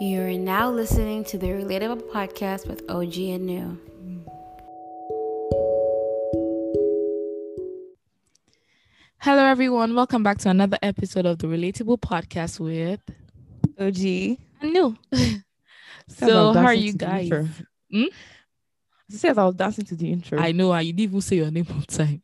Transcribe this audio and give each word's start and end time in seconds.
You're 0.00 0.38
now 0.38 0.70
listening 0.70 1.24
to 1.24 1.38
the 1.38 1.48
Relatable 1.48 2.02
Podcast 2.10 2.66
with 2.66 2.88
OG 2.90 3.18
and 3.18 3.44
New. 3.46 3.78
Hello, 9.18 9.44
everyone. 9.44 9.94
Welcome 9.94 10.22
back 10.22 10.38
to 10.38 10.48
another 10.50 10.78
episode 10.82 11.26
of 11.26 11.38
the 11.38 11.46
Relatable 11.46 11.98
Podcast 12.00 12.58
with 12.58 13.00
OG. 13.78 14.38
and 14.62 14.72
New. 14.72 14.96
So, 16.08 16.52
how 16.54 16.64
are 16.64 16.74
you 16.74 16.92
guys? 16.92 17.24
intro. 17.30 17.48
Hmm? 17.92 18.04
She 19.08 19.16
said 19.16 19.38
I 19.38 19.44
was 19.44 19.54
dancing 19.54 19.84
to 19.84 19.94
the 19.94 20.10
intro. 20.10 20.40
I 20.40 20.50
know, 20.50 20.72
and 20.72 20.84
you 20.84 20.92
didn't 20.92 21.10
even 21.10 21.20
say 21.20 21.36
your 21.36 21.52
name 21.52 21.66
on 21.70 21.82
time. 21.82 22.20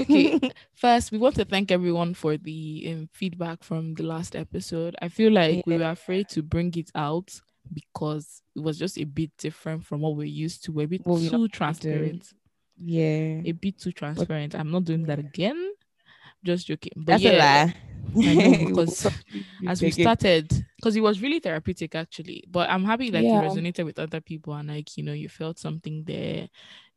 Okay, 0.00 0.38
first, 0.74 1.12
we 1.12 1.18
want 1.18 1.36
to 1.36 1.44
thank 1.44 1.70
everyone 1.70 2.14
for 2.14 2.36
the 2.36 2.84
um, 2.90 3.08
feedback 3.12 3.62
from 3.62 3.94
the 3.94 4.02
last 4.02 4.36
episode. 4.36 4.96
I 5.00 5.08
feel 5.08 5.32
like 5.32 5.66
we 5.66 5.78
were 5.78 5.90
afraid 5.90 6.28
to 6.30 6.42
bring 6.42 6.72
it 6.76 6.90
out 6.94 7.40
because 7.72 8.42
it 8.56 8.60
was 8.62 8.78
just 8.78 8.98
a 8.98 9.04
bit 9.04 9.30
different 9.38 9.84
from 9.84 10.00
what 10.00 10.16
we're 10.16 10.24
used 10.24 10.64
to. 10.64 10.72
We're 10.72 10.84
a 10.84 10.88
bit 10.88 11.06
What 11.06 11.20
we 11.20 11.28
too 11.28 11.48
transparent. 11.48 12.32
yeah. 12.76 13.40
A 13.44 13.52
bit 13.52 13.78
too 13.78 13.92
transparent. 13.92 14.54
I'm 14.54 14.70
not 14.70 14.84
doing 14.84 15.04
that 15.04 15.18
again. 15.18 15.72
Just 16.44 16.66
joking. 16.66 16.92
But 16.96 17.06
That's 17.06 17.22
yeah, 17.22 17.30
a 17.30 17.38
lie. 17.38 17.74
Because 18.66 19.06
as 19.68 19.80
we 19.80 19.90
started 19.90 20.50
because 20.76 20.96
it 20.96 21.00
was 21.00 21.22
really 21.22 21.38
therapeutic 21.38 21.94
actually 21.94 22.44
but 22.50 22.68
i'm 22.68 22.84
happy 22.84 23.10
like 23.10 23.22
Yeah. 23.24 23.40
you 23.42 23.48
resonated 23.48 23.84
with 23.84 23.98
other 23.98 24.20
people 24.20 24.52
and 24.54 24.68
like 24.68 24.96
you 24.98 25.04
know 25.04 25.12
you 25.12 25.28
felt 25.28 25.58
something 25.58 26.02
there 26.04 26.48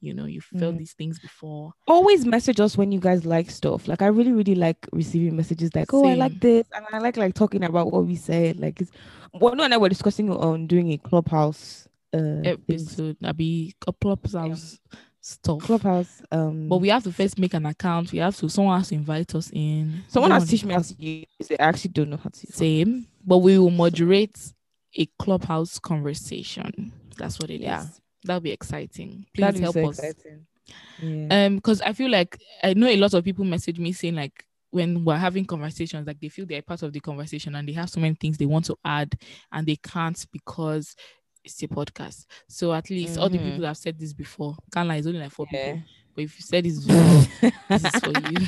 you 0.02 0.14
know 0.14 0.26
you 0.26 0.42
felt 0.42 0.76
Mm. 0.76 0.80
these 0.80 0.94
things 0.94 1.20
before 1.20 1.72
always 1.88 2.26
message 2.26 2.60
us 2.60 2.76
when 2.78 2.92
you 2.92 3.00
guys 3.00 3.26
like 3.26 3.50
stuff. 3.52 3.88
Like 3.88 4.02
I 4.02 4.08
really, 4.08 4.32
really 4.32 4.56
like 4.56 4.78
receiving 4.92 5.36
messages 5.36 5.70
like, 5.76 5.94
"Oh, 5.94 6.08
I 6.10 6.16
like 6.16 6.40
this," 6.40 6.66
and 6.76 6.84
I 6.92 6.98
like 6.98 7.16
like 7.18 7.34
talking 7.36 7.64
about 7.64 7.92
what 7.92 8.06
we 8.06 8.16
said. 8.16 8.60
Like, 8.60 8.82
it's 8.82 8.92
one 9.32 9.60
and 9.60 9.74
I 9.74 9.78
were 9.78 9.90
discussing 9.90 10.32
on 10.32 10.66
doing 10.68 10.92
a 10.92 10.98
clubhouse 10.98 11.88
uh 12.14 12.42
episode 12.44 13.18
i 13.24 13.32
be 13.34 13.74
couple 13.82 14.12
of 14.12 14.36
hours 14.36 14.80
stuff 15.26 15.60
clubhouse. 15.62 16.22
Um, 16.32 16.70
but 16.70 16.78
we 16.78 16.90
have 16.90 17.04
to 17.04 17.12
first 17.12 17.40
make 17.40 17.54
an 17.56 17.66
account 17.66 18.12
we 18.12 18.20
have 18.20 18.36
to 18.38 18.48
someone 18.50 18.78
has 18.78 18.90
to 18.90 18.96
invite 18.96 19.34
us 19.34 19.50
in 19.54 20.04
someone 20.08 20.30
has 20.32 20.44
to 20.46 20.50
teach 20.52 20.64
me 20.64 20.74
how 20.76 20.82
to 20.82 20.96
use 21.00 21.26
it. 21.50 21.60
I 21.60 21.64
actually 21.64 21.92
don't 21.92 22.12
know 22.12 22.18
how 22.18 22.30
to. 22.30 22.40
use 22.42 22.50
it. 22.52 22.54
same 22.56 23.08
but 23.26 23.40
we 23.40 23.58
will 23.58 23.72
moderate 23.72 24.38
a 24.98 25.08
clubhouse 25.18 25.80
conversation 25.80 26.92
that's 27.18 27.40
what 27.40 27.50
it 27.50 27.56
is. 27.56 27.62
Yeah. 27.62 27.86
that'll 28.24 28.40
be 28.42 28.52
exciting 28.52 29.26
please 29.34 29.42
That'd 29.42 29.62
help 29.62 29.74
so 29.74 29.90
us 29.90 30.00
exciting. 30.00 30.46
Yeah. 31.02 31.46
um 31.46 31.56
because 31.56 31.82
i 31.82 31.92
feel 31.94 32.10
like 32.12 32.40
i 32.64 32.74
know 32.74 32.88
a 32.88 32.98
lot 32.98 33.14
of 33.16 33.24
people 33.24 33.46
message 33.46 33.80
me 33.80 33.94
saying 33.94 34.16
like 34.16 34.46
when 34.72 35.06
we're 35.06 35.16
having 35.18 35.46
conversations 35.46 36.06
like 36.06 36.20
they 36.20 36.30
feel 36.30 36.46
they're 36.46 36.62
part 36.62 36.84
of 36.84 36.92
the 36.94 37.00
conversation 37.00 37.56
and 37.56 37.68
they 37.68 37.72
have 37.74 37.90
so 37.90 38.00
many 38.00 38.14
things 38.14 38.38
they 38.38 38.46
want 38.46 38.66
to 38.66 38.78
add 38.84 39.18
and 39.52 39.66
they 39.66 39.78
can't 39.78 40.26
because 40.32 40.96
it's 41.46 41.62
a 41.64 41.68
podcast 41.68 42.26
so 42.48 42.74
at 42.74 42.90
least 42.90 43.18
all 43.18 43.30
the 43.30 43.38
Mhm. 43.38 43.52
people 43.52 43.66
have 43.66 43.78
said 43.78 43.98
this 44.00 44.14
before 44.14 44.56
can't 44.74 44.88
lie 44.90 44.96
it's 44.98 45.08
only 45.08 45.20
like 45.20 45.32
four 45.32 45.46
Yeah. 45.52 45.74
people 45.74 45.84
but 46.16 46.24
if 46.24 46.38
you 46.38 46.44
said 46.44 46.64
this 46.66 46.80
before 46.86 47.52
this 47.70 47.84
is 47.84 48.00
for 48.02 48.14
you 48.32 48.48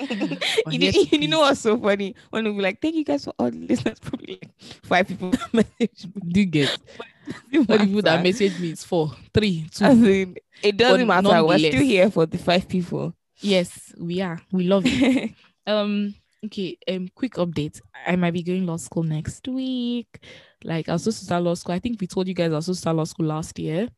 you, 0.70 0.78
know, 0.78 1.00
you 1.12 1.28
know 1.28 1.40
what's 1.40 1.60
so 1.60 1.78
funny? 1.78 2.14
When 2.30 2.44
we 2.44 2.52
be 2.52 2.60
like, 2.62 2.80
thank 2.80 2.94
you 2.94 3.04
guys 3.04 3.24
for 3.24 3.34
all 3.38 3.50
the 3.50 3.58
listeners, 3.58 3.98
probably 4.00 4.38
like 4.42 4.50
five 4.82 5.08
people 5.08 5.32
message 5.52 6.06
me. 6.06 6.22
do 6.32 6.40
you 6.40 6.46
get 6.46 6.70
all 6.70 7.64
the 7.64 7.78
people 7.78 8.02
that 8.02 8.22
message 8.22 8.58
me 8.60 8.70
is 8.70 8.84
four 8.84 9.12
three 9.32 9.66
two 9.72 9.84
As 9.84 10.02
in, 10.02 10.36
it 10.62 10.76
doesn't 10.76 11.06
But 11.06 11.22
matter. 11.24 11.44
We're 11.44 11.58
still 11.58 11.82
here 11.82 12.10
for 12.10 12.26
the 12.26 12.38
five 12.38 12.68
people. 12.68 13.14
yes 13.40 13.92
we 13.98 14.20
are 14.20 14.40
we 14.52 14.64
love 14.64 14.84
it 14.86 15.32
Um. 15.66 16.14
Okay. 16.44 16.76
Um. 16.88 17.08
Quick 17.14 17.34
update. 17.34 17.80
I 18.06 18.16
might 18.16 18.32
be 18.32 18.42
going 18.42 18.66
law 18.66 18.76
school 18.76 19.02
next 19.02 19.48
week. 19.48 20.18
Like 20.64 20.88
I 20.88 20.92
was 20.94 21.02
supposed 21.02 21.18
to 21.20 21.24
start 21.26 21.42
law 21.42 21.54
school. 21.54 21.74
I 21.74 21.78
think 21.78 22.00
we 22.00 22.06
told 22.06 22.26
you 22.26 22.34
guys 22.34 22.52
I 22.52 22.56
was 22.56 22.64
supposed 22.64 22.78
to 22.78 22.80
start 22.82 22.96
law 22.96 23.04
school 23.04 23.26
last 23.26 23.58
year. 23.58 23.88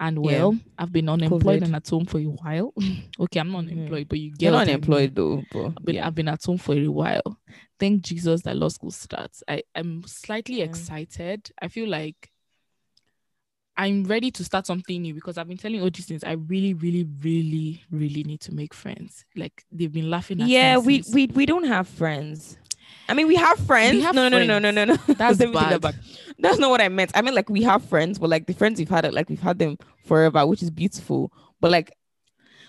And 0.00 0.16
Yeah. 0.16 0.22
well, 0.22 0.58
I've 0.78 0.92
been 0.92 1.08
unemployed 1.08 1.60
COVID. 1.60 1.64
and 1.64 1.76
at 1.76 1.88
home 1.88 2.06
for 2.06 2.18
a 2.18 2.24
while. 2.24 2.72
okay, 3.20 3.40
I'm 3.40 3.50
not 3.52 3.58
unemployed, 3.58 4.08
but 4.08 4.18
you 4.18 4.30
get 4.30 4.42
You're 4.42 4.52
what 4.52 4.58
not 4.58 4.62
I 4.62 4.66
mean. 4.66 4.74
unemployed 4.74 5.14
though, 5.14 5.44
but 5.52 5.84
But 5.84 5.94
yeah. 5.94 6.06
I've 6.06 6.14
been 6.14 6.28
at 6.28 6.42
home 6.44 6.58
for 6.58 6.74
a 6.74 6.88
while. 6.88 7.38
Thank 7.78 8.02
Jesus 8.02 8.42
that 8.42 8.56
law 8.56 8.68
school 8.68 8.90
starts. 8.90 9.42
I 9.48 9.62
I'm 9.74 10.02
slightly 10.06 10.58
Yeah. 10.58 10.64
excited. 10.66 11.50
I 11.60 11.68
feel 11.68 11.88
like 11.88 12.30
I'm 13.76 14.04
ready 14.04 14.30
to 14.32 14.44
start 14.44 14.66
something 14.66 15.00
new 15.00 15.14
because 15.14 15.38
I've 15.38 15.48
been 15.48 15.56
telling 15.56 15.82
OG 15.82 15.96
since 15.96 16.24
I 16.24 16.32
really, 16.32 16.74
really, 16.74 17.04
really, 17.22 17.82
really 17.90 18.22
need 18.22 18.40
to 18.42 18.52
make 18.54 18.74
friends. 18.74 19.24
Like 19.34 19.64
they've 19.72 19.90
been 19.92 20.10
laughing 20.10 20.40
at 20.42 20.46
me 20.46 20.52
yeah, 20.52 20.76
we, 20.78 21.02
we 21.12 21.26
we 21.28 21.46
don't 21.46 21.64
have 21.64 21.88
friends. 21.88 22.58
I 23.08 23.14
mean, 23.14 23.26
we 23.26 23.34
have 23.36 23.58
friends. 23.66 24.02
have 24.02 24.14
no, 24.14 24.28
no, 24.28 24.38
no, 24.38 24.58
no, 24.58 24.58
no, 24.58 24.70
no, 24.70 24.84
no. 24.84 24.96
That's 25.14 25.38
Let 25.38 25.48
me 25.50 25.54
take 25.54 25.54
bad. 25.54 25.82
that. 25.82 25.94
That's 26.38 26.58
not 26.58 26.70
what 26.70 26.80
I 26.80 26.88
meant. 26.88 27.12
I 27.14 27.22
mean, 27.22 27.34
like 27.34 27.48
we 27.50 27.62
have 27.62 27.84
friends, 27.84 28.18
but 28.18 28.30
like 28.30 28.46
the 28.46 28.54
friends 28.54 28.78
we've 28.78 28.88
had, 28.88 29.12
like 29.12 29.28
we've 29.28 29.40
had 29.40 29.58
them 29.58 29.76
forever, 30.04 30.46
which 30.46 30.62
is 30.62 30.70
beautiful. 30.70 31.32
But 31.60 31.70
like, 31.70 31.92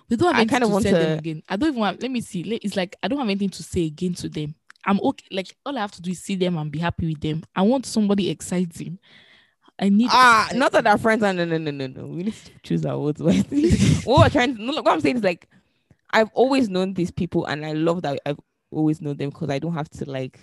We 0.10 0.18
don't 0.18 0.34
have 0.34 0.42
I 0.42 0.46
kinda 0.46 0.68
want 0.68 0.84
tell 0.84 0.94
them 0.94 1.14
to- 1.14 1.20
again. 1.20 1.44
I 1.50 1.56
don't 1.56 1.70
even 1.70 1.80
want. 1.80 2.02
Let 2.02 2.12
me 2.12 2.22
see. 2.22 2.42
It's 2.42 2.76
like 2.76 2.96
I 3.02 3.08
don't 3.08 3.20
have 3.20 3.28
anything 3.28 3.50
to 3.50 3.64
say 3.64 3.86
again 3.86 4.14
to 4.16 4.30
them. 4.30 4.56
I'm 4.86 5.00
okay. 5.00 5.26
Like 5.32 5.56
all 5.66 5.78
I 5.78 5.82
have 5.82 5.92
to 5.94 6.02
do 6.02 6.12
is 6.12 6.22
see 6.22 6.36
them 6.36 6.58
and 6.58 6.70
be 6.72 6.80
happy 6.80 7.08
with 7.08 7.22
them. 7.22 7.44
I 7.56 7.62
want 7.62 7.86
somebody 7.86 8.30
exciting. 8.30 9.00
I 9.80 9.90
need 9.90 10.10
ah, 10.12 10.50
not 10.54 10.72
that 10.74 10.86
our 10.86 10.98
friends 11.00 11.24
are 11.24 11.34
no, 11.34 11.46
no, 11.46 11.58
no, 11.58 11.72
no, 11.72 11.88
no. 11.88 12.06
We 12.06 12.24
need 12.24 12.34
to 12.34 12.52
choose 12.62 12.86
our 12.86 13.00
words 13.00 13.22
wisely. 13.24 13.72
what 14.04 14.20
we're 14.22 14.30
trying 14.30 14.56
to, 14.56 14.62
no, 14.62 14.72
look, 14.74 14.86
what 14.86 14.94
I'm 14.94 15.02
saying 15.02 15.18
is 15.18 15.24
like, 15.24 15.48
I've 16.12 16.30
always 16.36 16.70
known 16.70 16.94
these 16.94 17.10
people, 17.10 17.46
and 17.46 17.66
I 17.66 17.72
love 17.72 18.04
that 18.04 18.20
I've 18.26 18.38
always 18.74 19.02
known 19.02 19.18
them 19.18 19.30
because 19.30 19.50
I 19.50 19.60
don't 19.60 19.74
have 19.74 19.90
to 19.92 20.10
like 20.10 20.40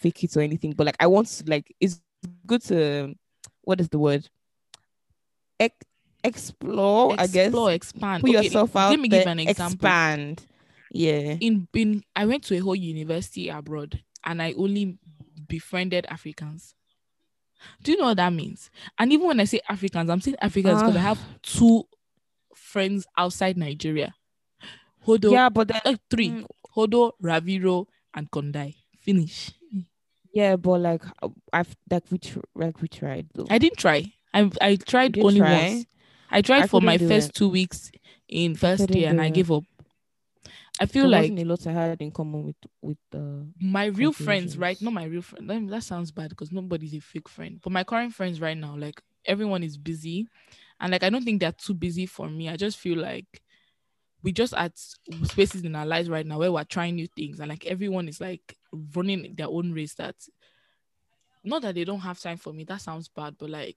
fake 0.00 0.24
it 0.24 0.36
or 0.36 0.40
anything. 0.40 0.72
But 0.72 0.86
like, 0.86 0.96
I 1.00 1.06
want 1.06 1.28
to 1.28 1.44
like, 1.46 1.74
it's 1.80 2.00
good 2.46 2.62
to, 2.64 3.14
what 3.62 3.80
is 3.80 3.88
the 3.88 3.98
word? 3.98 4.28
Ex- 5.60 5.76
explore, 6.24 7.12
I 7.18 7.26
guess. 7.26 7.46
explore, 7.48 7.72
expand. 7.72 8.22
Put 8.22 8.30
Okay, 8.36 8.44
yourself 8.44 8.74
out 8.76 8.90
Let 8.90 9.00
me 9.00 9.08
give 9.08 9.26
an 9.26 9.38
example. 9.40 9.74
Expand. 9.74 10.46
Yeah. 10.90 11.36
In 11.40 11.68
in 11.72 12.02
I 12.14 12.26
went 12.26 12.44
to 12.44 12.54
a 12.56 12.58
whole 12.58 12.74
university 12.76 13.48
abroad 13.48 14.02
and 14.24 14.42
I 14.42 14.52
only 14.52 14.98
befriended 15.48 16.06
Africans. 16.08 16.74
Do 17.82 17.92
you 17.92 17.98
know 17.98 18.06
what 18.06 18.16
that 18.18 18.32
means? 18.32 18.70
And 18.98 19.12
even 19.12 19.26
when 19.28 19.40
I 19.40 19.44
say 19.44 19.60
Africans, 19.68 20.10
I'm 20.10 20.20
saying 20.20 20.36
Africans 20.42 20.82
because 20.82 20.96
I 20.96 20.98
Ah. 20.98 21.02
have 21.02 21.20
two 21.42 21.84
friends 22.54 23.06
outside 23.16 23.56
Nigeria. 23.56 24.14
Hodo, 25.06 25.30
Yeah, 25.32 25.48
but 25.48 25.68
then, 25.68 25.80
uh, 25.84 25.96
three. 26.10 26.44
Hodo, 26.74 27.12
Raviro, 27.22 27.86
and 28.14 28.30
Kondai. 28.30 28.74
Finish. 29.00 29.52
yeah, 30.32 30.56
but 30.56 30.80
like, 30.80 31.02
I've 31.52 31.74
like 31.90 32.04
we 32.10 32.18
tr- 32.18 32.40
like 32.54 32.80
we 32.80 32.88
tried 32.88 33.28
though. 33.34 33.46
I 33.50 33.58
didn't 33.58 33.78
try. 33.78 34.12
I 34.32 34.50
I 34.60 34.76
tried 34.76 35.18
only 35.18 35.40
try? 35.40 35.68
once. 35.70 35.86
I 36.30 36.40
tried 36.40 36.64
I 36.64 36.66
for 36.66 36.80
my 36.80 36.96
first 36.96 37.30
it. 37.30 37.34
two 37.34 37.48
weeks 37.48 37.90
in 38.28 38.54
first 38.54 38.88
year 38.94 39.08
and 39.10 39.18
do 39.18 39.22
I 39.24 39.28
gave 39.30 39.50
up. 39.52 39.64
I 40.80 40.86
feel 40.86 41.02
There 41.02 41.10
like 41.10 41.30
wasn't 41.30 41.38
a 41.40 41.44
lot 41.44 41.66
I 41.66 41.72
had 41.72 42.00
in 42.00 42.10
common 42.10 42.44
with 42.44 42.56
with 42.80 42.98
uh 43.14 43.44
my 43.60 43.86
real 43.86 44.12
friends, 44.12 44.56
right? 44.56 44.80
Not 44.80 44.94
my 44.94 45.04
real 45.04 45.22
friend. 45.22 45.48
That, 45.48 45.68
that 45.68 45.82
sounds 45.84 46.10
bad 46.10 46.30
because 46.30 46.50
nobody's 46.50 46.94
a 46.94 47.00
fake 47.00 47.28
friend. 47.28 47.60
But 47.62 47.72
my 47.72 47.84
current 47.84 48.14
friends 48.14 48.40
right 48.40 48.56
now, 48.56 48.76
like 48.76 49.00
everyone 49.26 49.62
is 49.62 49.76
busy, 49.76 50.26
and 50.80 50.92
like 50.92 51.02
I 51.02 51.10
don't 51.10 51.24
think 51.24 51.40
they're 51.40 51.52
too 51.52 51.74
busy 51.74 52.06
for 52.06 52.30
me. 52.30 52.48
I 52.48 52.56
just 52.56 52.78
feel 52.78 52.98
like 52.98 53.41
we 54.22 54.32
just 54.32 54.54
at 54.54 54.78
spaces 54.78 55.64
in 55.64 55.74
our 55.74 55.86
lives 55.86 56.08
right 56.08 56.26
now 56.26 56.38
where 56.38 56.52
we're 56.52 56.64
trying 56.64 56.96
new 56.96 57.08
things, 57.08 57.40
and 57.40 57.48
like 57.48 57.66
everyone 57.66 58.08
is 58.08 58.20
like 58.20 58.56
running 58.94 59.34
their 59.36 59.48
own 59.48 59.72
race. 59.72 59.94
That 59.94 60.16
not 61.44 61.62
that 61.62 61.74
they 61.74 61.84
don't 61.84 62.00
have 62.00 62.18
time 62.20 62.36
for 62.36 62.52
me. 62.52 62.64
That 62.64 62.80
sounds 62.80 63.08
bad, 63.08 63.36
but 63.38 63.50
like 63.50 63.76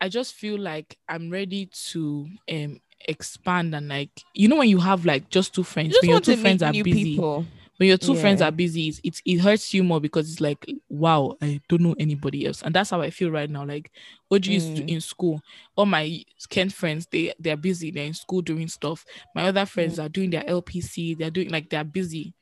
I 0.00 0.08
just 0.08 0.34
feel 0.34 0.58
like 0.58 0.98
I'm 1.08 1.30
ready 1.30 1.66
to 1.90 2.28
um 2.50 2.80
expand 3.08 3.74
and 3.74 3.88
like 3.88 4.10
you 4.34 4.48
know 4.48 4.56
when 4.56 4.68
you 4.68 4.78
have 4.78 5.04
like 5.04 5.28
just 5.30 5.54
two 5.54 5.62
friends, 5.64 5.94
You 5.94 6.00
when 6.02 6.10
your 6.10 6.20
two 6.20 6.36
friends 6.36 6.62
are 6.62 6.72
busy 6.72 7.04
people. 7.16 7.46
When 7.78 7.88
your 7.88 7.98
two 7.98 8.14
friends 8.14 8.40
are 8.42 8.50
busy, 8.52 8.88
it's, 8.88 9.00
it's 9.02 9.22
it 9.24 9.38
hurts 9.38 9.72
you 9.74 9.82
more 9.82 10.00
because 10.00 10.30
it's 10.30 10.40
like, 10.40 10.64
wow, 10.88 11.36
I 11.42 11.60
don't 11.68 11.80
know 11.82 11.94
anybody 11.98 12.46
else, 12.46 12.62
and 12.62 12.74
that's 12.74 12.90
how 12.90 13.00
I 13.00 13.10
feel 13.10 13.30
right 13.30 13.48
now. 13.50 13.64
Like, 13.64 13.90
OG 14.30 14.48
is 14.54 14.64
Mm. 14.64 14.88
in 14.88 15.00
school, 15.00 15.40
all 15.76 15.86
my 15.86 16.22
Kent 16.48 16.72
friends 16.72 17.06
they 17.10 17.32
they're 17.40 17.56
busy, 17.56 17.90
they're 17.90 18.04
in 18.04 18.14
school 18.14 18.42
doing 18.42 18.68
stuff. 18.68 19.04
My 19.34 19.44
other 19.48 19.66
friends 19.66 19.98
Mm. 19.98 20.04
are 20.04 20.08
doing 20.08 20.30
their 20.30 20.44
LPC, 20.48 21.14
they're 21.14 21.30
doing 21.30 21.50
like 21.50 21.70
they're 21.70 21.84
busy. 21.84 22.34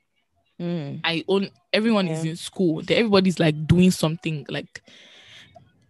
Mm. 0.60 1.00
I 1.04 1.24
own 1.28 1.48
everyone 1.72 2.08
is 2.08 2.24
in 2.24 2.36
school. 2.36 2.82
Everybody's 2.88 3.38
like 3.38 3.66
doing 3.66 3.90
something. 3.90 4.44
Like 4.48 4.82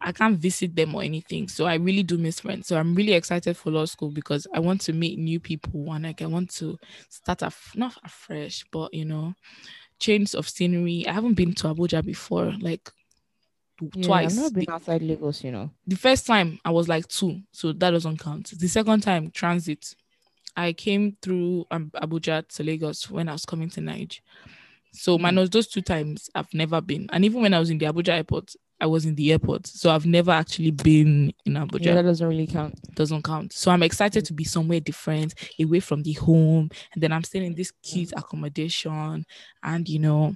I 0.00 0.12
can't 0.12 0.38
visit 0.38 0.74
them 0.74 0.94
or 0.94 1.02
anything. 1.02 1.48
So 1.48 1.66
I 1.66 1.74
really 1.74 2.02
do 2.02 2.16
miss 2.18 2.40
friends. 2.40 2.66
So 2.68 2.78
I'm 2.78 2.94
really 2.94 3.12
excited 3.12 3.56
for 3.56 3.70
law 3.70 3.84
school 3.84 4.10
because 4.10 4.46
I 4.54 4.60
want 4.60 4.80
to 4.82 4.92
meet 4.92 5.18
new 5.18 5.40
people 5.40 5.92
and 5.92 6.04
like 6.04 6.22
I 6.22 6.26
want 6.26 6.50
to 6.56 6.78
start 7.08 7.42
af- 7.42 7.72
not 7.76 7.96
afresh, 8.04 8.64
but 8.72 8.92
you 8.94 9.04
know, 9.04 9.34
change 9.98 10.34
of 10.34 10.48
scenery. 10.48 11.06
I 11.06 11.12
haven't 11.12 11.34
been 11.34 11.54
to 11.54 11.68
Abuja 11.68 12.04
before, 12.04 12.54
like 12.60 12.90
Yeah, 13.94 14.04
twice. 14.06 14.26
I've 14.32 14.36
never 14.36 14.50
been 14.50 14.70
outside 14.70 15.02
Lagos, 15.02 15.44
you 15.44 15.52
know. 15.52 15.70
the 15.86 15.96
first 15.96 16.26
time 16.26 16.58
I 16.64 16.70
was 16.70 16.88
like 16.88 17.06
two, 17.08 17.40
so 17.52 17.72
that 17.72 17.90
doesn't 17.90 18.18
count. 18.18 18.52
The 18.58 18.68
second 18.68 19.00
time 19.02 19.30
transit, 19.30 19.94
I 20.56 20.72
came 20.72 21.16
through 21.22 21.66
um, 21.70 21.90
Abuja 21.94 22.46
to 22.48 22.62
Lagos 22.62 23.10
when 23.10 23.28
I 23.28 23.32
was 23.32 23.44
coming 23.44 23.70
to 23.70 23.80
Naija. 23.80 24.20
So 24.92 25.18
minus 25.18 25.48
those 25.50 25.68
two 25.68 25.82
times, 25.82 26.28
I've 26.34 26.52
never 26.52 26.80
been. 26.80 27.08
And 27.12 27.24
even 27.24 27.42
when 27.42 27.54
I 27.54 27.58
was 27.60 27.70
in 27.70 27.78
the 27.78 27.86
Abuja 27.86 28.10
airport, 28.14 28.54
I 28.80 28.86
was 28.86 29.04
in 29.04 29.14
the 29.14 29.32
airport. 29.32 29.66
So 29.66 29.90
I've 29.90 30.06
never 30.06 30.30
actually 30.30 30.70
been 30.70 31.32
in 31.44 31.54
Abuja. 31.54 31.84
Yeah, 31.86 31.94
that 31.94 32.02
doesn't 32.02 32.26
really 32.26 32.46
count. 32.46 32.74
doesn't 32.94 33.22
count. 33.22 33.52
So 33.52 33.70
I'm 33.70 33.82
excited 33.82 34.24
to 34.24 34.32
be 34.32 34.44
somewhere 34.44 34.80
different, 34.80 35.34
away 35.60 35.80
from 35.80 36.02
the 36.02 36.14
home, 36.14 36.70
and 36.94 37.02
then 37.02 37.12
I'm 37.12 37.24
staying 37.24 37.44
in 37.46 37.54
this 37.54 37.72
cute 37.82 38.12
accommodation, 38.16 39.24
and 39.62 39.88
you 39.88 39.98
know, 39.98 40.34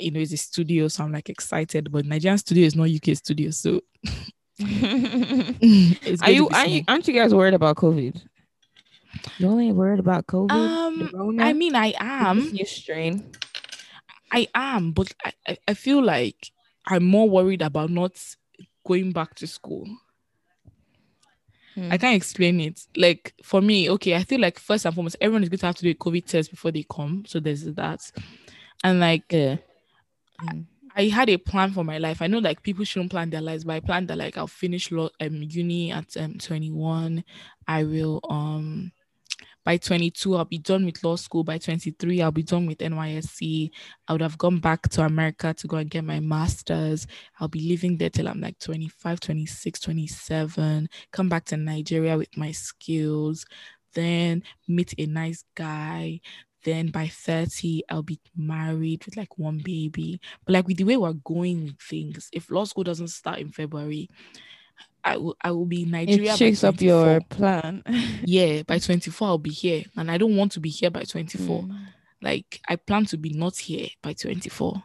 you 0.00 0.10
know, 0.10 0.20
it's 0.20 0.32
a 0.32 0.36
studio, 0.36 0.88
so 0.88 1.04
I'm 1.04 1.12
like 1.12 1.28
excited. 1.28 1.92
But 1.92 2.06
Nigerian 2.06 2.38
studio 2.38 2.66
is 2.66 2.74
not 2.74 2.90
UK 2.90 3.16
studio, 3.16 3.50
so 3.50 3.80
it's 4.58 6.22
are 6.22 6.30
you, 6.30 6.48
are 6.48 6.66
you 6.66 6.82
aren't 6.88 7.06
you 7.06 7.14
guys 7.14 7.34
worried 7.34 7.54
about 7.54 7.76
COVID? 7.76 8.20
You 9.38 9.48
only 9.48 9.72
worried 9.72 10.00
about 10.00 10.26
COVID? 10.26 10.50
Um, 10.50 11.40
I 11.40 11.52
mean, 11.52 11.76
I 11.76 11.94
am, 11.98 12.52
new 12.52 12.66
strain. 12.66 13.32
I 14.32 14.48
am, 14.54 14.90
but 14.90 15.14
I, 15.46 15.56
I 15.68 15.74
feel 15.74 16.02
like 16.02 16.50
I'm 16.86 17.04
more 17.04 17.28
worried 17.28 17.62
about 17.62 17.90
not 17.90 18.12
going 18.86 19.12
back 19.12 19.34
to 19.36 19.46
school. 19.46 19.86
Hmm. 21.74 21.90
I 21.90 21.98
can't 21.98 22.16
explain 22.16 22.60
it. 22.60 22.80
Like 22.96 23.34
for 23.42 23.60
me, 23.60 23.90
okay, 23.90 24.14
I 24.14 24.24
feel 24.24 24.40
like 24.40 24.58
first 24.58 24.84
and 24.86 24.94
foremost, 24.94 25.16
everyone 25.20 25.42
is 25.42 25.48
going 25.48 25.58
to 25.58 25.66
have 25.66 25.76
to 25.76 25.82
do 25.82 25.90
a 25.90 25.94
COVID 25.94 26.26
test 26.26 26.50
before 26.50 26.70
they 26.70 26.84
come. 26.90 27.24
So 27.26 27.40
there's 27.40 27.64
that. 27.64 28.10
And 28.84 29.00
like 29.00 29.32
Yeah. 30.42 30.52
I 30.96 31.08
had 31.08 31.28
a 31.28 31.36
plan 31.38 31.72
for 31.72 31.82
my 31.84 31.98
life. 31.98 32.22
I 32.22 32.28
know 32.28 32.38
like 32.38 32.62
people 32.62 32.84
shouldn't 32.84 33.10
plan 33.10 33.30
their 33.30 33.40
lives, 33.40 33.64
but 33.64 33.74
I 33.74 33.80
planned 33.80 34.08
that 34.08 34.18
like 34.18 34.38
I'll 34.38 34.46
finish 34.46 34.92
law 34.92 35.08
um 35.20 35.42
uni 35.42 35.90
at 35.90 36.16
um 36.16 36.38
21. 36.38 37.24
I 37.66 37.84
will 37.84 38.20
um 38.30 38.92
by 39.64 39.76
22 39.78 40.36
I'll 40.36 40.44
be 40.44 40.58
done 40.58 40.84
with 40.84 41.02
law 41.02 41.16
school. 41.16 41.44
By 41.44 41.58
23 41.58 42.20
I'll 42.22 42.30
be 42.30 42.42
done 42.42 42.66
with 42.66 42.82
NYSC. 42.82 43.70
I 44.06 44.12
would 44.12 44.20
have 44.20 44.38
gone 44.38 44.60
back 44.60 44.88
to 44.90 45.02
America 45.02 45.54
to 45.54 45.66
go 45.66 45.76
and 45.78 45.90
get 45.90 46.04
my 46.04 46.20
masters. 46.20 47.06
I'll 47.40 47.48
be 47.48 47.68
living 47.68 47.96
there 47.96 48.10
till 48.10 48.28
I'm 48.28 48.40
like 48.40 48.58
25, 48.58 49.20
26, 49.20 49.80
27. 49.80 50.88
Come 51.12 51.28
back 51.28 51.44
to 51.46 51.56
Nigeria 51.56 52.16
with 52.18 52.36
my 52.36 52.52
skills. 52.52 53.44
Then 53.94 54.42
meet 54.68 54.94
a 54.98 55.06
nice 55.06 55.44
guy. 55.54 56.20
Then 56.64 56.88
by 56.90 57.08
30, 57.08 57.82
I'll 57.90 58.02
be 58.02 58.20
married 58.34 59.04
with 59.04 59.16
like 59.16 59.38
one 59.38 59.58
baby. 59.58 60.20
But 60.44 60.54
like 60.54 60.66
with 60.66 60.78
the 60.78 60.84
way 60.84 60.96
we're 60.96 61.12
going 61.12 61.64
with 61.64 61.80
things, 61.80 62.28
if 62.32 62.50
law 62.50 62.64
school 62.64 62.84
doesn't 62.84 63.08
start 63.08 63.38
in 63.38 63.50
February, 63.52 64.08
I 65.04 65.18
will 65.18 65.36
I 65.40 65.50
will 65.50 65.66
be 65.66 65.82
in 65.82 65.90
Nigeria. 65.90 66.32
It 66.32 66.38
shakes 66.38 66.64
up 66.64 66.80
your 66.80 67.20
plan. 67.28 67.82
yeah. 68.24 68.62
By 68.62 68.78
24, 68.78 69.28
I'll 69.28 69.38
be 69.38 69.50
here. 69.50 69.84
And 69.96 70.10
I 70.10 70.18
don't 70.18 70.36
want 70.36 70.52
to 70.52 70.60
be 70.60 70.70
here 70.70 70.90
by 70.90 71.02
24. 71.02 71.62
Mm. 71.62 71.76
Like 72.22 72.60
I 72.66 72.76
plan 72.76 73.04
to 73.06 73.18
be 73.18 73.30
not 73.30 73.56
here 73.56 73.88
by 74.02 74.14
24. 74.14 74.82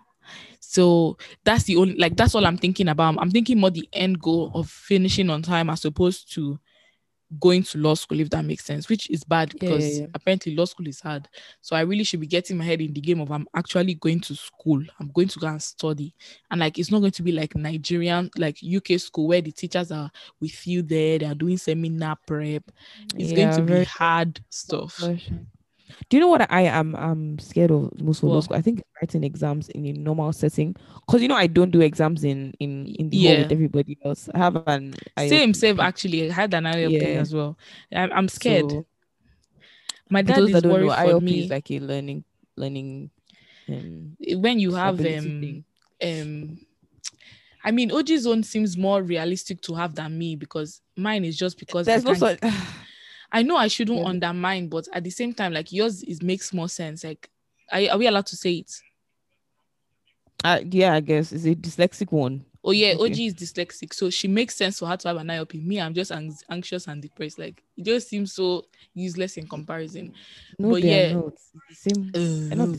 So 0.60 1.18
that's 1.44 1.63
the 1.63 1.77
only 1.77 1.95
like 1.95 2.16
that's 2.16 2.36
all 2.36 2.45
I'm 2.45 2.57
thinking 2.57 2.89
about. 2.89 3.16
I'm 3.19 3.31
thinking 3.31 3.60
more 3.60 3.71
the 3.71 3.88
end 3.94 4.19
goal 4.19 4.51
of 4.54 4.69
finishing 4.69 5.30
on 5.30 5.42
time 5.42 5.69
as 5.69 5.86
opposed 5.86 6.33
to 6.33 6.60
going 7.39 7.63
to 7.63 7.77
law 7.77 7.93
school, 7.93 8.19
if 8.19 8.29
that 8.31 8.45
makes 8.45 8.65
sense, 8.65 8.89
which 8.89 9.09
is 9.09 9.23
bad 9.23 9.53
Yeah, 9.61 9.69
yeah, 9.69 9.69
because 9.69 9.99
yeah. 9.99 10.05
apparently 10.13 10.55
law 10.55 10.65
school 10.65 10.87
is 10.87 10.99
hard. 10.99 11.27
So 11.61 11.75
I 11.75 11.81
really 11.81 12.03
should 12.03 12.19
be 12.21 12.27
getting 12.27 12.57
my 12.57 12.65
head 12.65 12.81
in 12.81 12.93
the 12.93 13.01
game 13.01 13.21
of 13.21 13.31
I'm 13.31 13.47
actually 13.55 13.93
going 13.95 14.21
to 14.21 14.35
school. 14.35 14.83
I'm 14.99 15.09
going 15.09 15.27
to 15.27 15.39
go 15.39 15.47
and 15.47 15.61
study. 15.61 16.15
And 16.49 16.59
like 16.59 16.79
it's 16.79 16.91
not 16.91 16.99
going 16.99 17.11
to 17.11 17.23
be 17.23 17.31
like 17.31 17.55
Nigerian, 17.55 18.29
like 18.37 18.57
UK 18.63 18.99
school 18.99 19.27
where 19.27 19.41
the 19.41 19.51
teachers 19.51 19.91
are 19.91 20.09
with 20.39 20.65
you 20.65 20.81
there, 20.81 21.19
they 21.19 21.25
are 21.25 21.35
doing 21.35 21.57
seminar 21.57 22.17
prep. 22.25 22.63
It's 23.15 23.33
going 23.33 23.51
to 23.51 23.61
be 23.61 23.83
hard 23.83 24.39
stuff. 24.49 24.97
version. 24.97 25.47
Do 26.09 26.18
you 26.18 26.21
know 26.21 26.27
what 26.27 26.51
I 26.51 26.62
am? 26.62 26.95
I'm 26.95 27.39
scared 27.39 27.71
of 27.71 28.00
most 28.01 28.24
of 28.24 28.30
law 28.30 28.41
school. 28.41 28.57
I 28.57 28.62
think 28.62 28.81
writing 29.01 29.24
exams 29.24 29.69
in 29.69 29.86
a 29.86 29.94
normal 29.94 30.31
setting, 30.33 30.75
because 31.06 31.21
you 31.21 31.27
know 31.27 31.36
I 31.36 31.47
don't 31.47 31.71
do 31.71 31.81
exams 31.81 32.24
in 32.24 32.53
in 32.59 32.88
in 32.88 33.09
the 33.09 33.18
hall 33.24 33.38
with 33.38 33.39
Yeah. 33.51 33.53
everybody 33.53 33.97
else. 34.06 34.30
I 34.33 34.38
have 34.38 34.56
an 34.68 34.94
Same, 35.18 35.51
IOP, 35.51 35.56
same. 35.56 35.80
Actually, 35.80 36.30
I 36.30 36.33
had 36.33 36.53
an 36.53 36.65
IOP 36.65 37.00
thing 37.00 37.13
Yeah. 37.13 37.21
as 37.21 37.33
well. 37.33 37.57
I'm, 37.91 38.12
I'm 38.12 38.27
scared. 38.27 38.69
so 38.71 38.86
My 40.09 40.21
dad 40.21 40.39
is 40.50 40.63
worried 40.63 40.88
know, 40.88 40.94
for 40.94 40.97
IOP 41.01 41.21
me 41.24 41.44
is 41.45 41.50
like 41.50 41.69
a 41.71 41.80
learning 41.80 42.24
learning. 42.56 43.09
Um, 43.68 44.18
when 44.38 44.59
you 44.59 44.74
have 44.74 45.00
um 45.00 45.63
um. 46.03 46.59
I 47.62 47.71
mean, 47.71 47.91
OG 47.91 48.07
zone 48.19 48.41
seems 48.44 48.77
more 48.77 49.03
realistic 49.03 49.62
to 49.63 49.75
have 49.75 49.94
than 49.94 50.18
me 50.18 50.38
because 50.38 50.81
mine 50.95 51.25
is 51.25 51.38
just 51.38 51.59
because 51.59 51.89
I 51.89 51.91
there's 51.91 52.06
no 52.06 52.13
such. 52.13 52.39
I 53.31 53.43
know 53.43 53.57
I 53.57 53.67
shouldn't 53.67 53.99
Yeah. 53.99 54.05
undermine, 54.05 54.67
but 54.69 54.87
at 54.93 55.03
the 55.03 55.09
same 55.11 55.33
time, 55.33 55.53
like 55.53 55.71
yours 55.71 56.03
is 56.03 56.21
makes 56.21 56.53
more 56.53 56.69
sense. 56.69 57.03
Like, 57.03 57.29
are, 57.71 57.81
are 57.91 57.97
we 57.97 58.07
allowed 58.07 58.25
to 58.27 58.35
say 58.35 58.53
it? 58.55 58.71
Uh, 60.43 60.61
yeah, 60.69 60.93
I 60.93 61.01
guess 61.01 61.31
it's 61.31 61.45
a 61.45 61.55
dyslexic 61.55 62.11
one. 62.11 62.45
Oh 62.63 62.71
yeah, 62.71 62.94
Okay. 62.94 63.03
OG 63.11 63.25
is 63.27 63.33
dyslexic, 63.35 63.94
so 63.94 64.09
she 64.09 64.27
makes 64.27 64.56
sense 64.56 64.79
for 64.79 64.85
her 64.88 64.97
to 64.97 65.07
have 65.07 65.17
an 65.17 65.27
IOP. 65.27 65.63
Me, 65.63 65.79
I'm 65.79 65.94
just 65.94 66.11
anx- 66.11 66.44
anxious 66.50 66.88
and 66.88 67.01
depressed. 67.01 67.39
Like 67.39 67.63
it 67.77 67.85
just 67.85 68.09
seems 68.09 68.33
so 68.33 68.65
useless 68.94 69.38
in 69.38 69.47
comparison. 69.47 70.13
No, 70.57 70.71
But 70.71 70.83
yeah. 70.83 71.11
are 71.11 71.13
not. 71.13 71.33
It's 71.33 71.51
the 71.69 71.75
same. 71.75 72.11
not 72.57 72.69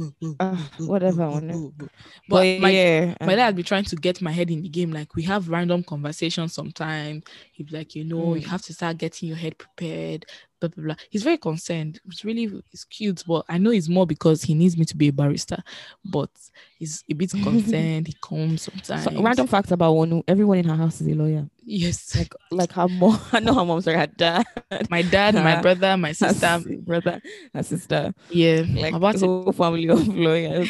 Uh, 0.00 0.34
Ah, 0.40 0.70
whatever. 0.78 1.40
But, 1.40 1.88
But, 2.28 2.60
my 2.60 2.70
yeah, 2.70 3.14
my 3.20 3.34
dad 3.34 3.56
be 3.56 3.62
trying 3.62 3.84
to 3.84 3.96
get 3.96 4.20
my 4.22 4.32
head 4.32 4.50
in 4.50 4.62
the 4.62 4.68
game. 4.68 4.92
Like 4.92 5.14
we 5.14 5.22
have 5.24 5.48
random 5.48 5.82
conversations 5.82 6.52
sometimes. 6.54 7.24
He'd 7.52 7.66
be 7.70 7.76
like, 7.76 7.94
you 7.94 8.04
know, 8.04 8.34
you 8.34 8.42
Mm. 8.42 8.50
have 8.50 8.62
to 8.62 8.74
start 8.74 8.98
getting 8.98 9.28
your 9.28 9.38
head 9.38 9.58
prepared. 9.58 10.26
Blah 10.68 10.74
blah 10.76 10.94
blah. 10.94 11.04
He's 11.10 11.22
very 11.22 11.36
concerned. 11.38 12.00
It's 12.06 12.24
really 12.24 12.50
it's 12.72 12.84
cute, 12.84 13.22
but 13.26 13.44
I 13.48 13.58
know 13.58 13.70
it's 13.70 13.88
more 13.88 14.06
because 14.06 14.42
he 14.42 14.54
needs 14.54 14.76
me 14.76 14.84
to 14.86 14.96
be 14.96 15.08
a 15.08 15.12
barrister. 15.12 15.58
But 16.04 16.30
he's 16.78 17.04
a 17.10 17.14
bit 17.14 17.30
concerned. 17.30 18.06
he 18.06 18.14
comes 18.22 18.62
sometimes. 18.62 19.04
so, 19.04 19.22
random 19.22 19.46
facts 19.46 19.70
about 19.70 19.92
one. 19.92 20.22
Everyone 20.28 20.58
in 20.58 20.68
her 20.68 20.76
house 20.76 21.00
is 21.00 21.06
a 21.08 21.14
lawyer. 21.14 21.48
Yes. 21.64 22.16
Like 22.16 22.34
like 22.50 22.72
her 22.72 22.88
mom. 22.88 23.18
I 23.32 23.40
know 23.40 23.54
her 23.54 23.64
mom. 23.64 23.80
Sorry, 23.80 23.96
her 23.96 24.06
dad, 24.06 24.44
my 24.90 25.02
dad, 25.02 25.34
my 25.34 25.60
brother, 25.62 25.96
my 25.96 26.12
sister. 26.12 26.46
s- 26.46 26.64
brother, 26.80 27.20
her 27.54 27.62
sister. 27.62 28.14
Yeah. 28.30 28.64
Like 28.68 28.94
about 28.94 29.16
the 29.16 29.26
whole 29.26 29.52
family 29.52 29.88
of 29.88 30.06
lawyers. 30.08 30.68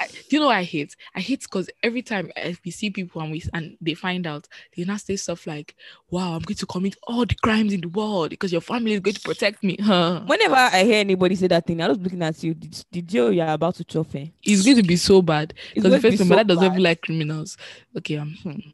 I, 0.00 0.06
do 0.06 0.36
you 0.36 0.40
know 0.40 0.46
what 0.46 0.56
I 0.56 0.62
hate? 0.62 0.96
I 1.14 1.20
hate 1.20 1.42
because 1.42 1.68
every 1.82 2.00
time 2.00 2.32
we 2.64 2.70
see 2.70 2.88
people 2.88 3.20
and 3.20 3.30
we 3.30 3.42
and 3.52 3.76
they 3.82 3.92
find 3.92 4.26
out, 4.26 4.48
they 4.74 4.84
now 4.84 4.96
say 4.96 5.16
stuff 5.16 5.46
like, 5.46 5.76
"Wow, 6.08 6.34
I'm 6.34 6.40
going 6.40 6.56
to 6.56 6.66
commit 6.66 6.96
all 7.02 7.26
the 7.26 7.34
crimes 7.34 7.74
in 7.74 7.82
the 7.82 7.88
world 7.88 8.30
because 8.30 8.50
your 8.50 8.62
family 8.62 8.94
is 8.94 9.00
going 9.00 9.14
to 9.14 9.20
protect 9.20 9.62
me." 9.62 9.76
Huh. 9.78 10.22
Whenever 10.26 10.54
I 10.54 10.84
hear 10.84 11.00
anybody 11.00 11.34
say 11.34 11.48
that 11.48 11.66
thing, 11.66 11.82
I 11.82 11.88
was 11.88 11.98
looking 11.98 12.22
at 12.22 12.42
you. 12.42 12.54
The, 12.54 12.84
the 12.90 13.02
jail 13.02 13.30
you're 13.30 13.46
about 13.46 13.74
to 13.76 13.84
chop. 13.84 14.14
Eh? 14.14 14.28
It's 14.42 14.64
going 14.64 14.78
to 14.78 14.82
be 14.82 14.96
so 14.96 15.20
bad 15.20 15.52
because 15.74 15.92
the 15.92 16.00
first 16.00 16.16
thing, 16.16 16.28
so 16.28 16.34
dad 16.34 16.48
doesn't 16.48 16.72
bad. 16.72 16.80
like 16.80 17.02
criminals. 17.02 17.58
Okay, 17.98 18.16
um, 18.16 18.34
hmm. 18.42 18.70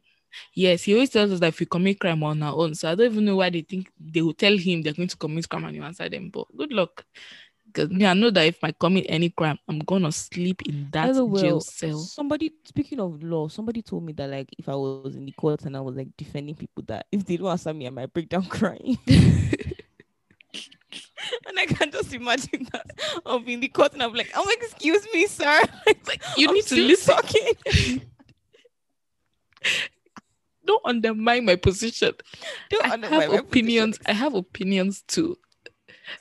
yes, 0.53 0.83
he 0.83 0.93
always 0.93 1.09
tells 1.09 1.31
us 1.31 1.41
that 1.41 1.47
if 1.47 1.59
we 1.59 1.65
commit 1.65 1.99
crime 1.99 2.23
on 2.23 2.41
our 2.41 2.55
own, 2.55 2.73
so 2.73 2.89
I 2.89 2.95
don't 2.95 3.11
even 3.11 3.25
know 3.25 3.35
why 3.35 3.49
they 3.49 3.61
think 3.61 3.91
they 3.99 4.21
will 4.21 4.33
tell 4.33 4.57
him 4.57 4.81
they're 4.81 4.93
going 4.93 5.09
to 5.09 5.17
commit 5.17 5.49
crime 5.49 5.65
and 5.65 5.75
you 5.75 5.83
answer 5.83 6.07
them. 6.07 6.29
But 6.29 6.47
good 6.55 6.71
luck. 6.71 7.03
Because 7.77 7.91
me, 7.91 8.07
I 8.07 8.13
know 8.15 8.31
that 8.31 8.41
if 8.41 8.63
I 8.63 8.71
commit 8.71 9.05
any 9.07 9.29
crime, 9.29 9.59
I'm 9.69 9.77
gonna 9.77 10.11
sleep 10.11 10.63
in 10.63 10.87
that 10.93 11.13
jail 11.13 11.59
cell. 11.61 11.99
Somebody 11.99 12.51
speaking 12.63 12.99
of 12.99 13.21
law, 13.21 13.49
somebody 13.49 13.83
told 13.83 14.03
me 14.03 14.13
that 14.13 14.31
like 14.31 14.49
if 14.57 14.67
I 14.67 14.73
was 14.73 15.15
in 15.15 15.25
the 15.25 15.31
court 15.33 15.63
and 15.65 15.77
I 15.77 15.81
was 15.81 15.95
like 15.95 16.07
defending 16.17 16.55
people 16.55 16.83
that 16.87 17.05
if 17.11 17.23
they 17.23 17.37
don't 17.37 17.51
answer 17.51 17.71
me, 17.75 17.85
I 17.85 17.91
might 17.91 18.11
break 18.11 18.29
down 18.29 18.45
crying. 18.49 18.97
and 19.07 19.19
I 21.55 21.67
can't 21.67 21.93
just 21.93 22.11
imagine 22.15 22.67
that 22.71 22.87
I'll 23.23 23.41
be 23.41 23.53
in 23.53 23.59
the 23.59 23.67
court 23.67 23.93
and 23.93 24.01
I'm 24.01 24.15
like, 24.15 24.31
oh 24.33 24.51
excuse 24.59 25.05
me, 25.13 25.27
sir. 25.27 25.61
Like, 25.85 26.23
you 26.35 26.47
I'm 26.47 26.55
need 26.55 26.65
to 26.65 26.75
listen. 26.75 27.13
talking. 27.13 28.01
Don't 30.65 30.81
undermine 30.83 31.45
my 31.45 31.57
position. 31.57 32.13
Don't 32.71 32.87
I 32.87 32.93
undermine 32.93 33.21
have 33.21 33.31
my 33.31 33.37
opinions. 33.37 33.99
position. 33.99 34.11
I 34.11 34.13
have 34.19 34.33
opinions 34.33 35.03
too. 35.03 35.37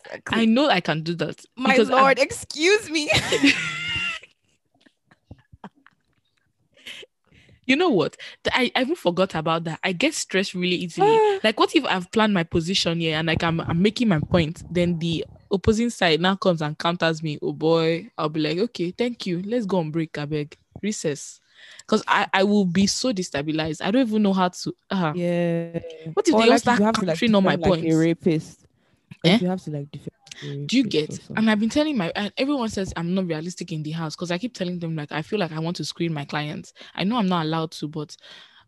Exactly. 0.06 0.42
I 0.42 0.44
know 0.44 0.68
I 0.68 0.80
can 0.80 1.02
do 1.02 1.14
that. 1.16 1.44
My 1.56 1.76
lord, 1.76 2.18
excuse 2.18 2.90
me. 2.90 3.10
you 7.66 7.76
know 7.76 7.90
what? 7.90 8.16
I, 8.52 8.70
I 8.74 8.80
even 8.82 8.96
forgot 8.96 9.34
about 9.34 9.64
that. 9.64 9.80
I 9.82 9.92
get 9.92 10.14
stressed 10.14 10.54
really 10.54 10.76
easily. 10.76 11.18
like, 11.44 11.58
what 11.58 11.74
if 11.74 11.84
I've 11.84 12.10
planned 12.12 12.34
my 12.34 12.44
position 12.44 13.00
here 13.00 13.16
and 13.16 13.26
like 13.26 13.42
I'm, 13.42 13.60
I'm 13.60 13.82
making 13.82 14.08
my 14.08 14.20
point? 14.20 14.62
Then 14.72 14.98
the 14.98 15.24
opposing 15.50 15.90
side 15.90 16.20
now 16.20 16.36
comes 16.36 16.62
and 16.62 16.78
counters 16.78 17.22
me. 17.22 17.38
Oh 17.42 17.52
boy, 17.52 18.08
I'll 18.16 18.28
be 18.28 18.40
like, 18.40 18.58
okay, 18.58 18.92
thank 18.92 19.26
you. 19.26 19.42
Let's 19.44 19.66
go 19.66 19.78
on 19.78 19.90
break, 19.90 20.16
I 20.18 20.24
beg. 20.24 20.56
Recess. 20.82 21.40
Because 21.80 22.02
I, 22.06 22.26
I 22.32 22.44
will 22.44 22.66
be 22.66 22.86
so 22.86 23.12
destabilized. 23.12 23.80
I 23.82 23.90
don't 23.90 24.06
even 24.06 24.22
know 24.22 24.32
how 24.32 24.48
to. 24.48 24.74
Uh, 24.90 25.12
yeah. 25.14 25.78
What 26.12 26.28
if 26.28 26.34
Or 26.34 26.40
they 26.40 26.44
all 26.44 26.50
like 26.50 26.60
start 26.60 26.80
have 26.80 26.94
to 26.96 27.00
like 27.00 27.18
countering 27.18 27.34
all 27.34 27.40
my 27.40 27.54
like, 27.54 27.64
points? 27.64 27.94
a 27.94 27.98
rapist. 27.98 28.65
Eh? 29.24 29.38
You 29.40 29.48
have 29.48 29.62
to 29.64 29.70
like 29.70 29.90
defend. 29.90 30.68
Do 30.68 30.76
you 30.76 30.84
get? 30.84 31.18
And 31.34 31.50
I've 31.50 31.58
been 31.60 31.70
telling 31.70 31.96
my 31.96 32.12
and 32.14 32.32
everyone 32.36 32.68
says 32.68 32.92
I'm 32.96 33.14
not 33.14 33.26
realistic 33.26 33.72
in 33.72 33.82
the 33.82 33.92
house 33.92 34.14
because 34.14 34.30
I 34.30 34.36
keep 34.38 34.54
telling 34.54 34.78
them 34.78 34.94
like 34.94 35.10
I 35.10 35.22
feel 35.22 35.38
like 35.38 35.52
I 35.52 35.58
want 35.60 35.76
to 35.76 35.84
screen 35.84 36.12
my 36.12 36.24
clients. 36.26 36.72
I 36.94 37.04
know 37.04 37.16
I'm 37.16 37.28
not 37.28 37.46
allowed 37.46 37.70
to, 37.72 37.88
but 37.88 38.14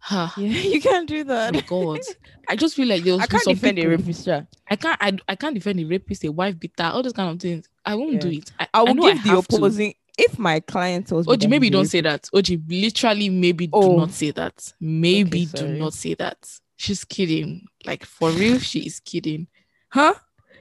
huh, 0.00 0.28
Yeah, 0.38 0.48
you 0.62 0.80
can't 0.80 1.06
do 1.08 1.24
that. 1.24 1.54
oh 1.56 1.60
God, 1.94 2.00
I 2.48 2.56
just 2.56 2.74
feel 2.74 2.88
like 2.88 3.04
there's 3.04 3.20
I 3.20 3.26
can't 3.26 3.44
defend 3.44 3.78
a 3.78 3.82
people- 3.82 3.96
rapist. 3.98 4.24
sha. 4.24 4.40
I 4.70 4.76
can't. 4.76 4.96
I, 5.00 5.18
I 5.28 5.34
can't 5.36 5.54
defend 5.54 5.78
a 5.80 5.84
rapist, 5.84 6.24
a 6.24 6.32
wife 6.32 6.58
beater, 6.58 6.84
all 6.84 7.02
those 7.02 7.12
kind 7.12 7.30
of 7.30 7.38
things. 7.40 7.66
I 7.84 7.94
won't 7.96 8.20
do 8.20 8.28
it. 8.30 8.50
I, 8.58 8.68
I 8.72 8.82
will 8.84 8.94
know 8.94 9.02
give 9.12 9.22
the 9.22 9.28
have 9.30 9.46
to. 9.48 9.56
opposing. 9.56 9.92
if 10.16 10.38
my 10.38 10.60
client 10.60 11.06
tells 11.08 11.26
me 11.26 11.36
Oji, 11.36 11.48
maybe 11.50 11.68
don't 11.68 11.84
say 11.86 12.00
that. 12.00 12.22
Oji, 12.34 12.62
literally, 12.66 13.28
maybe 13.28 13.66
do 13.66 13.72
Oh. 13.74 13.96
not 13.96 14.12
say 14.12 14.30
that. 14.30 14.72
Maybe 14.80 15.44
do 15.46 15.68
not 15.68 15.92
say 15.92 16.14
that. 16.14 16.38
She's 16.76 17.04
kidding. 17.04 17.66
Like 17.84 18.06
for 18.06 18.30
real, 18.30 18.58
she 18.58 18.80
is 18.80 19.00
kidding. 19.00 19.48
Huh? 19.90 20.14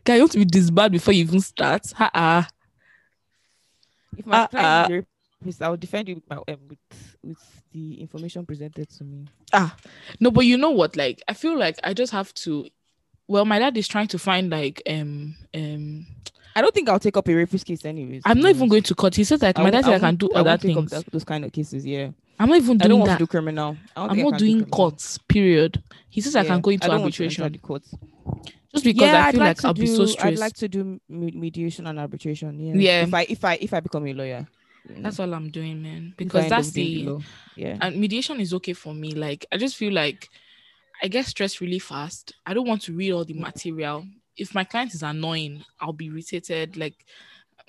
Can 0.07 0.15
you 0.15 0.21
want 0.21 0.31
to 0.31 0.37
be 0.37 0.45
this 0.45 0.69
bad 0.69 0.93
before 0.93 1.13
you 1.13 1.25
even 1.25 1.41
start? 1.41 1.91
Ha 1.97 2.09
ha. 2.13 2.47
If 4.17 4.25
my 4.25 4.37
Uh, 4.43 4.47
client 4.47 4.91
uh. 4.91 5.45
is 5.45 5.61
I 5.61 5.67
will 5.67 5.75
defend 5.75 6.07
you 6.07 6.15
with, 6.15 6.29
my, 6.29 6.37
um, 6.37 6.59
with 6.69 7.17
with 7.21 7.61
the 7.73 7.99
information 7.99 8.45
presented 8.45 8.89
to 8.91 9.03
me. 9.03 9.25
Ah, 9.51 9.75
no, 10.21 10.31
but 10.31 10.45
you 10.45 10.55
know 10.57 10.69
what? 10.69 10.95
Like, 10.95 11.21
I 11.27 11.33
feel 11.33 11.59
like 11.59 11.75
I 11.83 11.93
just 11.93 12.13
have 12.13 12.33
to. 12.35 12.69
Well, 13.27 13.43
my 13.43 13.59
dad 13.59 13.75
is 13.75 13.85
trying 13.85 14.07
to 14.07 14.17
find 14.17 14.49
like 14.49 14.81
um 14.89 15.35
um. 15.53 16.05
I 16.55 16.61
don't 16.61 16.73
think 16.73 16.87
I'll 16.87 16.99
take 16.99 17.17
up 17.17 17.27
a 17.27 17.35
rapist 17.35 17.65
case 17.65 17.83
anyways. 17.83 18.21
I'm 18.25 18.39
not 18.39 18.51
even 18.51 18.69
going 18.69 18.83
to 18.83 18.95
court. 18.95 19.13
He 19.13 19.25
says 19.25 19.41
like 19.41 19.59
I 19.59 19.63
my 19.63 19.71
dad 19.71 19.83
said 19.83 19.95
I, 19.95 19.99
can 19.99 20.15
do 20.15 20.29
I 20.33 20.39
other 20.39 20.51
won't 20.51 20.61
take 20.61 20.77
up 20.77 20.87
things. 20.87 20.91
that- 20.91 21.11
those 21.11 21.25
kind 21.25 21.43
of 21.43 21.51
cases. 21.51 21.85
Yeah, 21.85 22.11
I'm 22.39 22.47
not 22.47 22.59
even 22.59 22.77
doing 22.77 22.81
I 22.81 22.87
don't 22.87 22.89
doing 22.91 22.99
want 23.01 23.09
that. 23.09 23.17
to 23.17 23.23
do 23.23 23.27
criminal. 23.27 23.75
I 23.93 24.05
I'm 24.05 24.17
not 24.17 24.29
can 24.29 24.37
do 24.39 24.45
doing 24.45 24.65
courts. 24.67 25.17
Period. 25.27 25.83
He 26.09 26.21
says 26.21 26.33
I 26.37 26.43
Yeah, 26.43 26.47
can 26.47 26.61
go 26.61 26.71
into 26.71 26.87
don't 26.87 27.01
want 27.01 27.13
to 27.13 27.25
enter 27.25 27.43
arbitration 27.43 27.51
the 27.51 27.59
courts. 27.59 27.93
Just 28.71 28.83
because 28.83 29.01
yeah, 29.01 29.25
I 29.25 29.27
I'd 29.27 29.31
feel 29.31 29.39
like, 29.43 29.57
to 29.57 29.67
I'll 29.67 29.73
do, 29.73 29.81
be 29.81 29.87
so 29.87 30.05
stressed. 30.05 30.25
I'd 30.25 30.39
like 30.39 30.53
to 30.55 30.67
do 30.67 30.99
mediation 31.09 31.87
and 31.87 31.99
arbitration. 31.99 32.59
Yeah. 32.59 32.73
Yeah. 32.75 33.01
If 33.03 33.13
I 33.13 33.21
if 33.29 33.45
I 33.45 33.53
if 33.61 33.73
I 33.73 33.79
become 33.79 34.07
a 34.07 34.13
lawyer, 34.13 34.47
That's 34.89 35.19
all 35.19 35.33
I'm 35.33 35.49
doing, 35.49 35.81
man. 35.81 36.13
Because 36.17 36.49
that's 36.49 36.71
the 36.71 37.17
yeah. 37.55 37.77
and 37.81 37.95
mediation 37.97 38.39
is 38.39 38.53
okay 38.55 38.73
for 38.73 38.93
me. 38.93 39.11
Like 39.11 39.45
I 39.51 39.57
just 39.57 39.75
feel 39.75 39.93
like 39.93 40.29
I 41.01 41.07
get 41.07 41.25
stressed 41.25 41.61
really 41.61 41.79
fast. 41.79 42.33
I 42.45 42.53
don't 42.53 42.67
want 42.67 42.81
to 42.83 42.93
read 42.93 43.11
all 43.11 43.25
the 43.25 43.33
material. 43.33 44.05
If 44.35 44.53
my 44.53 44.63
client 44.63 44.93
is 44.93 45.03
annoying, 45.03 45.63
I'll 45.79 45.93
be 45.93 46.07
irritated. 46.07 46.77
Like, 46.77 46.95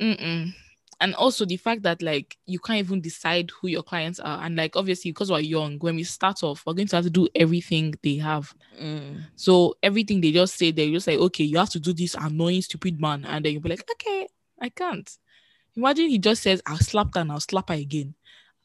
mm-mm. 0.01 0.53
And 1.01 1.15
also 1.15 1.45
the 1.45 1.57
fact 1.57 1.83
that 1.83 2.03
like 2.03 2.37
you 2.47 2.59
can't 2.59 2.79
even 2.79 3.01
decide 3.01 3.51
who 3.51 3.69
your 3.69 3.83
clients 3.83 4.19
are, 4.21 4.45
and 4.45 4.57
like 4.57 4.77
obviously 4.77 5.11
because 5.11 5.31
we're 5.31 5.41
young, 5.41 5.79
when 5.79 5.97
we 5.97 6.05
start 6.05 6.43
off, 6.43 6.65
we're 6.67 6.75
going 6.75 6.89
to 6.89 6.97
have 6.97 7.05
to 7.05 7.11
do 7.11 7.29
everything 7.35 7.95
they 8.03 8.17
have. 8.17 8.53
Mm. 8.81 9.23
So 9.37 9.77
everything 9.83 10.21
they 10.21 10.33
just 10.33 10.57
say, 10.57 10.71
they 10.71 10.91
just 10.91 11.05
say, 11.05 11.17
okay, 11.17 11.45
you 11.45 11.59
have 11.59 11.71
to 11.71 11.81
do 11.81 11.93
this 11.93 12.15
annoying 12.15 12.63
stupid 12.63 13.01
man, 13.01 13.25
and 13.25 13.45
then 13.45 13.53
you'll 13.53 13.63
be 13.63 13.71
like, 13.71 13.89
okay, 13.93 14.27
I 14.61 14.69
can't. 14.71 15.11
Imagine 15.77 16.09
he 16.09 16.19
just 16.19 16.43
says, 16.43 16.61
I'll 16.67 16.79
slap 16.79 17.15
her 17.15 17.21
and 17.21 17.31
I'll 17.31 17.41
slap 17.41 17.69
her 17.69 17.75
again, 17.75 18.15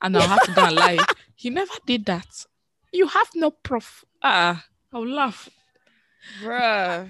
and 0.01 0.17
I'll 0.17 0.27
have 0.27 0.43
to 0.43 0.53
go 0.53 0.65
and 0.65 0.75
lie. 0.75 0.99
He 1.35 1.49
never 1.49 1.73
did 1.85 2.05
that. 2.05 2.45
You 2.93 3.07
have 3.07 3.27
no 3.35 3.51
proof. 3.51 4.05
Ah, 4.21 4.65
I'll 4.93 5.05
laugh. 5.05 5.49
Bruh. 6.41 7.09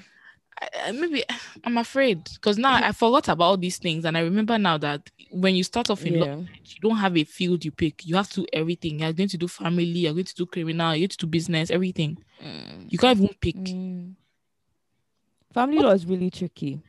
I, 0.61 0.91
maybe 0.91 1.23
I'm 1.63 1.77
afraid 1.77 2.23
because 2.35 2.57
now 2.57 2.73
I 2.75 2.91
forgot 2.91 3.27
about 3.27 3.43
all 3.45 3.57
these 3.57 3.77
things, 3.77 4.05
and 4.05 4.17
I 4.17 4.21
remember 4.21 4.57
now 4.57 4.77
that 4.77 5.09
when 5.31 5.55
you 5.55 5.63
start 5.63 5.89
off 5.89 6.05
in 6.05 6.19
law, 6.19 6.25
Yeah. 6.27 6.35
you 6.37 6.79
don't 6.81 6.97
have 6.97 7.17
a 7.17 7.23
field 7.23 7.65
you 7.65 7.71
pick. 7.71 8.05
You 8.05 8.15
have 8.15 8.29
to 8.31 8.41
do 8.41 8.47
everything. 8.53 8.99
You're 8.99 9.13
going 9.13 9.29
to 9.29 9.37
do 9.37 9.47
family. 9.47 9.83
You're 9.83 10.13
going 10.13 10.25
to 10.25 10.35
do 10.35 10.45
criminal. 10.45 10.91
You're 10.95 11.01
going 11.07 11.09
to 11.09 11.17
do 11.17 11.27
business. 11.27 11.71
Everything. 11.71 12.17
Mm. 12.43 12.91
You 12.91 12.97
can't 12.99 13.19
even 13.19 13.35
pick. 13.41 13.55
Mm. 13.55 14.13
Family 15.53 15.79
law 15.79 15.91
is 15.91 16.05
really 16.05 16.29
tricky. 16.29 16.81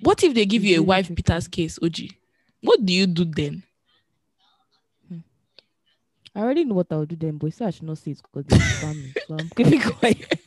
What 0.00 0.22
if 0.22 0.34
they 0.34 0.44
give 0.46 0.64
you 0.64 0.74
a 0.76 0.78
Really 0.78 0.86
wife 0.86 1.06
tricky. 1.06 1.22
Peter's 1.22 1.48
case, 1.48 1.78
Oji? 1.78 2.12
What 2.60 2.84
do 2.84 2.92
you 2.92 3.06
do 3.06 3.24
then? 3.24 3.62
I 6.34 6.40
already 6.40 6.64
know 6.66 6.74
what 6.74 6.88
I'll 6.90 7.06
do 7.06 7.16
then, 7.16 7.38
but 7.38 7.58
I 7.62 7.70
should 7.70 7.84
not 7.84 7.96
say 7.96 8.10
it 8.10 8.20
because 8.22 8.44
it's 8.50 8.80
family. 8.80 9.14
So 9.26 9.36
I'm 9.38 9.48
keeping 9.56 9.80
quiet. 9.92 10.40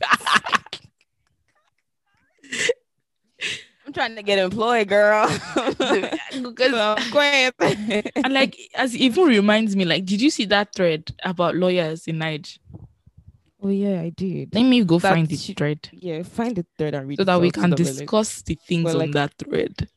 I'm 3.89 3.93
trying 3.93 4.15
to 4.17 4.22
get 4.22 4.38
employed, 4.38 4.88
girl. 4.88 5.27
Because- 6.31 6.72
so 6.72 6.96
and 7.60 8.34
like, 8.34 8.55
as 8.75 8.93
it 8.93 9.00
even 9.01 9.24
reminds 9.25 9.75
me, 9.75 9.84
like, 9.84 10.05
did 10.05 10.22
you 10.22 10.29
see 10.29 10.46
that 10.46 10.75
thread 10.75 11.12
about 11.24 11.55
lawyers 11.55 12.05
in 12.05 12.19
Naija? 12.19 12.60
oh 13.63 13.69
yeah, 13.69 14.01
I 14.01 14.10
did. 14.10 14.53
Let 14.53 14.62
me 14.62 14.84
go 14.84 15.00
That 15.00 15.13
find 15.13 15.27
the 15.27 15.36
she- 15.38 15.55
thread 15.55 15.89
Yeah, 15.91 16.22
find 16.22 16.55
the 16.55 16.67
thread 16.77 16.93
and 16.93 17.08
read 17.08 17.17
so 17.17 17.24
that 17.24 17.41
we 17.41 17.50
can 17.50 17.72
like, 17.72 17.77
discuss 17.77 18.43
the 18.43 18.60
things 18.67 18.93
we're 18.93 19.01
on 19.01 19.12
that 19.12 19.34
thread. 19.39 19.89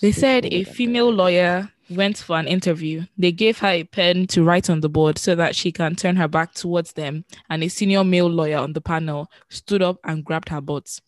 They 0.00 0.12
said 0.12 0.46
a 0.46 0.62
female 0.62 1.10
lawyer 1.12 1.72
went 1.90 2.18
for 2.18 2.38
an 2.38 2.46
interview. 2.46 3.06
They 3.18 3.32
gave 3.32 3.58
her 3.58 3.68
a 3.68 3.82
pen 3.82 4.28
to 4.28 4.44
write 4.44 4.70
on 4.70 4.78
the 4.80 4.88
board 4.88 5.18
so 5.18 5.34
that 5.34 5.56
she 5.56 5.72
can 5.72 5.96
turn 5.96 6.14
her 6.14 6.28
back 6.28 6.54
towards 6.54 6.92
them. 6.92 7.24
And 7.50 7.64
a 7.64 7.68
senior 7.68 8.04
male 8.04 8.28
lawyer 8.30 8.58
on 8.58 8.74
the 8.74 8.80
panel 8.80 9.28
stood 9.48 9.82
up 9.82 9.98
and 10.04 10.24
grabbed 10.24 10.50
her 10.50 10.60
butt 10.60 11.00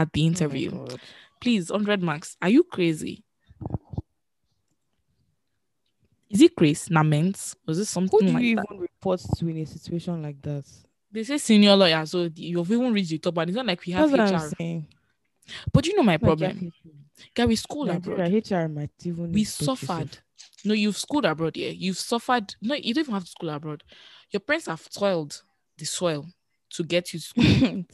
at 0.00 0.12
the 0.12 0.22
Oh 0.22 0.26
interview. 0.26 0.70
God. 0.70 1.00
Please, 1.40 1.70
100 1.70 2.02
marks. 2.02 2.36
Are 2.42 2.48
you 2.48 2.64
crazy? 2.64 3.24
Is 6.28 6.40
it 6.42 6.54
crazy? 6.54 6.92
Nament? 6.92 7.54
Was 7.66 7.78
it 7.78 7.82
Who 7.82 7.84
something 7.86 8.20
do 8.20 8.32
like 8.32 8.42
you 8.42 8.56
that? 8.56 8.64
even 8.70 8.80
report 8.80 9.20
to 9.36 9.48
in 9.48 9.56
a 9.58 9.66
situation 9.66 10.22
like 10.22 10.40
that? 10.42 10.64
They 11.12 11.24
say 11.24 11.38
senior 11.38 11.74
lawyer, 11.74 12.06
so 12.06 12.28
you've 12.34 12.70
even 12.70 12.92
reached 12.92 13.10
the 13.10 13.18
top, 13.18 13.38
and 13.38 13.50
it's 13.50 13.56
not 13.56 13.66
like 13.66 13.84
we 13.84 13.92
have 13.92 14.10
That's 14.12 14.52
HR. 14.60 14.78
But 15.72 15.86
you 15.86 15.96
know 15.96 16.04
my 16.04 16.18
problem. 16.18 16.72
Gary, 17.34 17.56
school 17.56 17.90
abroad. 17.90 18.18
Nigeria, 18.18 18.64
HR 18.66 18.68
might 18.68 18.90
even 19.04 19.32
we 19.32 19.44
suffered. 19.44 20.18
No, 20.64 20.72
you've 20.72 20.96
schooled 20.96 21.24
abroad, 21.24 21.56
yeah. 21.56 21.70
You've 21.70 21.98
suffered. 21.98 22.54
No, 22.62 22.74
you 22.76 22.94
don't 22.94 23.02
even 23.02 23.14
have 23.14 23.24
to 23.24 23.30
school 23.30 23.50
abroad. 23.50 23.82
Your 24.30 24.40
parents 24.40 24.66
have 24.66 24.88
toiled 24.88 25.42
the 25.76 25.84
soil 25.84 26.26
to 26.70 26.84
get 26.84 27.12
you 27.12 27.18
school. 27.20 27.84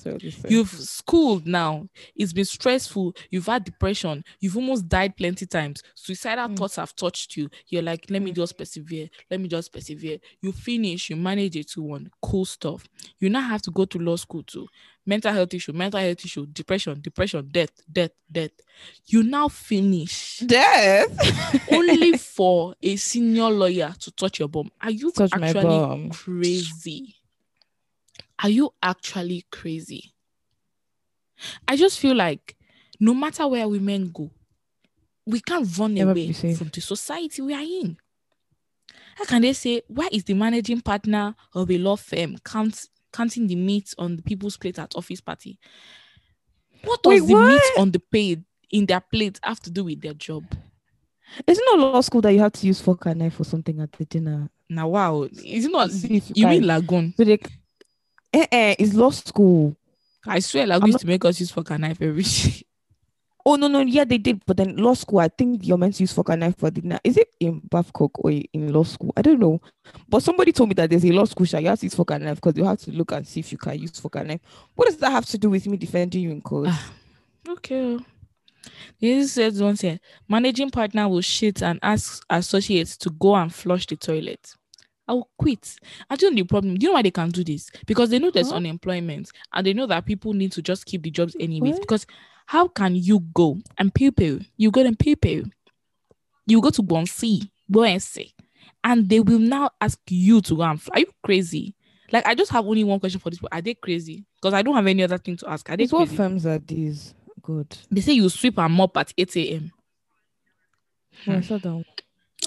You've 0.48 0.68
schooled 0.70 1.46
now. 1.46 1.88
It's 2.14 2.32
been 2.32 2.44
stressful. 2.44 3.14
You've 3.30 3.46
had 3.46 3.64
depression. 3.64 4.24
You've 4.40 4.56
almost 4.56 4.88
died 4.88 5.16
plenty 5.16 5.46
times. 5.46 5.82
Suicidal 5.94 6.48
Mm. 6.48 6.56
thoughts 6.56 6.76
have 6.76 6.94
touched 6.94 7.36
you. 7.36 7.48
You're 7.68 7.82
like, 7.82 8.06
let 8.10 8.22
me 8.22 8.30
Mm. 8.32 8.36
just 8.36 8.56
persevere. 8.58 9.08
Let 9.30 9.40
me 9.40 9.48
just 9.48 9.72
persevere. 9.72 10.18
You 10.42 10.52
finish. 10.52 11.10
You 11.10 11.16
manage 11.16 11.56
it 11.56 11.68
to 11.70 11.82
one 11.82 12.10
cool 12.22 12.44
stuff. 12.44 12.84
You 13.18 13.30
now 13.30 13.40
have 13.42 13.62
to 13.62 13.70
go 13.70 13.84
to 13.86 13.98
law 13.98 14.16
school 14.16 14.42
too. 14.42 14.66
Mental 15.08 15.32
health 15.32 15.54
issue, 15.54 15.72
mental 15.72 16.00
health 16.00 16.24
issue, 16.24 16.46
depression, 16.46 17.00
depression, 17.00 17.48
death, 17.52 17.70
death, 17.90 18.10
death. 18.30 18.50
You 19.06 19.22
now 19.22 19.48
finish 19.48 20.38
death. 20.40 21.08
only 21.70 22.16
for 22.18 22.74
a 22.82 22.96
senior 22.96 23.48
lawyer 23.50 23.94
to 24.00 24.10
touch 24.10 24.40
your 24.40 24.48
bum. 24.48 24.68
Are 24.80 24.90
you 24.90 25.12
Touch 25.12 25.30
actually 25.32 26.08
crazy? 26.10 27.14
Are 28.42 28.50
you 28.50 28.72
actually 28.82 29.44
crazy? 29.50 30.12
I 31.66 31.76
just 31.76 31.98
feel 31.98 32.14
like 32.14 32.56
no 33.00 33.14
matter 33.14 33.46
where 33.46 33.68
women 33.68 34.10
go, 34.12 34.30
we 35.26 35.40
can't 35.40 35.66
run 35.78 35.94
Never 35.94 36.12
away 36.12 36.32
from 36.32 36.70
the 36.72 36.80
society 36.80 37.42
we 37.42 37.54
are 37.54 37.62
in. 37.62 37.96
How 39.16 39.24
can 39.24 39.42
they 39.42 39.52
say 39.52 39.82
why 39.88 40.08
is 40.12 40.24
the 40.24 40.34
managing 40.34 40.80
partner 40.80 41.34
of 41.54 41.70
a 41.70 41.78
law 41.78 41.96
firm 41.96 42.36
count, 42.44 42.86
counting 43.12 43.46
the 43.46 43.56
meat 43.56 43.94
on 43.98 44.16
the 44.16 44.22
people's 44.22 44.56
plate 44.56 44.78
at 44.78 44.94
office 44.94 45.20
party? 45.20 45.58
What 46.84 47.02
does 47.02 47.22
Wait, 47.22 47.28
the 47.28 47.48
meat 47.48 47.62
on 47.78 47.90
the 47.90 47.98
plate 47.98 48.40
in 48.70 48.86
their 48.86 49.00
plate 49.00 49.40
have 49.42 49.60
to 49.60 49.70
do 49.70 49.84
with 49.84 50.02
their 50.02 50.14
job? 50.14 50.44
Isn't 51.46 51.64
it 51.66 51.78
law 51.78 52.00
school 52.02 52.20
that 52.20 52.32
you 52.32 52.40
have 52.40 52.52
to 52.52 52.66
use 52.66 52.80
fork 52.80 53.06
and 53.06 53.18
knife 53.18 53.40
or 53.40 53.44
something 53.44 53.80
at 53.80 53.90
the 53.92 54.04
dinner? 54.04 54.48
Now, 54.68 54.88
wow, 54.88 55.22
is 55.22 55.64
it 55.64 55.72
not? 55.72 55.90
If 55.92 56.36
you 56.36 56.46
mean 56.46 56.66
Lagoon? 56.66 57.14
So 57.16 57.24
they, 57.24 57.38
eh, 58.36 58.46
eh, 58.52 58.74
it's 58.78 58.94
law 58.94 59.10
school. 59.10 59.76
I 60.26 60.40
swear, 60.40 60.66
Lagoon 60.66 60.82
I'm 60.82 60.88
used 60.88 61.00
to 61.00 61.06
make 61.06 61.24
us 61.24 61.40
use 61.40 61.50
fork 61.50 61.70
and 61.70 61.82
knife 61.82 62.02
every 62.02 62.24
Oh 63.48 63.54
no, 63.54 63.68
no, 63.68 63.80
yeah, 63.82 64.04
they 64.04 64.18
did. 64.18 64.44
But 64.44 64.56
then 64.56 64.76
law 64.76 64.94
school, 64.94 65.20
I 65.20 65.28
think 65.28 65.64
you're 65.64 65.78
meant 65.78 65.94
to 65.94 66.02
use 66.02 66.12
fork 66.12 66.30
and 66.30 66.40
knife 66.40 66.58
for 66.58 66.68
dinner. 66.68 66.98
Is 67.04 67.16
it 67.16 67.28
in 67.38 67.60
Babcock 67.60 68.10
or 68.24 68.32
in 68.32 68.72
law 68.72 68.82
school? 68.82 69.12
I 69.16 69.22
don't 69.22 69.38
know. 69.38 69.60
But 70.08 70.24
somebody 70.24 70.50
told 70.50 70.70
me 70.70 70.74
that 70.74 70.90
there's 70.90 71.04
a 71.04 71.12
law 71.12 71.26
school 71.26 71.46
shall 71.46 71.60
you 71.60 71.68
have 71.68 71.78
to 71.78 71.86
use 71.86 71.94
fork 71.94 72.10
and 72.10 72.24
knife 72.24 72.40
because 72.40 72.56
you 72.56 72.64
have 72.64 72.80
to 72.80 72.90
look 72.90 73.12
and 73.12 73.24
see 73.26 73.38
if 73.38 73.52
you 73.52 73.58
can 73.58 73.78
use 73.78 74.00
fork 74.00 74.16
and 74.16 74.28
knife. 74.28 74.40
What 74.74 74.86
does 74.86 74.96
that 74.96 75.12
have 75.12 75.26
to 75.26 75.38
do 75.38 75.50
with 75.50 75.64
me 75.68 75.76
defending 75.76 76.22
you 76.22 76.32
in 76.32 76.40
court? 76.40 76.70
Ah. 76.70 76.92
Okay. 77.48 77.98
This 79.00 79.34
says 79.34 79.62
one 79.62 79.76
here. 79.76 80.00
Managing 80.28 80.70
partner 80.70 81.08
will 81.08 81.20
shit 81.20 81.62
and 81.62 81.78
ask 81.84 82.24
associates 82.28 82.96
to 82.96 83.10
go 83.10 83.36
and 83.36 83.54
flush 83.54 83.86
the 83.86 83.94
toilet. 83.94 84.54
I 85.08 85.12
will 85.14 85.28
quit. 85.38 85.76
I 86.10 86.16
don't 86.16 86.34
know 86.34 86.42
the 86.42 86.46
problem. 86.48 86.74
Do 86.76 86.84
you 86.84 86.90
know 86.90 86.94
why 86.94 87.02
they 87.02 87.10
can 87.10 87.30
do 87.30 87.44
this? 87.44 87.70
Because 87.86 88.10
they 88.10 88.18
know 88.18 88.30
there's 88.30 88.50
Huh? 88.50 88.56
unemployment 88.56 89.30
and 89.52 89.66
they 89.66 89.72
know 89.72 89.86
that 89.86 90.04
people 90.06 90.32
need 90.32 90.52
to 90.52 90.62
just 90.62 90.84
keep 90.86 91.02
the 91.02 91.10
jobs 91.10 91.36
anyways. 91.38 91.74
What? 91.74 91.80
Because 91.82 92.06
how 92.46 92.68
can 92.68 92.96
you 92.96 93.20
go 93.34 93.58
and 93.78 93.92
people? 93.94 94.38
You 94.56 94.70
go 94.70 94.84
and 94.84 94.98
people. 94.98 95.42
You 96.46 96.60
go 96.60 96.70
to 96.70 96.82
Bonsi, 96.82 97.50
Boense, 97.70 98.32
and 98.84 99.08
they 99.08 99.20
will 99.20 99.38
now 99.40 99.70
ask 99.80 99.98
you 100.08 100.40
to 100.42 100.56
go 100.56 100.62
and 100.62 100.80
fl- 100.80 100.90
Are 100.92 101.00
you 101.00 101.10
crazy? 101.24 101.74
Like 102.12 102.26
I 102.26 102.34
just 102.36 102.52
have 102.52 102.66
only 102.66 102.84
one 102.84 103.00
question 103.00 103.20
for 103.20 103.30
this. 103.30 103.40
Are 103.50 103.60
they 103.60 103.74
crazy? 103.74 104.24
Because 104.40 104.54
I 104.54 104.62
don't 104.62 104.74
have 104.76 104.86
any 104.86 105.02
other 105.02 105.18
thing 105.18 105.36
to 105.38 105.48
ask. 105.50 105.68
Are 105.70 105.76
they 105.76 105.86
what 105.86 106.08
firms 106.08 106.46
are 106.46 106.58
these? 106.58 107.14
Good. 107.42 107.76
They 107.90 108.00
say 108.00 108.12
you 108.12 108.28
sweep 108.28 108.58
and 108.58 108.72
mop 108.74 108.96
at 108.96 109.12
8 109.18 109.36
a.m. 109.36 109.72
Hmm. 111.24 111.30
I 111.32 111.40
saw 111.40 111.58
that. 111.58 111.84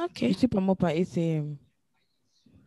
Okay. 0.01 0.27
You 0.27 0.33
sleep 0.33 0.51
them 0.51 0.69
up 0.69 0.83
at 0.83 0.95
8 0.95 1.17
a.m. 1.17 1.59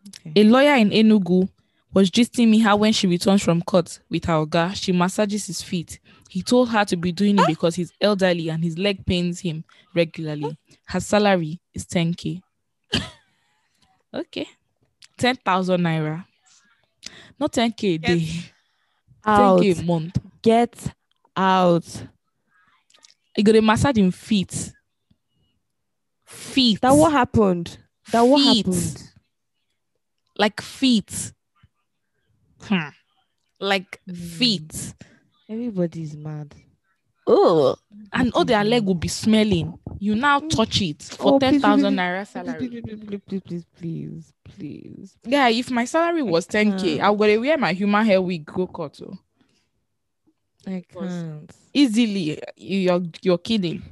Okay. 0.08 0.40
A 0.40 0.44
lawyer 0.44 0.74
in 0.76 0.90
Enugu 0.90 1.48
was 1.94 2.10
gisting 2.10 2.48
me 2.48 2.58
how 2.58 2.76
when 2.76 2.92
she 2.92 3.06
returns 3.06 3.42
from 3.42 3.60
court 3.62 4.00
with 4.10 4.24
her 4.24 4.34
oga, 4.34 4.74
she 4.74 4.92
massages 4.92 5.46
his 5.46 5.62
feet. 5.62 5.98
He 6.30 6.42
told 6.42 6.70
her 6.70 6.84
to 6.86 6.96
be 6.96 7.12
doing 7.12 7.38
it 7.38 7.46
because 7.46 7.74
he's 7.74 7.92
elderly 8.00 8.48
and 8.48 8.64
his 8.64 8.78
leg 8.78 9.04
pains 9.04 9.40
him 9.40 9.64
regularly. 9.94 10.56
Her 10.86 11.00
salary 11.00 11.60
is 11.74 11.84
10k. 11.84 12.40
okay. 14.14 14.48
10,000 15.18 15.80
naira. 15.80 16.24
Not 17.38 17.52
10k 17.52 17.94
a 17.94 17.98
day. 17.98 18.28
Out. 19.26 19.60
10k 19.60 19.80
a 19.80 19.82
month. 19.84 20.18
Get 20.40 20.94
out. 21.36 22.06
You 23.36 23.44
got 23.44 23.56
a 23.56 23.62
massage 23.62 23.98
in 23.98 24.10
feet. 24.10 24.72
Feet. 26.24 26.80
That 26.80 26.92
what 26.92 27.12
happened? 27.12 27.76
That 28.10 28.22
what 28.22 28.42
Feet. 28.42 28.66
happened? 28.66 29.11
Like 30.38 30.60
feet. 30.60 31.32
Hmm. 32.62 32.88
Like 33.60 34.00
Hmm. 34.06 34.14
feet. 34.14 34.94
Everybody's 35.48 36.16
mad. 36.16 36.54
Oh, 37.26 37.76
and 38.12 38.32
all 38.32 38.44
their 38.44 38.64
leg 38.64 38.84
will 38.84 38.96
be 38.96 39.06
smelling. 39.08 39.78
You 40.00 40.16
now 40.16 40.40
touch 40.40 40.82
it 40.82 41.02
for 41.02 41.34
Oh, 41.34 41.38
please, 41.38 41.50
ten 41.52 41.60
thousand 41.60 41.94
please, 41.94 41.98
naira 42.00 42.24
Please, 42.24 42.28
salary. 42.32 42.68
please, 42.68 42.82
please, 42.82 43.20
please, 43.26 43.40
please, 43.40 43.64
please, 43.76 44.32
please. 44.44 45.16
Yeah, 45.24 45.48
if 45.48 45.70
my 45.70 45.84
salary 45.84 46.22
was 46.22 46.46
ten 46.46 46.76
k, 46.78 46.98
I 46.98 47.10
would 47.10 47.40
wear 47.40 47.56
my 47.58 47.72
human 47.72 48.04
hair 48.04 48.20
wig 48.20 48.44
go 48.44 48.66
cut. 48.66 49.00
oh. 49.06 49.16
I 50.66 50.82
can't. 50.92 51.50
Easily, 51.74 52.40
you- 52.56 52.78
you're 52.78 53.02
you're 53.22 53.38
kidding. 53.38 53.82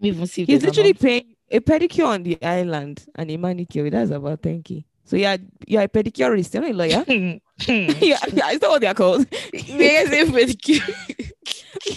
Even 0.00 0.26
see 0.26 0.42
if 0.42 0.48
He's 0.48 0.62
literally 0.64 0.92
paying 0.94 1.33
a 1.50 1.60
pedicure 1.60 2.06
on 2.06 2.22
the 2.22 2.42
island 2.42 3.04
and 3.14 3.30
a 3.30 3.36
manicure. 3.36 3.90
That's 3.90 4.10
about 4.10 4.42
10k. 4.42 4.84
So 5.04 5.16
yeah, 5.16 5.36
you're 5.66 5.82
a 5.82 5.88
pedicurist, 5.88 6.54
you're 6.54 6.62
not 6.62 6.70
a 6.70 6.74
lawyer. 6.74 7.04
yeah, 7.68 8.18
yeah, 8.32 8.50
is 8.50 8.58
that 8.60 8.68
what 8.68 8.80
they're 8.80 8.94
called? 8.94 9.26
Yes, 9.52 10.08
a 10.12 10.32
pedicure. 10.32 11.30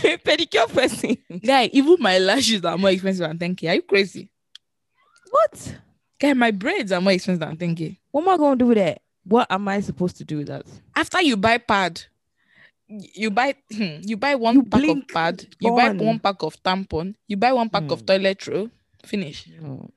You're 0.04 0.13
a 0.13 0.18
pedicure 0.18 0.68
person. 0.74 1.18
Guy, 1.46 1.70
even 1.74 1.96
my 2.00 2.18
lashes 2.20 2.63
are 2.66 2.77
more 2.77 2.89
expensive 2.92 3.27
than 3.27 3.39
ten 3.39 3.56
k. 3.56 3.68
Are 3.70 3.75
you 3.75 3.82
crazy? 3.82 4.30
What? 5.32 5.77
Guy, 6.20 6.34
my 6.34 6.51
braids 6.51 6.92
are 6.92 7.01
more 7.01 7.13
expensive 7.13 7.39
than 7.39 7.58
ten 7.58 7.75
k. 7.75 7.98
What 8.12 8.24
am 8.24 8.30
I 8.30 8.38
going 8.38 8.58
to 8.60 8.63
do 8.66 8.68
with 8.70 8.77
that? 8.77 9.01
What 9.24 9.48
am 9.50 9.68
I 9.68 9.80
supposed 9.82 10.18
to 10.18 10.24
do 10.24 10.38
with 10.38 10.48
that? 10.48 10.66
after 10.96 11.22
you 11.22 11.38
buy 11.38 11.58
pad 11.58 12.01
you 12.88 13.30
buy 13.30 13.54
hmm, 13.75 13.98
you 14.01 14.16
buy 14.16 14.34
one 14.36 14.56
You 14.56 14.63
pack 14.63 14.88
of 14.88 15.08
pad 15.10 15.46
you 15.60 15.72
buy 15.72 15.92
one 15.92 16.20
pack 16.20 16.42
of 16.44 16.56
tampon 16.63 17.16
you 17.27 17.36
buy 17.36 17.51
one 17.51 17.70
pack 17.70 17.92
of 17.92 18.00
Hmm. 18.00 18.06
toilet 18.06 18.48
roll 18.48 18.70
finish 19.06 19.48
No. 19.62 19.89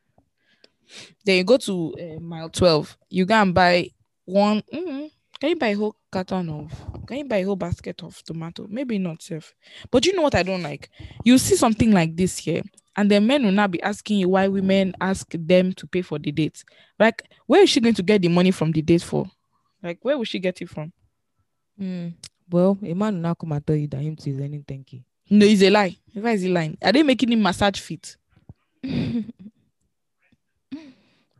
then 1.24 1.38
you 1.38 1.44
go 1.44 1.56
to 1.56 1.94
uh, 2.00 2.20
mile 2.20 2.48
12 2.48 2.96
you 3.08 3.24
go 3.24 3.34
and 3.34 3.54
buy 3.54 3.90
one 4.24 4.62
mm, 4.72 5.10
can 5.40 5.50
you 5.50 5.56
buy 5.56 5.68
a 5.68 5.74
whole 5.76 5.96
carton 6.10 6.48
of 6.48 6.72
can 7.06 7.18
you 7.18 7.24
buy 7.24 7.38
a 7.38 7.44
whole 7.44 7.56
basket 7.56 8.02
of 8.02 8.22
tomato 8.24 8.66
maybe 8.68 8.98
not 8.98 9.22
safe 9.22 9.54
but 9.90 10.04
you 10.06 10.14
know 10.14 10.22
what 10.22 10.34
i 10.34 10.42
don't 10.42 10.62
like 10.62 10.90
you 11.24 11.38
see 11.38 11.56
something 11.56 11.92
like 11.92 12.16
this 12.16 12.38
here 12.38 12.62
and 12.96 13.10
the 13.10 13.20
men 13.20 13.44
will 13.44 13.52
now 13.52 13.66
be 13.68 13.80
asking 13.82 14.18
you 14.18 14.28
why 14.28 14.48
women 14.48 14.94
ask 15.00 15.26
them 15.32 15.72
to 15.72 15.86
pay 15.86 16.02
for 16.02 16.18
the 16.18 16.32
date 16.32 16.62
like 16.98 17.22
where 17.46 17.62
is 17.62 17.70
she 17.70 17.80
going 17.80 17.94
to 17.94 18.02
get 18.02 18.20
the 18.22 18.28
money 18.28 18.50
from 18.50 18.72
the 18.72 18.82
date 18.82 19.02
for 19.02 19.26
like 19.82 19.98
where 20.02 20.16
will 20.18 20.24
she 20.24 20.38
get 20.38 20.60
it 20.60 20.68
from 20.68 20.92
Mm. 21.80 22.12
Well, 22.50 22.78
a 22.82 22.92
man 22.92 23.14
will 23.14 23.22
now 23.22 23.32
come 23.34 23.52
and 23.52 23.66
tell 23.66 23.76
you 23.76 23.86
that 23.88 24.02
him 24.02 24.14
too 24.16 24.30
is 24.30 24.38
earning 24.38 24.62
10k. 24.64 25.02
No, 25.30 25.46
it's 25.46 25.62
a 25.62 25.70
lie. 25.70 25.96
Why 26.12 26.32
is 26.32 26.42
he 26.42 26.48
lying? 26.50 26.76
Are 26.82 26.92
they 26.92 27.02
making 27.02 27.32
him 27.32 27.40
massage 27.42 27.80
feet? 27.80 28.16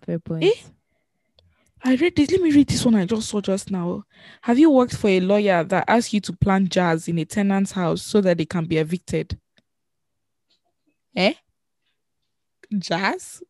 Fair 0.05 0.19
point. 0.19 0.45
Eh? 0.45 0.53
I 1.83 1.95
read 1.97 2.15
this. 2.17 2.31
Let 2.31 2.43
me 2.43 2.51
read 2.53 2.69
this 2.69 2.85
one 2.85 2.95
I 2.95 3.07
just 3.07 3.29
saw 3.29 3.41
just 3.41 3.71
now. 3.71 4.05
Have 4.43 4.59
you 4.59 4.71
worked 4.71 4.97
for 4.97 5.09
a 5.09 5.21
lawyer 5.21 5.65
that 5.65 5.85
asks 5.89 6.13
you 6.13 6.21
to 6.21 6.33
plant 6.35 6.69
jars 6.69 7.09
in 7.09 7.19
a 7.19 7.25
tenant's 7.25 7.73
house 7.73 8.03
so 8.03 8.21
that 8.21 8.37
they 8.39 8.45
can 8.45 8.67
be 8.67 8.77
evicted? 8.77 9.39
Eh? 11.17 11.35
Jazz? 12.79 13.43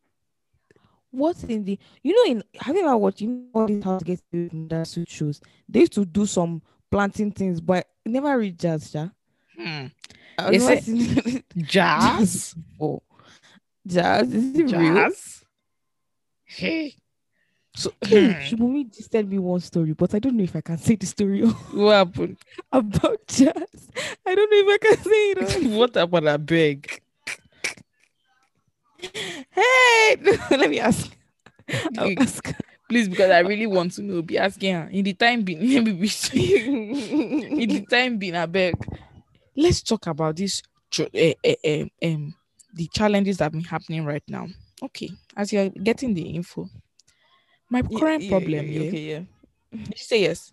What's 1.13 1.43
in 1.43 1.65
the 1.65 1.77
you 2.03 2.15
know 2.15 2.31
in 2.31 2.43
have 2.61 2.73
you 2.73 2.83
ever 2.83 2.95
watched 2.95 3.19
you 3.19 3.27
know 3.27 3.47
all 3.53 3.67
these 3.67 3.83
how 3.83 3.97
to 3.99 4.05
get 4.05 4.21
away 4.33 4.43
with 4.43 4.53
murder 4.53 4.85
suit 4.85 5.09
shows? 5.09 5.41
They 5.67 5.81
used 5.81 5.91
to 5.93 6.05
do 6.05 6.25
some 6.25 6.61
planting 6.89 7.31
things, 7.33 7.59
but 7.59 7.85
I 8.07 8.09
never 8.11 8.37
read 8.37 8.57
jazz, 8.57 8.93
ja. 8.93 9.09
Hmm. 9.57 9.87
I've 10.37 10.51
They 10.53 10.57
never 10.57 10.59
say- 10.59 10.79
seen 10.81 11.43
Jazz? 11.57 12.53
before. 12.53 13.01
Jazz, 13.85 14.33
is 14.33 14.55
it 14.59 14.71
real? 14.71 15.09
Hey. 16.45 16.95
So, 17.73 17.91
Hey, 18.01 18.27
Shubumi 18.33 18.93
just 18.93 19.11
tell 19.11 19.23
me 19.23 19.39
one 19.39 19.61
story, 19.61 19.93
but 19.93 20.13
I 20.13 20.19
don't 20.19 20.35
know 20.35 20.43
if 20.43 20.55
I 20.55 20.61
can 20.61 20.77
say 20.77 20.95
the 20.95 21.05
story 21.05 21.41
what 21.73 21.93
happened? 21.93 22.37
about 22.71 23.25
jazz. 23.27 23.89
I 24.25 24.35
don't 24.35 24.51
know 24.51 24.73
if 24.73 24.81
I 24.81 24.87
can 24.87 24.97
say 25.03 25.31
it. 25.31 25.71
what 25.77 25.95
happened? 25.95 26.29
I 26.29 26.37
beg. 26.37 27.01
hey, 28.99 30.15
let 30.51 30.69
me 30.69 30.79
ask. 30.79 31.11
I'll 31.97 32.13
ask. 32.19 32.53
Please, 32.89 33.07
because 33.07 33.31
I 33.31 33.39
really 33.39 33.67
want 33.67 33.93
to 33.93 34.01
know. 34.01 34.21
Be 34.21 34.37
asking 34.37 34.75
her. 34.75 34.89
In 34.91 35.05
the 35.05 35.13
time 35.13 35.43
being, 35.43 35.59
let 35.73 35.85
me 35.85 35.93
be 35.93 36.11
in 37.63 37.69
the 37.69 37.85
time 37.89 38.17
being, 38.17 38.35
I 38.35 38.45
beg. 38.45 38.75
Let's 39.55 39.81
talk 39.81 40.07
about 40.07 40.35
this. 40.35 40.61
eh, 41.13 41.85
um, 42.03 42.35
the 42.73 42.87
challenges 42.93 43.37
that 43.37 43.45
have 43.45 43.51
been 43.53 43.63
happening 43.63 44.05
right 44.05 44.23
now. 44.27 44.47
Okay, 44.83 45.09
as 45.35 45.53
you're 45.53 45.69
getting 45.69 46.13
the 46.13 46.21
info, 46.23 46.67
my 47.69 47.81
current 47.81 48.27
problem. 48.27 48.67
Yeah, 48.71 48.81
Okay, 48.81 49.09
yeah. 49.11 49.23
Did 49.71 49.89
you 49.89 49.95
say 49.97 50.21
yes? 50.21 50.51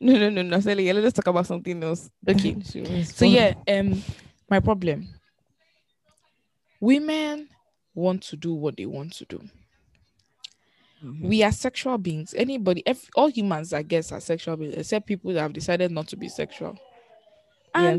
No, 0.00 0.14
no, 0.18 0.30
no, 0.30 0.42
no. 0.42 0.60
Sally, 0.60 0.86
yeah, 0.86 0.92
let's 0.94 1.14
talk 1.14 1.26
about 1.26 1.46
something 1.46 1.82
else. 1.82 2.10
Okay. 2.28 2.56
So 3.04 3.24
yeah, 3.24 3.54
um, 3.68 4.02
my 4.48 4.60
problem. 4.60 5.08
Women 6.80 7.48
want 7.94 8.22
to 8.24 8.36
do 8.36 8.52
what 8.54 8.76
they 8.76 8.86
want 8.86 9.12
to 9.14 9.24
do. 9.24 9.48
Mhm. 11.02 11.28
We 11.28 11.42
are 11.42 11.52
sexual 11.52 11.98
beings. 11.98 12.34
Anybody, 12.34 12.82
ev- 12.86 13.08
all 13.14 13.28
humans, 13.28 13.72
I 13.72 13.82
guess, 13.82 14.12
are 14.12 14.20
sexual 14.20 14.56
beings, 14.56 14.74
except 14.74 15.06
people 15.06 15.32
that 15.32 15.40
have 15.40 15.52
decided 15.52 15.90
not 15.90 16.08
to 16.08 16.16
be 16.16 16.28
sexual. 16.28 16.78
Yeah. 17.74 17.98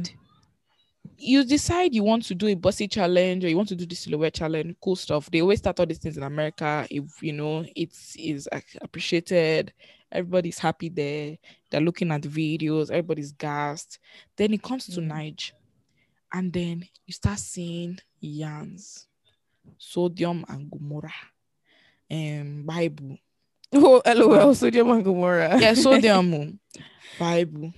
You 1.18 1.44
decide 1.44 1.94
you 1.94 2.04
want 2.04 2.24
to 2.26 2.36
do 2.36 2.48
a 2.48 2.56
Buss 2.56 2.82
It 2.82 2.92
challenge 2.92 3.46
or 3.46 3.50
you 3.50 3.56
want 3.58 3.70
to 3.70 3.76
do 3.76 3.86
the 3.86 3.96
silhouette 3.96 4.34
challenge, 4.34 4.76
cool 4.82 4.96
stuff. 4.96 5.30
They 5.30 5.42
always 5.42 5.60
start 5.60 5.80
all 5.80 5.86
these 5.86 6.00
things 6.00 6.18
in 6.18 6.24
America. 6.24 6.88
If 6.90 7.22
you 7.22 7.34
know 7.34 7.64
it's 7.76 8.16
is 8.18 8.50
appreciated, 8.82 9.72
everybody's 10.12 10.58
happy 10.58 10.90
there. 10.90 11.38
They're 11.70 11.82
looking 11.82 12.12
at 12.12 12.24
the 12.24 12.28
videos, 12.30 12.90
everybody's 12.90 13.32
gassed. 13.32 14.00
Then 14.36 14.54
it 14.54 14.64
comes 14.64 14.88
to 14.88 15.00
Mm. 15.02 15.12
Nige, 15.12 15.52
and 16.34 16.52
then 16.52 16.88
you 17.06 17.14
start 17.14 17.40
seeing 17.40 18.00
yarns, 18.20 19.08
sodium 19.78 20.44
and 20.50 20.70
Gomorrah, 20.72 21.14
and 22.10 22.62
um, 22.62 22.66
Bible. 22.66 23.18
Oh, 23.74 24.02
lol, 24.06 24.54
sodium 24.54 24.90
and 24.92 25.04
Gomorrah. 25.04 25.58
Yeah, 25.62 25.76
sodium, 25.76 26.60
Bible. 27.20 27.74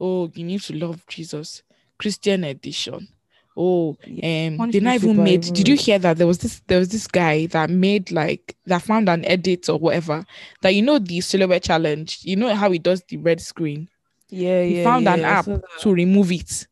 Oh, 0.00 0.30
you 0.34 0.44
need 0.44 0.62
to 0.62 0.74
love 0.74 1.06
Jesus. 1.08 1.62
Christian 1.98 2.44
edition. 2.44 3.08
Oh, 3.56 3.90
um, 3.90 3.96
they 4.12 4.54
Punishment 4.56 4.84
not 4.84 4.94
even 4.96 5.22
made. 5.22 5.42
Did 5.42 5.68
you 5.68 5.76
hear 5.76 5.98
that 6.00 6.16
there 6.18 6.26
was 6.26 6.38
this? 6.38 6.60
There 6.66 6.80
was 6.80 6.88
this 6.88 7.06
guy 7.06 7.46
that 7.46 7.70
made 7.70 8.10
like 8.10 8.56
that 8.66 8.82
found 8.82 9.08
an 9.08 9.24
edit 9.24 9.68
or 9.68 9.78
whatever 9.78 10.24
that 10.62 10.74
you 10.74 10.82
know 10.82 10.98
the 10.98 11.20
silhouette 11.20 11.62
challenge. 11.62 12.18
You 12.22 12.34
know 12.36 12.52
how 12.54 12.70
he 12.72 12.80
does 12.80 13.02
the 13.08 13.16
red 13.18 13.40
screen. 13.40 13.88
yeah, 14.28 14.62
He 14.64 14.78
yeah. 14.78 14.84
found 14.84 15.06
an 15.08 15.20
yeah, 15.20 15.28
I 15.28 15.32
app 15.38 15.46
to 15.80 15.92
remove 15.94 16.32
it, 16.32 16.66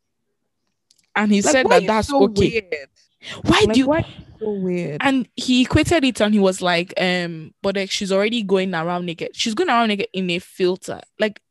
and 1.15 1.31
he 1.31 1.41
Like, 1.41 1.51
said 1.51 1.69
that 1.69 1.85
that's 1.87 2.09
so 2.09 2.23
okay. 2.25 2.61
Weird? 2.71 2.89
Why 3.43 3.65
Like, 3.65 3.73
do 3.73 3.79
you? 3.79 3.87
why 3.87 4.05
so 4.39 4.51
weird? 4.51 5.01
And 5.01 5.27
he 5.35 5.61
equated 5.61 6.03
it, 6.03 6.21
and 6.21 6.33
he 6.33 6.39
was 6.39 6.61
like, 6.61 6.93
um, 6.99 7.53
but 7.61 7.75
like 7.75 7.91
she's 7.91 8.11
already 8.11 8.43
going 8.43 8.73
around 8.75 9.05
naked. 9.05 9.29
She's 9.35 9.53
going 9.53 9.69
around 9.69 9.87
naked 9.89 10.07
in 10.13 10.29
a 10.29 10.39
filter. 10.39 10.99
Like 11.19 11.41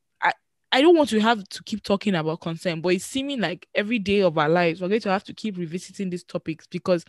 I, 0.73 0.81
don't 0.81 0.97
want 0.97 1.11
to 1.11 1.21
have 1.21 1.47
to 1.49 1.63
keep 1.63 1.83
talking 1.83 2.15
about 2.15 2.41
consent, 2.41 2.83
but 2.83 2.91
it's 2.91 3.05
seeming 3.05 3.41
like 3.41 3.69
every 3.75 3.99
day 3.99 4.21
of 4.21 4.39
our 4.39 4.49
lives 4.49 4.81
we're 4.81 4.89
going 4.89 5.01
to 5.03 5.11
have 5.11 5.25
to 5.25 5.35
keep 5.35 5.57
revisiting 5.57 6.11
these 6.11 6.25
topics 6.25 6.67
because 6.67 7.05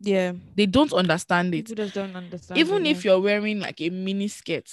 yeah, 0.00 0.32
they 0.54 0.66
don't 0.66 0.92
understand 0.92 1.54
it. 1.54 1.66
people 1.66 1.84
just 1.84 1.94
don't 1.94 2.14
understand. 2.14 2.58
Even 2.58 2.86
it, 2.86 2.90
if 2.90 3.04
yeah. 3.04 3.12
you're 3.12 3.20
wearing 3.20 3.60
like 3.60 3.80
a 3.80 3.90
mini 3.90 4.28
skirt, 4.28 4.70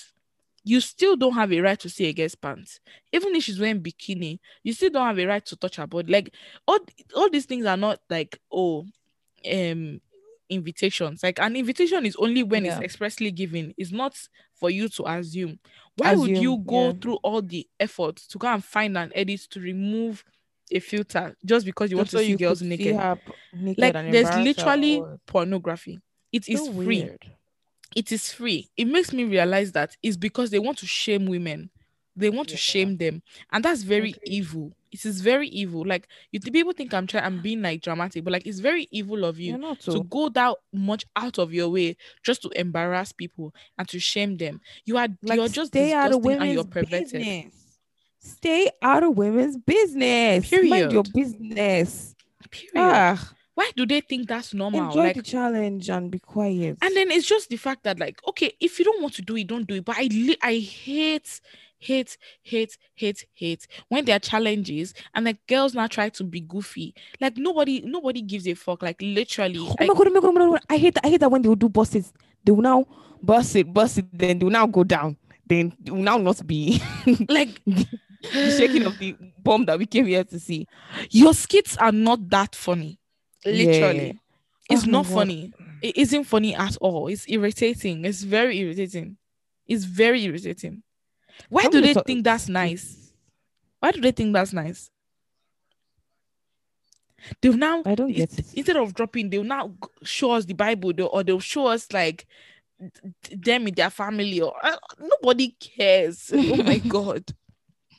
you 0.64 0.80
still 0.80 1.16
don't 1.16 1.34
have 1.34 1.52
a 1.52 1.60
right 1.62 1.80
to 1.80 1.90
say 1.90 2.06
against 2.06 2.42
pants. 2.42 2.80
Even 3.12 3.36
if 3.36 3.44
she's 3.44 3.60
wearing 3.60 3.82
bikini, 3.82 4.40
you 4.64 4.74
still 4.74 4.90
don't 4.90 5.08
have 5.08 5.20
a 5.20 5.26
right 5.26 5.46
to 5.46 5.56
touch 5.56 5.78
her 5.78 5.88
body. 5.88 6.12
Like 6.12 6.34
all 6.68 6.80
all 7.16 7.30
these 7.30 7.46
things 7.46 7.66
are 7.66 7.78
not 7.78 8.00
like 8.10 8.40
oh, 8.52 8.86
um, 9.52 10.02
invitations. 10.52 11.24
Like 11.24 11.40
an 11.40 11.56
invitation 11.56 12.06
is 12.06 12.16
only 12.18 12.44
when 12.44 12.66
Yeah. 12.66 12.76
it's 12.76 12.84
expressly 12.84 13.32
given. 13.32 13.74
It's 13.78 13.92
not 13.92 14.16
for 14.54 14.70
you 14.70 14.90
to 14.90 15.10
assume. 15.10 15.60
Why 15.98 16.16
would 16.16 16.38
you 16.38 16.58
go 16.66 16.88
yeah. 16.88 16.94
through 17.02 17.16
all 17.24 17.42
the 17.42 17.68
effort 17.80 18.18
to 18.30 18.38
go 18.38 18.48
and 18.48 18.64
find 18.64 18.98
an 18.98 19.12
edit 19.16 19.42
to 19.52 19.60
remove 19.60 20.24
a 20.72 20.80
filter 20.80 21.36
just 21.44 21.66
because 21.66 21.92
you 21.92 21.98
want 21.98 22.10
Just 22.10 22.24
to 22.24 22.28
see 22.30 22.36
girls 22.36 22.60
see 22.60 22.68
naked? 22.68 22.96
p- 23.26 23.34
naked 23.54 23.80
Like 23.80 23.94
there's 24.12 24.36
literally 24.38 25.00
or- 25.00 25.20
pornography. 25.26 26.00
It 26.32 26.48
is 26.48 26.60
So 26.66 26.72
free 26.74 26.86
weird. 27.04 27.26
it 27.96 28.12
is 28.12 28.32
free. 28.32 28.70
It 28.78 28.86
makes 28.86 29.12
me 29.12 29.24
realize 29.26 29.72
that 29.74 29.98
it's 30.02 30.16
because 30.18 30.50
they 30.50 30.60
want 30.60 30.78
to 30.80 30.86
shame 30.88 31.26
women. 31.26 31.70
They 32.16 32.30
want 32.30 32.50
to 32.50 32.56
Yeah. 32.56 32.60
shame 32.60 32.98
them, 32.98 33.22
and 33.52 33.64
that's 33.64 33.84
very 33.84 34.12
Agreed. 34.12 34.22
evil. 34.28 34.74
It 34.92 35.06
is 35.06 35.22
very 35.22 35.48
evil. 35.48 35.86
Like 35.86 36.08
you, 36.34 36.42
people 36.42 36.74
think 36.74 36.94
I'm 36.94 37.08
trying, 37.08 37.24
I'm 37.24 37.42
being 37.42 37.62
like 37.62 37.82
dramatic, 37.82 38.26
but 38.26 38.34
like 38.34 38.46
it's 38.46 38.60
very 38.60 38.88
evil 38.92 39.24
of 39.24 39.40
you 39.40 39.58
to 39.58 39.76
so. 39.80 40.04
go 40.04 40.28
that 40.30 40.56
much 40.74 41.06
out 41.16 41.38
of 41.40 41.54
your 41.54 41.70
way 41.70 41.96
just 42.24 42.42
to 42.42 42.50
embarrass 42.50 43.14
people 43.14 43.54
and 43.78 43.88
to 43.88 44.00
shame 44.00 44.36
them. 44.36 44.60
You 44.86 44.98
are 44.98 45.08
Like, 45.24 45.38
you're 45.38 45.48
just 45.48 45.70
stay 45.72 45.94
out 45.94 46.12
of 46.14 46.22
disgusting 46.22 46.42
and 46.42 46.52
you're 46.54 46.64
women's 46.64 46.90
perverted. 46.90 47.12
business. 47.14 47.54
Stay 48.20 48.70
out 48.82 49.04
of 49.04 49.18
women's 49.18 49.58
business. 49.58 50.52
Mind 50.52 50.92
your 50.92 51.04
business. 51.04 52.14
Period. 52.52 52.72
Ah, 52.76 53.34
Why 53.56 53.72
do 53.76 53.86
they 53.86 54.02
think 54.02 54.28
that's 54.28 54.54
normal? 54.54 54.88
enjoy 54.88 55.00
like 55.04 55.16
the 55.16 55.22
challenge 55.22 55.90
and 55.90 56.12
be 56.12 56.20
quiet. 56.20 56.78
and 56.82 56.96
then 56.96 57.12
it's 57.12 57.28
just 57.28 57.48
the 57.50 57.56
fact 57.58 57.84
that 57.84 57.98
like 58.00 58.20
okay 58.28 58.52
if 58.60 58.78
you 58.80 58.84
don't 58.86 59.02
want 59.02 59.14
to 59.14 59.22
do 59.22 59.36
it 59.38 59.48
don't 59.48 59.66
do 59.68 59.76
it 59.76 59.86
but 59.86 59.96
i 59.98 60.04
li- 60.04 60.38
i 60.42 60.56
hate 60.58 61.40
hate 61.82 62.18
hate 62.44 62.78
hate 62.96 63.26
hate 63.34 63.68
when 63.90 64.06
there 64.06 64.16
are 64.16 64.20
challenges 64.20 64.94
and 65.16 65.28
the 65.28 65.36
girls 65.48 65.74
now 65.74 65.88
try 65.88 66.08
to 66.10 66.24
be 66.24 66.40
goofy 66.40 66.94
like 67.20 67.36
nobody 67.38 67.82
nobody 67.82 68.22
gives 68.22 68.48
a 68.48 68.54
fuck 68.54 68.82
like 68.82 69.02
literally 69.02 69.58
Oh 69.60 69.76
I- 69.80 69.88
my 69.88 69.94
god, 69.94 70.08
oh 70.08 70.12
my 70.12 70.20
god, 70.22 70.28
oh 70.30 70.32
my 70.32 70.46
god. 70.58 70.62
I 70.70 70.78
hate 70.78 70.94
that. 70.96 71.06
I 71.06 71.10
hate 71.10 71.20
that 71.20 71.32
when 71.32 71.42
they 71.42 71.50
will 71.50 71.56
do 71.56 71.70
buses. 71.70 72.14
They 72.44 72.52
will 72.52 72.62
now 72.62 72.86
bust 73.22 73.56
it, 73.56 73.72
bust 73.74 73.98
it, 74.00 74.06
then 74.18 74.40
they 74.40 74.44
will 74.46 74.52
now 74.52 74.68
go 74.68 74.84
down. 74.84 75.18
Then 75.46 75.74
they 75.80 75.92
will 75.92 76.02
now 76.02 76.18
not 76.18 76.46
be 76.48 76.82
like 77.30 77.62
the 77.66 78.52
shaking 78.58 78.86
of 78.86 78.98
the 79.00 79.16
bomb 79.44 79.66
that 79.66 79.78
we 79.78 79.86
came 79.86 80.06
here 80.06 80.24
to 80.24 80.40
see. 80.40 80.68
your 81.10 81.34
skits 81.34 81.76
are 81.78 81.92
not 81.92 82.30
that 82.30 82.56
funny 82.56 83.00
literally 83.46 84.08
Yeah. 84.08 84.14
it's 84.70 84.84
Oh 84.84 84.92
not 84.92 85.06
funny 85.08 85.52
it 85.82 85.98
isn't 85.98 86.24
funny 86.26 86.56
at 86.56 86.78
all 86.78 87.08
it's 87.08 87.26
irritating 87.28 88.06
it's 88.06 88.22
very 88.22 88.60
irritating 88.60 89.18
it's 89.68 89.84
very 89.84 90.24
irritating 90.24 90.84
why 91.50 91.64
How 91.64 91.70
do 91.70 91.82
they 91.82 91.94
so- 91.94 92.04
think 92.06 92.24
that's 92.24 92.48
nice 92.50 93.14
why 93.80 93.92
do 93.92 94.02
they 94.02 94.12
think 94.12 94.34
that's 94.34 94.54
nice 94.54 94.90
they'll 97.42 97.54
now 97.54 97.84
I 97.86 97.96
don't 97.96 98.12
get 98.12 98.38
it. 98.38 98.54
instead 98.56 98.78
of 98.78 98.94
dropping, 98.96 99.30
they'll 99.30 99.44
now 99.44 99.74
show 100.04 100.32
us 100.32 100.46
the 100.46 100.54
Bible, 100.54 100.92
they'll- 100.94 101.10
or 101.14 101.24
they'll 101.24 101.40
show 101.40 101.68
us 101.68 101.88
like 101.94 102.26
them 103.32 103.68
in 103.68 103.76
their 103.76 103.92
family, 103.92 104.42
or 104.42 104.54
uh, 104.66 104.76
nobody 105.00 105.56
cares. 105.60 106.32
oh 106.36 106.64
my 106.64 106.80
god, 106.80 107.24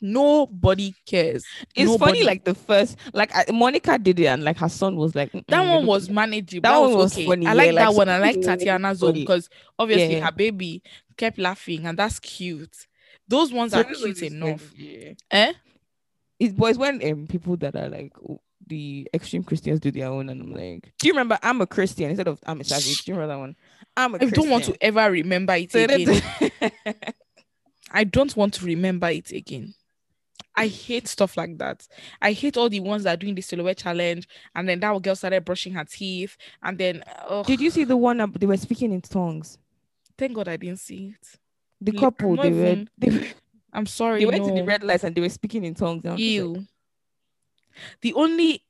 nobody 0.01 0.93
cares. 1.05 1.45
It's 1.73 1.89
Nobody. 1.89 2.11
funny, 2.19 2.23
like 2.25 2.43
the 2.43 2.53
first, 2.53 2.97
like 3.13 3.31
Monica 3.53 3.97
did 3.97 4.19
it, 4.19 4.25
and 4.25 4.43
like 4.43 4.57
her 4.57 4.67
son 4.67 4.97
was 4.97 5.15
like, 5.15 5.31
"Mm-mm, 5.31 5.47
that 5.47 5.61
one 5.73 5.85
was 5.85 6.09
manageable. 6.09 6.63
That 6.69 6.73
That, 6.73 6.81
one 6.81 6.93
was, 6.95 7.13
okay. 7.13 7.25
funny, 7.25 7.47
I 7.47 7.53
like 7.53 7.67
yeah, 7.67 7.71
like 7.71 7.89
that 7.89 7.95
one. 7.95 8.09
I 8.09 8.17
like 8.17 8.35
Tatiana's 8.41 8.99
funny. 8.99 9.21
because 9.21 9.47
obviously 9.79 10.17
Yeah. 10.17 10.25
her 10.25 10.31
baby 10.33 10.83
kept 11.15 11.37
laughing, 11.37 11.85
and 11.85 11.97
that's 11.97 12.19
cute. 12.19 12.75
Those 13.33 13.51
ones 13.51 13.73
are 13.73 13.83
cute 13.83 14.17
said, 14.17 14.31
enough. 14.31 14.73
yeah. 14.77 15.13
Eh? 15.31 15.53
It's 16.39 16.53
boys 16.53 16.77
when 16.77 17.03
um 17.09 17.27
people 17.27 17.57
that 17.57 17.75
are 17.75 17.89
like 17.89 18.13
oh, 18.29 18.41
the 18.67 19.07
extreme 19.13 19.43
Christians 19.43 19.79
do 19.79 19.91
their 19.91 20.07
own, 20.07 20.29
and 20.29 20.41
I'm 20.41 20.53
like, 20.53 20.93
do 20.99 21.07
you 21.07 21.13
remember 21.13 21.37
I'm 21.41 21.61
a 21.61 21.67
Christian 21.67 22.09
instead 22.09 22.27
of 22.27 22.39
I'm 22.45 22.61
a 22.61 22.63
savage? 22.63 23.03
Do 23.03 23.11
you 23.11 23.17
remember 23.17 23.33
that 23.33 23.39
one? 23.39 23.55
I'm 23.97 24.15
a 24.15 24.17
I 24.21 24.29
don't 24.29 24.49
want 24.49 24.65
to 24.65 24.83
ever 24.83 25.09
remember 25.11 25.53
it 25.55 25.73
again. 25.73 26.21
I 27.91 28.03
don't 28.03 28.35
want 28.35 28.55
to 28.55 28.65
remember 28.65 29.09
it 29.09 29.31
again. 29.31 29.73
I 30.55 30.67
hate 30.67 31.07
stuff 31.07 31.35
like 31.35 31.57
that. 31.57 31.87
I 32.21 32.33
hate 32.33 32.57
all 32.57 32.69
the 32.69 32.79
ones 32.79 33.03
that 33.03 33.13
are 33.13 33.17
doing 33.17 33.33
the 33.35 33.41
silhouette 33.41 33.77
challenge, 33.77 34.27
and 34.55 34.69
then 34.69 34.79
that 34.81 35.01
girl 35.01 35.15
started 35.15 35.45
brushing 35.45 35.73
her 35.73 35.85
teeth, 35.85 36.37
and 36.61 36.77
then 36.77 37.03
oh, 37.27 37.43
Did 37.43 37.61
you 37.61 37.71
see 37.71 37.83
the 37.83 37.97
one 37.97 38.17
that 38.17 38.39
they 38.39 38.45
were 38.45 38.57
speaking 38.57 38.93
in 38.93 39.01
tongues? 39.01 39.57
thank 40.17 40.33
God 40.33 40.47
I 40.47 40.57
didn't 40.57 40.79
see 40.79 41.15
it. 41.19 41.39
The 41.83 41.91
couple 41.93 42.35
they 42.37 42.51
were 42.51 42.85
they, 42.97 43.09
were- 43.09 43.25
I'm 43.73 43.85
sorry. 43.85 44.19
they 44.19 44.25
went 44.25 44.43
to 44.45 44.51
the 44.51 44.63
red 44.63 44.83
lights 44.83 45.03
and 45.03 45.15
they 45.15 45.21
were 45.21 45.29
speaking 45.29 45.63
in 45.65 45.73
tongues. 45.75 46.03
and 46.03 46.11
I 46.11 46.13
was 46.13 46.21
just 46.21 46.39
like, 46.39 46.57
Ew. 46.57 46.67
The 48.01 48.13
only 48.13 48.63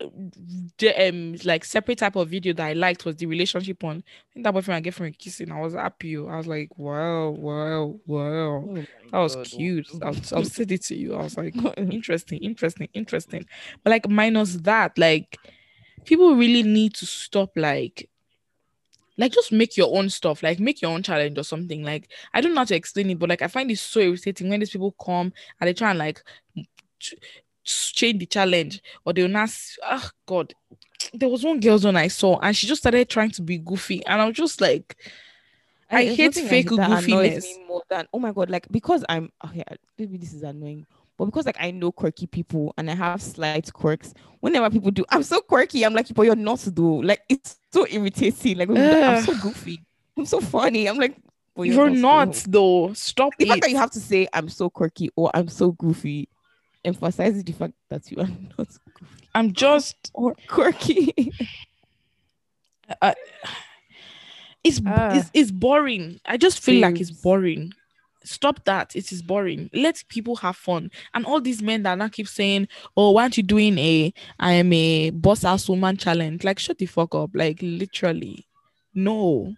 um 0.98 1.36
like 1.44 1.66
separate 1.66 1.98
type 1.98 2.16
of 2.16 2.30
video 2.30 2.54
that 2.54 2.66
I 2.66 2.72
liked 2.74 3.04
was 3.04 3.18
the 3.18 3.26
relationship 3.26 3.84
one. 3.84 4.02
When 4.34 4.44
that 4.44 4.54
boyfriend 4.54 4.78
and 4.78 4.84
girlfriend 4.86 5.18
kissing, 5.20 5.52
I 5.52 5.60
was 5.60 5.74
happy. 5.74 6.16
oh. 6.18 6.28
I 6.28 6.38
was 6.38 6.48
like, 6.48 6.70
wow, 6.78 7.30
wow, 7.32 8.00
wow. 8.06 8.64
"Oh 8.66 8.76
That 9.12 9.18
was 9.20 9.36
God, 9.36 9.46
cute. 9.46 9.88
oh." 9.94 10.00
I'll, 10.04 10.16
I'll 10.38 10.46
send 10.46 10.72
it 10.72 10.84
to 10.86 10.96
you. 10.96 11.16
I 11.16 11.24
was 11.24 11.36
like, 11.38 11.54
interesting, 11.78 12.40
interesting, 12.40 12.88
interesting. 12.94 13.46
But 13.84 13.92
like 13.92 14.08
minus 14.10 14.56
that, 14.58 14.98
like 14.98 15.38
people 16.06 16.36
really 16.38 16.64
need 16.64 16.94
to 16.96 17.06
stop 17.06 17.52
like 17.58 18.10
like 19.18 19.32
just 19.32 19.52
make 19.52 19.78
your 19.78 19.96
own 19.96 20.10
stuff, 20.10 20.44
like 20.44 20.60
make 20.60 20.82
your 20.82 20.92
own 20.92 21.04
challenge 21.04 21.38
or 21.38 21.44
something. 21.44 21.84
Like 21.84 22.10
I 22.34 22.42
don't 22.42 22.54
know 22.54 22.62
how 22.62 22.66
to 22.66 22.76
explain 22.76 23.10
it, 23.10 23.20
but 23.20 23.30
like 23.30 23.42
I 23.42 23.48
find 23.48 23.70
it 23.70 23.78
so 23.80 24.00
irritating 24.00 24.50
when 24.50 24.60
these 24.60 24.72
people 24.72 24.96
come 25.04 25.32
and 25.60 25.68
they 25.68 25.74
try 25.74 25.92
and 25.92 26.00
like 26.00 26.22
ch- 27.00 27.16
ch- 27.64 27.94
change 27.94 28.20
the 28.20 28.26
challenge 28.26 28.82
or 29.06 29.14
they'll 29.14 29.28
not 29.28 29.50
oh 29.84 30.10
god. 30.26 30.54
There 31.14 31.30
was 31.30 31.44
one 31.44 31.60
girl's 31.60 31.86
one 31.86 31.98
I 31.98 32.08
saw 32.08 32.40
and 32.40 32.56
she 32.56 32.66
just 32.66 32.82
started 32.82 33.10
trying 33.10 33.32
to 33.32 33.42
be 33.42 33.58
goofy, 33.58 34.06
and 34.06 34.22
I 34.22 34.26
was 34.26 34.36
just 34.36 34.62
like, 34.62 34.96
I 35.92 36.06
there's 36.06 36.18
hate 36.18 36.34
fake 36.36 36.68
goofiness. 36.68 37.46
more 37.68 37.84
than 37.90 38.08
oh 38.14 38.20
my 38.20 38.32
god, 38.32 38.50
like 38.50 38.68
because 38.72 39.04
I'm 39.08 39.32
okay, 39.46 39.64
maybe 39.98 40.18
this 40.18 40.34
is 40.34 40.44
annoying, 40.44 40.88
but 41.18 41.26
because 41.26 41.46
like 41.46 41.58
I 41.60 41.72
know 41.72 41.92
quirky 41.92 42.26
people 42.28 42.74
and 42.78 42.90
I 42.90 42.96
have 42.96 43.22
slight 43.22 43.72
quirks. 43.74 44.14
Whenever 44.40 44.70
people 44.70 44.92
do, 44.92 45.06
I'm 45.10 45.24
so 45.24 45.40
quirky. 45.42 45.84
I'm 45.86 45.94
like, 45.94 46.14
but 46.14 46.24
you're 46.24 46.36
not 46.36 46.60
though. 46.60 46.96
Like 46.96 47.22
it's 47.30 47.58
so 47.72 47.86
irritating. 47.90 48.58
Like 48.58 48.70
I'm 48.70 49.24
so 49.24 49.36
goofy. 49.40 49.82
I'm 50.18 50.26
so 50.26 50.40
funny. 50.42 50.88
I'm 50.88 50.98
like, 50.98 51.16
but 51.56 51.64
You're 51.64 51.90
though. 51.90 51.96
not 51.96 52.44
though. 52.48 52.94
Stop 52.94 53.34
The 53.38 53.46
fact 53.46 53.62
that 53.62 53.70
you 53.72 53.78
have 53.78 53.92
to 53.92 54.00
say 54.00 54.28
I'm 54.34 54.50
so 54.50 54.70
quirky 54.70 55.10
or 55.16 55.30
I'm 55.36 55.48
so 55.48 55.72
goofy 55.74 56.28
emphasizes 56.86 57.44
the 57.44 57.54
fact 57.54 57.74
that 57.90 58.10
you 58.12 58.18
are 58.18 58.28
not 58.58 58.68
goofy 59.00 59.30
I'm 59.36 59.54
just 59.54 60.12
or 60.14 60.36
quirky. 60.48 61.32
uh, 63.02 63.14
it's, 64.64 64.82
Ah. 64.86 65.16
it's 65.18 65.30
it's 65.34 65.52
boring. 65.52 66.20
I 66.26 66.38
just 66.38 66.60
feel 66.60 66.82
like 66.82 67.00
it's 67.00 67.12
boring. 67.12 67.74
Stop 68.26 68.64
that. 68.66 68.96
It 68.96 69.12
is 69.12 69.22
boring. 69.22 69.70
Let 69.74 70.04
people 70.08 70.38
have 70.38 70.56
fun. 70.56 70.92
And 71.14 71.26
all 71.26 71.42
these 71.42 71.62
men 71.62 71.84
that 71.84 71.98
now 71.98 72.08
keep 72.08 72.28
saying, 72.28 72.68
"Oh, 72.96 73.12
why 73.12 73.24
aren't 73.24 73.38
you 73.38 73.44
doing 73.44 73.78
a 73.78 74.14
I 74.40 74.54
am 74.54 74.72
a 74.74 75.10
boss 75.12 75.44
ass 75.44 75.68
woman 75.70 75.98
challenge?" 75.98 76.44
Like, 76.44 76.60
shut 76.60 76.78
the 76.78 76.86
fuck 76.86 77.16
up. 77.16 77.32
Like, 77.34 77.60
literally, 77.62 78.48
no, 78.94 79.56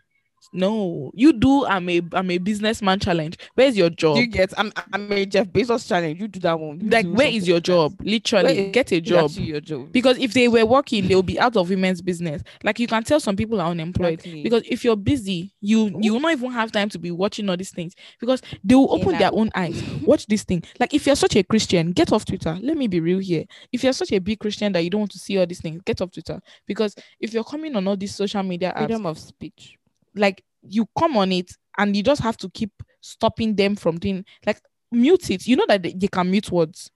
no. 0.54 1.12
You 1.14 1.34
do. 1.34 1.66
I'm 1.66 1.90
a 1.90 2.02
I'm 2.14 2.30
a 2.32 2.38
businessman 2.38 3.00
challenge. 3.00 3.38
Where's 3.56 3.78
your 3.78 3.90
job? 3.90 4.18
you 4.18 4.28
get 4.28 4.54
I'm 4.58 4.72
I'm 4.94 5.12
a 5.12 5.26
Jeff 5.26 5.48
Bezos 5.48 5.88
challenge. 5.88 6.20
You 6.20 6.28
do 6.28 6.40
that 6.42 6.60
one. 6.60 6.80
You 6.80 6.90
like, 6.90 7.08
where 7.08 7.28
is 7.28 7.48
your 7.48 7.60
job? 7.60 7.96
Literally, 8.02 8.72
get 8.72 8.92
a 8.92 9.02
job. 9.02 9.32
your 9.32 9.62
job. 9.62 9.92
Because 9.92 10.18
if 10.18 10.34
they 10.34 10.48
were 10.48 10.66
working, 10.66 11.08
they'll 11.08 11.24
be 11.24 11.40
out 11.40 11.56
of 11.56 11.70
women's 11.70 12.02
business. 12.02 12.42
Like 12.64 12.80
you 12.80 12.88
can 12.88 13.04
tell 13.04 13.20
some 13.20 13.36
people 13.36 13.62
are 13.62 13.72
unemployed 13.72 14.20
Exactly. 14.20 14.44
because 14.44 14.64
if 14.66 14.84
you're 14.84 14.96
busy, 14.96 15.54
you 15.62 15.98
you 16.02 16.14
will 16.14 16.20
not 16.20 16.32
even 16.34 16.52
have 16.52 16.72
time 16.72 16.90
to 16.90 17.00
be 17.00 17.12
watching 17.12 17.50
all 17.50 17.58
these 17.58 17.72
things 17.72 17.94
because 18.20 18.42
they 18.64 18.76
will 18.76 18.92
open 18.94 19.12
like- 19.12 19.20
their 19.20 19.34
own 19.34 19.50
eyes. 19.56 19.82
Watch 20.06 20.28
this 20.28 20.44
thing. 20.44 20.64
Like 20.80 20.94
if 20.94 21.06
you're 21.06 21.16
such 21.16 21.36
a 21.36 21.44
Christian, 21.44 21.92
get 21.92 22.12
off 22.12 22.26
Twitter. 22.26 22.58
Let 22.62 22.78
me 22.78 22.88
be 22.88 23.00
real 23.00 23.20
here. 23.20 23.46
If 23.72 23.84
you're 23.84 23.94
such 23.94 24.12
a 24.12 24.20
big 24.20 24.40
Christian 24.40 24.72
that 24.74 24.84
you 24.84 24.90
don't 24.90 25.02
want 25.02 25.12
to 25.12 25.20
see 25.20 25.38
all 25.38 25.46
these 25.46 25.62
things, 25.62 25.82
get 25.86 26.02
off 26.02 26.12
Twitter. 26.12 26.40
Because 26.66 26.96
if 27.20 27.34
you're 27.34 27.44
coming 27.44 27.76
on 27.76 27.88
all 27.88 27.98
these 27.98 28.16
social 28.16 28.44
media 28.44 28.74
apps, 28.76 28.86
freedom 28.86 29.06
of 29.06 29.18
speech. 29.20 29.78
Like 30.16 30.44
you 30.68 30.88
come 30.98 31.18
on 31.18 31.32
it 31.32 31.52
and 31.78 31.96
you 31.96 32.04
just 32.04 32.22
have 32.22 32.38
to 32.38 32.50
keep 32.50 32.72
stopping 33.02 33.56
them 33.56 33.76
from 33.76 34.00
doing 34.00 34.26
like 34.46 34.62
mute 34.92 35.30
it. 35.30 35.46
You 35.48 35.58
know 35.58 35.66
that 35.68 35.84
they, 35.84 35.94
they 35.94 36.08
can 36.08 36.32
mute 36.32 36.52
words. 36.52 36.90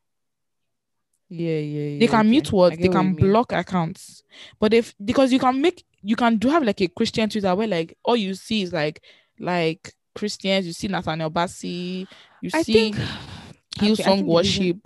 Yeah, 1.32 1.60
yeah, 1.60 1.82
yeah. 1.90 2.00
they 2.00 2.08
can 2.08 2.22
okay. 2.22 2.30
mute 2.30 2.52
words 2.52 2.78
they 2.78 2.88
can 2.88 3.10
you 3.10 3.14
mean. 3.14 3.32
block 3.32 3.52
accounts 3.52 4.24
but 4.60 4.74
if 4.74 4.96
because 5.06 5.32
you 5.32 5.38
can 5.38 5.62
make 5.62 5.86
you 6.02 6.16
can 6.16 6.38
do 6.38 6.50
have 6.50 6.64
like 6.64 6.82
a 6.82 6.88
christian 6.88 7.30
twitter 7.30 7.54
where 7.54 7.68
like 7.68 7.96
all 8.04 8.16
you 8.16 8.34
see 8.34 8.64
is 8.64 8.74
like 8.74 9.04
like 9.40 9.94
christians 10.16 10.66
you 10.66 10.74
see 10.74 10.88
nathaniel 10.88 11.30
bassey 11.30 12.08
you 12.42 12.50
I 12.52 12.64
see 12.64 12.74
think 12.74 12.96
hillsong 13.78 14.00
okay, 14.00 14.04
I 14.04 14.06
think 14.06 14.06
the 14.06 14.12
reason- 14.12 14.26
worship 14.26 14.78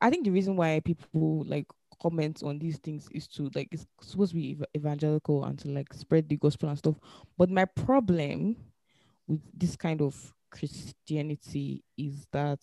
I 0.00 0.10
think 0.10 0.24
the 0.24 0.30
reason 0.32 0.56
why 0.56 0.80
people 0.80 1.44
like 1.46 1.66
comment 2.00 2.42
on 2.42 2.58
these 2.58 2.78
things 2.78 3.08
is 3.12 3.26
to 3.28 3.50
like 3.54 3.68
it's 3.72 3.86
supposed 4.00 4.32
to 4.32 4.36
be 4.36 4.52
ev- 4.52 4.66
evangelical 4.76 5.44
and 5.44 5.58
to 5.58 5.68
like 5.68 5.92
spread 5.92 6.28
the 6.28 6.36
gospel 6.36 6.68
and 6.68 6.78
stuff. 6.78 6.96
But 7.36 7.50
my 7.50 7.64
problem 7.64 8.56
with 9.26 9.40
this 9.54 9.76
kind 9.76 10.00
of 10.00 10.34
Christianity 10.50 11.82
is 11.96 12.26
that 12.32 12.60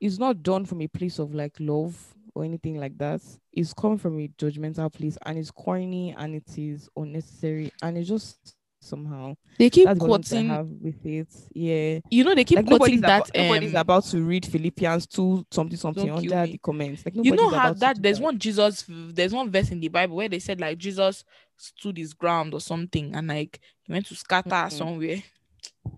it's 0.00 0.18
not 0.18 0.42
done 0.42 0.64
from 0.64 0.82
a 0.82 0.88
place 0.88 1.18
of 1.18 1.34
like 1.34 1.56
love 1.58 2.14
or 2.34 2.44
anything 2.44 2.78
like 2.78 2.96
that. 2.98 3.20
It's 3.52 3.72
coming 3.72 3.98
from 3.98 4.18
a 4.20 4.28
judgmental 4.28 4.92
place 4.92 5.18
and 5.26 5.38
it's 5.38 5.50
corny 5.50 6.14
and 6.16 6.34
it 6.34 6.58
is 6.58 6.88
unnecessary 6.96 7.72
and 7.82 7.98
it 7.98 8.04
just 8.04 8.54
somehow. 8.88 9.36
They 9.58 9.70
keep 9.70 9.86
That's 9.86 10.00
I 10.00 10.04
quoting. 10.04 10.80
with 10.82 11.04
it. 11.06 11.28
Yeah. 11.54 12.00
You 12.10 12.24
know, 12.24 12.34
they 12.34 12.44
keep 12.44 12.56
like 12.56 12.66
quoting 12.66 13.00
nobody's, 13.00 13.00
that. 13.02 13.28
about, 13.30 13.36
nobody's 13.36 13.74
um, 13.74 13.80
about 13.80 14.04
to 14.04 14.22
read 14.22 14.46
Philippians 14.46 15.06
2 15.06 15.46
something 15.50 15.76
something 15.78 16.10
under 16.10 16.46
the 16.46 16.58
comments. 16.58 17.04
Like 17.04 17.14
you 17.16 17.32
know 17.36 17.50
how 17.50 17.72
that 17.74 18.02
there's 18.02 18.18
that. 18.18 18.24
one 18.24 18.38
Jesus. 18.38 18.84
There's 18.88 19.32
one 19.32 19.50
verse 19.50 19.70
in 19.70 19.80
the 19.80 19.88
Bible 19.88 20.16
where 20.16 20.28
they 20.28 20.38
said 20.38 20.60
like 20.60 20.78
Jesus 20.78 21.24
stood 21.56 21.96
his 21.98 22.14
ground 22.14 22.54
or 22.54 22.60
something, 22.60 23.14
and 23.14 23.26
like 23.28 23.60
he 23.84 23.92
went 23.92 24.06
to 24.06 24.14
scatter 24.14 24.48
Mhm. 24.50 24.72
somewhere. 24.72 25.22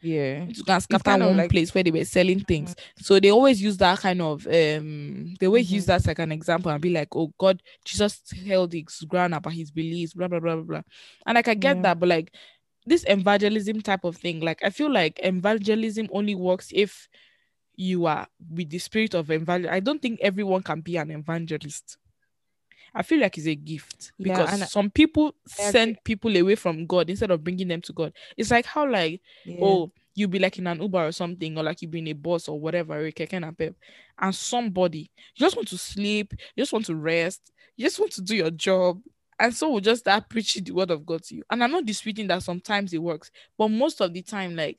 Yeah. 0.02 0.46
to 0.46 0.54
scatter 0.54 0.98
kind 0.98 1.22
of 1.22 1.28
one 1.28 1.36
like- 1.38 1.50
place 1.50 1.74
where 1.74 1.82
they 1.82 1.90
were 1.90 2.04
selling 2.04 2.40
things. 2.40 2.74
So 2.98 3.18
they 3.20 3.30
always 3.30 3.60
use 3.60 3.76
that 3.78 3.98
kind 3.98 4.22
of 4.22 4.46
um 4.46 5.34
they 5.38 5.46
always 5.46 5.70
use 5.70 5.84
Mhm. 5.84 5.86
that 5.88 5.94
as 5.96 6.06
like 6.06 6.18
an 6.20 6.32
example 6.32 6.70
and 6.70 6.80
be 6.80 6.90
like, 6.90 7.08
oh 7.14 7.32
God, 7.38 7.60
Jesus 7.84 8.22
held 8.46 8.72
his 8.72 9.00
ground 9.08 9.34
about 9.34 9.52
his 9.52 9.70
beliefs, 9.70 10.14
blah 10.14 10.28
blah 10.28 10.38
blah 10.40 10.54
blah 10.56 10.64
blah. 10.64 10.82
And 11.26 11.34
like 11.34 11.48
I 11.48 11.54
get 11.54 11.76
Yeah. 11.76 11.82
that, 11.82 12.00
but 12.00 12.08
like 12.08 12.32
this 12.86 13.04
evangelism 13.08 13.80
type 13.82 14.04
of 14.04 14.16
thing, 14.16 14.40
like 14.40 14.60
I 14.64 14.70
feel 14.70 14.90
like 14.92 15.20
evangelism 15.22 16.08
only 16.12 16.34
works 16.34 16.70
if 16.74 17.08
you 17.76 18.06
are 18.06 18.26
with 18.50 18.70
the 18.70 18.78
spirit 18.78 19.14
of 19.14 19.30
evangel. 19.30 19.70
I 19.70 19.80
don't 19.80 20.02
think 20.02 20.20
everyone 20.20 20.62
can 20.62 20.80
be 20.80 20.96
an 20.96 21.10
evangelist. 21.10 21.96
I 22.94 23.02
feel 23.02 23.20
like 23.20 23.38
it's 23.38 23.46
a 23.46 23.54
gift 23.54 24.12
because 24.20 24.48
I- 24.62 24.66
some 24.66 24.90
people 24.90 25.34
send 25.72 25.98
people 26.04 26.36
away 26.36 26.56
from 26.56 26.86
God 26.86 27.08
instead 27.08 27.30
of 27.30 27.44
bringing 27.44 27.68
them 27.68 27.80
to 27.82 27.92
God. 27.92 28.12
It's 28.36 28.50
like 28.50 28.66
how 28.66 28.90
like 28.90 29.20
Yeah. 29.44 29.64
oh, 29.64 29.92
you 30.14 30.26
be 30.26 30.40
like 30.40 30.58
in 30.58 30.66
an 30.66 30.82
Uber 30.82 31.06
or 31.06 31.12
something, 31.12 31.56
or 31.56 31.62
like 31.62 31.80
you 31.82 31.88
be 31.88 32.00
in 32.00 32.08
a 32.08 32.12
bus 32.14 32.48
or 32.48 32.58
whatever, 32.58 32.94
or 33.00 33.06
a 33.06 33.12
keke 33.12 33.40
napep, 33.40 33.74
and 34.18 34.34
somebody 34.34 35.10
you 35.36 35.44
just 35.46 35.54
want 35.56 35.68
to 35.68 35.78
sleep, 35.78 36.32
you 36.56 36.62
just 36.62 36.72
want 36.72 36.84
to 36.86 36.96
rest, 36.96 37.52
you 37.76 37.84
just 37.86 38.00
want 38.00 38.10
to 38.12 38.22
do 38.22 38.34
your 38.34 38.50
job, 38.50 39.00
and 39.40 39.54
so 39.54 39.70
will 39.70 39.80
just 39.80 40.02
start 40.02 40.28
preaching 40.28 40.64
the 40.64 40.72
word 40.72 40.90
of 40.92 41.06
God 41.06 41.24
to 41.24 41.36
you. 41.36 41.44
And 41.50 41.64
I'm 41.64 41.72
not 41.72 41.86
disputing 41.86 42.28
that 42.28 42.44
sometimes 42.44 42.92
it 42.92 42.98
works, 43.02 43.32
but 43.58 43.68
most 43.70 44.00
of 44.00 44.12
the 44.14 44.22
time, 44.22 44.56
like 44.56 44.78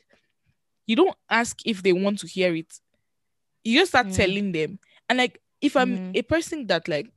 you 0.87 0.95
don't 0.95 1.15
ask 1.29 1.59
if 1.65 1.83
they 1.83 1.93
want 1.93 2.19
to 2.19 2.27
hear 2.27 2.55
it, 2.55 2.79
you 3.63 3.79
just 3.79 3.91
start 3.91 4.07
Mm. 4.07 4.15
telling 4.15 4.51
them. 4.53 4.79
And 5.09 5.17
like 5.19 5.41
if 5.61 5.75
I'm 5.75 5.99
Mm. 5.99 6.15
a 6.15 6.21
person 6.23 6.67
that 6.67 6.87
like 6.87 7.11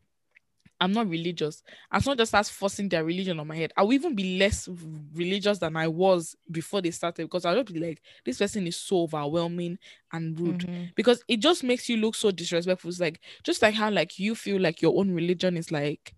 I'm 0.80 0.92
not 0.92 1.08
religious. 1.08 1.62
And 1.92 2.02
someone 2.02 2.18
just 2.18 2.30
starts 2.30 2.50
forcing 2.50 2.88
their 2.88 3.04
religion 3.04 3.38
on 3.40 3.46
my 3.46 3.56
head. 3.56 3.72
I'll 3.76 3.92
even 3.92 4.14
be 4.14 4.38
less 4.38 4.68
religious 5.14 5.58
than 5.58 5.76
I 5.76 5.88
was 5.88 6.36
before 6.50 6.82
they 6.82 6.90
started 6.90 7.24
because 7.24 7.44
I'll 7.44 7.62
just 7.62 7.72
be 7.72 7.80
like, 7.80 8.02
this 8.24 8.38
person 8.38 8.66
is 8.66 8.76
so 8.76 9.02
overwhelming 9.02 9.78
and 10.12 10.38
rude. 10.38 10.64
Mhm. 10.66 10.92
Because 10.96 11.22
it 11.28 11.38
just 11.38 11.62
makes 11.64 11.88
you 11.88 11.96
look 11.98 12.16
so 12.16 12.30
disrespectful. 12.32 12.90
It's 12.90 13.00
like 13.00 13.20
just 13.44 13.62
like 13.62 13.74
how 13.74 13.90
like 13.90 14.18
you 14.18 14.34
feel 14.34 14.60
like 14.60 14.82
your 14.82 14.98
own 14.98 15.12
religion 15.14 15.56
is 15.56 15.70
like 15.70 16.14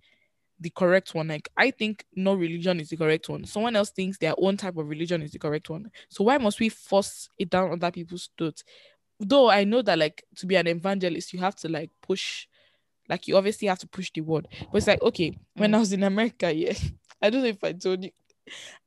the 0.58 0.70
correct 0.70 1.14
one. 1.14 1.28
Like 1.28 1.48
I 1.56 1.70
think 1.70 2.06
no 2.14 2.34
religion 2.34 2.80
is 2.80 2.88
the 2.90 2.96
correct 2.96 3.28
one. 3.28 3.44
Someone 3.44 3.76
else 3.76 3.90
thinks 3.90 4.18
their 4.18 4.34
own 4.38 4.56
type 4.56 4.76
of 4.76 4.88
religion 4.88 5.22
is 5.22 5.32
the 5.32 5.38
correct 5.38 5.68
one. 5.70 5.90
So 6.08 6.24
why 6.24 6.38
must 6.38 6.60
we 6.60 6.68
force 6.68 7.28
it 7.38 7.50
down 7.50 7.72
other 7.72 7.90
people's 7.90 8.30
throats? 8.38 8.64
Though 9.20 9.50
I 9.50 9.64
know 9.64 9.82
that 9.82 9.98
like 9.98 10.24
to 10.36 10.46
be 10.46 10.56
an 10.56 10.66
evangelist, 10.66 11.32
you 11.32 11.40
have 11.40 11.56
to 11.56 11.68
like 11.68 11.90
push 12.02 12.46
like 13.08 13.28
you 13.28 13.36
obviously 13.36 13.68
have 13.68 13.78
to 13.80 13.88
push 13.88 14.10
the 14.14 14.22
word. 14.22 14.48
But 14.72 14.78
it's 14.78 14.86
like, 14.86 15.02
okay, 15.02 15.38
when. 15.54 15.74
I 15.74 15.78
was 15.78 15.92
in 15.92 16.02
America, 16.04 16.52
yeah, 16.54 16.74
I 17.22 17.30
don't 17.30 17.42
know 17.42 17.48
if 17.48 17.64
I 17.64 17.72
told 17.72 18.04
you. 18.04 18.10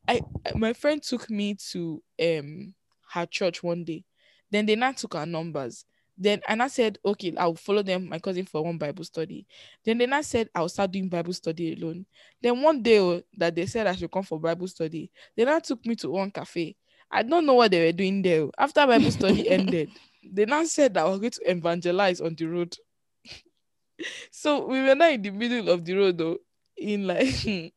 I 0.08 0.22
I- 0.46 0.58
my 0.58 0.74
friend 0.74 1.02
took 1.02 1.30
me 1.30 1.56
to 1.72 2.04
um 2.22 2.76
her 3.14 3.26
church 3.26 3.64
one 3.64 3.84
day. 3.84 4.06
Then 4.52 4.66
they 4.66 4.76
now 4.76 4.92
took 4.94 5.16
our 5.16 5.26
numbers. 5.26 5.86
Then 6.22 6.42
and 6.50 6.62
I 6.62 6.68
said, 6.68 7.00
okay, 7.06 7.34
I'll 7.38 7.56
follow 7.56 7.82
them, 7.82 8.10
my 8.10 8.20
cousin, 8.20 8.46
for 8.46 8.62
one 8.62 8.78
Bible 8.78 9.06
study. 9.06 9.48
Then 9.86 9.98
they 9.98 10.06
now 10.06 10.22
said 10.22 10.50
I'll 10.54 10.68
start 10.68 10.92
doing 10.92 11.08
Bible 11.08 11.32
study 11.32 11.74
alone. 11.74 12.06
Then 12.42 12.62
one 12.62 12.84
day 12.84 13.00
oh, 13.00 13.22
that 13.38 13.56
they 13.56 13.66
said 13.66 13.88
I 13.88 13.96
should 13.96 14.12
come 14.12 14.24
for 14.24 14.38
Bible 14.38 14.68
study, 14.68 15.10
they 15.38 15.46
now 15.46 15.60
took 15.60 15.86
me 15.86 15.96
to 15.96 16.10
one 16.10 16.30
cafe. 16.30 16.76
I 17.10 17.24
don't 17.24 17.46
know 17.46 17.54
what 17.54 17.72
they 17.72 17.86
were 17.86 17.94
doing 17.94 18.22
there. 18.22 18.42
oh. 18.42 18.52
After 18.58 18.86
Bible 18.86 19.12
study 19.12 19.50
ended, 19.50 19.92
they 20.30 20.46
now 20.46 20.66
said 20.66 20.94
that 20.94 21.06
I 21.06 21.10
was 21.10 21.20
going 21.20 21.32
to 21.32 21.52
evangelize 21.52 22.20
on 22.20 22.36
the 22.36 22.46
road. 22.46 22.76
so 24.32 24.68
we 24.68 24.82
were 24.82 24.96
now 24.96 25.10
in 25.10 25.22
the 25.22 25.32
middle 25.32 25.70
of 25.70 25.86
the 25.86 25.94
road 25.96 26.18
though, 26.18 26.38
in 26.78 27.08
like 27.08 27.46
in 27.46 27.72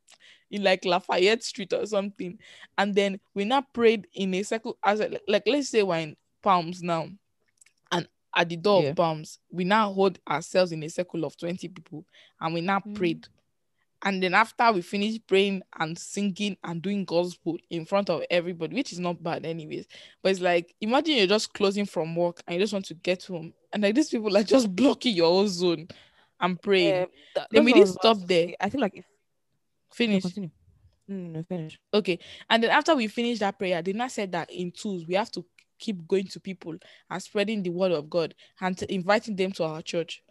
like 0.51 0.85
Lafayette 0.85 1.45
Street 1.45 1.73
or 1.73 1.87
something. 1.87 2.39
And 2.77 2.93
then 2.93 3.21
we 3.35 3.45
now 3.45 3.65
prayed 3.73 4.09
in 4.15 4.35
a 4.35 4.43
circle 4.43 4.79
as 4.85 4.99
like, 4.99 5.23
like 5.29 5.43
let's 5.47 5.69
say 5.69 5.85
we're 5.85 5.99
in 5.99 6.17
Palms 6.43 6.83
now. 6.83 7.09
At 8.35 8.49
the 8.49 8.57
door 8.57 8.83
Yeah. 8.83 8.89
of 8.91 8.97
Palms, 8.97 9.39
we 9.51 9.65
now 9.65 9.93
hold 9.93 10.19
ourselves 10.29 10.73
in 10.73 10.83
a 10.83 10.89
circle 10.89 11.25
of 11.25 11.37
20 11.37 11.69
people 11.69 12.05
and 12.41 12.55
we 12.55 12.61
now 12.63 12.81
Mm. 12.81 12.95
prayed. 12.95 13.29
And 14.05 14.21
then 14.23 14.35
after 14.35 14.73
we 14.73 14.83
finished 14.83 15.25
praying 15.29 15.63
and 15.79 15.97
singing 15.97 16.57
and 16.65 16.83
doing 16.83 17.05
gospel 17.05 17.57
in 17.71 17.85
front 17.87 18.11
of 18.11 18.23
everybody, 18.31 18.75
which 18.75 18.93
is 18.93 18.99
not 18.99 19.23
bad 19.23 19.45
anyways. 19.47 19.87
But 20.23 20.33
it's 20.33 20.41
like 20.41 20.75
imagine 20.81 21.17
you're 21.19 21.27
just 21.29 21.53
closing 21.53 21.87
from 21.87 22.17
work 22.17 22.43
and 22.47 22.55
you 22.55 22.61
just 22.61 22.73
want 22.73 22.87
to 22.87 22.95
get 22.95 23.23
home. 23.25 23.53
And 23.73 23.83
like 23.83 23.95
these 23.95 24.09
people 24.11 24.37
are 24.37 24.43
just 24.43 24.75
blocking 24.75 25.15
your 25.15 25.31
own 25.33 25.49
zone 25.49 25.87
and 26.41 26.61
praying. 26.61 27.03
Um, 27.05 27.09
that- 27.37 27.49
Then 27.53 27.65
we 27.65 27.73
didn't 27.75 27.91
stop 27.91 28.19
there. 28.27 28.55
I 28.61 28.71
feel 28.71 28.81
like 28.81 28.97
if 28.97 29.05
Finish. 29.93 30.23
continue. 30.23 30.51
No, 31.07 31.17
no, 31.17 31.29
no, 31.39 31.43
finish. 31.45 31.79
Okay. 31.93 32.19
And 32.49 32.63
then 32.63 32.71
after 32.71 32.95
we 32.97 33.07
finished 33.09 33.41
that 33.41 33.59
prayer, 33.59 33.83
they 33.83 33.93
now 33.93 34.09
said 34.09 34.33
that 34.33 34.51
in 34.51 34.71
twos, 34.73 35.07
we 35.07 35.15
have 35.15 35.31
to 35.33 35.45
keep 35.83 36.07
going 36.09 36.27
to 36.29 36.41
people 36.41 36.75
and 37.11 37.23
spreading 37.23 37.63
the 37.63 37.71
word 37.71 37.93
of 37.93 38.09
God 38.09 38.35
and 38.61 38.81
inviting 38.85 39.37
them 39.37 39.53
to 39.53 39.65
our 39.65 39.83
church. 39.83 40.23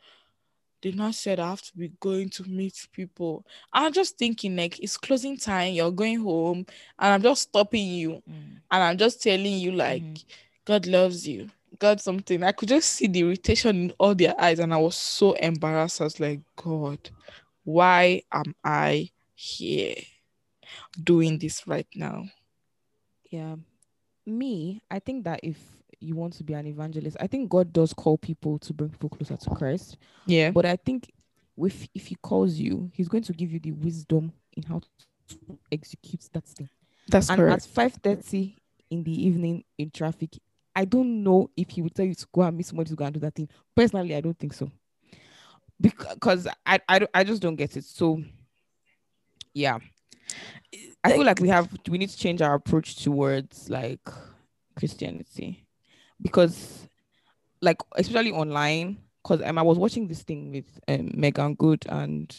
They 0.82 0.92
now 0.92 1.12
said 1.12 1.40
I 1.40 1.50
have 1.50 1.62
to 1.62 1.78
be 1.78 1.92
going 2.00 2.30
to 2.32 2.44
meet 2.44 2.88
people. 2.92 3.46
I'm 3.72 3.94
just 3.94 4.18
thinking 4.18 4.56
like 4.56 4.80
it's 4.80 4.98
closing 4.98 5.38
time, 5.38 5.74
you're 5.74 5.92
going 5.92 6.22
home, 6.22 6.66
and 6.98 7.14
I'm 7.14 7.22
just 7.22 7.44
stopping 7.44 7.86
you 7.88 8.24
and 8.72 8.84
I'm 8.84 8.98
just 8.98 9.22
telling 9.22 9.60
you 9.60 9.72
like 9.74 10.02
Mhm. 10.04 10.26
God 10.66 10.88
loves 10.88 11.28
you. 11.28 11.50
God 11.80 12.00
something. 12.02 12.44
I 12.44 12.52
could 12.52 12.70
just 12.70 12.90
see 12.92 13.08
the 13.08 13.22
irritation 13.22 13.76
in 13.76 13.94
all 14.00 14.16
their 14.16 14.40
eyes, 14.40 14.60
and 14.60 14.74
I 14.74 14.78
was 14.78 14.96
so 14.96 15.34
embarrassed. 15.34 16.02
I 16.02 16.04
was 16.06 16.20
like, 16.20 16.40
God, 16.56 17.10
why 17.64 18.24
am 18.32 18.56
I 18.64 19.10
here 19.36 19.96
doing 21.04 21.40
this 21.40 21.66
right 21.68 21.88
now? 21.96 22.26
Yeah. 23.30 23.56
Me, 24.26 24.82
I 24.90 25.00
think 25.00 25.24
that 25.26 25.40
if 25.44 25.58
you 26.00 26.16
want 26.16 26.34
to 26.34 26.44
be 26.44 26.54
an 26.54 26.68
evangelist, 26.68 27.18
I 27.20 27.28
think 27.28 27.50
God 27.50 27.72
does 27.72 27.94
call 27.94 28.18
people 28.18 28.60
to 28.60 28.74
bring 28.74 28.90
people 28.90 29.10
closer 29.10 29.38
to 29.38 29.50
Christ. 29.52 29.98
Yeah. 30.26 30.52
But 30.52 30.66
I 30.66 30.76
think 30.76 31.12
if 31.58 31.88
if 31.94 32.08
he 32.08 32.16
calls 32.16 32.56
you, 32.56 32.92
he's 32.94 33.08
going 33.08 33.24
to 33.24 33.34
give 33.34 33.52
you 33.52 33.60
the 33.60 33.72
wisdom 33.72 34.34
in 34.54 34.64
how 34.64 34.80
to 34.80 34.88
execute 35.72 36.22
that 36.34 36.46
thing. 36.46 36.70
That's 37.08 37.30
and 37.30 37.42
at 37.42 37.64
five 37.64 37.94
thirty 37.94 38.58
in 38.90 39.04
the 39.04 39.28
evening 39.28 39.64
in 39.78 39.92
traffic, 39.92 40.38
I 40.76 40.86
don't 40.86 41.24
know 41.24 41.50
if 41.56 41.70
he 41.70 41.82
would 41.82 41.96
tell 41.96 42.06
you 42.06 42.16
to 42.16 42.28
go 42.34 42.42
and 42.42 42.58
meet 42.58 42.66
somebody 42.66 42.90
to 42.90 42.96
go 42.96 43.06
and 43.06 43.14
do 43.14 43.20
that 43.22 43.36
thing. 43.36 43.50
Personally, 43.76 44.16
I 44.16 44.22
don't 44.22 44.38
think 44.38 44.54
so. 44.54 44.70
Because 45.80 46.48
I 46.66 46.80
I, 46.88 47.08
I 47.14 47.24
just 47.24 47.42
don't 47.42 47.56
get 47.56 47.76
it. 47.78 47.86
So 47.86 48.22
yeah. 49.54 49.80
I 51.04 51.12
feel 51.12 51.26
like 51.26 51.40
we 51.40 51.50
have 51.50 51.70
we 51.90 51.98
need 51.98 52.10
to 52.10 52.18
change 52.18 52.42
our 52.42 52.54
approach 52.56 53.04
towards 53.04 53.70
like 53.70 54.08
Christianity. 54.78 55.68
Because 56.22 56.88
like 57.62 57.78
especially 57.96 58.32
online, 58.32 58.98
because 59.24 59.42
um, 59.44 59.58
I 59.58 59.62
was 59.64 59.78
watching 59.78 60.08
this 60.08 60.24
thing 60.24 60.52
with 60.52 60.80
um, 60.88 61.12
Meagan 61.14 61.56
Good 61.56 61.86
and 61.90 62.36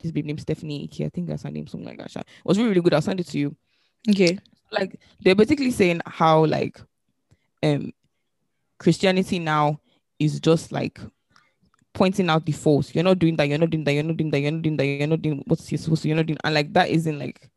this 0.00 0.12
babe 0.12 0.26
named 0.26 0.40
Stephanie 0.40 0.84
Ike. 0.90 1.06
I 1.06 1.08
think 1.08 1.28
that's 1.28 1.42
her 1.42 1.50
name, 1.50 1.66
something 1.66 1.88
like 1.88 1.98
that. 1.98 2.16
It 2.16 2.26
was 2.44 2.58
really, 2.58 2.70
really 2.70 2.80
good. 2.82 2.94
I'll 2.94 3.02
send 3.02 3.20
it 3.20 3.26
to 3.28 3.38
you 3.38 3.56
Okay. 4.08 4.38
like 4.70 5.00
they're 5.20 5.34
basically 5.34 5.70
saying 5.70 6.00
how 6.06 6.44
like 6.44 6.80
um 7.62 7.92
Christianity 8.78 9.38
now 9.38 9.80
is 10.18 10.40
just 10.40 10.72
like 10.72 11.00
pointing 11.96 12.28
out 12.28 12.44
the 12.44 12.52
faults. 12.52 12.94
You're 12.94 13.02
not 13.04 13.18
doing 13.18 13.36
that, 13.36 13.48
you're 13.48 13.58
not 13.58 13.70
doing 13.70 13.82
that, 13.84 13.92
you're 13.92 14.02
not 14.02 14.16
doing 14.18 14.30
that, 14.30 14.38
you're 14.40 14.52
not 14.52 14.62
doing 14.62 14.76
that, 14.76 14.84
you're 14.86 15.06
not 15.08 15.22
doing 15.22 15.42
what 15.46 15.72
you're 15.72 15.78
supposed 15.78 16.02
to, 16.02 16.08
you're 16.08 16.16
not 16.16 16.26
doing 16.26 16.38
and 16.44 16.54
like 16.54 16.72
that 16.74 16.90
isn't 16.90 17.18
like 17.18 17.50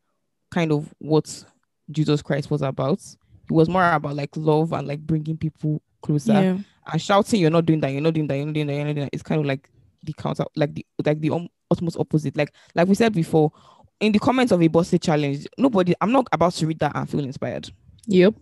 kind 0.50 0.72
of 0.72 0.92
what 0.98 1.44
Jesus 1.90 2.22
Christ 2.22 2.50
was 2.50 2.62
about. 2.62 2.98
It 2.98 3.52
was 3.52 3.68
more 3.68 3.92
about 3.92 4.16
like 4.16 4.30
love 4.36 4.72
and 4.72 4.88
like 4.88 5.00
bringing 5.00 5.36
people 5.36 5.82
closer 6.02 6.32
Yeah. 6.32 6.58
and 6.90 7.02
shouting 7.02 7.38
you're 7.40 7.50
not 7.50 7.66
doing 7.66 7.80
that, 7.80 7.90
you're 7.92 8.00
not 8.00 8.14
doing 8.14 8.26
that, 8.28 8.36
you're 8.36 8.46
not 8.46 8.54
doing 8.54 8.66
that, 8.66 8.74
you're 8.74 8.84
not 8.86 8.94
doing 8.94 9.04
that. 9.06 9.10
It's 9.12 9.22
kind 9.22 9.40
of 9.40 9.46
like 9.46 9.68
the 10.02 10.14
counter 10.14 10.44
like 10.56 10.74
the 10.74 10.86
like 11.04 11.20
the 11.20 11.30
um, 11.30 11.48
utmost 11.70 11.98
opposite. 11.98 12.34
Like 12.36 12.54
like 12.74 12.88
we 12.88 12.94
said 12.94 13.12
before, 13.12 13.52
in 14.00 14.12
the 14.12 14.18
comments 14.18 14.52
of 14.52 14.62
a 14.62 14.68
Buss 14.68 14.92
It 14.94 15.02
challenge, 15.02 15.46
nobody 15.58 15.94
I'm 16.00 16.12
not 16.12 16.26
about 16.32 16.54
to 16.54 16.66
read 16.66 16.78
that 16.78 16.92
and 16.96 17.08
feel 17.08 17.20
inspired. 17.20 17.68
Yep. 18.06 18.34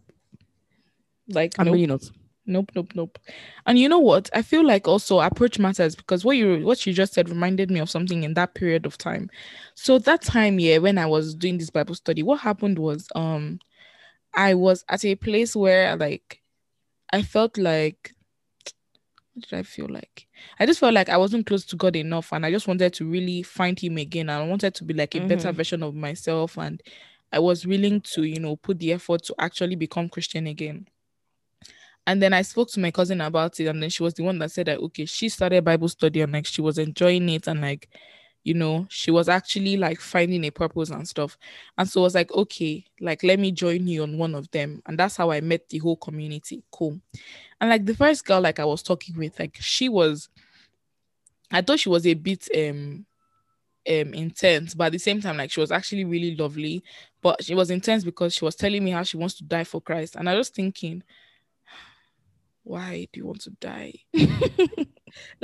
Like 1.31 1.55
I'm 1.59 1.67
nope, 1.67 1.75
really 1.75 1.87
not. 1.87 2.03
Nope, 2.49 2.73
nope, 2.75 2.93
nope. 2.95 3.19
And 3.67 3.79
you 3.79 3.89
know 3.89 3.99
what? 3.99 4.31
I 4.35 4.43
feel 4.43 4.65
like 4.67 4.89
also 4.89 5.21
approach 5.21 5.59
matters 5.59 5.95
because 5.95 6.25
what 6.25 6.37
you 6.37 6.65
what 6.65 6.85
you 6.87 6.93
just 6.93 7.15
said 7.15 7.29
reminded 7.29 7.71
me 7.71 7.81
of 7.81 7.91
something 7.91 8.25
in 8.25 8.35
that 8.35 8.55
period 8.55 8.87
of 8.87 8.99
time. 8.99 9.31
So 9.75 9.99
that 10.01 10.23
time, 10.23 10.59
yeah, 10.59 10.79
when 10.79 10.99
I 10.99 11.07
was 11.07 11.35
doing 11.35 11.59
this 11.59 11.71
Bible 11.71 11.95
study, 11.95 12.23
what 12.23 12.41
happened 12.41 12.79
was 12.79 13.07
um 13.15 13.61
I 14.35 14.55
was 14.55 14.85
at 14.89 15.05
a 15.05 15.17
place 15.17 15.57
where 15.57 15.97
like 15.97 16.43
I 17.13 17.23
felt 17.23 17.59
like 17.59 18.15
what 19.35 19.49
did 19.49 19.59
I 19.59 19.63
feel 19.63 19.87
like? 19.89 20.27
I 20.59 20.67
just 20.67 20.81
felt 20.81 20.95
like 20.95 21.09
I 21.09 21.17
wasn't 21.17 21.47
close 21.47 21.65
to 21.67 21.77
God 21.77 21.97
enough 21.97 22.33
and 22.33 22.45
I 22.45 22.51
just 22.51 22.67
wanted 22.67 22.93
to 22.95 23.09
really 23.09 23.43
find 23.43 23.79
him 23.79 23.97
again. 23.99 24.29
And 24.29 24.43
I 24.43 24.47
wanted 24.47 24.75
to 24.77 24.85
be 24.85 24.95
like 24.95 25.15
a 25.15 25.21
better 25.21 25.53
Mhm. 25.53 25.57
version 25.57 25.83
of 25.83 25.95
myself 25.95 26.59
and 26.59 26.83
I 27.33 27.39
was 27.39 27.67
willing 27.67 28.01
to, 28.01 28.23
you 28.25 28.41
know, 28.41 28.57
put 28.57 28.79
the 28.79 28.93
effort 28.93 29.23
to 29.25 29.35
actually 29.39 29.77
become 29.77 30.09
Christian 30.09 30.47
again. 30.47 30.89
And 32.09 32.23
then 32.23 32.33
I 32.33 32.41
spoke 32.41 32.71
to 32.71 32.81
my 32.81 32.91
cousin 32.91 33.21
about 33.21 33.61
it, 33.61 33.67
and 33.67 33.83
then 33.83 33.91
she 33.91 34.03
was 34.03 34.15
the 34.15 34.23
one 34.23 34.39
that 34.39 34.51
said 34.51 34.67
that 34.67 34.79
okay, 34.81 35.05
she 35.05 35.29
started 35.29 35.63
Bible 35.63 35.89
study 35.91 36.23
and 36.23 36.33
like 36.33 36.47
she 36.47 36.63
was 36.63 36.79
enjoying 36.79 37.29
it, 37.29 37.47
and 37.47 37.61
like, 37.61 37.91
you 38.45 38.55
know, 38.55 38.87
she 38.89 39.11
was 39.11 39.29
actually 39.29 39.77
like 39.77 40.01
finding 40.01 40.43
a 40.45 40.51
purpose 40.51 40.89
and 40.89 41.07
stuff. 41.07 41.37
And 41.77 41.87
so 41.87 42.01
I 42.01 42.05
was 42.05 42.15
like, 42.15 42.33
okay, 42.33 42.87
like 42.99 43.23
let 43.25 43.39
me 43.39 43.53
join 43.53 43.87
you 43.87 44.05
on 44.05 44.17
one 44.17 44.35
of 44.35 44.51
them. 44.53 44.81
And 44.87 44.99
that's 44.99 45.17
how 45.17 45.31
I 45.31 45.43
met 45.43 45.69
the 45.69 45.77
whole 45.81 45.97
community. 45.97 46.63
Cool. 46.71 46.99
And 47.61 47.69
like 47.69 47.85
the 47.85 47.95
first 47.95 48.25
girl, 48.25 48.41
like 48.41 48.59
I 48.59 48.65
was 48.65 48.83
talking 48.83 49.15
with, 49.19 49.39
like 49.39 49.59
she 49.61 49.91
was, 49.91 50.31
I 51.51 51.61
thought 51.61 51.81
she 51.81 51.91
was 51.91 52.07
a 52.07 52.15
bit 52.15 52.49
um 52.57 53.05
um 53.89 54.15
intense, 54.15 54.75
but 54.75 54.85
at 54.87 54.93
the 54.93 54.99
same 54.99 55.21
time, 55.21 55.37
like 55.37 55.51
she 55.51 55.61
was 55.61 55.73
actually 55.73 56.07
really 56.07 56.37
lovely. 56.37 56.83
But 57.21 57.45
she 57.45 57.55
was 57.55 57.71
intense 57.71 58.03
because 58.03 58.35
she 58.35 58.47
was 58.47 58.57
telling 58.57 58.83
me 58.83 58.93
how 58.93 59.03
she 59.03 59.19
wants 59.19 59.35
to 59.37 59.45
die 59.45 59.65
for 59.65 59.83
Christ. 59.83 60.17
And 60.17 60.27
I 60.27 60.37
was 60.37 60.49
thinking, 60.49 61.03
why 62.69 63.09
do 63.13 63.21
you 63.21 63.27
want 63.27 63.41
to 63.43 63.51
die? 63.61 63.95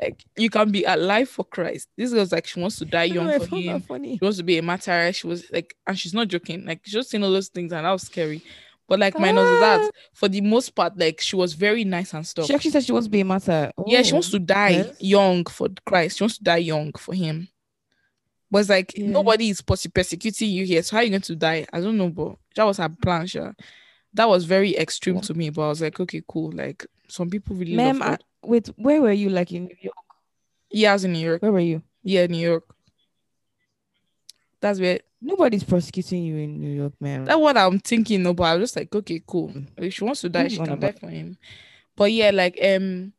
like 0.00 0.24
you 0.36 0.50
can 0.50 0.70
be 0.70 0.84
alive 0.84 1.28
for 1.28 1.44
Christ. 1.44 1.88
This 1.96 2.12
girl's 2.12 2.32
like 2.32 2.46
she 2.46 2.60
wants 2.60 2.76
to 2.78 2.84
die 2.84 3.04
young 3.04 3.28
I 3.28 3.38
for 3.38 3.56
him. 3.56 3.80
funny. 3.80 4.18
She 4.18 4.24
wants 4.24 4.38
to 4.38 4.44
be 4.44 4.58
a 4.58 4.62
martyr. 4.62 5.12
She 5.12 5.26
was 5.26 5.50
like, 5.50 5.74
and 5.86 5.98
she's 5.98 6.14
not 6.14 6.28
joking. 6.28 6.64
Like 6.66 6.80
she 6.84 6.92
just 6.92 7.10
saying 7.10 7.24
all 7.24 7.32
those 7.32 7.48
things, 7.48 7.72
and 7.72 7.84
that 7.86 7.90
was 7.90 8.02
scary. 8.02 8.42
But 8.86 9.00
like 9.00 9.18
minus 9.18 9.44
Ah. 9.46 9.60
that, 9.60 9.92
for 10.12 10.28
the 10.28 10.42
most 10.42 10.74
part, 10.74 10.98
like 10.98 11.20
she 11.20 11.36
was 11.36 11.54
very 11.54 11.84
nice 11.84 12.12
and 12.12 12.26
stuff. 12.26 12.46
She 12.46 12.54
actually 12.54 12.72
said 12.72 12.84
she 12.84 12.92
wants 12.92 13.06
to 13.06 13.10
be 13.10 13.20
a 13.20 13.24
martyr. 13.24 13.72
Oh. 13.78 13.84
Yeah, 13.86 14.02
she 14.02 14.12
Oh. 14.12 14.16
wants 14.16 14.30
to 14.30 14.38
die 14.38 14.70
yes. 14.70 14.96
young 15.00 15.44
for 15.46 15.68
Christ. 15.86 16.18
She 16.18 16.24
wants 16.24 16.36
to 16.38 16.44
die 16.44 16.58
young 16.58 16.92
for 16.92 17.14
him. 17.14 17.48
But 18.50 18.58
it's 18.58 18.68
like 18.68 18.92
Yeah. 18.96 19.06
nobody 19.08 19.48
is 19.48 19.62
perse- 19.62 19.86
persecuting 19.86 20.50
you 20.50 20.66
here. 20.66 20.82
So 20.82 20.96
how 20.96 21.00
are 21.00 21.04
you 21.04 21.10
going 21.10 21.22
to 21.22 21.34
die? 21.36 21.66
I 21.72 21.80
don't 21.80 21.96
know, 21.96 22.10
but 22.10 22.36
that 22.56 22.64
was 22.64 22.76
her 22.76 22.90
plan, 22.90 23.26
sure. 23.26 23.56
That 24.14 24.28
was 24.28 24.44
very 24.44 24.76
extreme 24.76 25.16
Yeah. 25.16 25.22
to 25.22 25.34
me, 25.34 25.50
but 25.50 25.62
I 25.62 25.68
was 25.68 25.80
like, 25.82 25.98
okay, 26.00 26.22
cool. 26.26 26.52
Like 26.52 26.86
some 27.08 27.28
people 27.30 27.56
really 27.56 27.74
Ma'am, 27.76 27.98
love 27.98 28.18
I, 28.42 28.46
wait, 28.46 28.68
where 28.76 29.00
were 29.02 29.12
you? 29.12 29.28
Like 29.30 29.52
in 29.52 29.64
New 29.64 29.76
York? 29.80 29.96
Yeah, 30.70 30.90
I 30.90 30.92
was 30.94 31.04
in 31.04 31.12
New 31.12 31.18
York. 31.26 31.42
Where 31.42 31.52
were 31.52 31.60
you? 31.60 31.82
Yeah, 32.02 32.26
New 32.26 32.38
York. 32.38 32.64
That's 34.60 34.80
where 34.80 35.00
Nobody's 35.20 35.64
prosecuting 35.64 36.22
you 36.22 36.36
in 36.36 36.60
New 36.60 36.70
York, 36.70 36.92
man. 37.00 37.24
that's 37.24 37.38
what 37.40 37.56
I'm 37.56 37.78
thinking. 37.80 38.22
No, 38.22 38.34
but 38.34 38.44
I 38.44 38.54
was 38.56 38.64
just 38.64 38.76
like, 38.76 38.94
okay, 38.94 39.22
cool. 39.26 39.52
If 39.78 39.94
she 39.94 40.04
wants 40.04 40.20
to 40.20 40.28
die, 40.28 40.48
she 40.48 40.58
can 40.58 40.78
die 40.78 40.92
for 40.92 41.08
him. 41.08 41.38
But 41.96 42.12
yeah, 42.12 42.30
like 42.30 42.58
um, 42.62 43.12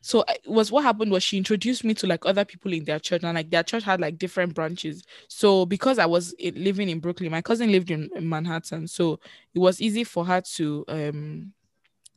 so 0.00 0.24
it 0.28 0.42
was 0.46 0.70
what 0.70 0.84
happened 0.84 1.10
was 1.10 1.22
she 1.22 1.36
introduced 1.36 1.84
me 1.84 1.92
to 1.94 2.06
like 2.06 2.24
other 2.24 2.44
people 2.44 2.72
in 2.72 2.84
their 2.84 2.98
church, 3.00 3.24
and 3.24 3.34
like 3.34 3.50
their 3.50 3.62
church 3.62 3.82
had 3.84 4.00
like 4.00 4.18
different 4.18 4.54
branches. 4.54 5.02
So 5.28 5.66
because 5.66 5.98
I 5.98 6.06
was 6.06 6.34
living 6.54 6.88
in 6.88 7.00
Brooklyn, 7.00 7.30
my 7.30 7.42
cousin 7.42 7.72
lived 7.72 7.90
in, 7.90 8.08
in 8.14 8.28
Manhattan, 8.28 8.86
so 8.88 9.18
it 9.54 9.58
was 9.58 9.80
easy 9.80 10.04
for 10.04 10.24
her 10.24 10.40
to 10.56 10.84
um 10.88 11.52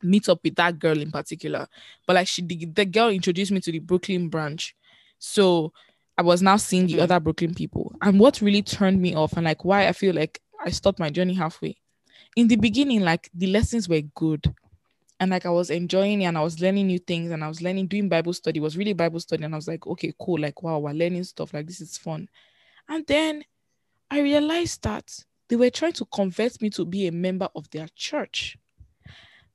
meet 0.02 0.28
up 0.28 0.40
with 0.42 0.56
that 0.56 0.78
girl 0.78 1.00
in 1.00 1.10
particular. 1.12 1.68
But 2.06 2.16
like 2.16 2.28
she, 2.28 2.42
the, 2.42 2.66
the 2.66 2.84
girl 2.84 3.08
introduced 3.08 3.52
me 3.52 3.60
to 3.60 3.72
the 3.72 3.78
Brooklyn 3.78 4.28
branch, 4.28 4.74
so 5.18 5.72
I 6.18 6.22
was 6.22 6.42
now 6.42 6.56
seeing 6.56 6.86
the 6.86 6.96
Mhm. 6.98 7.02
other 7.02 7.20
Brooklyn 7.20 7.54
people. 7.54 7.94
And 8.02 8.18
what 8.20 8.40
really 8.40 8.62
turned 8.62 9.00
me 9.00 9.14
off, 9.14 9.34
and 9.34 9.44
like 9.44 9.64
why 9.64 9.88
I 9.88 9.92
feel 9.92 10.14
like 10.14 10.40
I 10.64 10.70
stopped 10.70 10.98
my 10.98 11.10
journey 11.10 11.34
halfway. 11.34 11.76
In 12.36 12.48
the 12.48 12.56
beginning, 12.56 13.00
like 13.02 13.30
the 13.34 13.48
lessons 13.48 13.88
were 13.88 14.00
good. 14.02 14.54
And 15.22 15.30
like 15.30 15.46
I 15.46 15.50
was 15.50 15.70
enjoying 15.70 16.22
it 16.22 16.24
and 16.24 16.36
I 16.36 16.42
was 16.42 16.60
learning 16.60 16.88
new 16.88 16.98
things 16.98 17.30
and 17.30 17.44
I 17.44 17.48
was 17.48 17.62
learning 17.62 17.86
doing 17.86 18.08
Bible 18.08 18.32
study. 18.32 18.58
It 18.58 18.62
was 18.64 18.76
really 18.76 18.92
Bible 18.92 19.20
study. 19.20 19.44
And 19.44 19.54
I 19.54 19.56
was 19.56 19.68
like, 19.68 19.86
okay, 19.86 20.12
cool. 20.20 20.40
Like, 20.40 20.64
wow, 20.64 20.80
we're 20.80 20.90
learning 20.90 21.22
stuff. 21.22 21.54
Like, 21.54 21.68
this 21.68 21.80
is 21.80 21.96
fun. 21.96 22.28
And 22.88 23.06
then 23.06 23.44
I 24.10 24.20
realized 24.20 24.82
that 24.82 25.16
they 25.48 25.54
were 25.54 25.70
trying 25.70 25.92
to 25.92 26.06
convert 26.06 26.60
me 26.60 26.70
to 26.70 26.84
be 26.84 27.06
a 27.06 27.12
member 27.12 27.48
of 27.54 27.70
their 27.70 27.86
church. 27.94 28.58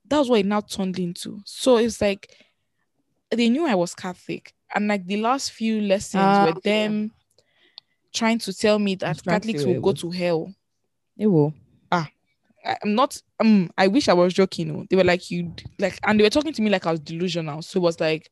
That 0.06 0.20
was 0.20 0.30
what 0.30 0.40
it 0.40 0.46
now 0.46 0.62
turned 0.62 0.98
into. 0.98 1.42
So 1.44 1.76
it's 1.76 2.00
like 2.00 2.34
they 3.30 3.50
knew 3.50 3.66
I 3.66 3.74
was 3.74 3.94
Catholic. 3.94 4.54
And 4.74 4.88
like 4.88 5.06
the 5.06 5.18
last 5.18 5.52
few 5.52 5.82
lessons 5.82 6.40
Ah, 6.40 6.44
were 6.46 6.60
them 6.62 7.12
trying 8.14 8.38
to 8.38 8.54
tell 8.54 8.78
me 8.78 8.94
that 8.94 9.22
Catholics 9.22 9.66
will 9.66 9.82
go 9.82 9.92
to 9.92 10.10
hell. 10.10 10.54
It 11.18 11.26
will. 11.26 11.52
I'm 12.64 12.94
not 12.94 13.20
um 13.40 13.70
I 13.78 13.86
wish 13.86 14.08
I 14.08 14.14
was 14.14 14.34
joking. 14.34 14.70
oh. 14.74 14.84
They 14.88 14.96
were 14.96 15.04
like 15.04 15.30
you 15.30 15.54
like 15.78 15.98
and 16.04 16.18
they 16.18 16.24
were 16.24 16.30
talking 16.30 16.52
to 16.52 16.62
me 16.62 16.70
like 16.70 16.86
I 16.86 16.90
was 16.92 17.00
delusional. 17.00 17.62
So 17.62 17.78
it 17.78 17.82
was 17.82 18.00
like, 18.00 18.30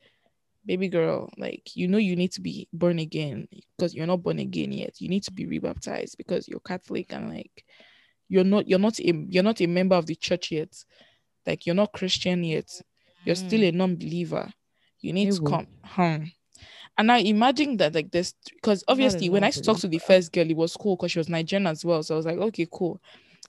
baby 0.64 0.88
girl, 0.88 1.30
like 1.38 1.74
you 1.74 1.88
know 1.88 1.98
you 1.98 2.16
need 2.16 2.32
to 2.32 2.40
be 2.40 2.68
born 2.72 2.98
again 2.98 3.48
because 3.76 3.94
you're 3.94 4.06
not 4.06 4.22
born 4.22 4.38
again 4.38 4.72
yet. 4.72 5.00
You 5.00 5.08
need 5.08 5.22
to 5.24 5.32
be 5.32 5.46
rebaptized 5.46 6.16
because 6.18 6.48
you're 6.48 6.60
Catholic 6.60 7.12
and 7.12 7.30
like 7.30 7.64
you're 8.28 8.44
not 8.44 8.68
you're 8.68 8.78
not 8.78 8.98
a 8.98 9.26
you're 9.28 9.42
not 9.42 9.60
a 9.60 9.66
member 9.66 9.94
of 9.96 10.06
the 10.06 10.16
church 10.16 10.50
yet. 10.50 10.74
Like 11.46 11.66
you're 11.66 11.74
not 11.76 11.92
Christian 11.92 12.42
yet. 12.42 12.68
You're 13.24 13.36
still 13.36 13.62
a 13.62 13.72
non-believer. 13.72 14.52
You 15.00 15.12
need 15.12 15.32
to 15.32 15.42
come. 15.42 15.66
Hmm. 15.84 16.24
And 16.98 17.12
I 17.12 17.18
imagine 17.18 17.76
that 17.76 17.94
like 17.94 18.10
this 18.10 18.34
because 18.54 18.82
obviously 18.88 19.28
when 19.28 19.44
I 19.44 19.50
talked 19.50 19.80
to 19.82 19.88
the 19.88 19.98
first 19.98 20.32
girl, 20.32 20.48
it 20.50 20.56
was 20.56 20.76
cool 20.76 20.96
because 20.96 21.12
she 21.12 21.18
was 21.18 21.28
Nigerian 21.28 21.66
as 21.66 21.84
well. 21.84 22.02
So 22.02 22.14
I 22.14 22.16
was 22.16 22.26
like, 22.26 22.38
okay, 22.38 22.66
cool. 22.72 23.00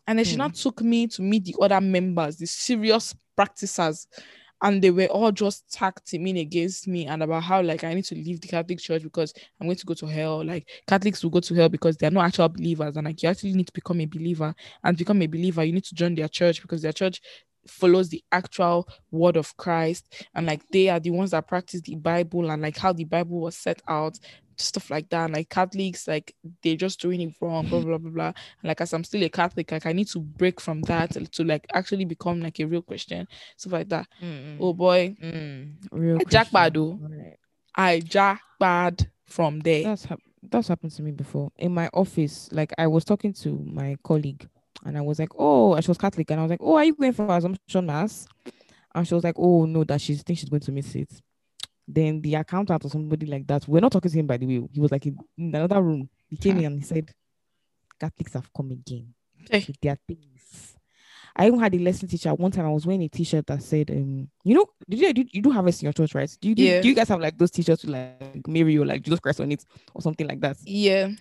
And 0.08 0.18
then 0.18 0.26
she 0.26 0.36
Hmm. 0.36 0.38
now 0.38 0.48
took 0.50 0.82
me 0.82 1.08
to 1.08 1.22
meet 1.22 1.46
the 1.46 1.56
other 1.62 1.82
members, 1.82 2.38
the 2.38 2.48
serious 2.48 3.16
practitioners, 3.36 4.08
and 4.64 4.82
they 4.82 4.90
were 4.90 5.06
all 5.08 5.32
just 5.32 5.72
tag 5.72 5.94
teaming 6.06 6.38
against 6.40 6.88
me 6.88 7.06
and 7.06 7.22
about 7.22 7.44
how 7.44 7.62
like 7.62 7.84
I 7.84 7.94
need 7.94 8.06
to 8.06 8.16
leave 8.16 8.42
the 8.42 8.48
Catholic 8.48 8.80
Church 8.80 9.04
because 9.04 9.34
I'm 9.60 9.68
going 9.68 9.78
to 9.78 9.86
go 9.86 9.94
to 9.94 10.08
hell. 10.08 10.44
Like 10.44 10.68
Catholics 10.88 11.22
will 11.24 11.30
go 11.30 11.40
to 11.42 11.54
hell 11.54 11.70
because 11.70 11.98
they're 11.98 12.10
not 12.10 12.26
actual 12.26 12.50
believers, 12.50 12.96
and 12.98 13.06
like 13.06 13.22
you 13.22 13.30
actually 13.30 13.54
need 13.54 13.68
to 13.68 13.74
become 13.74 14.02
a 14.02 14.06
believer. 14.06 14.56
And 14.84 14.98
to 14.98 15.04
become 15.04 15.22
a 15.22 15.28
believer, 15.28 15.64
you 15.64 15.74
need 15.74 15.84
to 15.86 15.96
join 15.96 16.16
their 16.16 16.28
church 16.30 16.62
because 16.62 16.82
their 16.82 16.94
church 16.94 17.22
follows 17.68 18.08
the 18.10 18.24
actual 18.32 18.88
word 19.12 19.36
of 19.38 19.56
Christ, 19.58 20.26
and 20.34 20.48
like 20.48 20.62
they 20.72 20.90
are 20.90 21.00
the 21.00 21.12
ones 21.12 21.32
that 21.32 21.48
practice 21.48 21.82
the 21.82 21.96
Bible 21.96 22.50
and 22.50 22.62
like 22.62 22.78
how 22.78 22.94
the 22.94 23.04
Bible 23.04 23.42
was 23.42 23.58
set 23.58 23.82
out. 23.88 24.18
Stuff 24.60 24.90
like 24.90 25.08
that, 25.10 25.26
and 25.26 25.34
like 25.36 25.50
Catholics, 25.50 26.08
like 26.08 26.34
they're 26.64 26.76
just 26.76 27.00
doing 27.00 27.22
it 27.22 27.36
wrong, 27.40 27.68
blah 27.68 27.80
blah 27.80 27.98
blah 28.00 28.10
blah. 28.12 28.26
And 28.28 28.64
like 28.64 28.82
as 28.82 28.92
I'm 28.94 29.04
still 29.04 29.22
a 29.24 29.30
Catholic, 29.30 29.72
like 29.72 29.86
I 29.86 29.94
need 29.94 30.08
to 30.10 30.20
break 30.20 30.60
from 30.60 30.82
that 30.84 31.12
to 31.34 31.44
like 31.44 31.68
actually 31.74 32.06
become 32.06 32.42
like 32.42 32.60
a 32.60 32.66
real 32.66 32.82
Christian, 32.82 33.28
stuff 33.56 33.74
like 33.74 33.90
that. 33.90 34.08
Oh 34.60 34.74
boy, 34.74 35.16
Mm. 35.24 35.76
Real 35.92 36.16
I 36.16 36.24
jack 36.24 36.50
Christian. 36.50 36.54
bad 36.54 36.74
though. 36.74 37.00
Alright. 37.04 37.40
I 37.76 38.00
jack 38.00 38.42
bad 38.60 39.12
from 39.28 39.60
there. 39.60 39.84
That's 39.84 40.06
hap- 40.06 40.20
that's 40.50 40.68
happened 40.70 40.92
to 40.94 41.04
me 41.04 41.12
before 41.12 41.52
in 41.58 41.74
my 41.74 41.90
office. 41.94 42.50
Like 42.52 42.74
I 42.80 42.88
was 42.88 43.06
talking 43.06 43.34
to 43.34 43.60
my 43.72 43.96
colleague, 44.04 44.48
and 44.86 44.98
I 44.98 45.02
was 45.02 45.20
like, 45.20 45.30
"Oh," 45.38 45.80
she 45.82 45.88
was 45.90 45.98
Catholic, 46.00 46.32
and 46.32 46.40
I 46.40 46.44
was 46.44 46.50
like, 46.50 46.62
"Oh, 46.64 46.76
are 46.78 46.84
you 46.86 46.96
going 46.96 47.14
for 47.14 47.28
Assumption 47.36 47.86
Mass?" 47.86 48.28
And 48.96 49.08
she 49.08 49.14
was 49.14 49.24
like, 49.24 49.36
"Oh 49.38 49.66
no, 49.66 49.84
that 49.84 50.02
she 50.02 50.16
thinks 50.16 50.40
she's 50.40 50.50
going 50.50 50.62
to 50.62 50.72
miss 50.72 50.96
it." 50.96 51.22
Then 51.88 52.22
the 52.22 52.36
accountant 52.36 52.84
or 52.84 52.90
somebody 52.90 53.26
like 53.26 53.48
that. 53.48 53.68
We're 53.68 53.80
not 53.80 53.92
talking 53.94 54.12
to 54.12 54.18
him 54.20 54.28
by 54.28 54.38
the 54.38 54.46
way. 54.46 54.68
He 54.74 54.80
was 54.80 54.92
like 54.92 55.06
in 55.06 55.18
another 55.38 55.82
room. 55.82 56.10
He 56.30 56.36
came 56.38 56.56
Huh. 56.56 56.60
in 56.60 56.66
and 56.66 56.80
he 56.80 56.86
said, 56.86 57.10
"Catholics 58.00 58.34
have 58.34 58.52
come 58.54 58.72
again 58.72 59.14
Hey. 59.50 59.64
with 59.68 59.80
their 59.80 59.98
things." 60.08 60.76
I 61.40 61.48
even 61.48 61.60
had 61.60 61.74
a 61.76 61.78
lesson 61.80 62.08
teacher 62.10 62.34
one 62.34 62.52
time. 62.52 62.66
I 62.66 62.70
was 62.72 62.86
wearing 62.86 63.04
a 63.04 63.08
T-shirt 63.08 63.46
that 63.48 63.62
said, 63.62 63.92
"Um, 63.92 64.28
you 64.44 64.56
know, 64.56 64.66
did 64.90 65.00
you, 65.00 65.14
you, 65.24 65.30
you 65.34 65.42
do 65.42 65.52
have 65.52 65.68
us 65.68 65.82
in 65.82 65.86
your 65.86 65.94
church, 65.94 66.16
right? 66.16 66.36
Do 66.42 66.50
you 66.50 66.56
do, 66.56 66.64
Yeah. 66.64 66.82
do 66.82 66.90
you 66.90 66.96
guys 66.96 67.08
have 67.10 67.22
like 67.22 67.38
those 67.38 67.52
T-shirts 67.52 67.84
with 67.84 67.92
like 67.94 68.48
Mary 68.48 68.78
or 68.78 68.86
like 68.86 69.04
Jesus 69.04 69.20
Christ 69.20 69.40
on 69.40 69.52
it 69.52 69.64
or 69.94 70.02
something 70.02 70.28
like 70.28 70.40
that?" 70.42 70.58
Yeah. 70.66 71.12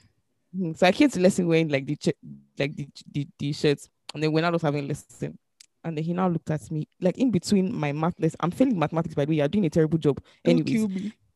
Mhm. 0.57 0.77
So 0.77 0.87
I 0.87 0.93
came 0.93 1.11
to 1.11 1.21
lesson 1.21 1.47
wearing 1.47 1.69
like 1.69 1.87
the 1.87 1.97
ch- 1.97 2.15
like 2.59 2.75
the, 2.75 2.89
the 3.13 3.29
the 3.39 3.53
shirts, 3.53 3.89
and 4.15 4.23
then 4.23 4.33
we're 4.33 4.41
not 4.41 4.53
just 4.55 4.65
having 4.65 4.89
lesson. 4.89 5.39
And 5.87 5.97
then 5.97 6.03
he 6.05 6.13
now 6.13 6.27
looked 6.29 6.51
at 6.51 6.69
me 6.73 6.89
like 7.01 7.17
in 7.17 7.31
between 7.31 7.73
my 7.73 7.93
math 7.93 8.19
lesson. 8.19 8.37
I'm 8.41 8.51
failing 8.51 8.77
mathematics 8.77 9.15
by 9.15 9.25
the 9.25 9.31
way. 9.31 9.37
You're 9.37 9.47
doing 9.47 9.67
a 9.67 9.71
terrible 9.71 9.99
job. 9.99 10.21
Anyways, 10.45 10.83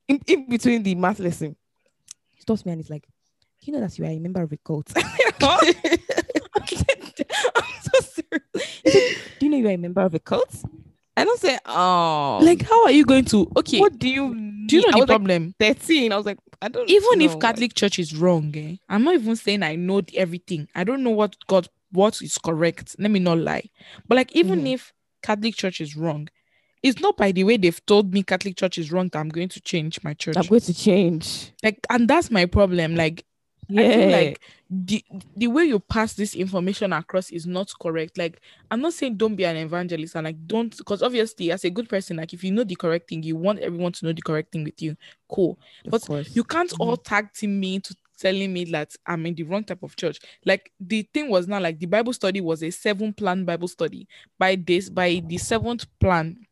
in, 0.09 0.21
in 0.27 0.49
between 0.49 0.83
the 0.83 0.97
math 0.97 1.21
lesson, 1.21 1.55
he 2.35 2.41
stops 2.43 2.67
me 2.67 2.73
and 2.73 2.81
he's 2.81 2.91
like, 2.91 3.07
"You 3.61 3.73
know 3.75 3.81
that 3.81 3.97
you 3.97 4.05
are 4.05 4.09
a 4.09 4.19
member 4.19 4.43
of 4.43 4.51
a 4.51 4.57
cult." 4.57 4.93
I'm 4.97 5.07
so 7.81 8.01
serious. 8.01 8.81
Said, 8.87 9.17
Do 9.39 9.47
you 9.47 9.51
know 9.51 9.57
you 9.59 9.69
are 9.69 9.73
a 9.73 9.77
member 9.77 10.01
of 10.01 10.15
a 10.15 10.19
cult? 10.19 10.53
I 11.17 11.25
don't 11.25 11.39
say, 11.39 11.57
"Oh, 11.67 12.41
Like, 12.43 12.63
how 12.63 12.85
are 12.85 12.91
you 12.91 13.05
going 13.05 13.27
to? 13.27 13.51
Okay. 13.57 13.79
what 13.79 13.99
do 14.01 14.09
you 14.09 14.35
do 14.67 14.77
you 14.77 14.83
know 14.83 14.89
I 14.89 14.91
the 14.93 14.99
was 14.99 15.09
like 15.09 15.19
problem? 15.19 15.55
13. 15.61 16.13
I 16.13 16.17
was 16.17 16.27
like, 16.27 16.39
I 16.61 16.69
don't 16.69 16.91
even 16.91 17.21
if 17.21 17.33
know. 17.33 17.39
Catholic 17.39 17.75
Church 17.75 18.01
is 18.01 18.17
wrong, 18.17 18.53
eh, 18.57 18.77
I'm 18.89 19.05
not 19.05 19.15
even 19.15 19.37
saying 19.37 19.63
I 19.63 19.77
know 19.77 20.03
everything. 20.15 20.67
I 20.75 20.83
don't 20.83 21.03
know 21.05 21.11
what 21.11 21.37
God 21.47 21.69
what 21.92 22.20
is 22.22 22.38
correct. 22.38 22.96
Let 22.98 23.11
me 23.11 23.18
not 23.20 23.38
lie. 23.38 23.68
But 24.09 24.16
like, 24.16 24.33
even 24.37 24.61
Mhm. 24.61 24.74
if 24.74 24.92
Catholic 25.22 25.55
Church 25.55 25.81
is 25.81 25.96
wrong, 25.96 26.29
it's 26.83 27.00
not 27.00 27.16
by 27.16 27.33
the 27.33 27.44
way 27.44 27.57
they've 27.57 27.85
told 27.87 28.12
me 28.15 28.23
Catholic 28.23 28.56
Church 28.56 28.79
is 28.79 28.90
wrong 28.90 29.08
that 29.12 29.19
I'm 29.19 29.29
going 29.29 29.48
to 29.50 29.60
change 29.60 30.02
my 30.02 30.15
church. 30.15 30.37
I'm 30.37 30.46
going 30.46 30.62
to 30.62 30.75
change. 30.75 31.52
like, 31.62 31.79
and 31.90 32.08
that's 32.08 32.31
my 32.31 32.46
problem. 32.46 32.94
Like, 32.96 33.25
Yeah. 33.69 33.83
I 33.83 33.88
feel 33.94 34.10
like 34.10 34.40
the 34.69 35.04
the 35.37 35.46
way 35.46 35.65
you 35.65 35.79
pass 35.79 36.15
this 36.15 36.35
information 36.35 36.92
across 36.92 37.31
is 37.31 37.46
not 37.46 37.71
correct. 37.81 38.19
Like, 38.19 38.40
I'm 38.71 38.81
not 38.81 38.94
saying 38.94 39.17
don't 39.17 39.37
be 39.37 39.44
an 39.44 39.56
evangelist 39.56 40.17
and 40.17 40.25
like 40.25 40.44
don't 40.46 40.77
because 40.77 41.02
obviously 41.02 41.52
as 41.52 41.65
a 41.65 41.71
good 41.71 41.88
person, 41.88 42.17
like 42.17 42.33
if 42.33 42.42
you 42.42 42.50
know 42.50 42.65
the 42.65 42.75
correct 42.75 43.08
thing, 43.08 43.23
you 43.23 43.37
want 43.37 43.60
everyone 43.60 43.92
to 43.92 44.06
know 44.06 44.12
the 44.12 44.23
correct 44.23 44.50
thing 44.52 44.65
with 44.65 44.81
you. 44.83 44.96
Cool. 45.29 45.56
Of 45.85 45.90
but 45.92 46.02
course. 46.02 46.35
You 46.35 46.42
can't 46.42 46.73
all 46.81 46.96
tag 46.96 47.33
team 47.33 47.60
me 47.60 47.79
to 47.81 47.94
telling 48.21 48.52
me 48.52 48.64
that 48.66 48.94
I'm 49.06 49.27
in 49.27 49.35
the 49.35 49.42
wrong 49.44 49.64
type 49.64 49.83
of 49.83 49.96
church. 49.96 50.18
Like 50.44 50.71
the 50.79 51.02
thing 51.14 51.29
was 51.31 51.48
not 51.48 51.62
like 51.62 51.79
the 51.79 51.87
Bible 51.87 52.12
study 52.12 52.40
was 52.40 52.62
a 52.62 52.71
seven 52.71 53.12
plan 53.12 53.44
Bible 53.44 53.68
study. 53.68 54.06
By 54.38 54.56
this, 54.56 54.88
by 54.88 55.23
the 55.27 55.38
seventh 55.38 55.87
plan, 55.98 56.46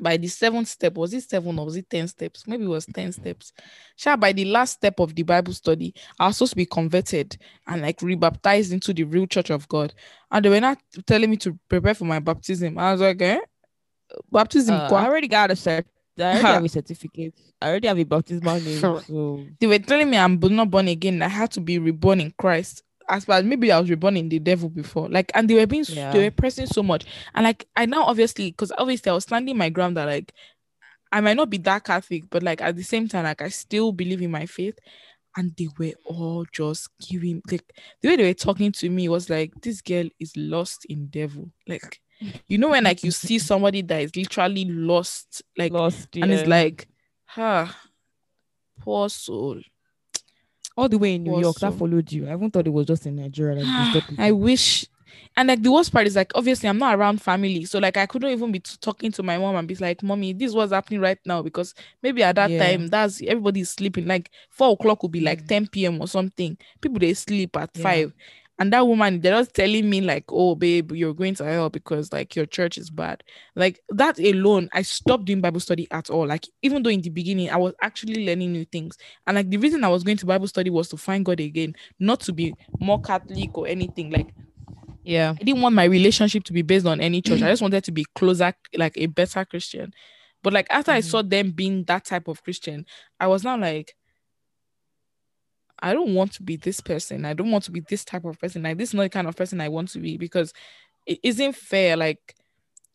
by 0.00 0.16
the 0.16 0.28
seventh 0.28 0.68
step, 0.68 0.94
was 0.94 1.12
it 1.12 1.28
seven 1.28 1.58
or 1.58 1.64
was 1.64 1.76
it 1.76 1.90
10 1.90 2.08
steps? 2.08 2.46
Maybe 2.46 2.64
it 2.64 2.68
was 2.68 2.86
10 2.86 3.12
steps. 3.12 3.52
Sure, 3.96 4.16
by 4.16 4.32
the 4.32 4.44
last 4.44 4.74
step 4.74 5.00
of 5.00 5.14
the 5.14 5.22
Bible 5.22 5.52
study, 5.52 5.94
I 6.18 6.28
was 6.28 6.36
supposed 6.36 6.52
to 6.52 6.56
be 6.56 6.66
converted 6.66 7.36
and 7.66 7.82
like 7.82 8.00
rebaptized 8.00 8.72
into 8.72 8.92
the 8.92 9.04
real 9.04 9.26
church 9.26 9.50
of 9.50 9.68
God. 9.68 9.92
And 10.30 10.44
they 10.44 10.50
were 10.50 10.60
not 10.60 10.78
telling 11.06 11.30
me 11.30 11.36
to 11.38 11.58
prepare 11.68 11.94
for 11.94 12.04
my 12.04 12.20
baptism. 12.20 12.78
I 12.78 12.92
was 12.92 13.00
like, 13.00 13.20
eh? 13.22 13.40
Baptism. 14.30 14.74
Uh. 14.74 14.88
I 14.92 15.06
already 15.06 15.28
got 15.28 15.50
a 15.50 15.54
cert. 15.54 15.84
I 16.26 16.30
already 16.32 16.46
have 16.54 16.64
a 16.64 16.68
certificate. 16.68 17.34
I 17.60 17.68
already 17.68 17.88
have 17.88 17.98
a 17.98 18.04
baptismal 18.04 18.60
name. 18.60 18.78
So 18.78 19.44
they 19.60 19.66
were 19.66 19.78
telling 19.78 20.10
me 20.10 20.16
I'm 20.16 20.38
not 20.38 20.70
born 20.70 20.88
again. 20.88 21.22
I 21.22 21.28
had 21.28 21.50
to 21.52 21.60
be 21.60 21.78
reborn 21.78 22.20
in 22.20 22.32
Christ. 22.38 22.82
As 23.10 23.24
far 23.24 23.38
as 23.38 23.44
maybe 23.44 23.72
I 23.72 23.80
was 23.80 23.88
reborn 23.88 24.16
in 24.18 24.28
the 24.28 24.38
devil 24.38 24.68
before. 24.68 25.08
Like, 25.08 25.30
and 25.34 25.48
they 25.48 25.54
were 25.54 25.66
being, 25.66 25.84
Yeah. 25.88 26.12
they 26.12 26.24
were 26.24 26.30
pressing 26.30 26.66
so 26.66 26.82
much. 26.82 27.06
And 27.34 27.44
like, 27.44 27.66
I 27.74 27.86
now 27.86 28.02
obviously, 28.04 28.50
because 28.50 28.70
obviously 28.76 29.10
I 29.10 29.14
was 29.14 29.24
standing 29.24 29.56
my 29.56 29.70
ground 29.70 29.96
that 29.96 30.04
like, 30.04 30.32
I 31.10 31.22
might 31.22 31.36
not 31.38 31.48
be 31.48 31.56
that 31.58 31.84
Catholic, 31.84 32.24
but 32.28 32.42
like 32.42 32.60
at 32.60 32.76
the 32.76 32.82
same 32.82 33.08
time, 33.08 33.24
like 33.24 33.40
I 33.40 33.48
still 33.48 33.92
believe 33.92 34.20
in 34.20 34.30
my 34.30 34.44
faith. 34.46 34.78
And 35.36 35.54
they 35.56 35.68
were 35.78 35.92
all 36.04 36.44
just 36.52 36.88
giving 37.00 37.40
like 37.50 37.62
the 38.02 38.08
way 38.08 38.16
they 38.16 38.26
were 38.26 38.34
talking 38.34 38.72
to 38.72 38.90
me 38.90 39.08
was 39.08 39.30
like, 39.30 39.52
this 39.62 39.80
girl 39.80 40.08
is 40.20 40.32
lost 40.36 40.84
in 40.86 41.06
devil. 41.06 41.50
Like, 41.66 42.00
you 42.48 42.58
know, 42.58 42.70
when 42.70 42.84
like 42.84 43.02
you 43.04 43.10
see 43.10 43.38
somebody 43.38 43.82
that 43.82 44.02
is 44.02 44.14
literally 44.16 44.64
lost, 44.66 45.42
like 45.56 45.72
lost. 45.72 46.08
and 46.16 46.32
it's 46.32 46.48
like, 46.48 46.88
huh, 47.26 47.66
poor 48.80 49.08
soul. 49.08 49.60
all 50.76 50.88
the 50.88 50.98
way 50.98 51.14
in 51.14 51.24
New 51.24 51.40
York. 51.40 51.58
That 51.60 51.74
followed 51.74 52.10
you. 52.12 52.28
I 52.28 52.32
even 52.34 52.50
thought 52.50 52.66
it 52.66 52.70
was 52.72 52.86
just 52.86 53.06
in 53.06 53.16
Nigeria. 53.16 53.56
Like 53.64 53.66
ah, 53.66 54.00
I 54.18 54.32
wish. 54.32 54.86
And 55.36 55.48
like 55.48 55.62
the 55.62 55.72
worst 55.72 55.92
part 55.92 56.06
is 56.06 56.16
like 56.16 56.30
obviously 56.34 56.68
I'm 56.68 56.78
not 56.78 56.96
around 56.96 57.20
family, 57.22 57.64
so 57.64 57.78
like 57.78 57.96
I 57.96 58.06
couldn't 58.06 58.30
even 58.30 58.52
be 58.52 58.60
t- 58.60 58.76
talking 58.80 59.10
to 59.12 59.22
my 59.22 59.38
mom 59.38 59.56
and 59.56 59.66
be 59.66 59.74
like, 59.76 60.02
"Mommy, 60.02 60.32
this 60.32 60.52
was 60.52 60.70
happening 60.70 61.00
right 61.00 61.18
now," 61.24 61.42
because 61.42 61.74
maybe 62.02 62.22
at 62.22 62.36
that 62.36 62.50
Yeah. 62.52 62.58
time 62.58 62.86
that's 62.88 63.20
everybody's 63.22 63.70
sleeping. 63.70 64.06
Like 64.06 64.30
four 64.50 64.72
o'clock 64.72 65.02
would 65.02 65.12
be 65.12 65.20
like 65.20 65.44
mm. 65.44 65.48
10 65.48 65.66
p.m. 65.86 66.00
or 66.00 66.06
something. 66.08 66.56
People 66.80 66.98
they 66.98 67.14
sleep 67.14 67.56
at 67.56 67.70
Yeah. 67.74 67.82
five, 67.82 68.12
and 68.58 68.72
that 68.72 68.86
woman 68.86 69.20
they're 69.20 69.38
just 69.38 69.54
telling 69.54 69.88
me 69.88 70.00
like, 70.00 70.24
"Oh, 70.30 70.54
babe, 70.54 70.92
you're 70.92 71.14
going 71.14 71.34
to 71.36 71.44
hell 71.44 71.70
because 71.70 72.12
like 72.12 72.34
your 72.36 72.46
church 72.46 72.76
is 72.78 72.90
bad." 72.90 73.22
Like 73.56 73.80
that 73.90 74.18
alone, 74.18 74.68
I 74.72 74.82
stopped 74.82 75.26
doing 75.26 75.40
Bible 75.40 75.60
study 75.60 75.86
at 75.90 76.10
all. 76.10 76.26
Like 76.26 76.46
even 76.62 76.82
though 76.82 76.90
in 76.90 77.00
the 77.02 77.10
beginning 77.10 77.50
I 77.50 77.56
was 77.56 77.74
actually 77.82 78.26
learning 78.26 78.52
new 78.52 78.64
things, 78.64 78.96
and 79.26 79.36
like 79.36 79.50
the 79.50 79.56
reason 79.58 79.84
I 79.84 79.88
was 79.88 80.02
going 80.04 80.16
to 80.18 80.26
Bible 80.26 80.48
study 80.48 80.70
was 80.70 80.88
to 80.90 80.96
find 80.96 81.24
God 81.24 81.40
again, 81.40 81.74
not 82.00 82.20
to 82.20 82.32
be 82.32 82.56
more 82.80 82.98
Catholic 83.00 83.56
or 83.56 83.66
anything. 83.68 84.10
Like 84.10 84.34
yeah. 85.04 85.34
I 85.40 85.44
didn't 85.44 85.62
want 85.62 85.74
my 85.74 85.84
relationship 85.84 86.44
to 86.44 86.52
be 86.52 86.62
based 86.62 86.86
on 86.86 87.00
any 87.00 87.22
church. 87.22 87.42
I 87.42 87.50
just 87.50 87.62
wanted 87.62 87.84
to 87.84 87.92
be 87.92 88.04
closer, 88.14 88.52
like 88.76 88.94
a 88.96 89.06
better 89.06 89.44
Christian. 89.44 89.92
But 90.42 90.52
like 90.52 90.66
after 90.70 90.92
I 90.92 91.00
Mhm. 91.00 91.04
saw 91.04 91.22
them 91.22 91.50
being 91.52 91.84
that 91.84 92.04
type 92.04 92.28
of 92.28 92.42
Christian, 92.42 92.86
I 93.18 93.26
was 93.28 93.44
now 93.44 93.58
like, 93.58 93.94
I 95.82 95.92
don't 95.92 96.14
want 96.14 96.32
to 96.32 96.42
be 96.42 96.56
this 96.56 96.80
person. 96.80 97.24
I 97.24 97.34
don't 97.34 97.50
want 97.50 97.64
to 97.64 97.70
be 97.70 97.80
this 97.80 98.04
type 98.04 98.24
of 98.24 98.38
person. 98.40 98.62
Like 98.62 98.78
this 98.78 98.90
is 98.90 98.94
not 98.94 99.04
the 99.04 99.08
kind 99.10 99.26
of 99.28 99.36
person 99.36 99.60
I 99.60 99.68
want 99.68 99.88
to 99.90 99.98
be 99.98 100.16
because 100.16 100.52
it 101.06 101.18
isn't 101.22 101.54
fair. 101.56 101.96
Like 101.96 102.34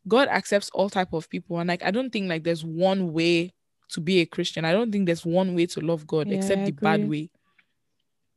God 0.06 0.28
accepts 0.28 0.70
all 0.70 0.90
type 0.90 1.12
of 1.12 1.28
people, 1.30 1.58
and 1.58 1.68
like 1.68 1.82
I 1.82 1.90
don't 1.90 2.10
think 2.10 2.28
like 2.28 2.44
there's 2.44 2.64
one 2.64 3.12
way 3.12 3.52
to 3.90 4.00
be 4.00 4.20
a 4.20 4.26
Christian. 4.26 4.64
I 4.64 4.72
don't 4.72 4.90
think 4.92 5.06
there's 5.06 5.24
one 5.24 5.54
way 5.54 5.66
to 5.66 5.80
love 5.80 6.06
God 6.06 6.28
Yeah, 6.28 6.36
except 6.36 6.66
the 6.66 6.72
bad 6.72 7.08
way. 7.08 7.30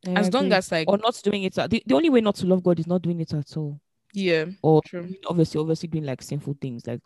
I 0.05 0.19
As 0.19 0.33
long 0.33 0.51
as 0.53 0.71
like 0.71 0.87
or 0.87 0.97
not 0.97 1.19
doing 1.23 1.43
it. 1.43 1.55
The, 1.55 1.83
the 1.85 1.95
only 1.95 2.09
way 2.09 2.21
not 2.21 2.35
to 2.35 2.45
love 2.45 2.63
God 2.63 2.79
is 2.79 2.87
not 2.87 3.01
doing 3.01 3.19
it 3.19 3.33
at 3.33 3.57
all. 3.57 3.79
yeah, 4.13 4.45
Or 4.61 4.81
true. 4.83 5.13
obviously, 5.27 5.59
obviously 5.59 5.89
doing 5.89 6.05
like 6.05 6.21
sinful 6.21 6.57
things, 6.61 6.85
like 6.87 7.01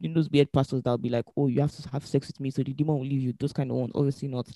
you 0.00 0.08
know, 0.08 0.16
those 0.16 0.30
weird 0.30 0.52
pastors 0.52 0.82
that'll 0.82 0.98
be 0.98 1.08
like, 1.10 1.24
"Oh, 1.36 1.46
you 1.48 1.60
have 1.60 1.72
to 1.72 1.88
have 1.90 2.06
sex 2.06 2.26
with 2.28 2.40
me, 2.40 2.50
so 2.50 2.62
the 2.62 2.72
demon 2.72 2.98
will 2.98 3.06
leave 3.06 3.20
you." 3.22 3.34
Those 3.38 3.52
kind 3.52 3.70
of 3.70 3.76
ones, 3.76 3.92
obviously 3.94 4.28
not. 4.28 4.48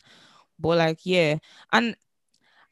But 0.59 0.79
like, 0.79 1.01
yeah, 1.05 1.39
and 1.73 1.95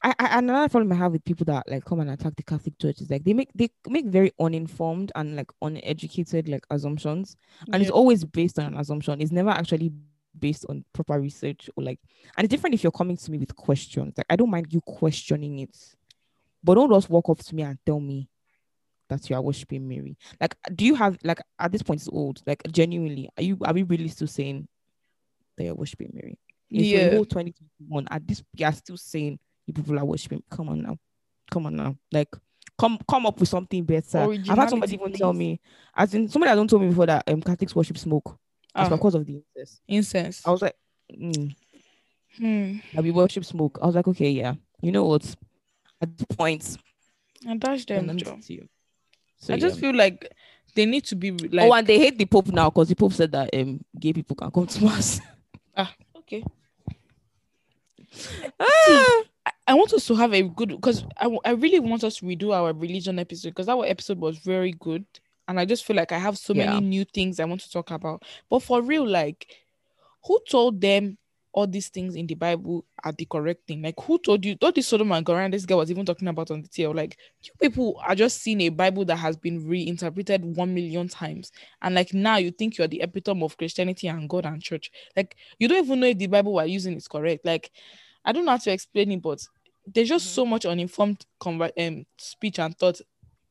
I, 0.03 0.13
I 0.19 0.37
another 0.39 0.69
problem 0.69 0.91
I 0.91 0.95
have 0.95 1.11
with 1.11 1.23
people 1.25 1.45
that 1.45 1.63
like 1.69 1.83
come 1.85 1.99
and 1.99 2.09
attack 2.11 2.35
the 2.35 2.43
Catholic 2.43 2.77
Church 2.79 3.01
is 3.01 3.09
like 3.09 3.23
they 3.23 3.33
make 3.33 3.49
they 3.55 3.69
make 3.87 4.05
very 4.05 4.31
uninformed 4.39 5.11
and 5.15 5.35
like 5.35 5.49
uneducated 5.61 6.47
like 6.47 6.63
assumptions, 6.69 7.35
and 7.73 7.81
it's 7.81 7.91
always 7.91 8.23
based 8.23 8.59
on 8.59 8.65
an 8.65 8.77
assumption. 8.79 9.21
It's 9.21 9.31
never 9.31 9.49
actually 9.49 9.91
based 10.39 10.65
on 10.69 10.85
proper 10.93 11.19
research 11.19 11.69
or 11.75 11.83
like. 11.83 11.99
And 12.37 12.45
it's 12.45 12.51
different 12.51 12.75
if 12.75 12.83
you're 12.83 12.91
coming 12.91 13.17
to 13.17 13.31
me 13.31 13.39
with 13.39 13.55
questions. 13.55 14.13
Like 14.17 14.27
I 14.29 14.35
don't 14.35 14.51
mind 14.51 14.71
you 14.71 14.81
questioning 14.81 15.59
it, 15.59 15.75
but 16.63 16.75
don't 16.75 16.91
just 16.91 17.09
walk 17.09 17.29
up 17.29 17.39
to 17.39 17.55
me 17.55 17.63
and 17.63 17.77
tell 17.85 17.99
me 17.99 18.29
that 19.09 19.29
you 19.29 19.35
are 19.35 19.41
worshiping 19.41 19.87
Mary. 19.87 20.15
Like, 20.39 20.55
do 20.75 20.85
you 20.85 20.93
have 20.95 21.17
like 21.23 21.39
at 21.59 21.71
this 21.71 21.81
point 21.81 22.01
it's 22.01 22.09
old? 22.09 22.41
Like 22.45 22.61
genuinely, 22.71 23.29
are 23.37 23.43
you 23.43 23.57
are 23.65 23.73
we 23.73 23.83
really 23.83 24.09
still 24.09 24.27
saying 24.27 24.67
that 25.57 25.63
you're 25.63 25.75
worshiping 25.75 26.11
Mary? 26.13 26.37
The 26.69 26.83
Yeah. 26.83 27.09
whole 27.09 27.25
2021, 27.25 28.07
at 28.11 28.27
this 28.27 28.43
you 28.53 28.65
are 28.65 28.73
still 28.73 28.97
saying 28.97 29.39
you 29.67 29.73
people 29.73 29.99
are 29.99 30.05
worshiping. 30.05 30.41
Come 30.49 30.69
on 30.69 30.81
now, 30.81 30.97
come 31.51 31.67
on 31.67 31.75
now. 31.75 31.95
Like, 32.11 32.33
come 32.79 32.97
come 33.07 33.25
up 33.27 33.39
with 33.39 33.49
something 33.49 33.83
better. 33.83 34.19
I've 34.19 34.57
had 34.57 34.69
somebody 34.69 34.95
even 34.95 35.13
tell 35.13 35.33
me, 35.33 35.59
as 35.95 36.13
in 36.15 36.27
somebody 36.29 36.49
that 36.49 36.55
don't 36.55 36.69
told 36.69 36.81
me 36.81 36.89
before 36.89 37.05
that 37.05 37.23
um 37.27 37.41
Catholics 37.41 37.75
worship 37.75 37.97
smoke. 37.97 38.37
It's 38.75 38.89
Ah, 38.89 38.95
because 38.95 39.15
of 39.15 39.25
the 39.25 39.41
incense. 39.55 39.81
incense. 39.87 40.41
I 40.45 40.51
was 40.51 40.61
like, 40.61 40.75
mm, 41.11 41.55
Hmm. 42.37 42.77
that 42.93 43.03
we 43.03 43.11
worship 43.11 43.45
smoke. 43.45 43.79
I 43.81 43.87
was 43.87 43.95
like, 43.95 44.07
okay, 44.07 44.29
yeah. 44.29 44.53
You 44.81 44.91
know 44.91 45.05
what? 45.05 45.23
At 46.01 46.15
this 46.15 46.25
point, 46.37 46.77
And 47.45 47.61
them, 47.61 48.07
let 48.07 48.15
me 48.15 48.23
Joe. 48.23 48.37
see 48.41 48.55
you. 48.55 48.67
So, 49.39 49.53
I 49.53 49.57
just 49.57 49.79
feel 49.79 49.95
like 49.95 50.31
they 50.75 50.85
need 50.85 51.05
to 51.05 51.15
be 51.15 51.31
like 51.31 51.71
oh, 51.71 51.73
and 51.73 51.87
they 51.87 51.97
hate 51.97 52.17
the 52.17 52.25
Pope 52.25 52.47
now 52.47 52.69
because 52.69 52.89
the 52.89 52.95
Pope 52.95 53.13
said 53.13 53.31
that 53.31 53.49
um 53.53 53.83
gay 53.99 54.13
people 54.13 54.35
can 54.35 54.51
come 54.51 54.67
to 54.67 54.83
mass. 54.83 55.21
Ah, 55.75 55.93
okay. 56.17 56.43
Ah! 58.59 59.21
I, 59.67 59.73
want 59.73 59.93
us 59.93 60.07
to 60.07 60.15
have 60.15 60.33
a 60.33 60.43
good 60.43 60.69
because 60.69 61.03
I, 61.17 61.29
I 61.45 61.51
really 61.51 61.79
want 61.79 62.03
us 62.03 62.17
to 62.17 62.25
redo 62.25 62.53
our 62.53 62.73
religion 62.73 63.19
episode 63.19 63.49
because 63.49 63.69
our 63.69 63.85
episode 63.85 64.19
was 64.19 64.37
very 64.39 64.71
good 64.71 65.05
and 65.47 65.59
I 65.59 65.65
just 65.65 65.85
feel 65.85 65.95
like 65.95 66.11
I 66.11 66.17
have 66.17 66.37
so 66.37 66.53
Yeah. 66.53 66.65
many 66.65 66.81
new 66.81 67.05
things 67.05 67.39
I 67.39 67.45
want 67.45 67.61
to 67.61 67.71
talk 67.71 67.91
about. 67.91 68.23
But 68.49 68.59
for 68.63 68.81
real, 68.81 69.07
like, 69.07 69.47
who 70.25 70.39
told 70.49 70.81
them 70.81 71.17
all 71.53 71.65
these 71.67 71.89
things 71.89 72.15
in 72.15 72.27
the 72.27 72.35
Bible 72.35 72.85
are 73.03 73.13
the 73.13 73.25
correct 73.25 73.65
thing? 73.67 73.81
Like, 73.81 73.95
who 74.01 74.19
told 74.19 74.45
you? 74.45 74.55
All 74.61 74.71
this 74.71 74.87
Sodom 74.87 75.11
and 75.11 75.25
Gomorrah 75.25 75.49
this 75.49 75.65
guy 75.65 75.75
was 75.75 75.89
even 75.89 76.05
talking 76.05 76.27
about 76.27 76.51
on 76.51 76.61
the 76.61 76.67
tail. 76.67 76.93
Like, 76.93 77.17
you 77.41 77.51
people 77.59 77.99
are 78.05 78.15
just 78.15 78.41
seeing 78.41 78.61
a 78.61 78.69
Bible 78.69 79.05
that 79.05 79.15
has 79.17 79.37
been 79.37 79.67
reinterpreted 79.67 80.43
one 80.57 80.73
million 80.73 81.07
times, 81.07 81.51
and 81.81 81.95
like 81.95 82.13
now 82.13 82.37
you 82.37 82.51
think 82.51 82.77
you're 82.77 82.87
the 82.87 83.01
epitome 83.01 83.43
of 83.43 83.57
Christianity 83.57 84.07
and 84.07 84.29
God 84.29 84.45
and 84.45 84.61
church. 84.61 84.91
Like, 85.15 85.35
you 85.59 85.67
don't 85.67 85.83
even 85.85 85.99
know 86.01 86.07
if 86.07 86.17
the 86.17 86.27
Bible 86.27 86.53
we're 86.53 86.65
using 86.65 86.95
is 86.95 87.07
correct. 87.07 87.45
Like, 87.45 87.71
I 88.25 88.31
don't 88.33 88.45
know 88.45 88.51
how 88.51 88.57
to 88.57 88.71
explain 88.71 89.11
it, 89.11 89.21
but 89.21 89.47
there's 89.93 90.09
just 90.09 90.27
Mhm. 90.27 90.29
so 90.31 90.45
much 90.45 90.65
uninformed 90.65 91.25
conver- 91.41 91.71
um, 91.77 92.05
speech 92.17 92.59
and 92.59 92.77
thought 92.77 93.01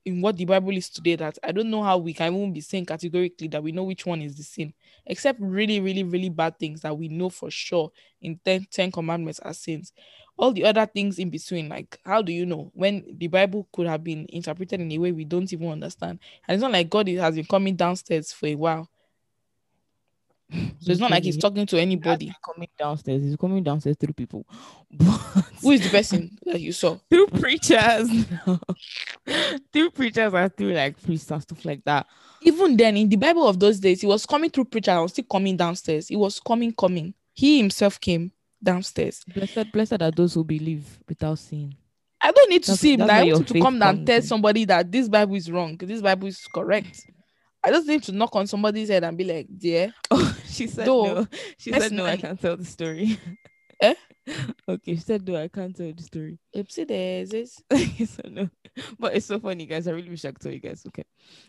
in 0.05 0.20
what 0.20 0.37
the 0.37 0.45
Bible 0.45 0.70
is 0.76 0.89
today 0.89 1.16
that 1.16 1.37
I 1.43 1.51
don't 1.51 1.68
know 1.70 1.82
how 1.82 1.99
we 1.99 2.14
can 2.14 2.32
even 2.34 2.53
be 2.53 2.61
saying 2.61 2.87
categorically 2.87 3.49
that 3.49 3.62
we 3.62 3.72
know 3.72 3.82
which 3.82 4.07
one 4.07 4.22
is 4.22 4.37
the 4.37 4.45
sin, 4.45 4.72
except 5.05 5.41
really, 5.41 5.80
really, 5.80 6.05
really 6.05 6.28
bad 6.28 6.59
things 6.59 6.82
that 6.82 6.97
we 6.97 7.09
know 7.09 7.28
for 7.28 7.51
sure 7.51 7.91
in 8.22 8.39
10, 8.45 8.66
10 8.70 8.93
commandments 8.93 9.41
are 9.41 9.53
sins. 9.55 9.93
All 10.39 10.53
the 10.53 10.64
other 10.64 10.87
things 10.87 11.18
in 11.18 11.30
between, 11.30 11.68
like 11.68 11.99
how 12.05 12.22
do 12.22 12.32
you 12.32 12.47
know 12.47 12.70
when 12.74 13.05
the 13.18 13.26
Bible 13.26 13.68
could 13.72 13.87
have 13.89 14.05
been 14.05 14.26
interpreted 14.28 14.80
in 14.80 14.93
a 14.93 14.99
way 14.99 15.11
we 15.11 15.24
don't 15.24 15.53
even 15.53 15.68
understand? 15.70 16.20
And 16.47 16.55
it's 16.55 16.62
not 16.62 16.72
like 16.72 16.91
God 16.91 17.09
has 17.09 17.34
been 17.34 17.47
coming 17.47 17.74
downstairs 17.74 18.32
for 18.32 18.47
a 18.47 18.55
while. 18.55 18.89
So 20.53 20.93
it's 20.93 21.01
not 21.01 21.11
like 21.11 21.25
he's 21.25 21.37
talking 21.37 21.67
to 21.67 21.79
anybody. 21.81 22.27
He's 22.27 22.35
coming 22.45 22.69
downstairs. 22.79 23.23
He's 23.23 23.37
coming 23.37 23.65
downstairs 23.65 23.97
through 23.99 24.15
people. 24.15 24.47
But 24.93 25.05
Who 25.61 25.73
is 25.73 25.83
the 25.83 25.89
person 25.91 26.39
that 26.45 26.61
you 26.61 26.73
saw? 26.73 26.99
through 27.11 27.27
preachers? 27.29 28.09
through 29.73 29.91
preachers 29.91 30.33
and 30.33 30.57
through 30.57 30.73
like 30.73 31.03
priests 31.03 31.31
and 31.31 31.43
stuff 31.43 31.65
like 31.65 31.85
that. 31.85 32.07
even 32.43 32.77
then 32.77 32.97
in 32.97 33.09
the 33.09 33.17
bible 33.17 33.47
of 33.49 33.59
those 33.59 33.81
days 33.81 34.01
he 34.01 34.07
was 34.07 34.25
coming 34.27 34.51
through 34.51 34.65
preacher 34.67 34.91
and 34.93 35.03
was 35.03 35.13
still 35.13 35.25
coming 35.31 35.57
downstairs 35.57 36.09
he 36.09 36.17
was 36.17 36.39
coming 36.39 36.73
coming 36.73 37.13
he 37.33 37.59
himself 37.59 38.01
came 38.01 38.31
downstairs 38.63 39.25
Blessed, 39.35 39.73
blessed 39.73 40.01
are 40.03 40.11
those 40.11 40.35
who 40.35 40.45
believe 40.45 40.99
without 41.09 41.39
seeing. 41.39 41.75
i 42.21 42.31
don't 42.31 42.49
need 42.51 42.63
to 42.63 42.69
That's- 42.73 42.81
see 42.81 42.93
him 42.95 43.03
i 43.03 43.25
want 43.25 43.49
to 43.49 43.61
come 43.61 43.79
down 43.79 43.97
and 43.99 44.07
tell 44.07 44.23
somebody 44.23 44.65
that 44.67 44.91
this 44.93 45.09
bible 45.09 45.35
is 45.35 45.51
wrong 45.51 45.77
this 45.79 46.01
bible 46.03 46.29
is 46.29 46.47
correct 46.55 47.03
i 47.67 47.71
just 47.71 47.87
need 47.87 48.03
to 48.03 48.12
knock 48.12 48.35
on 48.37 48.47
somebody's 48.47 48.89
head 48.89 49.05
and 49.05 49.19
be 49.19 49.25
like 49.25 49.47
dear 49.59 49.93
Oh, 50.11 50.37
she 50.47 50.67
said 50.67 50.87
Though, 50.87 51.14
no. 51.14 51.27
She 51.59 51.73
said 51.73 51.93
no. 51.93 52.07
I 52.07 52.17
can't 52.17 52.41
tell 52.41 52.57
the 52.57 52.64
story. 52.64 53.19
Eh? 53.83 53.95
Okay, 54.69 54.95
she 54.95 55.01
said 55.01 55.29
no. 55.29 55.37
I 55.37 55.49
can't 55.49 55.77
tell 55.77 55.93
the 55.93 56.03
story. 56.03 56.39
Oopsie 56.57 56.87
daisies. 56.87 57.62
so 58.09 58.23
no, 58.29 58.49
but 58.99 59.14
it's 59.14 59.27
so 59.27 59.39
funny, 59.39 59.67
guys. 59.67 59.87
I 59.87 59.91
really 59.93 60.09
wish 60.09 60.25
I 60.25 60.33
could 60.33 60.41
tell 60.41 60.53
you 60.53 60.61
guys. 60.61 60.83
Okay, 60.87 61.05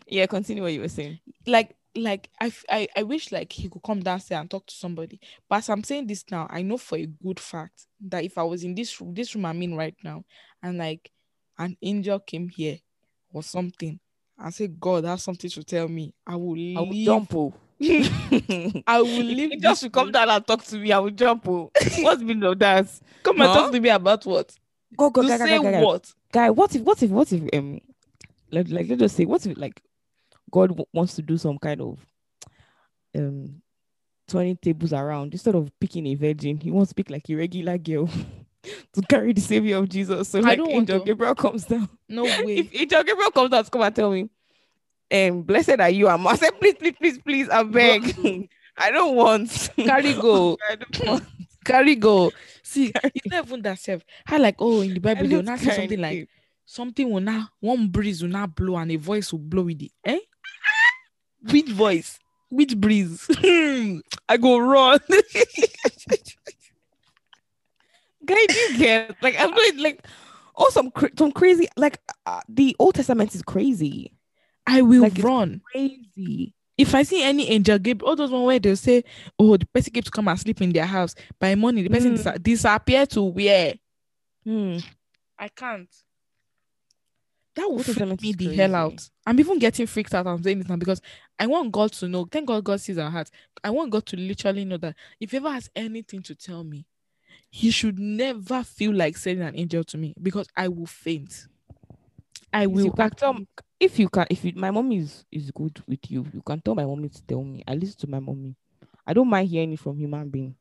yeah. 0.06 0.26
Continue 0.26 0.62
what 0.62 0.72
you 0.74 0.82
were 0.82 0.88
saying. 0.88 1.18
like 1.46 1.74
like 1.96 2.28
I, 2.40 2.52
I 2.70 2.88
I 2.98 3.02
wish 3.02 3.32
like 3.32 3.52
he 3.52 3.68
could 3.68 3.82
come 3.82 4.00
downstairs 4.00 4.40
and 4.42 4.50
talk 4.50 4.66
to 4.66 4.74
somebody. 4.74 5.18
But 5.48 5.56
as 5.56 5.70
I'm 5.70 5.82
saying 5.82 6.06
this 6.06 6.24
now, 6.30 6.46
I 6.50 6.62
know 6.62 6.76
for 6.76 6.98
a 6.98 7.06
good 7.06 7.40
fact 7.40 7.86
that 8.08 8.24
if 8.24 8.36
I 8.36 8.42
was 8.42 8.62
in 8.62 8.74
this 8.74 9.00
room, 9.00 9.14
this 9.14 9.34
room 9.34 9.46
I'm 9.46 9.62
in 9.62 9.74
right 9.74 9.96
now, 10.04 10.24
and 10.62 10.78
like 10.78 11.10
an 11.58 11.76
angel 11.82 12.20
came 12.20 12.48
here 12.50 12.78
or 13.32 13.42
something 13.42 13.98
and 14.38 14.54
say, 14.54 14.68
God 14.68 15.04
has 15.04 15.22
something 15.22 15.50
to 15.50 15.64
tell 15.64 15.88
me, 15.88 16.14
I 16.26 16.36
will 16.36 16.52
I 16.76 16.80
will 16.80 16.88
leave. 16.90 17.06
jump. 17.06 17.34
Oh. 17.34 17.54
I 18.86 19.00
will 19.00 19.24
leave. 19.24 19.52
If 19.52 19.60
just 19.62 19.82
to 19.82 19.90
come 19.90 20.10
down 20.12 20.28
and 20.30 20.46
talk 20.46 20.64
to 20.64 20.78
me, 20.78 20.92
I 20.92 20.98
will 20.98 21.10
jump. 21.10 21.48
Oh. 21.48 21.70
What's 21.98 22.22
been 22.22 22.42
of 22.42 22.58
that? 22.58 22.86
Come 23.22 23.40
and 23.40 23.52
talk 23.52 23.72
to 23.72 23.80
me 23.80 23.88
about 23.88 24.24
what? 24.26 24.54
Go 24.96 25.10
go 25.10 25.22
to 25.22 25.28
guy, 25.28 25.36
say 25.38 25.46
guy, 25.58 25.62
guy, 25.62 25.72
guy. 25.72 25.82
what? 25.84 26.14
guy 26.32 26.50
what 26.50 26.74
if 26.74 26.82
what 26.82 27.02
if 27.02 27.10
what 27.10 27.32
if 27.32 27.42
um 27.54 27.78
like 28.50 28.68
like 28.70 28.88
let's 28.88 29.00
just 29.00 29.16
say 29.16 29.24
what 29.24 29.44
if 29.46 29.56
like 29.58 29.82
god 30.50 30.68
w- 30.70 30.86
wants 30.92 31.14
to 31.14 31.22
do 31.22 31.36
some 31.36 31.58
kind 31.58 31.80
of 31.80 31.98
um 33.16 33.60
turning 34.26 34.56
tables 34.56 34.92
around 34.92 35.32
instead 35.32 35.54
of 35.54 35.70
picking 35.80 36.06
a 36.06 36.14
virgin 36.14 36.58
he 36.58 36.70
wants 36.70 36.88
to 36.90 36.94
pick 36.94 37.10
like 37.10 37.28
a 37.30 37.34
regular 37.34 37.76
girl 37.78 38.08
to 38.92 39.02
carry 39.08 39.32
the 39.32 39.40
savior 39.40 39.76
of 39.76 39.88
jesus 39.88 40.28
so 40.28 40.38
I 40.38 40.42
like 40.42 40.58
don't 40.58 40.70
angel 40.70 41.00
to. 41.00 41.04
gabriel 41.06 41.34
comes 41.34 41.64
down 41.64 41.88
No 42.08 42.22
way. 42.44 42.58
if 42.58 42.74
angel 42.74 43.02
gabriel 43.04 43.30
comes 43.30 43.50
down 43.50 43.64
come 43.64 43.82
and 43.82 43.94
tell 43.94 44.10
me 44.10 44.28
um 45.12 45.42
blessed 45.42 45.78
are 45.80 45.88
you 45.90 46.08
i 46.08 46.36
said 46.36 46.50
please 46.60 46.74
please 46.74 46.94
please 46.98 47.18
please 47.18 47.48
i 47.48 47.62
beg 47.62 48.48
i 48.76 48.90
don't 48.90 49.14
want 49.16 49.70
Carry 49.76 50.12
go. 50.14 50.56
I 50.70 50.74
don't 50.76 51.06
want 51.06 51.24
Carry 51.64 51.96
go. 51.96 52.32
See, 52.62 52.92
it's 52.94 53.26
not 53.26 53.44
even 53.46 53.60
that 53.62 53.78
self. 53.78 54.02
How 54.24 54.38
like 54.38 54.56
oh 54.58 54.80
in 54.80 54.94
the 54.94 55.00
Bible 55.00 55.28
they'll 55.28 55.42
don't 55.42 55.58
say 55.58 55.76
something 55.76 56.00
like 56.00 56.26
something 56.64 57.10
will 57.10 57.20
now 57.20 57.48
one 57.60 57.88
breeze 57.88 58.22
will 58.22 58.30
now 58.30 58.46
blow 58.46 58.76
and 58.78 58.90
a 58.90 58.96
voice 58.96 59.32
will 59.32 59.40
blow 59.40 59.62
with 59.64 59.82
it. 59.82 59.90
Eh? 60.04 60.18
Which 61.50 61.68
voice? 61.68 62.18
Which 62.50 62.74
breeze? 62.74 63.26
I 64.28 64.36
go 64.40 64.58
run. 64.58 64.98
Guy 68.28 68.46
do 68.46 68.54
you 68.54 68.78
get 68.78 69.16
like 69.22 69.34
i'm 69.40 69.50
not 69.50 69.76
like 69.76 70.04
oh 70.56 70.68
some 70.70 70.92
some 71.18 71.32
crazy 71.32 71.66
like 71.76 71.98
uh, 72.26 72.40
the 72.48 72.76
old 72.78 72.94
testament 72.94 73.34
is 73.34 73.42
crazy 73.42 74.12
I 74.70 74.82
will 74.82 75.04
Like, 75.04 75.22
run. 75.22 75.62
crazy 75.72 76.52
If 76.76 76.94
I 76.94 77.02
see 77.02 77.22
any 77.22 77.48
angel 77.48 77.78
Gabriel, 77.78 78.10
all 78.10 78.16
those 78.16 78.30
one 78.30 78.44
where 78.44 78.58
they'll 78.58 78.76
say, 78.76 79.02
Oh, 79.38 79.56
the 79.56 79.64
person 79.64 79.94
keeps 79.94 80.10
come 80.10 80.28
and 80.28 80.38
sleep 80.38 80.60
in 80.60 80.72
their 80.74 80.84
house. 80.84 81.14
By 81.40 81.54
morning, 81.54 81.84
the 81.84 81.90
person 81.90 82.12
Mm. 82.12 82.16
disa- 82.18 82.38
disappear 82.38 83.06
to 83.06 83.22
where? 83.22 83.74
Hmm. 84.44 84.76
I 85.38 85.48
can't. 85.48 85.88
That 87.56 87.64
Old 87.64 87.84
freak 87.84 88.20
me 88.22 88.32
the 88.34 88.54
hell 88.54 88.74
out. 88.74 89.08
I'm 89.26 89.40
even 89.40 89.58
getting 89.58 89.86
freaked 89.86 90.14
out. 90.14 90.26
I'm 90.26 90.42
saying 90.42 90.58
this 90.58 90.68
now 90.68 90.76
because 90.76 91.00
I 91.38 91.46
want 91.46 91.72
God 91.72 91.90
to 91.94 92.08
know. 92.08 92.26
Thank 92.30 92.46
God 92.46 92.62
God 92.62 92.80
sees 92.80 92.98
our 92.98 93.10
hearts. 93.10 93.30
I 93.64 93.70
want 93.70 93.90
God 93.90 94.04
to 94.06 94.16
literally 94.16 94.64
know 94.66 94.76
that 94.76 94.94
if 95.18 95.30
he 95.32 95.38
ever 95.38 95.50
has 95.50 95.68
anything 95.74 96.22
to 96.22 96.34
tell 96.34 96.62
me, 96.62 96.84
he 97.50 97.70
should 97.70 97.98
never 97.98 98.62
feel 98.62 98.92
like 98.94 99.16
sending 99.16 99.46
an 99.46 99.56
angel 99.56 99.82
to 99.84 99.98
me 99.98 100.14
because 100.20 100.46
I 100.56 100.68
will 100.68 100.86
faint. 100.86 101.46
I 102.52 102.66
will. 102.66 102.86
you 102.86 102.92
can 102.92 103.10
tell 103.10 103.36
if 103.78 103.98
you 103.98 104.08
can 104.08 104.26
if 104.30 104.44
you, 104.44 104.52
my 104.56 104.70
mom 104.70 104.90
is 104.92 105.24
is 105.30 105.50
good 105.50 105.82
with 105.86 106.10
you 106.10 106.26
you 106.32 106.40
can 106.42 106.60
tell 106.60 106.74
my 106.74 106.84
mommy 106.84 107.08
to 107.10 107.22
tell 107.26 107.42
me 107.44 107.62
i 107.68 107.74
listen 107.74 107.98
to 108.00 108.06
my 108.06 108.18
mommy 108.18 108.56
i 109.06 109.12
don't 109.12 109.28
mind 109.28 109.48
hearing 109.48 109.72
it 109.72 109.78
from 109.78 109.96
human 109.98 110.28
being 110.30 110.54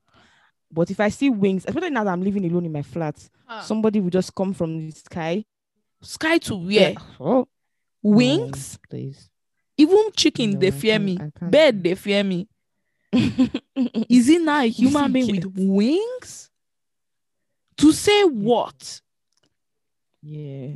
but 0.69 0.91
if 0.91 0.99
i 0.99 1.07
see 1.07 1.29
wings 1.29 1.63
especially 1.65 1.89
now 1.89 2.03
that 2.03 2.11
i'm 2.11 2.21
living 2.21 2.45
alone 2.45 2.65
in 2.65 2.71
my 2.73 2.81
flat 2.81 3.15
Ah. 3.47 3.61
somebody 3.61 4.01
will 4.01 4.09
just 4.09 4.35
come 4.35 4.53
from 4.53 4.77
the 4.77 4.91
sky 4.91 5.45
Sky 6.01 6.37
to 6.39 6.55
where? 6.55 6.95
oh 7.21 7.47
Wings? 8.03 8.77
no, 8.83 8.89
please 8.89 9.29
Even 9.77 10.11
chicken, 10.15 10.51
No, 10.51 10.59
they 10.59 10.71
fear 10.71 10.99
me. 10.99 11.17
Bird, 11.41 11.83
they 11.83 11.95
fear 11.95 12.23
me. 12.23 12.47
Is 14.09 14.27
it 14.29 14.41
now 14.41 14.61
a 14.61 14.67
human 14.67 15.11
being 15.11 15.27
with 15.35 15.45
wings? 15.55 16.46
To 17.77 17.91
say 17.91 18.23
what? 18.23 19.01
yeah 20.21 20.75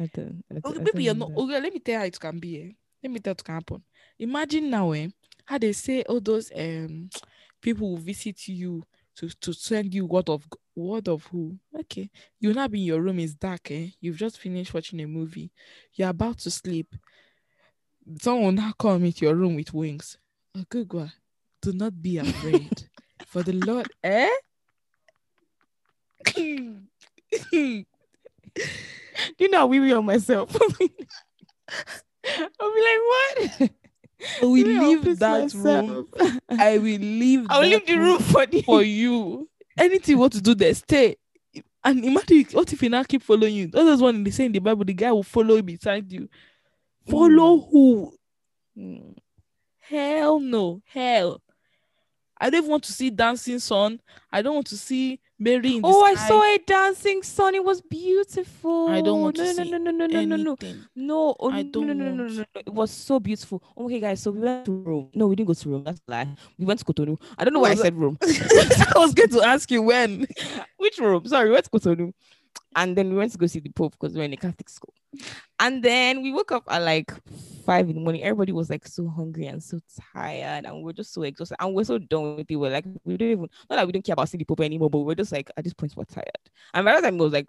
I 0.00 0.06
don't, 0.14 0.44
I 0.50 0.54
Okay, 0.54 0.60
don't- 0.62 0.80
I 0.80 0.82
maybe 0.84 1.04
you're 1.04 1.14
not. 1.14 1.30
Okay, 1.36 1.60
let 1.60 1.72
me 1.72 1.80
tell 1.80 1.92
you 1.94 1.98
how 2.00 2.04
it 2.06 2.20
can 2.20 2.38
be. 2.38 2.60
Eh? 2.62 2.72
Let 3.02 3.12
me 3.12 3.18
tell 3.20 3.30
you 3.32 3.34
what 3.34 3.44
can 3.44 3.54
happen. 3.54 3.82
Imagine 4.18 4.70
now, 4.70 4.92
eh, 4.92 5.08
how 5.44 5.58
they 5.58 5.72
say 5.72 6.02
all 6.02 6.20
those 6.20 6.52
um 6.54 7.08
people 7.60 7.90
will 7.90 7.96
visit 7.98 8.46
you 8.48 8.82
to 9.16 9.28
to 9.28 9.52
send 9.52 9.92
you 9.94 10.06
word 10.06 10.28
of 10.28 10.46
word 10.76 11.08
of 11.08 11.24
who. 11.26 11.58
Okay, 11.80 12.10
you 12.40 12.52
now 12.52 12.68
be 12.68 12.80
in 12.80 12.86
your 12.86 13.00
room. 13.02 13.18
It's 13.18 13.34
dark. 13.34 13.70
Eh, 13.72 13.88
you've 14.00 14.16
just 14.16 14.38
finished 14.38 14.72
watching 14.74 15.00
a 15.00 15.06
movie. 15.06 15.50
You're 15.94 16.10
about 16.10 16.38
to 16.38 16.50
sleep. 16.50 16.94
Someone 18.20 18.44
will 18.44 18.52
now 18.52 18.72
come 18.78 19.04
into 19.04 19.24
your 19.26 19.34
room 19.34 19.54
with 19.56 19.74
wings. 19.74 20.16
Oh, 20.56 20.64
good 20.68 20.88
God, 20.88 21.12
do 21.60 21.72
not 21.72 22.00
be 22.00 22.18
afraid, 22.18 22.88
for 23.26 23.42
the 23.42 23.52
Lord. 23.52 23.88
Eh. 24.02 24.30
You 29.38 29.50
know 29.50 29.66
we 29.66 29.92
on 29.92 30.04
myself? 30.04 30.54
I'll 30.60 30.78
be 32.74 32.82
like, 32.82 33.00
what? 33.08 33.70
I 34.20 34.44
will 34.44 34.50
leave 34.50 35.18
that 35.18 35.52
room. 35.54 36.08
I 36.48 36.78
will 36.78 36.98
leave. 36.98 37.46
I'll 37.50 37.60
leave 37.60 37.86
the 37.86 37.96
room 37.96 38.18
for 38.18 38.46
the 38.46 38.62
for 38.62 38.82
you. 38.82 39.48
Anything 39.76 40.14
you 40.14 40.18
want 40.18 40.32
to 40.34 40.40
do 40.40 40.54
there, 40.54 40.74
stay. 40.74 41.16
And 41.84 42.04
imagine 42.04 42.44
what 42.52 42.72
if 42.72 42.80
he 42.80 42.88
now 42.88 43.04
keep 43.04 43.22
following 43.22 43.54
you? 43.54 43.66
Those 43.68 44.02
one 44.02 44.24
they 44.24 44.30
say 44.30 44.46
in 44.46 44.52
the 44.52 44.58
Bible, 44.58 44.84
the 44.84 44.94
guy 44.94 45.12
will 45.12 45.22
follow 45.22 45.62
beside 45.62 46.10
you. 46.10 46.28
Follow 47.08 47.60
who? 47.60 48.12
Mm. 48.76 49.16
Hell 49.80 50.40
no. 50.40 50.82
Hell. 50.86 51.40
I 52.40 52.50
don't 52.50 52.58
even 52.58 52.70
want 52.70 52.84
to 52.84 52.92
see 52.92 53.10
dancing 53.10 53.58
son. 53.58 54.00
I 54.30 54.42
don't 54.42 54.54
want 54.54 54.66
to 54.68 54.76
see 54.76 55.20
Mary 55.38 55.76
in 55.76 55.82
the 55.82 55.88
Oh, 55.88 56.02
I 56.02 56.14
saw 56.14 56.42
a 56.42 56.58
dancing 56.66 57.22
sun. 57.22 57.54
It 57.54 57.64
was 57.64 57.80
beautiful. 57.80 58.88
I 58.88 59.00
don't 59.00 59.20
want 59.20 59.36
to 59.36 59.42
no, 59.42 59.52
no, 59.52 59.64
see 59.64 59.70
no, 59.70 59.78
no, 59.78 59.90
no, 59.90 60.06
no, 60.06 60.24
no, 60.24 60.36
no. 60.36 60.56
No, 60.94 61.36
oh, 61.38 61.50
I 61.50 61.62
no, 61.62 61.70
don't 61.70 61.86
no, 61.88 61.92
no, 61.92 62.04
no, 62.04 62.10
no, 62.10 62.28
no, 62.28 62.34
no. 62.38 62.44
It 62.54 62.72
was 62.72 62.90
so 62.90 63.18
beautiful. 63.20 63.62
Oh, 63.76 63.86
okay, 63.86 64.00
guys, 64.00 64.22
so 64.22 64.30
we 64.30 64.40
went 64.40 64.64
to 64.66 64.72
Rome. 64.72 65.10
No, 65.14 65.26
we 65.26 65.36
didn't 65.36 65.48
go 65.48 65.54
to 65.54 65.68
Rome. 65.70 65.84
That's 65.84 66.00
a 66.06 66.10
lie. 66.10 66.28
We 66.58 66.64
went 66.64 66.80
to 66.80 66.84
Cotonou. 66.84 67.20
I 67.36 67.44
don't 67.44 67.54
know 67.54 67.60
why 67.60 67.70
I 67.70 67.74
said 67.74 67.96
Rome. 67.96 68.18
I 68.22 68.92
was 68.96 69.14
going 69.14 69.30
to 69.30 69.42
ask 69.42 69.70
you 69.70 69.82
when. 69.82 70.26
Which 70.76 70.98
Rome? 70.98 71.26
Sorry, 71.26 71.46
we 71.46 71.52
went 71.52 71.64
to 71.64 71.70
Cotonou. 71.70 72.12
And 72.76 72.96
then 72.96 73.10
we 73.10 73.16
went 73.16 73.32
to 73.32 73.38
go 73.38 73.46
see 73.46 73.60
the 73.60 73.70
Pope 73.70 73.92
because 73.92 74.14
we 74.14 74.20
we're 74.20 74.24
in 74.24 74.32
a 74.32 74.36
Catholic 74.36 74.68
school. 74.68 74.94
And 75.58 75.82
then 75.82 76.22
we 76.22 76.32
woke 76.32 76.52
up 76.52 76.64
at 76.68 76.82
like 76.82 77.12
five 77.64 77.88
in 77.88 77.96
the 77.96 78.00
morning. 78.00 78.22
Everybody 78.22 78.52
was 78.52 78.70
like 78.70 78.86
so 78.86 79.08
hungry 79.08 79.46
and 79.46 79.62
so 79.62 79.80
tired, 80.14 80.66
and 80.66 80.82
we 80.82 80.90
are 80.90 80.94
just 80.94 81.12
so 81.12 81.22
exhausted. 81.22 81.56
And 81.60 81.74
we're 81.74 81.84
so 81.84 81.98
done 81.98 82.36
with 82.36 82.50
it. 82.50 82.56
We're 82.56 82.70
like, 82.70 82.84
we 83.04 83.16
don't 83.16 83.30
even 83.30 83.48
not 83.68 83.76
that 83.76 83.86
we 83.86 83.92
don't 83.92 84.04
care 84.04 84.12
about 84.12 84.30
the 84.30 84.44
Pope 84.44 84.60
anymore, 84.60 84.90
but 84.90 85.00
we're 85.00 85.14
just 85.14 85.32
like 85.32 85.50
at 85.56 85.64
this 85.64 85.74
point 85.74 85.94
we're 85.96 86.04
tired. 86.04 86.26
And 86.74 86.84
by 86.84 86.92
that 86.92 87.02
time 87.02 87.16
it 87.16 87.22
was 87.22 87.32
like, 87.32 87.48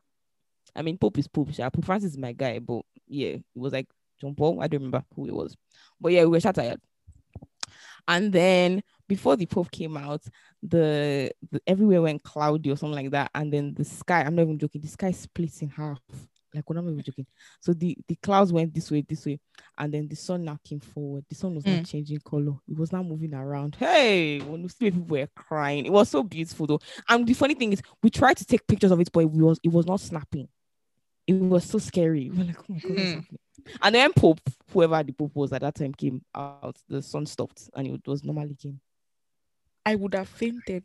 I 0.76 0.82
mean, 0.82 0.98
Pope 0.98 1.18
is 1.18 1.28
Pope. 1.28 1.54
sha. 1.54 1.70
Pope 1.70 1.86
Francis 1.86 2.12
is 2.12 2.18
my 2.18 2.32
guy, 2.32 2.60
but 2.60 2.82
yeah, 3.08 3.30
it 3.30 3.44
was 3.56 3.74
like 3.74 3.88
John 4.20 4.36
Paul. 4.36 4.62
I 4.62 4.68
don't 4.68 4.82
remember 4.82 5.04
who 5.16 5.28
it 5.28 5.34
was, 5.34 5.56
but 6.00 6.12
yeah, 6.12 6.22
we 6.22 6.32
were 6.32 6.40
so 6.40 6.52
tired. 6.52 6.82
And 8.08 8.34
then 8.34 8.82
before 9.08 9.36
the 9.36 9.46
Pope 9.46 9.70
came 9.70 9.96
out, 9.96 10.24
the, 10.64 11.32
the 11.52 11.62
everywhere 11.68 12.02
went 12.02 12.24
cloudy 12.24 12.72
or 12.72 12.76
something 12.76 13.04
like 13.04 13.12
that, 13.12 13.30
and 13.36 13.54
then 13.54 13.74
the 13.76 13.86
sky. 13.86 14.22
I'm 14.22 14.36
not 14.36 14.44
even 14.44 14.58
joking. 14.58 14.82
The 14.82 14.88
sky 14.88 15.12
splits 15.12 15.62
in 15.62 15.70
half. 15.70 16.02
Like 16.54 16.68
when 16.70 16.78
I'm 16.78 16.86
not 16.86 16.92
even 16.94 17.04
joking. 17.04 17.28
So 17.62 17.74
the 17.74 17.98
the 18.08 18.16
clouds 18.16 18.52
went 18.52 18.74
this 18.74 18.90
way, 18.90 19.02
this 19.02 19.26
way, 19.26 19.40
and 19.78 19.94
then 19.94 20.08
the 20.08 20.16
sun 20.16 20.44
now 20.46 20.58
came 20.64 20.80
forward. 20.80 21.26
The 21.30 21.36
sun 21.36 21.54
was 21.56 21.66
not 21.66 21.80
Mm. 21.80 21.90
changing 21.90 22.20
color. 22.22 22.54
It 22.68 22.78
was 22.78 22.92
now 22.92 23.04
moving 23.04 23.34
around. 23.34 23.76
Hey, 23.76 24.40
when 24.40 24.64
we 24.64 24.70
see 24.70 24.90
people 24.92 25.04
were 25.04 25.28
crying, 25.36 25.86
it 25.86 25.92
was 25.92 26.10
so 26.10 26.24
beautiful 26.24 26.66
though. 26.68 26.80
And 27.08 27.28
the 27.28 27.34
funny 27.34 27.54
thing 27.54 27.74
is, 27.74 27.82
we 28.02 28.10
tried 28.10 28.38
to 28.38 28.46
take 28.46 28.66
pictures 28.68 28.92
of 28.92 29.00
it, 29.00 29.12
but 29.12 29.22
it 29.22 29.30
was 29.32 29.60
it 29.64 29.72
was 29.72 29.86
not 29.86 30.00
snapping. 30.00 30.48
It 31.28 31.34
was 31.34 31.66
so 31.66 31.78
scary. 31.78 32.30
We 32.34 32.38
were 32.40 32.44
like, 32.46 32.60
oh 32.60 32.66
my 32.74 32.80
god, 32.80 32.98
what's 32.98 33.12
Hmm. 33.14 33.20
And 33.84 33.94
then 33.96 34.14
Pope, 34.14 34.40
whoever 34.72 35.04
the 35.04 35.12
Pope 35.12 35.36
was 35.36 35.54
at 35.54 35.62
that 35.62 35.76
time, 35.76 35.94
came 35.94 36.24
out. 36.34 36.78
The 36.88 37.02
sun 37.04 37.26
stopped, 37.26 37.70
and 37.76 37.88
it 37.88 38.08
was 38.08 38.24
normally 38.24 38.56
came. 38.56 38.80
I 39.86 39.96
would 39.96 40.14
have 40.16 40.30
fainted. 40.30 40.84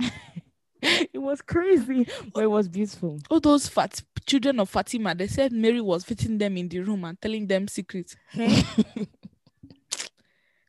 it 1.12 1.18
was 1.18 1.40
crazy, 1.42 2.06
but 2.32 2.44
it 2.44 2.50
was 2.50 2.68
beautiful. 2.68 3.18
All 3.30 3.40
those 3.40 3.66
fat 3.68 4.02
children 4.26 4.60
of 4.60 4.68
Fatima, 4.68 5.14
they 5.14 5.26
said 5.26 5.52
Mary 5.52 5.80
was 5.80 6.04
fitting 6.04 6.38
them 6.38 6.56
in 6.56 6.68
the 6.68 6.80
room 6.80 7.04
and 7.04 7.20
telling 7.20 7.46
them 7.46 7.68
secrets. 7.68 8.16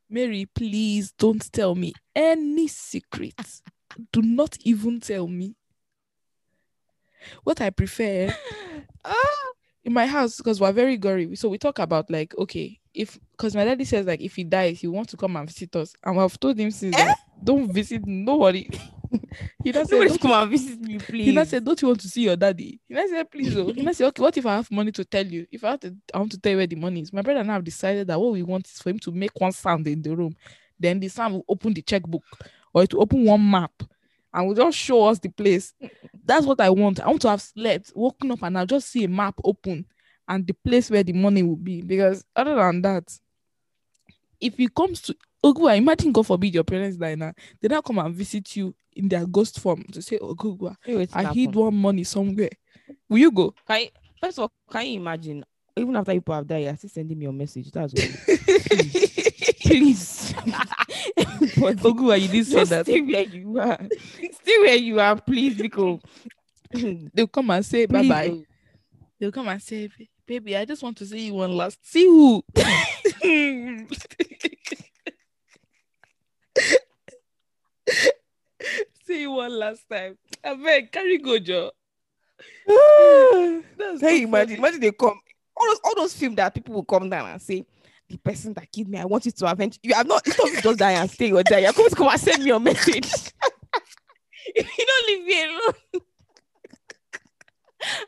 Mary, 0.08 0.46
please 0.46 1.12
don't 1.12 1.52
tell 1.52 1.74
me 1.74 1.92
any 2.14 2.68
secrets. 2.68 3.62
Do 4.12 4.22
not 4.22 4.56
even 4.62 5.00
tell 5.00 5.26
me. 5.26 5.56
What 7.44 7.60
I 7.60 7.70
prefer 7.70 8.34
Ah, 9.04 9.46
in 9.84 9.92
my 9.92 10.06
house, 10.06 10.36
because 10.38 10.60
we're 10.60 10.72
very 10.72 10.96
gory, 10.96 11.34
so 11.36 11.48
we 11.48 11.58
talk 11.58 11.78
about 11.78 12.10
like, 12.10 12.36
okay, 12.38 12.78
if 12.94 13.18
because 13.32 13.54
my 13.54 13.64
daddy 13.64 13.84
says 13.84 14.06
like 14.06 14.20
if 14.20 14.34
he 14.36 14.44
dies, 14.44 14.80
he 14.80 14.88
wants 14.88 15.10
to 15.12 15.16
come 15.16 15.36
and 15.36 15.48
visit 15.48 15.74
us. 15.76 15.94
And 16.04 16.18
I've 16.18 16.38
told 16.40 16.58
him 16.58 16.70
since 16.70 16.96
Eh? 16.96 17.04
like, 17.06 17.16
don't 17.42 17.70
visit 17.72 18.04
nobody. 18.06 18.68
He 19.62 19.72
does 19.72 19.90
Nobody 19.90 20.10
say, 20.10 20.18
come 20.18 20.30
and 20.32 20.50
visit 20.50 20.80
me, 20.80 20.98
please. 20.98 21.24
he 21.26 21.32
not 21.32 21.48
said, 21.48 21.64
don't 21.64 21.80
you 21.80 21.88
want 21.88 22.00
to 22.00 22.08
see 22.08 22.22
your 22.22 22.36
daddy? 22.36 22.80
He 22.88 22.94
not 22.94 23.08
said, 23.08 23.30
please. 23.30 23.56
Oh. 23.56 23.72
He 23.72 23.82
not 23.82 23.96
said, 23.96 24.06
okay, 24.08 24.22
what 24.22 24.36
if 24.36 24.46
I 24.46 24.56
have 24.56 24.70
money 24.70 24.92
to 24.92 25.04
tell 25.04 25.26
you? 25.26 25.46
If 25.50 25.64
I 25.64 25.70
have 25.72 25.80
to, 25.80 25.94
I 26.14 26.18
want 26.18 26.32
to 26.32 26.38
tell 26.38 26.52
you 26.52 26.58
where 26.58 26.66
the 26.66 26.76
money 26.76 27.00
is. 27.00 27.12
My 27.12 27.22
brother 27.22 27.40
and 27.40 27.50
I 27.50 27.54
have 27.54 27.64
decided 27.64 28.06
that 28.08 28.20
what 28.20 28.32
we 28.32 28.42
want 28.42 28.66
is 28.66 28.80
for 28.80 28.90
him 28.90 28.98
to 29.00 29.12
make 29.12 29.38
one 29.40 29.52
sound 29.52 29.86
in 29.86 30.02
the 30.02 30.14
room. 30.16 30.36
Then 30.78 31.00
the 31.00 31.08
sound 31.08 31.34
will 31.34 31.44
open 31.48 31.74
the 31.74 31.82
checkbook 31.82 32.22
or 32.72 32.82
it 32.82 32.92
will 32.94 33.02
open 33.02 33.24
one 33.24 33.50
map 33.50 33.72
and 34.32 34.46
will 34.46 34.54
just 34.54 34.76
show 34.76 35.06
us 35.06 35.18
the 35.18 35.30
place. 35.30 35.72
That's 36.24 36.46
what 36.46 36.60
I 36.60 36.70
want. 36.70 37.00
I 37.00 37.06
want 37.08 37.22
to 37.22 37.30
have 37.30 37.40
slept, 37.40 37.92
woken 37.94 38.30
up, 38.32 38.42
and 38.42 38.58
I'll 38.58 38.66
just 38.66 38.88
see 38.88 39.04
a 39.04 39.08
map 39.08 39.34
open 39.42 39.86
and 40.28 40.46
the 40.46 40.52
place 40.52 40.90
where 40.90 41.02
the 41.02 41.12
money 41.14 41.42
will 41.42 41.56
be. 41.56 41.80
Because 41.80 42.24
other 42.34 42.54
than 42.54 42.82
that, 42.82 43.18
if 44.40 44.58
it 44.60 44.74
comes 44.74 45.00
to 45.02 45.16
Ogua, 45.42 45.76
imagine 45.76 46.12
God 46.12 46.26
forbid 46.26 46.54
your 46.54 46.64
parents 46.64 46.96
die 46.96 47.14
now. 47.14 47.32
They 47.60 47.68
now 47.68 47.80
come 47.80 47.98
and 47.98 48.14
visit 48.14 48.54
you 48.56 48.74
in 48.96 49.08
their 49.08 49.26
ghost 49.26 49.60
form 49.60 49.84
to 49.92 50.02
say, 50.02 50.18
oh, 50.20 50.34
Hey, 50.84 50.96
wait, 50.96 51.10
I 51.12 51.22
happen. 51.22 51.38
hid 51.38 51.54
one 51.54 51.74
money 51.76 52.04
somewhere. 52.04 52.50
Will 53.08 53.18
you 53.18 53.30
go? 53.30 53.54
Can 53.66 53.82
you, 53.82 53.88
first 54.20 54.38
of 54.38 54.42
all, 54.42 54.52
can 54.70 54.86
you 54.86 54.96
imagine? 55.00 55.44
Even 55.76 55.94
after 55.96 56.12
people 56.12 56.34
have 56.34 56.46
died, 56.46 56.64
you're 56.64 56.76
still 56.76 56.88
sending 56.90 57.18
me 57.18 57.26
a 57.26 57.32
message. 57.32 57.70
That's 57.70 57.92
what. 57.92 58.08
Please. 59.60 60.32
Everybody, 61.16 61.82
Ogua, 61.82 62.20
you 62.20 62.28
did 62.28 62.46
say 62.46 62.64
that. 62.64 62.86
stay 62.86 63.00
where 63.02 63.22
you 63.22 63.58
are. 63.60 63.78
Stay 64.40 64.58
where 64.58 64.76
you 64.76 65.00
are, 65.00 65.16
please, 65.20 65.54
because. 65.60 66.00
They'll 67.14 67.26
come 67.26 67.50
and 67.50 67.64
say 67.64 67.86
bye 67.86 68.08
bye. 68.08 68.28
oh. 68.32 68.44
They'll 69.20 69.32
come 69.32 69.48
and 69.48 69.62
say, 69.62 69.88
baby, 70.26 70.56
I 70.56 70.64
just 70.64 70.82
want 70.82 70.96
to 70.98 71.06
see 71.06 71.26
you 71.26 71.34
one 71.34 71.52
last. 71.56 71.78
See 71.82 72.04
who? 72.06 72.42
see 79.06 79.22
you 79.22 79.30
one 79.30 79.58
last 79.58 79.84
time. 79.90 80.16
I 80.44 80.54
beg, 80.54 80.92
carry 80.92 81.18
go, 81.18 81.38
Joe. 81.38 81.70
That's 83.78 84.00
Can 84.00 84.16
you 84.16 84.26
imagine? 84.26 84.56
Imagine 84.56 84.80
they 84.80 84.90
come. 84.92 85.20
All 85.56 85.66
those, 85.68 85.80
all 85.84 85.94
those 85.96 86.14
films 86.14 86.36
that 86.36 86.54
people 86.54 86.74
will 86.74 86.84
come 86.84 87.08
down 87.08 87.28
and 87.28 87.40
say, 87.40 87.64
the 88.08 88.18
person 88.18 88.52
that 88.54 88.70
killed 88.70 88.88
me, 88.88 88.98
I 88.98 89.04
want 89.04 89.24
you 89.26 89.32
to 89.32 89.50
avenge. 89.50 89.78
You 89.82 89.94
have 89.94 90.06
not, 90.06 90.26
it's 90.26 90.38
not 90.38 90.62
just 90.62 90.78
die 90.78 90.92
and 90.92 91.10
stay 91.10 91.32
or 91.32 91.42
die. 91.42 91.60
You're 91.60 91.72
going 91.72 91.90
to 91.90 91.96
come 91.96 92.08
and 92.08 92.20
send 92.20 92.44
me 92.44 92.50
a 92.50 92.60
message. 92.60 93.10
you 94.54 94.64
don't 94.86 95.06
leave 95.08 95.24
me 95.26 95.44
alone. 95.44 96.02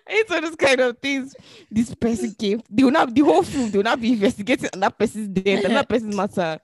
it's 0.09 0.31
all 0.31 0.41
those 0.41 0.57
kind 0.57 0.81
of 0.81 0.99
things. 0.99 1.35
This 1.71 1.95
person 1.95 2.35
came. 2.39 2.63
They 2.71 2.85
will 2.85 2.93
not 2.93 3.13
the 3.13 3.23
whole 3.23 3.43
film. 3.43 3.71
They 3.71 3.79
will 3.79 3.85
not 3.85 4.01
be 4.01 4.13
investigating 4.13 4.71
that 4.73 4.99
person's 4.99 5.29
death 5.29 5.65
and 5.65 5.75
that 5.75 5.89
person's 5.89 6.15
matter. 6.15 6.61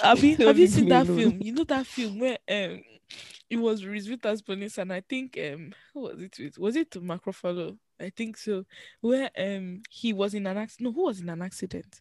Have 0.00 0.24
you, 0.24 0.36
have 0.38 0.58
you 0.58 0.66
seen 0.66 0.88
that 0.88 1.06
alone. 1.06 1.18
film? 1.18 1.42
You 1.42 1.52
know 1.52 1.64
that 1.64 1.86
film 1.86 2.18
where 2.18 2.38
um 2.48 2.82
it 3.48 3.56
was 3.56 3.84
Reese 3.84 4.08
Witherspoon 4.08 4.68
and 4.78 4.92
I 4.92 5.00
think 5.00 5.38
um 5.38 5.72
who 5.92 6.00
was 6.00 6.20
it 6.20 6.36
with? 6.38 6.58
Was 6.58 6.76
it 6.76 7.00
Mark 7.02 7.24
Ruffalo? 7.24 7.78
I 8.00 8.10
think 8.10 8.36
so. 8.36 8.64
Where 9.00 9.30
um 9.38 9.82
he 9.90 10.12
was 10.12 10.34
in 10.34 10.46
an 10.46 10.56
accident. 10.56 10.84
No, 10.86 10.92
who 10.92 11.04
was 11.06 11.20
in 11.20 11.28
an 11.28 11.42
accident? 11.42 12.00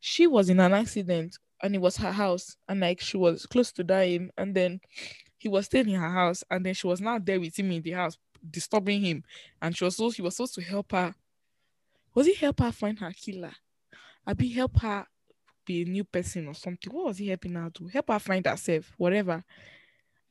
She 0.00 0.26
was 0.26 0.48
in 0.50 0.60
an 0.60 0.72
accident 0.72 1.38
and 1.62 1.74
it 1.74 1.80
was 1.80 1.96
her 1.98 2.12
house 2.12 2.56
and 2.68 2.80
like 2.80 3.00
she 3.00 3.16
was 3.16 3.46
close 3.46 3.72
to 3.72 3.84
dying 3.84 4.30
and 4.36 4.54
then 4.54 4.80
he 5.38 5.48
was 5.48 5.66
staying 5.66 5.88
in 5.88 6.00
her 6.00 6.10
house 6.10 6.44
and 6.50 6.64
then 6.64 6.74
she 6.74 6.86
was 6.86 7.00
now 7.00 7.18
there 7.18 7.40
with 7.40 7.58
him 7.58 7.70
in 7.72 7.82
the 7.82 7.92
house 7.92 8.16
disturbing 8.50 9.02
him 9.02 9.24
and 9.62 9.76
she 9.76 9.84
was 9.84 9.96
so 9.96 10.10
he 10.10 10.22
was 10.22 10.36
supposed 10.36 10.54
to 10.54 10.62
help 10.62 10.92
her. 10.92 11.14
Was 12.14 12.26
he 12.26 12.34
help 12.34 12.60
her 12.60 12.72
find 12.72 12.98
her 13.00 13.12
killer? 13.12 13.52
I 14.26 14.34
be 14.34 14.48
help 14.50 14.80
her 14.80 15.06
be 15.64 15.82
a 15.82 15.84
new 15.84 16.04
person 16.04 16.48
or 16.48 16.54
something. 16.54 16.92
What 16.92 17.06
was 17.06 17.18
he 17.18 17.28
helping 17.28 17.54
her 17.54 17.70
to? 17.70 17.86
Help 17.88 18.08
her 18.08 18.18
find 18.18 18.46
herself, 18.46 18.92
whatever. 18.96 19.44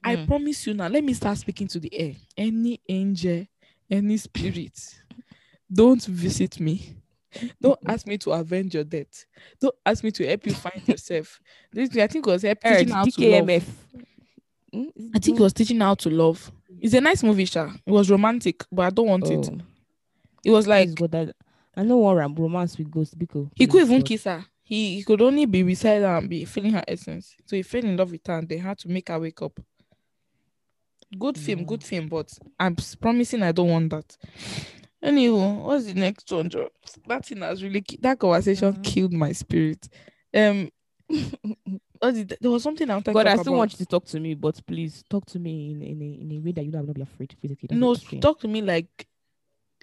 I 0.03 0.15
Mm. 0.17 0.27
promise 0.27 0.67
you 0.67 0.73
now, 0.73 0.87
let 0.87 1.03
me 1.03 1.13
start 1.13 1.37
speaking 1.37 1.67
to 1.67 1.79
the 1.79 1.93
air. 1.93 2.15
Any 2.37 2.79
angel, 2.89 3.45
any 3.89 4.17
spirit, 4.17 4.99
don't 5.71 6.03
visit 6.05 6.59
me. 6.59 6.95
Don't 7.59 7.79
ask 7.87 8.05
me 8.05 8.17
to 8.19 8.31
avenge 8.31 8.75
your 8.75 8.83
death. 8.83 9.25
Don't 9.59 9.73
ask 9.85 10.03
me 10.03 10.11
to 10.11 10.27
help 10.27 10.45
you 10.45 10.53
find 10.53 10.87
yourself. 10.87 11.39
This 11.71 11.89
I 11.97 12.05
think 12.07 12.27
it 12.27 12.29
was 12.29 12.43
help 12.43 12.59
teaching 12.61 12.89
how 12.89 13.05
to 13.05 13.21
love. 13.21 13.87
Hmm? 14.71 14.83
I 15.15 15.19
think 15.19 15.39
it 15.39 15.43
was 15.43 15.53
teaching 15.53 15.79
how 15.79 15.95
to 15.95 16.09
love. 16.09 16.51
It's 16.79 16.93
a 16.93 17.01
nice 17.01 17.23
movie, 17.23 17.45
Sha. 17.45 17.71
It 17.85 17.91
was 17.91 18.11
romantic, 18.11 18.63
but 18.71 18.83
I 18.85 18.89
don't 18.89 19.07
want 19.07 19.31
it. 19.31 19.49
Oh, 19.51 19.57
It 20.43 20.51
was 20.51 20.67
like 20.67 20.89
like 20.89 20.95
God, 20.99 21.11
that, 21.11 21.35
I 21.75 21.83
know 21.83 22.13
ram- 22.13 22.35
romance 22.35 22.77
with 22.77 22.91
Ghost 22.91 23.17
because 23.17 23.47
he 23.55 23.65
could 23.65 23.81
even 23.81 24.01
kiss 24.03 24.25
her. 24.25 24.45
He, 24.63 24.95
he 24.95 25.03
could 25.03 25.21
only 25.21 25.45
be 25.45 25.63
beside 25.63 26.01
her 26.01 26.17
and 26.17 26.29
be 26.29 26.45
feeling 26.45 26.73
her 26.73 26.83
essence. 26.87 27.35
So 27.45 27.55
he 27.55 27.63
fell 27.63 27.83
in 27.83 27.97
love 27.97 28.11
with 28.11 28.25
her 28.27 28.37
and 28.37 28.47
they 28.47 28.57
had 28.57 28.77
to 28.79 28.89
make 28.89 29.09
her 29.09 29.19
wake 29.19 29.41
up. 29.41 29.59
Good 31.17 31.37
film, 31.37 31.59
Yeah. 31.59 31.65
good 31.65 31.83
film, 31.83 32.07
but 32.07 32.31
I'm 32.59 32.75
promising 32.99 33.43
I 33.43 33.51
don't 33.51 33.69
want 33.69 33.89
that. 33.91 34.17
Anyway, 35.01 35.37
what's 35.61 35.85
the 35.85 35.93
next 35.93 36.31
one, 36.31 36.49
Joe? 36.49 36.69
That 37.07 37.25
thing 37.25 37.41
has 37.41 37.61
really 37.61 37.81
ki- 37.81 37.99
that 38.01 38.17
conversation 38.19 38.73
Mhm. 38.73 38.83
killed 38.83 39.13
my 39.13 39.31
spirit. 39.33 39.87
Um, 40.33 40.69
did- 42.01 42.37
there 42.41 42.51
was 42.51 42.63
something 42.63 42.89
I 42.89 42.93
wanted 42.95 43.13
God, 43.13 43.27
I 43.27 43.35
still 43.35 43.53
about. 43.53 43.57
want 43.59 43.71
you 43.73 43.77
to 43.79 43.85
talk 43.85 44.05
to 44.05 44.19
me, 44.19 44.33
but 44.33 44.65
please 44.65 45.03
talk 45.09 45.25
to 45.27 45.39
me 45.39 45.71
in, 45.71 45.81
in, 45.81 46.01
a, 46.01 46.05
in 46.21 46.31
a 46.31 46.39
way 46.39 46.51
that 46.53 46.63
you 46.65 46.71
don't 46.71 46.81
have 46.81 46.87
to 46.87 46.93
be 46.93 47.01
afraid 47.01 47.35
physically. 47.41 47.67
That's 47.69 47.79
no, 47.79 47.95
talk 48.19 48.39
to 48.41 48.47
me 48.47 48.61
like 48.61 49.07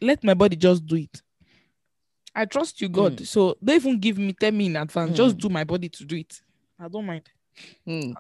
let 0.01 0.25
my 0.25 0.35
body 0.35 0.57
just 0.57 0.87
do 0.87 0.97
it. 0.97 1.23
I 2.35 2.47
trust 2.47 2.81
you, 2.81 2.89
God. 2.89 3.17
Mm. 3.19 3.27
So 3.27 3.57
don't 3.63 3.77
even 3.77 3.99
give 4.01 4.17
me 4.17 4.33
tell 4.33 4.53
me 4.53 4.67
in 4.67 4.77
advance. 4.77 5.17
Just 5.17 5.37
Mm. 5.37 5.41
do 5.41 5.49
my 5.51 5.65
body 5.65 5.89
to 5.91 6.05
do 6.05 6.17
it. 6.17 6.41
I 6.79 6.89
don't 6.89 7.05
mind. 7.05 7.29
Mm. 7.87 8.15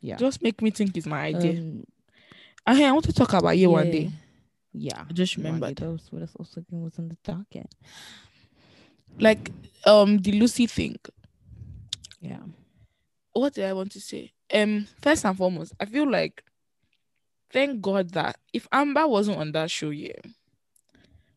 Yeah. 0.00 0.16
Just 0.16 0.42
make 0.42 0.62
me 0.62 0.70
think 0.70 0.96
it's 0.96 1.06
my 1.06 1.22
idea. 1.26 1.60
Um, 1.60 1.84
hey, 2.66 2.86
I 2.86 2.92
want 2.92 3.04
to 3.06 3.12
talk 3.12 3.32
about 3.32 3.56
you 3.56 3.70
one 3.70 3.90
day. 3.90 4.10
Yeah. 4.72 5.04
I 5.08 5.12
just 5.12 5.36
remembered. 5.36 5.76
That 5.76 5.90
was 5.90 6.06
what 6.10 6.28
also 6.38 6.64
was 6.70 6.98
on 6.98 7.08
the 7.08 7.16
docket. 7.24 7.68
Like 9.18 9.50
um 9.86 10.18
the 10.18 10.32
Lucy 10.32 10.66
thing. 10.66 10.96
Yeah. 12.20 12.40
What 13.32 13.54
did 13.54 13.64
I 13.64 13.72
want 13.72 13.92
to 13.92 14.00
say? 14.00 14.32
Um, 14.52 14.86
first 15.00 15.24
and 15.24 15.36
foremost, 15.36 15.72
I 15.78 15.84
feel 15.84 16.10
like 16.10 16.42
thank 17.52 17.80
God 17.80 18.10
that 18.10 18.36
if 18.52 18.66
Amber 18.72 19.06
wasn't 19.06 19.38
on 19.38 19.52
that 19.52 19.70
show, 19.70 19.90
yeah, 19.90 20.18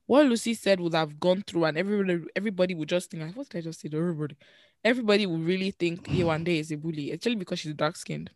what 0.05 0.25
Lucy 0.25 0.53
said 0.53 0.79
would 0.79 0.93
have 0.93 1.19
gone 1.19 1.43
through, 1.45 1.65
and 1.65 1.77
everybody 1.77 2.23
everybody 2.35 2.75
would 2.75 2.89
just 2.89 3.11
think, 3.11 3.23
like, 3.23 3.35
what 3.35 3.49
did 3.49 3.59
I 3.59 3.61
just 3.61 3.81
say? 3.81 3.89
to 3.89 3.97
Everybody, 3.97 4.35
everybody 4.83 5.25
would 5.25 5.45
really 5.45 5.71
think 5.71 6.07
Yewande 6.07 6.59
is 6.59 6.71
a 6.71 6.77
bully, 6.77 7.13
actually 7.13 7.35
because 7.35 7.59
she's 7.59 7.73
dark 7.73 7.95
skinned. 7.95 8.31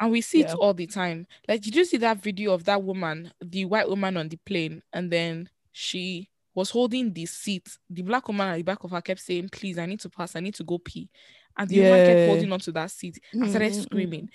And 0.00 0.10
we 0.10 0.20
see 0.20 0.40
Yeah. 0.40 0.52
it 0.52 0.54
all 0.58 0.74
the 0.74 0.86
time. 0.86 1.26
Like, 1.48 1.62
did 1.62 1.74
you 1.76 1.84
see 1.84 1.96
that 1.98 2.22
video 2.22 2.52
of 2.52 2.64
that 2.64 2.82
woman, 2.82 3.32
the 3.40 3.64
white 3.64 3.88
woman 3.88 4.16
on 4.16 4.28
the 4.28 4.36
plane, 4.38 4.82
and 4.92 5.10
then 5.10 5.48
she 5.72 6.28
was 6.54 6.70
holding 6.70 7.12
the 7.12 7.26
seat. 7.26 7.68
The 7.90 8.02
black 8.02 8.28
woman 8.28 8.48
at 8.48 8.56
the 8.56 8.62
back 8.62 8.82
of 8.84 8.90
her 8.92 9.00
kept 9.00 9.20
saying, 9.20 9.48
Please, 9.50 9.78
I 9.78 9.86
need 9.86 10.00
to 10.00 10.10
pass, 10.10 10.36
I 10.36 10.40
need 10.40 10.54
to 10.54 10.64
go 10.64 10.78
pee. 10.78 11.08
And 11.56 11.68
the 11.68 11.80
woman 11.80 12.04
kept 12.06 12.18
Yeah. 12.20 12.26
holding 12.26 12.52
onto 12.52 12.72
that 12.72 12.90
seat 12.90 13.18
and 13.32 13.48
started 13.48 13.72
Mm, 13.72 13.76
mm, 13.76 13.78
mm. 13.78 13.82
screaming. 13.82 14.30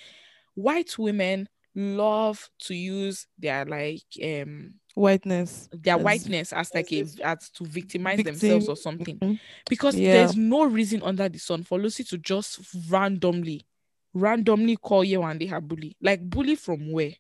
White 0.56 0.98
women 0.98 1.48
love 1.76 2.50
to 2.60 2.74
use 2.76 3.28
their 3.38 3.64
like 3.66 4.04
um 4.24 4.74
Whiteness. 4.96 5.70
their 5.72 5.96
As- 5.98 6.04
whiteness 6.04 6.52
as 6.52 6.74
like 6.74 6.92
a 6.92 7.06
as 7.24 7.50
to 7.52 7.66
victimize 7.66 8.18
victim. 8.18 8.34
themselves 8.36 8.68
or 8.68 8.76
something 8.76 9.18
Mhm. 9.20 9.40
because 9.70 9.96
Yeah. 9.96 10.14
there's 10.14 10.36
no 10.36 10.66
reason 10.66 11.02
under 11.04 11.30
the 11.30 11.38
sun 11.40 11.64
for 11.64 11.80
Lucy 11.80 12.04
to 12.06 12.18
just 12.18 12.60
randomly 12.90 13.66
randomly 14.14 14.76
call 14.76 15.04
you 15.04 15.22
and 15.24 15.40
they 15.40 15.46
have 15.46 15.68
bully 15.68 15.96
like 16.02 16.22
bully 16.30 16.56
from 16.56 16.92
where 16.92 17.14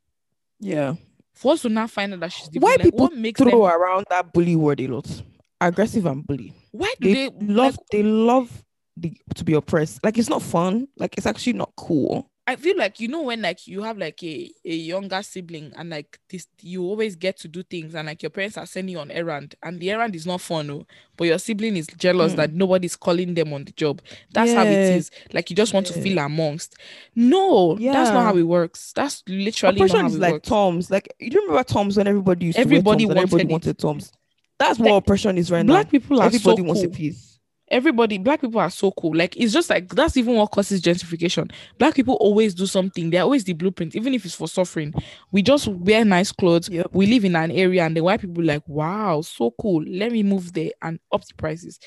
Yeah. 0.60 0.96
for 1.34 1.54
us 1.54 1.62
to 1.62 1.70
now 1.70 1.88
find 1.88 2.14
out 2.14 2.20
that 2.22 2.32
she's 2.32 2.50
the 2.50 2.60
Why 2.60 2.78
bully, 2.78 2.92
people 2.92 3.00
what 3.08 3.16
makes 3.16 3.40
Throw 3.40 3.52
them 3.52 3.62
around 3.82 4.06
that 4.10 4.34
bully 4.34 4.56
word 4.56 4.80
a 4.82 4.88
lot. 4.88 5.24
Aggressive 5.62 6.06
and 6.06 6.26
bully. 6.26 6.54
why 6.72 6.94
do 7.00 7.14
They, 7.14 7.30
they, 7.30 7.46
love 7.46 7.76
like, 7.78 7.86
they 7.92 8.04
love 8.04 8.64
the, 8.98 9.14
to 9.36 9.44
be 9.44 9.54
oppressed. 9.54 10.04
Like 10.04 10.18
it's 10.18 10.30
not 10.30 10.42
fun. 10.42 10.88
Like 10.98 11.18
it's 11.18 11.26
actually 11.28 11.54
not 11.54 11.72
cool. 11.78 12.30
I 12.50 12.56
feel 12.56 12.76
like 12.78 13.00
you 13.00 13.08
know 13.08 13.22
when 13.22 13.44
like 13.44 13.68
you 13.68 13.84
have 13.84 13.98
like 14.00 14.24
a, 14.24 14.52
a 14.66 14.74
younger 14.76 15.22
sibling 15.22 15.72
and 15.78 15.92
like 15.92 16.20
this 16.30 16.48
you 16.62 16.84
always 16.84 17.16
get 17.16 17.38
to 17.38 17.48
do 17.48 17.62
things 17.62 17.94
and 17.94 18.08
like 18.08 18.24
your 18.24 18.32
parents 18.32 18.58
are 18.58 18.66
sending 18.66 18.94
you 18.94 19.00
on 19.00 19.12
errand 19.12 19.54
and 19.62 19.80
the 19.80 19.92
errand 19.92 20.16
is 20.16 20.26
not 20.26 20.42
fun 20.42 20.70
oh, 20.72 20.86
but 21.16 21.26
your 21.26 21.38
sibling 21.38 21.78
is 21.78 21.86
jealous 21.98 22.34
Mm. 22.34 22.38
that 22.38 22.54
nobody's 22.54 22.96
calling 22.96 23.36
them 23.36 23.54
on 23.54 23.66
the 23.66 23.72
job. 23.74 24.02
That's 24.34 24.52
how 24.54 24.64
it 24.64 24.72
is. 24.72 25.12
Like 25.32 25.50
you 25.52 25.56
just 25.56 25.74
want 25.76 25.86
to 25.88 25.94
feel 26.02 26.18
amongst. 26.18 26.76
No, 27.16 27.76
that's 27.76 28.10
not 28.10 28.24
how 28.24 28.36
it 28.38 28.44
works. 28.44 28.94
That's 28.94 29.22
literally 29.28 29.80
not 29.82 29.92
how 29.92 30.06
is 30.08 30.16
it 30.16 30.20
like 30.20 30.32
works. 30.34 30.50
Toms. 30.50 30.90
Like 30.90 31.14
you 31.20 31.30
do 31.30 31.42
remember 31.42 31.64
Toms 31.64 31.98
when 31.98 32.08
everybody 32.08 32.48
used 32.48 32.58
Everybody 32.58 33.04
to 33.06 33.08
wear 33.10 33.16
Toms 33.16 33.34
and 33.34 33.42
everybody 33.42 33.52
wanted. 33.52 33.78
Toms. 33.78 34.12
That's 34.58 34.80
Like, 34.80 34.90
what 34.90 34.96
oppression 34.98 35.38
is 35.38 35.52
right 35.52 35.66
Black 35.66 35.86
now. 35.88 35.92
people 35.92 36.20
are 36.22 36.26
Everybody 36.26 36.58
so 36.58 36.64
wants 36.64 36.84
a 36.84 36.90
piece. 36.90 37.39
Everybody 37.72 38.18
black 38.18 38.42
people 38.42 38.60
are 38.60 38.70
so 38.70 38.92
cool. 38.92 39.16
Like 39.16 39.36
it's 39.38 39.54
just 39.54 39.70
like 39.70 39.90
that's 39.90 40.18
even 40.18 40.36
what 40.36 40.52
causes 40.52 40.82
gentrification. 40.82 41.52
Black 41.78 41.96
people 41.96 42.16
always 42.16 42.54
do 42.54 42.66
something. 42.66 43.10
They're 43.10 43.24
always 43.24 43.44
the 43.44 43.54
blueprint 43.54 43.96
even 43.96 44.14
if 44.14 44.26
it's 44.26 44.36
for 44.36 44.48
suffering. 44.48 44.94
We 45.32 45.42
just 45.42 45.68
wear 45.68 46.04
nice 46.06 46.32
clothes. 46.32 46.70
Yep. 46.70 46.90
we 46.94 47.06
live 47.06 47.26
in 47.26 47.36
an 47.36 47.52
area 47.52 47.84
and 47.84 47.96
the 47.96 48.02
white 48.02 48.22
people 48.22 48.44
like 48.44 48.64
wow 48.68 49.22
so 49.22 49.52
cool. 49.60 49.84
Let 49.84 50.12
me 50.12 50.24
move 50.24 50.54
there 50.54 50.72
and 50.82 51.00
up 51.12 51.26
the 51.26 51.34
prices. 51.36 51.80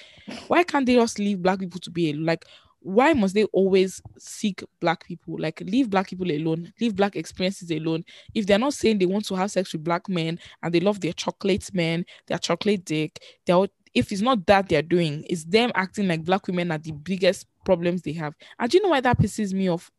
Why 0.49 0.63
can't 0.63 0.87
they 0.87 0.95
just 0.95 1.19
leave 1.19 1.43
black 1.43 1.59
people 1.59 1.81
to 1.81 1.91
be 1.91 2.13
like 2.13 2.45
why 2.85 3.13
must 3.13 3.35
they 3.35 3.45
always 3.45 4.03
seek 4.19 4.63
black 4.81 5.05
people? 5.07 5.37
Like 5.39 5.61
leave 5.61 5.91
black 5.91 6.09
people 6.09 6.31
alone, 6.31 6.73
leave 6.81 6.97
black 6.97 7.17
experiences 7.17 7.71
alone. 7.71 8.05
If 8.35 8.47
they're 8.47 8.59
not 8.59 8.75
saying 8.75 8.99
they 8.99 9.07
want 9.07 9.25
to 9.27 9.37
have 9.37 9.51
sex 9.51 9.73
with 9.73 9.85
black 9.85 10.09
men 10.09 10.39
and 10.63 10.75
they 10.75 10.81
love 10.81 11.01
their 11.01 11.13
chocolate 11.13 11.73
men, 11.73 12.05
their 12.27 12.39
chocolate 12.39 12.85
dick, 12.85 13.23
they're 13.47 13.67
if 13.95 14.11
it's 14.13 14.23
not 14.23 14.47
that 14.47 14.69
they're 14.69 14.83
doing, 14.83 15.25
it's 15.29 15.45
them 15.45 15.71
acting 15.75 16.09
like 16.09 16.25
black 16.25 16.47
women 16.47 16.71
are 16.71 16.79
the 16.79 16.93
biggest 16.93 17.47
problems 17.65 18.03
they 18.03 18.13
have. 18.13 18.35
And 18.59 18.71
do 18.71 18.79
you 18.79 18.83
know 18.83 18.91
why 18.91 19.01
that 19.01 19.19
pisses 19.19 19.53
me 19.53 19.69
off? 19.69 19.91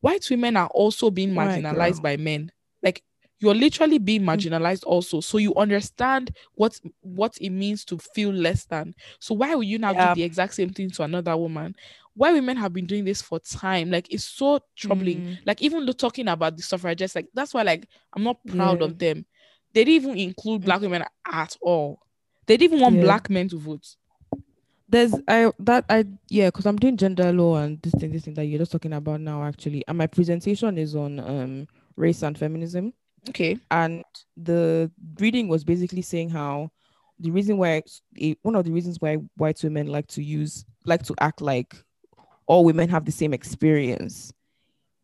White 0.00 0.26
women 0.30 0.56
are 0.56 0.68
also 0.68 1.10
being 1.10 1.30
marginalized 1.30 1.94
girl. 1.94 2.02
by 2.02 2.16
men. 2.16 2.50
Like 2.82 3.02
you're 3.38 3.54
literally 3.54 3.98
being 3.98 4.22
marginalized 4.22 4.84
also. 4.86 5.20
So 5.20 5.36
you 5.38 5.54
understand 5.54 6.34
what 6.54 6.80
what 7.02 7.36
it 7.40 7.50
means 7.50 7.84
to 7.86 7.98
feel 7.98 8.30
less 8.32 8.64
than. 8.64 8.94
So 9.18 9.34
why 9.34 9.54
would 9.54 9.66
you 9.66 9.78
now 9.78 9.92
Yeah. 9.92 10.14
do 10.14 10.20
the 10.20 10.24
exact 10.24 10.54
same 10.54 10.70
thing 10.70 10.90
to 10.92 11.02
another 11.02 11.36
woman? 11.36 11.74
Why 12.14 12.32
women 12.32 12.56
have 12.56 12.72
been 12.72 12.86
doing 12.86 13.04
this 13.04 13.20
for 13.22 13.38
time? 13.40 13.90
Like 13.90 14.12
it's 14.12 14.24
so 14.24 14.60
troubling. 14.76 15.20
Mm. 15.20 15.38
Like 15.46 15.60
even 15.62 15.84
though 15.84 15.92
talking 15.92 16.28
about 16.28 16.56
the 16.56 16.62
suffragettes, 16.62 17.14
like 17.14 17.28
that's 17.34 17.52
why 17.52 17.62
like 17.62 17.86
I'm 18.14 18.24
not 18.24 18.38
proud 18.46 18.78
Yeah. 18.80 18.86
of 18.86 18.98
them. 18.98 19.26
They 19.74 19.84
didn't 19.84 20.04
even 20.04 20.18
include 20.18 20.62
black 20.64 20.80
women 20.80 21.04
at 21.30 21.56
all. 21.60 22.00
They 22.50 22.56
didn't 22.56 22.80
want 22.80 22.96
Yeah. 22.96 23.02
black 23.02 23.30
men 23.30 23.48
to 23.50 23.56
vote. 23.58 23.86
There's 24.88 25.14
I 25.28 25.52
that 25.60 25.84
I 25.88 26.04
yeah, 26.28 26.48
because 26.48 26.66
I'm 26.66 26.78
doing 26.78 26.96
gender 26.96 27.32
law 27.32 27.58
and 27.58 27.80
this 27.80 27.94
thing, 27.94 28.10
this 28.10 28.24
thing 28.24 28.34
that 28.34 28.46
you're 28.46 28.58
just 28.58 28.72
talking 28.72 28.92
about 28.92 29.20
now 29.20 29.44
actually. 29.44 29.84
And 29.86 29.96
my 29.96 30.08
presentation 30.08 30.76
is 30.76 30.96
on 30.96 31.20
um 31.20 31.68
race 31.96 32.22
and 32.22 32.36
feminism. 32.36 32.92
Okay. 33.28 33.58
and 33.70 34.02
the 34.36 34.90
reading 35.20 35.46
was 35.46 35.62
basically 35.62 36.02
saying 36.02 36.30
how 36.30 36.70
the 37.20 37.30
reason 37.30 37.56
why 37.56 37.82
one 38.42 38.56
of 38.56 38.64
the 38.64 38.72
reasons 38.72 38.96
why 38.98 39.14
white 39.36 39.62
women 39.62 39.86
like 39.86 40.08
to 40.08 40.22
use 40.22 40.64
like 40.86 41.04
to 41.04 41.14
act 41.20 41.40
like 41.40 41.76
all 42.46 42.64
women 42.64 42.88
have 42.88 43.04
the 43.04 43.12
same 43.12 43.32
experience 43.32 44.32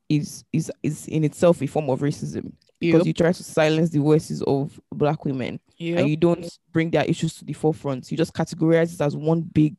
is 0.09 0.44
is 0.53 0.72
is 0.82 1.07
in 1.07 1.22
itself 1.22 1.62
a 1.62 1.66
form 1.68 1.90
of 1.90 2.01
racism 2.01 2.53
because 2.78 3.00
Yep. 3.00 3.06
you 3.06 3.12
try 3.12 3.32
to 3.32 3.42
silence 3.42 3.90
the 3.90 3.98
voices 4.00 4.42
of 4.42 4.78
black 4.92 5.24
women 5.24 5.58
Yep. 5.78 5.98
and 5.98 6.08
you 6.08 6.16
don't 6.16 6.46
bring 6.72 6.90
their 6.90 7.04
issues 7.04 7.34
to 7.36 7.44
the 7.44 7.52
forefront 7.52 8.10
you 8.10 8.16
just 8.16 8.32
categorize 8.34 8.92
it 8.94 9.00
as 9.00 9.16
one 9.16 9.40
big 9.42 9.74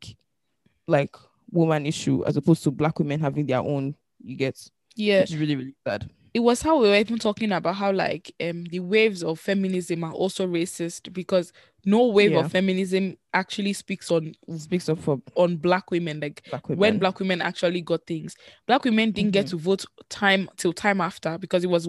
like 0.87 1.15
woman 1.51 1.85
issue 1.85 2.23
as 2.25 2.37
opposed 2.37 2.63
to 2.63 2.71
black 2.71 2.99
women 2.99 3.19
having 3.19 3.45
their 3.45 3.59
own 3.59 3.95
you 4.23 4.35
get 4.35 4.57
yeah. 4.95 5.21
which 5.21 5.31
is 5.31 5.37
really 5.37 5.55
really 5.55 5.75
sad 5.87 6.09
it 6.33 6.39
was 6.41 6.61
how 6.61 6.77
we 6.79 6.87
were 6.87 6.95
even 6.95 7.17
talking 7.17 7.51
about 7.51 7.75
how 7.75 7.91
like 7.91 8.33
um 8.41 8.63
the 8.65 8.79
waves 8.79 9.23
of 9.23 9.39
feminism 9.39 10.03
are 10.03 10.11
also 10.13 10.45
racist 10.45 11.11
because 11.13 11.51
no 11.85 12.07
wave 12.07 12.31
Yeah. 12.31 12.39
of 12.41 12.51
feminism 12.51 13.17
actually 13.33 13.73
speaks 13.73 14.11
on 14.11 14.33
speaks 14.57 14.89
of 14.89 14.99
for 14.99 15.21
on 15.35 15.55
black 15.57 15.89
women 15.89 16.19
like 16.19 16.43
black 16.49 16.67
women 16.67 16.79
when 16.79 16.97
black 16.99 17.19
women 17.19 17.41
actually 17.41 17.81
got 17.81 18.05
things 18.05 18.35
black 18.67 18.83
women 18.83 19.11
didn't 19.11 19.31
get 19.31 19.45
Mhm. 19.45 19.49
to 19.51 19.57
vote 19.57 19.85
time 20.09 20.49
till 20.57 20.73
time 20.73 20.99
after 21.01 21.37
because 21.37 21.63
it 21.63 21.69
was 21.69 21.87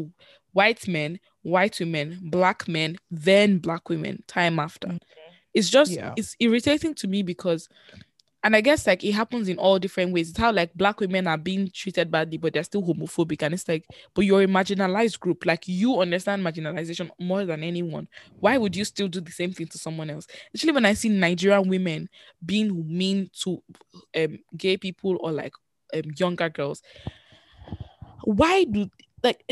white 0.59 0.82
men 0.88 1.11
white 1.42 1.76
women 1.80 2.18
black 2.22 2.61
men 2.68 2.90
then 3.28 3.59
black 3.66 3.88
women 3.88 4.14
time 4.26 4.59
after 4.59 4.88
Mhm. 4.88 4.98
it's 5.54 5.70
just 5.70 5.92
Yeah. 5.92 6.12
it's 6.20 6.32
irritating 6.40 6.94
to 7.00 7.06
me 7.12 7.22
because 7.22 7.68
and 8.44 8.54
I 8.54 8.61
guess 8.61 8.86
like 8.86 9.02
it 9.04 9.12
happens 9.12 9.48
in 9.48 9.59
all 9.59 9.80
different 9.80 10.12
ways. 10.12 10.30
It's 10.30 10.38
how 10.38 10.52
like 10.52 10.72
black 10.74 11.00
women 11.00 11.26
are 11.26 11.36
being 11.36 11.68
treated 11.80 12.09
badly, 12.09 12.38
but 12.38 12.52
they're 12.52 12.62
still 12.70 12.84
homophobic. 12.84 13.42
And 13.42 13.52
it's 13.52 13.66
like, 13.66 13.84
but 14.14 14.24
you're 14.24 14.42
a 14.42 14.46
marginalized 14.46 15.18
group. 15.18 15.44
Like 15.44 15.66
you 15.66 15.98
understand 16.00 16.44
marginalization 16.46 17.11
more 17.18 17.44
than 17.44 17.64
anyone. 17.64 18.06
Why 18.38 18.56
would 18.56 18.76
you 18.76 18.84
still 18.84 19.09
do 19.09 19.20
the 19.20 19.32
same 19.32 19.52
thing 19.52 19.66
to 19.66 19.78
someone 19.78 20.09
else? 20.09 20.26
Especially 20.54 20.72
when 20.72 20.86
I 20.86 20.94
see 20.94 21.09
Nigerian 21.09 21.68
women 21.68 22.09
being 22.46 22.68
mean 22.86 23.28
to 23.42 23.61
um 24.16 24.38
gay 24.56 24.76
people 24.76 25.16
or 25.20 25.32
like 25.32 25.54
um 25.92 26.02
younger 26.16 26.48
girls. 26.48 26.80
Why 28.22 28.64
do 28.64 28.88
like 29.24 29.42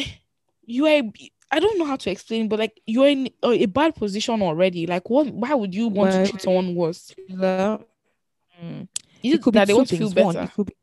you 0.66 0.86
are 0.86 1.02
I 1.50 1.60
don't 1.60 1.78
know 1.78 1.84
how 1.84 1.96
to 1.96 2.10
explain, 2.10 2.48
but 2.48 2.58
like 2.58 2.80
you're 2.86 3.08
in 3.08 3.30
a, 3.42 3.50
a 3.50 3.66
bad 3.66 3.94
position 3.94 4.42
already. 4.42 4.86
Like 4.86 5.08
what 5.08 5.28
why 5.32 5.54
would 5.54 5.74
you 5.74 5.88
want 5.88 6.10
Well, 6.10 6.24
to 6.24 6.30
treat 6.30 6.42
someone 6.42 6.74
worse? 6.74 7.14
The- 7.28 7.80
Mm. 8.62 8.88
Is 9.22 9.34
it, 9.34 9.44
that 9.52 9.66
they 9.66 9.72
two 9.74 9.76
want 9.76 9.88
to 9.90 9.96
feel 9.98 10.08
things. 10.08 10.24
One, 10.24 10.34
better? 10.34 10.46
it 10.46 10.54
could 10.54 10.66
be 10.66 10.74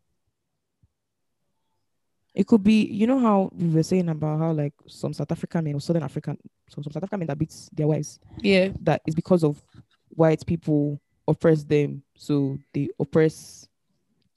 it 2.36 2.48
could 2.48 2.64
be 2.64 2.86
you 2.86 3.06
know 3.08 3.20
how 3.20 3.50
we 3.56 3.68
were 3.70 3.84
saying 3.84 4.10
about 4.10 4.40
how 4.40 4.52
like 4.52 4.74
some 4.88 5.14
South 5.14 5.32
African 5.32 5.64
men 5.64 5.76
or 5.76 5.82
Southern 5.82 6.04
African 6.04 6.38
some, 6.70 6.84
some 6.84 6.94
South 6.94 7.04
African 7.04 7.20
men 7.20 7.28
that 7.28 7.38
beats 7.40 7.70
their 7.74 7.88
wives 7.88 8.20
Yeah. 8.40 8.70
that 8.82 9.02
is 9.06 9.16
because 9.16 9.44
of 9.44 9.62
white 10.10 10.46
people 10.46 11.00
oppress 11.28 11.64
them 11.64 12.04
so 12.16 12.58
they 12.74 12.90
oppress 13.00 13.68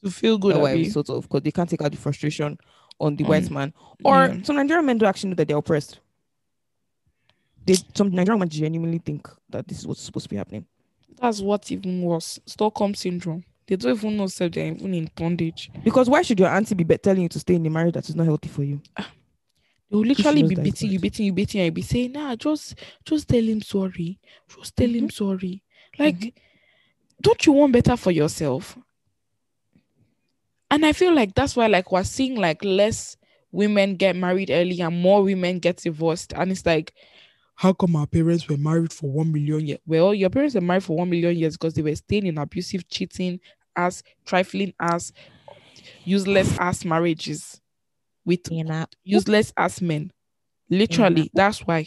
To 0.05 0.11
feel 0.11 0.39
good 0.39 0.57
wives 0.57 0.93
sort 0.93 1.11
of 1.11 1.23
because 1.23 1.43
they 1.43 1.51
can't 1.51 1.69
take 1.69 1.83
out 1.83 1.91
the 1.91 1.99
frustration 1.99 2.59
on 2.99 3.17
the 3.17 3.25
Mm. 3.25 3.29
white 3.29 3.51
man 3.51 3.73
or 4.05 4.27
Yeah. 4.27 4.43
some 4.43 4.57
Nigerian 4.57 4.87
men 4.87 4.99
do 4.99 5.07
actually 5.07 5.31
know 5.31 5.37
that 5.37 5.49
they're 5.49 5.57
oppressed 5.59 6.01
they 7.67 7.75
some 7.95 8.11
Nigerian 8.11 8.39
men 8.39 8.49
genuinely 8.49 8.99
think 8.99 9.29
that 9.51 9.67
this 9.69 9.79
is 9.81 9.87
what's 9.87 10.01
supposed 10.01 10.25
to 10.25 10.31
be 10.31 10.37
happening 10.37 10.65
That's 11.21 11.41
what 11.41 11.71
even 11.73 12.03
worse. 12.03 12.39
Stockholm 12.47 12.95
syndrome. 12.95 13.43
They 13.67 13.77
don't 13.77 13.97
even 13.97 14.17
know 14.19 14.27
self 14.29 14.53
they're 14.53 14.67
even 14.67 14.95
in 14.95 15.11
bondage. 15.17 15.71
because 15.83 16.09
why 16.09 16.23
should 16.23 16.39
your 16.39 16.49
auntie 16.49 16.75
be 16.75 16.85
telling 16.99 17.23
you 17.23 17.29
to 17.31 17.39
stay 17.41 17.55
in 17.55 17.67
a 17.67 17.71
marriage 17.71 17.95
that 17.95 18.09
is 18.09 18.15
not 18.15 18.27
healthy 18.27 18.49
for 18.49 18.63
you 18.63 18.81
ah, 18.97 19.11
They 19.91 19.97
will 19.97 20.05
literally 20.05 20.43
be 20.43 20.55
beating 20.57 20.91
you, 20.91 20.99
beating 21.01 21.27
you, 21.27 21.33
beating 21.33 21.61
you, 21.61 21.67
and 21.67 21.75
be 21.75 21.83
saying, 21.83 22.13
nah, 22.13 22.37
just 22.37 22.75
just 23.05 23.29
tell 23.29 23.43
him 23.43 23.63
sorry. 23.63 24.19
Just 24.55 24.77
tell 24.77 24.89
him 24.89 25.09
mm-hmm. 25.09 25.09
sorry. 25.09 25.63
Like, 25.99 26.17
mm-hmm. 26.19 26.29
don't 27.23 27.47
you 27.47 27.53
want 27.53 27.73
better 27.73 27.97
for 27.97 28.11
yourself? 28.11 28.77
And 30.77 30.85
I 30.85 30.93
feel 30.93 31.15
like 31.15 31.35
that's 31.35 31.57
why 31.57 31.69
like 31.69 31.91
we're 31.91 32.05
seeing 32.05 32.35
like 32.37 32.63
less 32.63 33.17
women 33.51 33.97
get 33.97 34.15
married 34.15 34.51
early 34.51 34.79
and 34.83 35.01
more 35.01 35.23
women 35.23 35.59
get 35.59 35.79
divorced. 35.79 36.35
And 36.35 36.53
it's 36.53 36.67
like, 36.67 36.93
how 37.55 37.73
come 37.73 37.97
our 37.97 38.07
parents 38.07 38.47
were 38.47 38.59
married 38.59 38.93
for 38.93 39.11
one 39.11 39.33
million 39.33 39.67
years? 39.67 39.79
Well, 39.87 40.13
your 40.13 40.29
parents 40.29 40.55
were 40.55 40.61
married 40.61 40.85
for 40.85 40.95
one 40.99 41.09
million 41.09 41.35
years 41.35 41.57
because 41.57 41.73
they 41.73 41.81
were 41.81 41.95
staying 41.95 42.27
in 42.27 42.37
abusive, 42.37 42.87
cheating, 42.91 43.41
ass, 43.75 44.03
trifling 44.27 44.75
ass, 44.79 45.13
useless 46.05 46.59
ass 46.59 46.85
marriages 46.85 47.59
with 48.27 48.41
you 48.53 48.65
know 48.65 48.85
useless 49.03 49.55
ass 49.57 49.81
men. 49.81 50.13
Literally, 50.69 51.31
that's 51.33 51.61
why. 51.61 51.87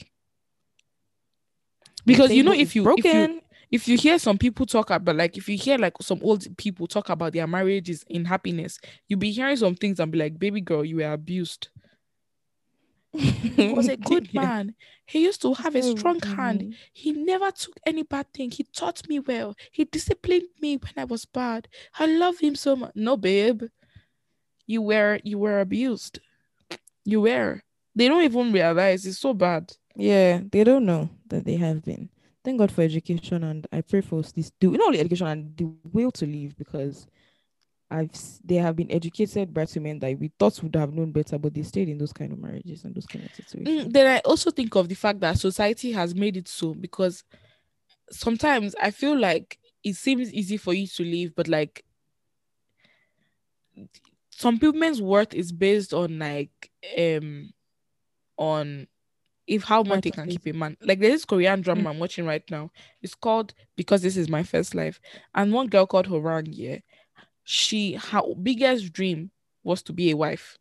Because 2.08 2.32
you 2.32 2.42
know, 2.42 2.54
if 2.54 2.76
you 2.76 2.92
if 2.98 3.06
you 3.06 3.12
broken 3.12 3.42
if 3.72 3.88
you 3.88 3.98
hear 3.98 4.18
some 4.18 4.38
people 4.38 4.66
talk 4.66 4.90
about 4.90 5.16
like 5.16 5.38
if 5.38 5.48
you 5.48 5.58
hear 5.58 5.78
like 5.78 5.94
some 6.02 6.20
old 6.24 6.46
people 6.58 6.88
talk 6.88 7.10
about 7.10 7.34
their 7.34 7.48
marriages 7.48 8.04
in 8.10 8.26
happiness, 8.26 8.80
you'll 9.08 9.20
be 9.20 9.32
hearing 9.32 9.58
some 9.58 9.76
things 9.76 10.00
and 10.00 10.12
be 10.12 10.18
like, 10.18 10.40
baby 10.40 10.62
girl, 10.62 10.84
you 10.84 10.98
were 10.98 11.12
abused. 11.14 11.70
He 13.12 13.74
was 13.74 13.88
a 13.88 13.98
good 13.98 14.34
man. 14.34 14.76
He 15.06 15.24
used 15.24 15.42
to 15.42 15.54
have 15.56 15.76
a 15.76 15.82
strong 15.82 16.20
hand. 16.20 16.76
He 16.94 17.12
never 17.12 17.50
took 17.52 17.80
any 17.86 18.04
bad 18.04 18.32
thing. 18.34 18.52
He 18.52 18.64
taught 18.64 19.08
me 19.10 19.20
well. 19.20 19.56
He 19.72 19.86
disciplined 19.86 20.50
me 20.62 20.78
when 20.78 20.94
I 20.98 21.06
was 21.06 21.26
bad. 21.26 21.68
I 21.98 22.06
love 22.06 22.40
him 22.40 22.56
so 22.56 22.76
much. 22.76 22.92
No, 22.96 23.18
babe. 23.18 23.64
You 24.68 24.84
were 24.84 25.20
you 25.24 25.40
were 25.40 25.60
abused. 25.60 26.20
You 27.04 27.22
were. 27.22 27.62
They 27.96 28.08
don't 28.08 28.24
even 28.24 28.52
realize 28.52 29.06
it's 29.06 29.18
so 29.18 29.34
bad. 29.34 29.74
Yeah, 29.96 30.42
they 30.52 30.64
don't 30.64 30.86
know 30.86 31.10
that 31.28 31.46
they 31.46 31.56
have 31.56 31.84
been. 31.84 32.10
Thank 32.50 32.58
God 32.58 32.72
for 32.72 32.82
education, 32.82 33.44
and 33.44 33.68
I 33.72 33.82
pray 33.82 34.02
for 34.02 34.24
this. 34.24 34.52
Do 34.60 34.72
not 34.72 34.88
only 34.88 35.00
education 35.00 35.28
and 35.28 35.56
the 35.56 35.72
will 35.94 36.10
to 36.14 36.26
live 36.26 36.58
because 36.58 37.06
I've 37.92 38.10
they 38.44 38.56
have 38.56 38.76
been 38.76 38.92
educated 38.92 39.54
by 39.54 39.66
two 39.66 39.80
men 39.82 40.00
that 40.00 40.18
we 40.18 40.32
thought 40.40 40.64
would 40.64 40.76
have 40.76 40.92
known 40.92 41.12
better, 41.12 41.38
but 41.38 41.54
they 41.54 41.62
stayed 41.62 41.90
in 41.90 42.00
those 42.00 42.12
kind 42.12 42.34
of 42.34 42.40
marriages 42.40 42.86
and 42.86 42.96
those 42.96 43.06
kind 43.06 43.24
of 43.24 43.36
situations. 43.36 43.86
Mm, 43.86 43.94
then 43.94 44.08
I 44.08 44.18
also 44.26 44.50
think 44.50 44.74
of 44.74 44.90
the 44.90 44.96
fact 44.96 45.20
that 45.20 45.38
society 45.38 45.92
has 45.92 46.16
made 46.16 46.38
it 46.38 46.48
so 46.48 46.74
because 46.74 47.24
sometimes 48.10 48.74
I 48.82 48.90
feel 48.90 49.16
like 49.16 49.60
it 49.84 49.96
seems 49.96 50.34
easy 50.34 50.58
for 50.58 50.74
you 50.74 50.88
to 50.88 51.04
leave, 51.04 51.36
but 51.36 51.48
like 51.48 51.86
some 54.32 54.58
women's 54.60 55.04
worth 55.04 55.36
is 55.36 55.52
based 55.52 55.94
on 55.94 56.18
like 56.18 56.72
um 56.98 57.54
on 58.38 58.88
if 59.50 59.64
how 59.64 59.82
much 59.84 60.04
they 60.04 60.12
can 60.12 60.30
keep 60.30 60.46
a 60.46 60.54
man. 60.54 60.78
Like 60.82 61.00
there's 61.00 61.14
this 61.14 61.26
Korean 61.26 61.62
drama 61.62 61.84
Mm. 61.84 61.90
I'm 61.90 62.00
watching 62.00 62.26
right 62.26 62.44
now. 62.52 62.72
It's 63.02 63.16
called 63.16 63.54
Because 63.76 64.02
This 64.04 64.16
Is 64.16 64.30
My 64.30 64.44
First 64.44 64.76
Life. 64.76 65.02
And 65.34 65.52
one 65.52 65.68
girl 65.68 65.88
called 65.88 66.08
Horang, 66.08 66.48
yeah, 66.50 66.78
she 67.44 67.94
her 67.94 68.22
biggest 68.42 68.94
dream 68.94 69.32
was 69.64 69.82
to 69.84 69.94
be 69.94 70.12
a 70.12 70.18
wife. 70.18 70.58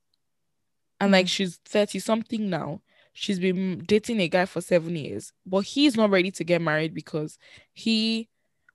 And 1.00 1.12
like 1.12 1.26
Mm. 1.26 1.30
she's 1.30 1.56
30 1.64 1.98
something 1.98 2.48
now. 2.50 2.80
She's 3.12 3.38
been 3.38 3.82
dating 3.86 4.20
a 4.20 4.28
guy 4.28 4.46
for 4.46 4.60
seven 4.60 4.94
years, 4.96 5.32
but 5.44 5.60
he's 5.60 5.96
not 5.96 6.10
ready 6.10 6.30
to 6.30 6.44
get 6.44 6.62
married 6.62 6.94
because 6.94 7.38
he 7.72 8.28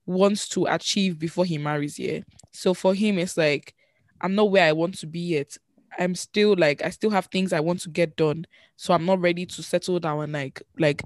wants 0.06 0.48
to 0.50 0.66
achieve 0.66 1.18
before 1.18 1.46
he 1.46 1.56
marries, 1.58 1.98
yeah. 1.98 2.20
So 2.52 2.74
for 2.74 2.94
him, 2.94 3.18
it's 3.18 3.36
like, 3.38 3.74
I'm 4.20 4.34
not 4.34 4.50
where 4.50 4.64
I 4.68 4.72
want 4.72 4.98
to 4.98 5.06
be 5.06 5.20
yet. 5.20 5.56
I'm 5.98 6.14
still 6.14 6.54
like, 6.56 6.82
I 6.82 6.90
still 6.90 7.10
have 7.10 7.26
things 7.26 7.52
I 7.52 7.60
want 7.60 7.80
to 7.80 7.88
get 7.90 8.16
done. 8.16 8.46
So 8.76 8.92
I'm 8.94 9.04
not 9.06 9.20
ready 9.20 9.46
to 9.46 9.62
settle 9.62 9.98
down 10.00 10.22
and 10.22 10.32
like, 10.32 10.62
like, 10.78 11.02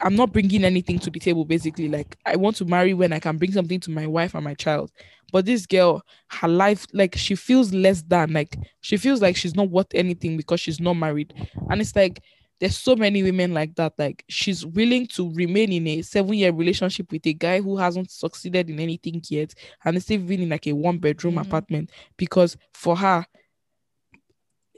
I'm 0.00 0.16
not 0.16 0.32
bringing 0.32 0.64
anything 0.64 0.98
to 1.00 1.10
the 1.10 1.20
table, 1.20 1.44
basically. 1.44 1.88
Like, 1.88 2.16
I 2.26 2.36
want 2.36 2.56
to 2.56 2.64
marry 2.64 2.94
when 2.94 3.12
I 3.12 3.20
can 3.20 3.36
bring 3.38 3.52
something 3.52 3.80
to 3.80 3.90
my 3.90 4.06
wife 4.06 4.34
and 4.34 4.44
my 4.44 4.54
child. 4.54 4.90
But 5.32 5.44
this 5.46 5.66
girl, 5.66 6.02
her 6.30 6.48
life, 6.48 6.86
like 6.92 7.16
she 7.16 7.34
feels 7.34 7.72
less 7.72 8.02
than, 8.02 8.32
like 8.32 8.56
she 8.80 8.96
feels 8.96 9.20
like 9.22 9.36
she's 9.36 9.54
not 9.54 9.70
worth 9.70 9.94
anything 9.94 10.36
because 10.36 10.60
she's 10.60 10.80
not 10.80 10.94
married. 10.94 11.32
And 11.70 11.80
it's 11.80 11.94
like 11.94 12.22
there's 12.60 12.76
so 12.76 12.96
many 12.96 13.22
women 13.22 13.54
like 13.54 13.74
that. 13.76 13.92
Like 13.98 14.24
she's 14.28 14.64
willing 14.66 15.06
to 15.08 15.32
remain 15.34 15.70
in 15.72 15.86
a 15.86 16.02
seven-year 16.02 16.52
relationship 16.52 17.12
with 17.12 17.26
a 17.26 17.32
guy 17.34 17.60
who 17.60 17.76
hasn't 17.76 18.10
succeeded 18.10 18.70
in 18.70 18.80
anything 18.80 19.22
yet, 19.28 19.54
and 19.84 19.96
is 19.96 20.04
still 20.04 20.20
living 20.20 20.42
in 20.42 20.48
like 20.48 20.66
a 20.66 20.72
one-bedroom 20.72 21.34
Mhm. 21.34 21.42
apartment 21.42 21.90
because 22.16 22.56
for 22.72 22.96
her, 22.96 23.24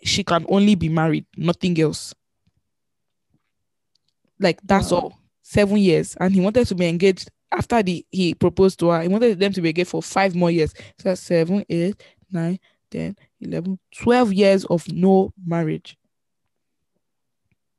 she 0.05 0.25
can 0.25 0.45
only 0.49 0.75
be 0.75 0.89
married, 0.89 1.27
nothing 1.37 1.79
else. 1.81 2.15
Like 4.39 4.61
that's 4.63 4.91
Wow. 4.91 4.99
all. 4.99 5.19
Seven 5.43 5.79
years, 5.79 6.17
and 6.21 6.33
he 6.35 6.41
wanted 6.41 6.67
to 6.69 6.75
be 6.75 6.87
engaged 6.87 7.29
after 7.51 7.83
the 7.83 8.07
he 8.11 8.35
proposed 8.35 8.79
to 8.81 8.89
her. 8.91 9.03
He 9.03 9.09
wanted 9.09 9.39
them 9.39 9.53
to 9.53 9.61
be 9.61 9.71
engaged 9.71 9.91
for 9.91 10.03
five 10.03 10.35
more 10.35 10.51
years. 10.51 10.73
So 10.99 11.09
that's 11.09 11.21
seven, 11.21 11.65
eight, 11.69 12.01
nine, 12.31 12.61
10, 12.93 13.17
11, 13.41 13.79
12 13.97 14.33
years 14.33 14.65
of 14.67 14.87
no 14.93 15.33
marriage. 15.45 15.97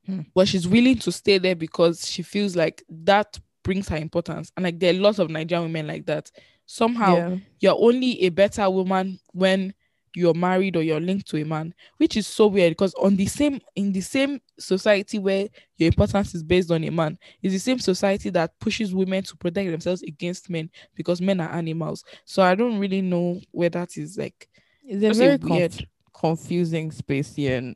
Hmm. 0.05 0.21
But 0.35 0.47
she's 0.49 0.67
willing 0.67 0.97
to 0.99 1.11
stay 1.11 1.37
there 1.37 1.55
because 1.55 2.09
she 2.09 2.23
feels 2.23 2.55
like 2.55 2.83
that 2.89 3.39
brings 3.63 3.87
her 3.89 3.97
importance. 3.97 4.51
And 4.57 4.63
like 4.65 4.79
there 4.79 4.93
are 4.93 4.97
lots 4.97 5.19
of 5.19 5.29
Nigerian 5.29 5.67
women 5.71 5.87
like 5.87 6.05
that. 6.07 6.29
Somehow 6.65 7.15
Yeah. 7.15 7.37
you're 7.59 7.77
only 7.79 8.21
a 8.23 8.29
better 8.29 8.69
woman 8.69 9.19
when 9.33 9.73
you're 10.15 10.33
married 10.33 10.75
or 10.75 10.83
you're 10.83 10.99
linked 10.99 11.27
to 11.29 11.37
a 11.37 11.45
man, 11.45 11.73
which 11.97 12.17
is 12.17 12.27
so 12.27 12.47
weird 12.47 12.71
because 12.71 12.93
on 12.95 13.15
the 13.15 13.25
same 13.25 13.59
in 13.75 13.91
the 13.91 14.01
same 14.01 14.39
society 14.59 15.19
where 15.19 15.47
your 15.77 15.87
importance 15.87 16.35
is 16.35 16.43
based 16.43 16.71
on 16.71 16.83
a 16.83 16.89
man, 16.89 17.17
is 17.41 17.53
the 17.53 17.59
same 17.59 17.79
society 17.79 18.29
that 18.31 18.57
pushes 18.59 18.93
women 18.93 19.23
to 19.23 19.35
protect 19.37 19.69
themselves 19.71 20.01
against 20.03 20.49
men 20.49 20.69
because 20.95 21.21
men 21.21 21.39
are 21.39 21.49
animals. 21.51 22.03
So 22.25 22.43
I 22.43 22.55
don't 22.55 22.79
really 22.79 23.01
know 23.01 23.39
where 23.51 23.69
that 23.69 23.97
is 23.97 24.17
like 24.17 24.49
It's 24.83 25.03
a 25.03 25.13
very 25.13 25.37
weird. 25.37 25.71
conf- 25.71 25.85
confusing 26.13 26.91
space 26.91 27.35
here 27.35 27.73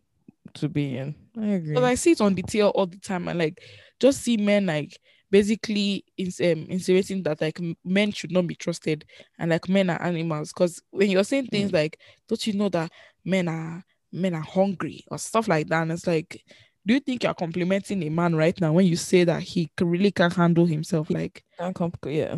to 0.56 0.70
be 0.70 0.98
in. 0.98 1.16
I 1.38 1.48
agree. 1.48 1.70
Because 1.74 1.84
I 1.84 1.96
see 1.96 2.12
it 2.12 2.22
on 2.22 2.36
the 2.36 2.44
tail 2.44 2.70
all 2.70 2.86
the 2.86 2.98
time 3.00 3.28
and 3.28 3.38
like 3.40 3.62
just 4.00 4.22
see 4.22 4.38
men 4.38 4.66
like 4.66 5.00
basically 5.36 6.06
ins- 6.16 6.40
um, 6.40 6.66
insinuating 6.70 7.22
that 7.22 7.42
like 7.42 7.60
men 7.84 8.10
should 8.10 8.32
not 8.32 8.48
be 8.48 8.56
trusted 8.56 9.04
and 9.38 9.52
like 9.52 9.68
men 9.68 9.90
are 9.90 10.02
animals. 10.02 10.54
Because 10.54 10.82
when 10.92 11.10
you're 11.12 11.26
saying 11.26 11.48
things 11.48 11.74
like, 11.74 12.00
don't 12.30 12.48
you 12.48 12.54
know 12.54 12.70
that 12.70 12.90
men 13.26 13.50
are 13.50 13.84
men 14.14 14.34
are 14.34 14.40
hungry 14.40 15.04
or 15.12 15.18
stuff 15.18 15.50
like 15.50 15.68
that? 15.68 15.82
And 15.82 15.92
it's 15.92 16.08
like, 16.08 16.42
do 16.86 16.94
you 16.94 17.02
think 17.02 17.24
you're 17.26 17.34
complimenting 17.34 18.02
a 18.04 18.10
man 18.10 18.34
right 18.34 18.58
now 18.62 18.72
when 18.72 18.86
you 18.86 18.96
say 18.96 19.26
that 19.26 19.42
he 19.42 19.70
really 19.82 20.10
can't 20.10 20.32
handle 20.32 20.66
himself? 20.66 21.10
Like, 21.10 21.44
Can't 21.60 21.76
comp- 21.76 21.98
yeah. 22.06 22.38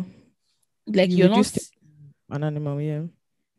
like 0.88 1.10
You 1.10 1.18
you're 1.18 1.28
not. 1.28 1.56
An 2.30 2.42
animal, 2.42 2.80
yeah. 2.80 3.02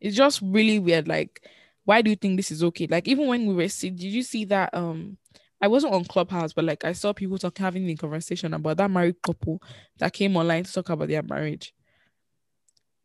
It's 0.01 0.17
just 0.17 0.41
really 0.41 0.79
weird. 0.79 1.07
Like, 1.07 1.47
why 1.85 2.01
do 2.01 2.09
you 2.09 2.17
think 2.17 2.35
this 2.35 2.51
is 2.51 2.61
okay? 2.61 2.87
Like, 2.87 3.07
even 3.07 3.25
when 3.25 3.45
we 3.45 3.53
were 3.53 3.69
see, 3.69 3.89
did 3.89 4.03
you 4.03 4.21
see 4.21 4.43
that? 4.45 4.73
Um, 4.73 5.17
I 5.61 5.67
wasn't 5.67 5.93
on 5.93 6.05
Clubhouse, 6.05 6.53
but 6.53 6.65
like 6.65 6.85
I 6.85 6.93
saw 6.93 7.13
people 7.13 7.37
talking, 7.37 7.63
having 7.63 7.85
the 7.85 7.95
conversation 7.95 8.53
about 8.53 8.77
that 8.77 8.91
married 8.91 9.21
couple 9.21 9.61
that 9.97 10.13
came 10.13 10.37
online 10.37 10.63
to 10.63 10.73
talk 10.73 10.89
about 10.89 11.09
their 11.09 11.23
marriage 11.23 11.73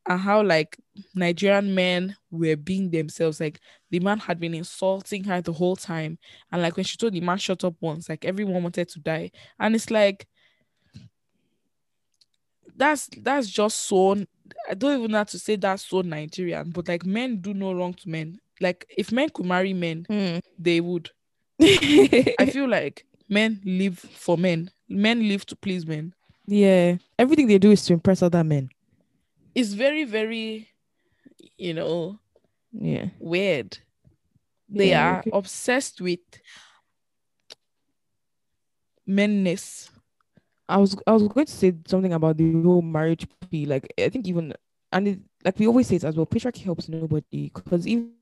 and 0.06 0.20
how 0.20 0.42
like 0.42 0.78
Nigerian 1.14 1.74
men 1.74 2.16
were 2.30 2.56
being 2.56 2.90
themselves. 2.90 3.40
Like 3.40 3.60
the 3.90 4.00
man 4.00 4.18
had 4.18 4.38
been 4.38 4.54
insulting 4.54 5.24
her 5.24 5.40
the 5.40 5.52
whole 5.52 5.76
time, 5.76 6.18
and 6.52 6.62
like 6.62 6.76
when 6.76 6.84
she 6.84 6.96
told 6.96 7.14
the 7.14 7.20
man 7.20 7.38
shut 7.38 7.64
up 7.64 7.74
once, 7.80 8.08
like 8.08 8.24
everyone 8.24 8.62
wanted 8.62 8.88
to 8.90 9.00
die, 9.00 9.30
and 9.58 9.74
it's 9.74 9.90
like 9.90 10.26
that's 12.76 13.08
that's 13.20 13.48
just 13.48 13.78
so. 13.78 14.16
I 14.68 14.74
don't 14.74 14.98
even 14.98 15.12
have 15.14 15.30
to 15.30 15.38
say 15.38 15.56
that's 15.56 15.86
so 15.86 16.02
Nigerian, 16.02 16.70
but 16.70 16.88
like 16.88 17.06
men 17.06 17.40
do 17.40 17.54
no 17.54 17.72
wrong 17.72 17.94
to 17.94 18.08
men. 18.08 18.38
Like 18.60 18.86
if 18.96 19.10
men 19.10 19.30
could 19.30 19.46
marry 19.46 19.72
men, 19.72 20.04
hmm. 20.08 20.38
they 20.58 20.80
would. 20.80 21.10
I 22.38 22.46
feel 22.50 22.68
like 22.68 23.04
men 23.28 23.60
live 23.64 23.98
for 23.98 24.36
men. 24.36 24.70
Men 24.88 25.28
live 25.28 25.46
to 25.46 25.56
please 25.56 25.86
men. 25.86 26.14
yeah. 26.46 26.96
Everything 27.18 27.46
they 27.46 27.58
do 27.58 27.70
is 27.70 27.84
to 27.86 27.92
impress 27.94 28.22
other 28.22 28.44
men. 28.44 28.68
It's 29.54 29.72
very, 29.72 30.04
very, 30.04 30.68
you 31.56 31.74
know, 31.74 32.18
Yeah. 32.72 33.08
weird. 33.18 33.78
They 34.68 34.90
Yeah, 34.90 35.14
are 35.14 35.18
okay. 35.20 35.30
obsessed 35.32 36.00
with 36.00 36.20
menness. 39.08 39.90
I 40.68 40.78
was 40.78 40.96
I 41.06 41.12
was 41.12 41.28
going 41.28 41.46
to 41.46 41.52
say 41.52 41.72
something 41.86 42.12
about 42.12 42.36
the 42.38 42.50
whole 42.62 42.82
marriage 42.82 43.26
fee. 43.50 43.66
Like 43.66 43.92
I 43.98 44.08
think 44.08 44.26
even 44.26 44.54
and 44.92 45.08
it, 45.08 45.18
like 45.44 45.58
we 45.58 45.66
always 45.66 45.86
say 45.86 45.96
it 45.96 46.04
as 46.04 46.16
well, 46.16 46.26
patriarchy 46.26 46.64
helps 46.64 46.88
nobody 46.88 47.50
because 47.54 47.86
even 47.86 48.12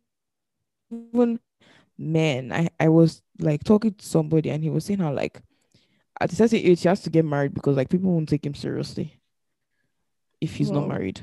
even 1.15 1.39
men, 2.03 2.53
I 2.53 2.69
I 2.81 2.89
was 2.89 3.23
like 3.39 3.65
talking 3.65 3.95
to 3.95 4.05
somebody 4.05 4.51
and 4.51 4.63
he 4.63 4.71
was 4.71 4.85
saying 4.85 4.99
how 5.01 5.13
like 5.13 5.41
at 6.21 6.33
a 6.33 6.37
certain 6.37 6.59
age 6.59 6.83
he 6.83 6.89
has 6.89 7.01
to 7.03 7.11
get 7.11 7.25
married 7.25 7.55
because 7.55 7.77
like 7.77 7.89
people 7.89 8.11
won't 8.13 8.29
take 8.29 8.45
him 8.45 8.55
seriously 8.55 9.19
if 10.41 10.55
he's 10.55 10.71
not 10.71 10.89
married. 10.89 11.21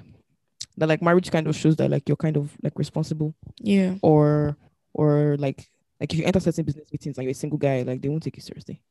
That 0.78 0.88
like 0.90 1.02
marriage 1.02 1.30
kind 1.32 1.48
of 1.48 1.56
shows 1.56 1.76
that 1.78 1.90
like 1.92 2.08
you're 2.08 2.16
kind 2.18 2.38
of 2.38 2.56
like 2.64 2.78
responsible 2.78 3.36
Yeah. 3.60 3.96
or 4.02 4.56
or 4.94 5.36
like 5.38 5.70
like 6.00 6.14
if 6.14 6.20
you 6.20 6.26
enter 6.26 6.40
certain 6.40 6.64
business 6.66 6.92
meetings 6.92 7.18
and 7.18 7.24
you're 7.26 7.32
a 7.32 7.36
single 7.36 7.58
guy, 7.60 7.82
like 7.82 8.02
they 8.02 8.10
won't 8.10 8.24
take 8.24 8.38
you 8.38 8.42
seriously. 8.42 8.82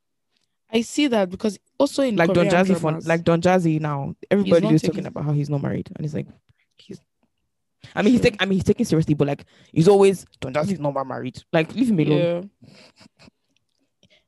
I 0.70 0.82
see 0.82 1.06
that 1.06 1.30
because 1.30 1.58
also 1.78 2.02
in 2.02 2.16
like 2.16 2.32
Don 2.34 2.46
Jazzy 2.46 2.78
dramas- 2.78 3.06
like 3.08 3.24
Don 3.24 3.40
Jazzy 3.40 3.80
now. 3.80 4.14
Everybody 4.30 4.68
is 4.74 4.82
talking 4.82 5.06
about 5.06 5.24
how 5.24 5.32
he's 5.32 5.48
not 5.48 5.62
married, 5.62 5.88
and 5.96 6.04
he's 6.04 6.14
like, 6.14 6.26
he's. 6.76 7.00
I 7.94 8.02
mean, 8.02 8.12
he's 8.12 8.20
taking. 8.20 8.38
I 8.40 8.44
mean, 8.44 8.58
he's 8.58 8.64
taking 8.64 8.84
seriously, 8.86 9.14
but 9.14 9.28
like, 9.28 9.44
he's 9.72 9.88
always 9.88 10.26
Don 10.40 10.52
Jazzy's 10.52 10.80
not 10.80 10.94
married. 11.06 11.42
Like, 11.52 11.74
leave 11.74 11.90
him 11.90 12.00
alone. 12.00 12.18
yeah. 12.18 12.42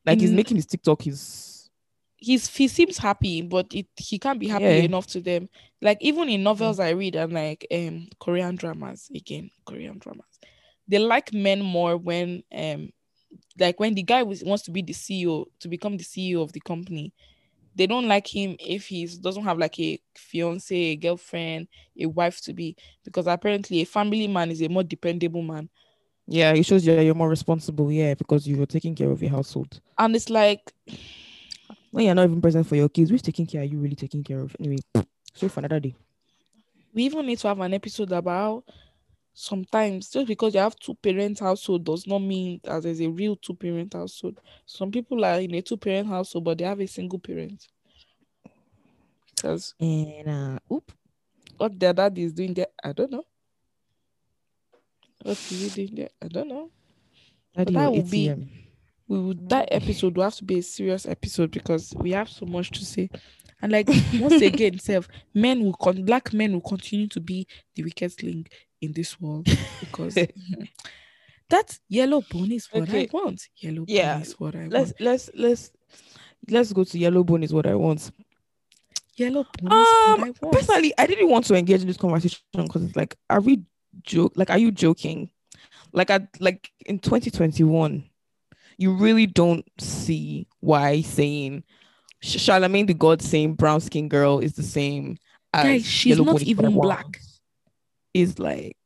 Like, 0.06 0.20
he's 0.20 0.30
making 0.32 0.56
his 0.56 0.66
TikTok. 0.66 1.02
He's 1.02 1.70
he's 2.16 2.48
he 2.54 2.68
seems 2.68 2.98
happy, 2.98 3.42
but 3.42 3.66
it 3.72 3.86
he 3.96 4.18
can't 4.18 4.38
be 4.38 4.48
happy 4.48 4.64
Yeah. 4.64 4.70
enough 4.82 5.06
to 5.08 5.20
them. 5.20 5.48
Like 5.82 5.98
even 6.00 6.28
in 6.28 6.42
novels 6.42 6.78
I 6.78 6.90
read 6.90 7.16
and 7.16 7.32
like 7.32 7.66
um 7.72 8.08
Korean 8.18 8.56
dramas 8.56 9.10
again, 9.14 9.50
Korean 9.66 9.98
dramas, 9.98 10.38
they 10.86 10.98
like 10.98 11.32
men 11.32 11.60
more 11.62 11.96
when 11.96 12.42
um 12.54 12.90
like 13.58 13.80
when 13.80 13.94
the 13.94 14.02
guy 14.02 14.22
was, 14.22 14.42
wants 14.44 14.64
to 14.64 14.70
be 14.70 14.82
the 14.82 14.92
CEO 14.92 15.46
to 15.60 15.68
become 15.68 15.96
the 15.96 16.04
CEO 16.04 16.42
of 16.42 16.52
the 16.52 16.60
company. 16.60 17.12
They 17.74 17.86
don't 17.86 18.08
like 18.08 18.26
him 18.26 18.56
if 18.58 18.86
he 18.88 19.06
doesn't 19.06 19.44
have 19.44 19.58
like 19.58 19.78
a 19.80 20.00
fiance, 20.16 20.74
a 20.76 20.96
girlfriend, 20.96 21.68
a 21.98 22.06
wife 22.06 22.40
to 22.42 22.52
be, 22.52 22.76
because 23.04 23.26
apparently 23.26 23.80
a 23.80 23.86
family 23.86 24.26
man 24.28 24.50
is 24.50 24.60
a 24.62 24.68
more 24.68 24.82
dependable 24.84 25.42
man. 25.42 25.68
yeah. 26.26 26.52
It 26.52 26.64
shows 26.64 26.86
you 26.86 26.94
that 26.96 27.04
you're 27.04 27.14
more 27.14 27.28
responsible. 27.28 27.90
Yeah, 27.90 28.14
because 28.14 28.46
you 28.46 28.56
were 28.56 28.66
taking 28.66 28.94
care 28.94 29.10
of 29.10 29.22
your 29.22 29.30
household. 29.30 29.80
And 29.98 30.14
it's 30.16 30.30
like 30.30 30.72
When 31.90 32.04
you're 32.04 32.14
not 32.14 32.24
even 32.24 32.40
present 32.40 32.66
for 32.66 32.76
your 32.76 32.88
kids, 32.88 33.10
which 33.12 33.22
taking 33.22 33.46
care 33.46 33.62
are 33.62 33.64
you 33.64 33.78
really 33.78 33.96
taking 33.96 34.22
care 34.24 34.40
of? 34.40 34.54
Anyway, 34.60 34.78
so 35.34 35.48
for 35.48 35.60
another 35.60 35.80
day. 35.80 35.94
we 36.92 37.04
even 37.04 37.26
need 37.26 37.38
to 37.38 37.48
have 37.48 37.60
an 37.60 37.74
episode 37.74 38.12
about 38.12 38.64
sometimes 39.32 40.10
just 40.10 40.26
because 40.26 40.54
you 40.54 40.60
have 40.60 40.76
two 40.76 40.94
parent 40.94 41.38
household 41.38 41.84
does 41.84 42.06
not 42.06 42.18
mean 42.20 42.60
that 42.64 42.82
there's 42.82 43.00
a 43.00 43.08
real 43.08 43.36
two 43.36 43.54
parent 43.54 43.94
household. 43.94 44.40
Some 44.66 44.90
people 44.90 45.24
are 45.24 45.40
in 45.40 45.54
a 45.54 45.62
two 45.62 45.76
parent 45.76 46.08
household, 46.08 46.44
but 46.44 46.58
they 46.58 46.64
have 46.64 46.80
a 46.80 46.86
single 46.86 47.18
parent. 47.18 47.66
Because 49.36 49.74
And 49.80 50.28
uh, 50.28 50.58
oop, 50.72 50.92
what 51.56 51.78
their 51.78 51.92
dad 51.92 52.18
is 52.18 52.32
doing 52.32 52.54
there, 52.54 52.66
I 52.82 52.92
don't 52.92 53.10
know. 53.10 53.24
What 55.22 55.38
is 55.38 55.74
he 55.74 55.86
doing 55.86 55.94
there? 55.96 56.10
I 56.22 56.28
don't 56.28 56.48
know. 56.48 56.70
that 57.54 57.92
would 57.92 58.10
be-. 58.10 58.32
We 59.08 59.18
would 59.18 59.48
that 59.48 59.68
episode 59.72 60.16
will 60.16 60.24
have 60.24 60.36
to 60.36 60.44
be 60.44 60.58
a 60.58 60.62
serious 60.62 61.04
episode 61.04 61.50
because 61.50 61.92
we 61.96 62.12
have 62.12 62.28
so 62.28 62.46
much 62.46 62.70
to 62.70 62.84
say. 62.84 63.10
And 63.60 63.72
like 63.72 63.88
once 64.20 64.40
again, 64.40 64.78
self 64.78 65.08
men 65.34 65.64
will 65.64 65.74
con- 65.74 66.04
black 66.04 66.32
men 66.32 66.52
will 66.52 66.60
continue 66.60 67.08
to 67.08 67.20
be 67.20 67.46
the 67.74 67.82
weakest 67.82 68.22
link 68.22 68.50
in 68.80 68.92
this 68.92 69.20
world 69.20 69.46
because 69.80 70.16
that 71.48 71.78
yellow 71.88 72.22
bone 72.22 72.52
is 72.52 72.68
what 72.72 72.88
Okay. 72.88 73.06
I 73.06 73.08
want. 73.12 73.48
Yellow 73.56 73.86
Yeah, 73.86 74.14
bone 74.14 74.22
is 74.22 74.32
what 74.38 74.54
I 74.54 74.68
Let's 74.68 74.92
want. 74.92 75.00
let's 75.00 75.30
let's 75.34 75.70
let's 76.48 76.72
go 76.72 76.84
to 76.84 76.98
yellow 76.98 77.24
bone 77.24 77.42
is 77.42 77.52
what 77.52 77.66
I 77.66 77.74
want. 77.74 78.10
Yellow 79.16 79.44
bone 79.58 79.72
is 79.72 79.94
what 80.04 80.18
Um, 80.18 80.24
I 80.24 80.32
want. 80.40 80.52
personally, 80.52 80.92
I 80.98 81.06
didn't 81.06 81.28
want 81.28 81.44
to 81.46 81.54
engage 81.54 81.82
in 81.82 81.88
this 81.88 81.96
conversation 81.96 82.40
because 82.54 82.84
it's 82.84 82.96
like, 82.96 83.16
are 83.28 83.40
we 83.40 83.64
joke? 84.02 84.32
Like, 84.36 84.50
are 84.50 84.58
you 84.58 84.70
joking? 84.70 85.30
Like, 85.92 86.10
I 86.10 86.20
like 86.38 86.70
in 86.86 86.98
2021, 87.00 88.04
you 88.78 88.94
really 88.94 89.26
don't 89.26 89.64
see 89.78 90.46
why 90.60 91.00
saying 91.02 91.64
Charlamagne 92.22 92.86
the 92.86 92.94
God 92.94 93.20
saying 93.22 93.54
brown 93.54 93.80
skin 93.80 94.08
girl 94.08 94.38
is 94.38 94.54
the 94.54 94.62
same 94.62 95.18
as 95.52 95.64
Guys, 95.64 95.84
she's 95.86 96.18
not 96.18 96.26
bone 96.32 96.42
is 96.42 96.54
what 96.56 96.64
I 96.66 96.68
even 96.68 96.80
black. 96.80 97.20
Is 98.12 98.38
like, 98.38 98.76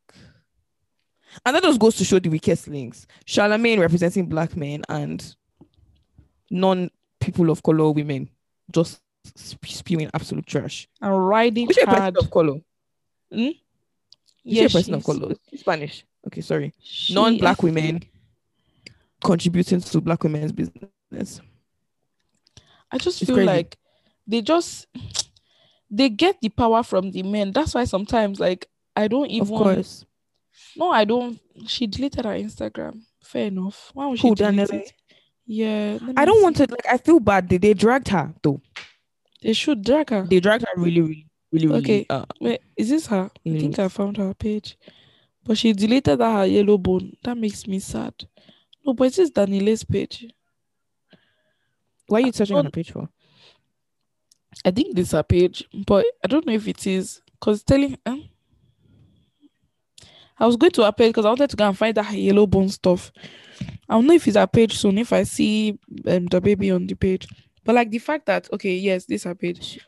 and 1.47 1.57
that 1.57 1.63
just 1.63 1.81
goes 1.81 1.97
to 1.97 2.05
show 2.05 2.19
the 2.19 2.29
weakest 2.29 2.69
links. 2.69 3.07
Charlamagne 3.27 3.79
representing 3.81 4.27
black 4.27 4.57
men 4.57 4.83
and 4.89 5.35
non 6.51 6.91
people 7.21 7.49
of 7.51 7.63
color 7.63 7.91
women 7.91 8.29
just 8.71 9.01
spewing 9.35 10.11
absolute 10.13 10.47
trash. 10.47 10.89
And 11.01 11.27
riding 11.27 11.67
Which 11.67 11.79
person 11.79 12.17
of 12.19 12.31
color? 12.31 12.61
Hmm? 13.33 13.49
Yes, 14.43 14.73
person 14.73 14.95
of 14.95 15.05
color? 15.05 15.35
Spanish. 15.55 16.05
Okay, 16.27 16.41
sorry. 16.43 16.73
Non-black 17.11 17.63
women 17.63 18.03
contributing 19.23 19.81
to 19.81 20.01
black 20.01 20.23
women's 20.23 20.53
business. 20.53 21.41
I 22.91 22.99
just 22.99 23.23
It's 23.23 23.29
feel 23.29 23.37
crazy. 23.37 23.47
like 23.47 23.77
they 24.27 24.43
just 24.43 24.87
they 25.91 26.09
get 26.09 26.41
the 26.41 26.51
power 26.51 26.83
from 26.83 27.11
the 27.11 27.23
men. 27.23 27.53
That's 27.53 27.75
why 27.75 27.85
sometimes 27.85 28.39
like 28.39 28.69
I 28.97 29.09
don't 29.09 29.31
even 29.31 29.55
Of 29.55 29.63
course. 29.63 30.05
no, 30.77 30.91
I 30.91 31.05
don't 31.05 31.39
she 31.67 31.87
deleted 31.87 32.25
her 32.25 32.33
Instagram. 32.35 33.03
Fair 33.23 33.47
enough. 33.47 33.91
Why 33.95 34.07
would 34.07 34.19
she 34.19 34.29
Who, 34.29 34.35
delete 34.35 34.69
Daniela? 34.69 34.75
it? 34.75 34.93
Yeah. 35.47 35.99
I 36.17 36.25
don't 36.25 36.39
see. 36.39 36.43
want 36.43 36.57
to 36.57 36.67
like 36.71 36.87
I 36.89 36.97
feel 36.99 37.21
bad. 37.21 37.49
They, 37.49 37.59
they 37.59 37.75
dragged 37.75 38.09
her 38.09 38.35
though. 38.43 38.61
they 39.43 39.53
should 39.53 39.83
drag 39.85 40.11
her. 40.11 40.23
They 40.23 40.41
dragged 40.41 40.65
her 40.65 40.81
really, 40.83 41.01
really, 41.01 41.27
really, 41.53 41.67
really. 41.67 41.79
Okay. 41.81 42.07
Uh, 42.09 42.25
Wait, 42.41 42.61
is 42.77 42.89
this 42.91 43.07
her? 43.09 43.31
I 43.47 43.51
think 43.51 43.79
I 43.79 43.89
found 43.89 44.17
her 44.17 44.33
page. 44.35 44.79
But 45.45 45.59
she 45.59 45.73
deleted 45.75 46.19
that 46.21 46.33
her 46.33 46.47
yellow 46.47 46.79
bone. 46.79 47.17
That 47.23 47.37
makes 47.37 47.67
me 47.67 47.79
sad. 47.79 48.15
No, 48.85 48.95
but 48.95 49.19
it's 49.19 49.31
this 49.31 49.85
page. 49.85 50.27
why 52.07 52.19
are 52.19 52.27
you 52.27 52.33
searching 52.33 52.57
on 52.57 52.65
her 52.67 52.71
page 52.71 52.91
for? 52.93 53.09
I 54.65 54.71
think 54.71 54.95
this 54.95 55.13
her 55.13 55.23
page, 55.23 55.65
but 55.87 56.07
I 56.23 56.29
don't 56.29 56.47
know 56.47 56.53
if 56.53 56.67
it 56.69 56.87
is 56.87 57.21
because 57.33 57.63
telling. 57.63 57.99
Um, 58.07 58.29
I 60.39 60.47
was 60.47 60.57
going 60.57 60.73
to 60.73 60.85
her 60.85 60.93
page 60.93 61.11
because 61.11 61.25
I 61.25 61.29
wanted 61.29 61.51
to 61.51 61.57
go 61.57 61.67
and 61.69 61.79
find 61.79 61.95
that 61.97 62.13
yellow 62.13 62.47
bone 62.47 62.69
stuff. 62.69 63.13
I 63.89 63.95
don't 63.95 64.07
know 64.07 64.15
if 64.15 64.27
it's 64.27 64.37
her 64.37 64.47
page 64.47 64.77
soon 64.79 64.99
if 64.99 65.13
I 65.13 65.23
see 65.23 65.79
um, 66.07 66.27
the 66.27 66.41
baby 66.41 66.71
on 66.71 66.87
the 66.87 66.95
page. 66.95 67.29
But 67.65 67.75
like 67.77 67.91
the 67.91 67.99
fact 67.99 68.27
that 68.27 68.49
okay, 68.53 68.75
yes, 68.75 69.05
this 69.07 69.25
her 69.25 69.35
page. 69.35 69.81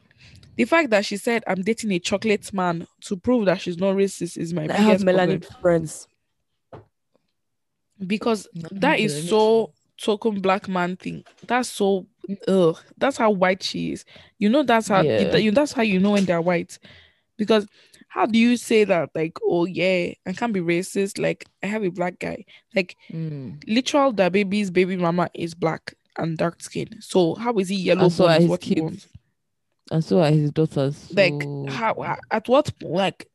The 0.56 0.64
fact 0.64 0.90
that 0.90 1.04
she 1.04 1.16
said 1.18 1.42
I'm 1.46 1.62
dating 1.62 1.92
a 1.92 1.98
chocolate 1.98 2.50
man 2.54 2.86
to 3.02 3.16
prove 3.16 3.44
that 3.46 3.60
she's 3.60 3.76
not 3.78 3.96
racist 3.96 4.38
is 4.38 4.54
my 4.54 4.62
I 4.70 4.72
have 4.72 5.04
biggest 5.04 5.04
problem. 5.04 5.40
friends. 5.60 6.08
because 8.06 8.46
No, 8.54 8.68
that 8.72 8.98
is 9.00 9.28
so 9.28 9.72
token 9.98 10.40
black 10.40 10.68
man 10.68 10.96
thing. 10.96 11.24
That's 11.46 11.68
so 11.68 12.06
ugh. 12.48 12.78
That's 12.98 13.16
how 13.16 13.30
white 13.30 13.62
she 13.62 13.92
is. 13.92 14.04
You 14.38 14.48
know 14.48 14.62
that's 14.62 14.88
how 14.88 15.02
Yeah. 15.02 15.24
that- 15.24 15.42
you 15.42 15.50
that's 15.50 15.72
how 15.72 15.82
you 15.82 15.98
know 15.98 16.12
when 16.12 16.24
they're 16.24 16.40
white. 16.40 16.78
Because 17.36 17.66
how 18.16 18.24
do 18.24 18.38
you 18.38 18.56
say 18.56 18.82
that 18.84 19.10
like 19.14 19.36
oh 19.44 19.66
yeah 19.66 20.12
I 20.26 20.32
can't 20.32 20.52
be 20.54 20.60
racist 20.60 21.18
like 21.18 21.44
I 21.62 21.66
have 21.66 21.84
a 21.84 21.90
black 21.90 22.18
guy 22.18 22.44
like 22.74 22.96
Mm. 23.12 23.62
literal 23.66 24.12
the 24.12 24.30
baby's 24.30 24.70
baby 24.70 24.96
mama 24.96 25.28
is 25.34 25.54
black 25.54 25.94
and 26.16 26.36
dark 26.38 26.62
skin 26.62 26.88
so 27.00 27.34
how 27.34 27.52
is 27.58 27.68
he 27.68 27.76
yellow 27.76 28.04
And 28.04 28.12
so 28.12 28.24
are 28.24 28.28
bones 28.30 28.40
his 28.42 28.50
what 28.50 28.64
he 28.64 28.74
kids. 28.74 28.82
wants 28.82 29.08
And 29.90 30.02
so 30.04 30.20
are 30.22 30.30
his 30.30 30.50
daughters. 30.50 31.12
like 31.12 31.42
how 31.68 32.16
at 32.30 32.48
what 32.48 32.72
like 32.80 33.28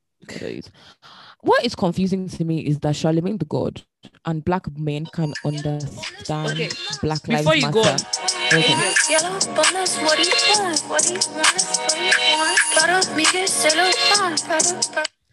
What 1.42 1.64
is 1.66 1.76
confusing 1.76 2.28
to 2.30 2.44
me 2.44 2.60
is 2.66 2.80
that 2.80 2.96
Charlamagne 2.96 3.40
the 3.40 3.46
God 3.46 3.82
and 4.26 4.44
black 4.44 4.66
men 4.78 5.06
can 5.08 5.34
understand 5.46 6.52
Okay, 6.52 6.70
Black 7.02 7.28
Lives 7.28 7.42
before 7.46 7.56
you 7.56 7.68
Matter. 7.68 7.80
on 7.80 8.41
Para 8.52 8.62
mí. 13.02 13.26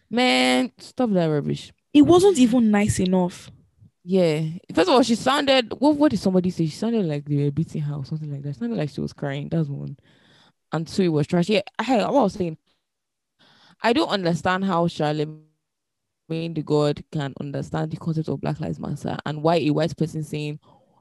Man, 0.09 0.71
stop 0.79 1.11
that 1.11 1.27
rubbish. 1.27 1.71
it 1.93 2.01
wasn't 2.03 2.37
even 2.37 2.71
nice 2.71 2.99
enough 2.99 3.51
Yeah. 4.03 4.41
First 4.73 4.89
of 4.89 4.95
all, 4.95 5.03
she 5.03 5.15
sounded. 5.15 5.73
What, 5.79 5.97
what 5.97 6.11
did 6.11 6.19
somebody 6.19 6.49
say? 6.49 6.65
She 6.65 6.71
sounded 6.71 7.05
like 7.05 7.25
they 7.25 7.43
were 7.43 7.51
beating 7.51 7.81
her 7.81 7.95
or 7.95 8.05
something 8.05 8.31
like 8.31 8.41
that. 8.41 8.49
It 8.49 8.55
sounded 8.55 8.77
like 8.77 8.89
she 8.89 9.01
was 9.01 9.13
crying. 9.13 9.49
That's 9.49 9.69
one. 9.69 9.97
And 10.71 10.87
two, 10.87 11.03
it 11.03 11.07
was 11.09 11.27
trash. 11.27 11.49
Yeah. 11.49 11.61
Hey, 11.81 11.99
I 12.01 12.09
was 12.09 12.33
saying, 12.33 12.57
I 13.83 13.93
don't 13.93 14.09
understand 14.09 14.65
how 14.65 14.87
Charlamagne 14.87 15.43
the 16.29 16.63
God 16.63 17.03
can 17.11 17.33
understand 17.39 17.91
the 17.91 17.97
concept 17.97 18.29
of 18.29 18.41
Black 18.41 18.59
Lives 18.59 18.79
Matter 18.79 19.17
and 19.25 19.43
why 19.43 19.57
a 19.57 19.69
white 19.71 19.95
person 19.97 20.23
saying 20.23 20.59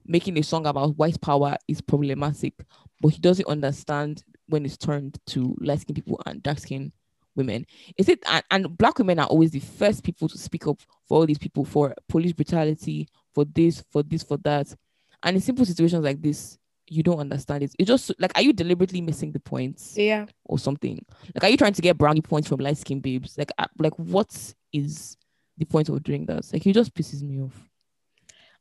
making 0.08 0.38
a 0.38 0.42
song 0.42 0.66
about 0.66 0.96
white 0.96 1.20
power 1.20 1.56
is 1.68 1.80
problematic, 1.80 2.54
but 3.00 3.08
he 3.08 3.18
doesn't 3.18 3.46
understand 3.46 4.24
when 4.48 4.64
it's 4.64 4.76
turned 4.76 5.18
to 5.26 5.54
light 5.60 5.80
skinned 5.80 5.96
people 5.96 6.20
and 6.26 6.42
dark 6.42 6.58
skinned 6.58 6.92
women. 7.36 7.66
Is 7.96 8.08
it 8.08 8.22
and, 8.26 8.42
and 8.50 8.78
black 8.78 8.98
women 8.98 9.18
are 9.18 9.26
always 9.26 9.50
the 9.50 9.60
first 9.60 10.02
people 10.02 10.28
to 10.28 10.38
speak 10.38 10.66
up 10.66 10.80
for 11.06 11.18
all 11.18 11.26
these 11.26 11.38
people 11.38 11.64
for 11.64 11.94
police 12.08 12.32
brutality, 12.32 13.08
for 13.34 13.44
this, 13.44 13.84
for 13.90 14.02
this, 14.02 14.22
for 14.22 14.38
that. 14.38 14.74
And 15.22 15.36
in 15.36 15.42
simple 15.42 15.64
situations 15.64 16.04
like 16.04 16.20
this, 16.20 16.58
you 16.90 17.02
don't 17.02 17.20
understand 17.20 17.62
it. 17.62 17.74
It's 17.78 17.88
just 17.88 18.12
like, 18.18 18.32
are 18.34 18.42
you 18.42 18.52
deliberately 18.52 19.00
missing 19.00 19.32
the 19.32 19.40
points 19.40 19.96
yeah 19.96 20.26
or 20.44 20.58
something? 20.58 21.04
Like, 21.34 21.44
are 21.44 21.50
you 21.50 21.56
trying 21.56 21.74
to 21.74 21.82
get 21.82 21.98
brownie 21.98 22.22
points 22.22 22.48
from 22.48 22.60
light 22.60 22.78
skinned 22.78 23.02
babes? 23.02 23.36
Like, 23.36 23.52
uh, 23.58 23.66
like 23.78 23.96
what 23.98 24.54
is 24.72 25.16
the 25.58 25.66
point 25.66 25.88
of 25.88 26.02
doing 26.02 26.24
that? 26.26 26.48
Like, 26.52 26.66
it 26.66 26.72
just 26.72 26.94
pisses 26.94 27.22
me 27.22 27.40
off. 27.42 27.67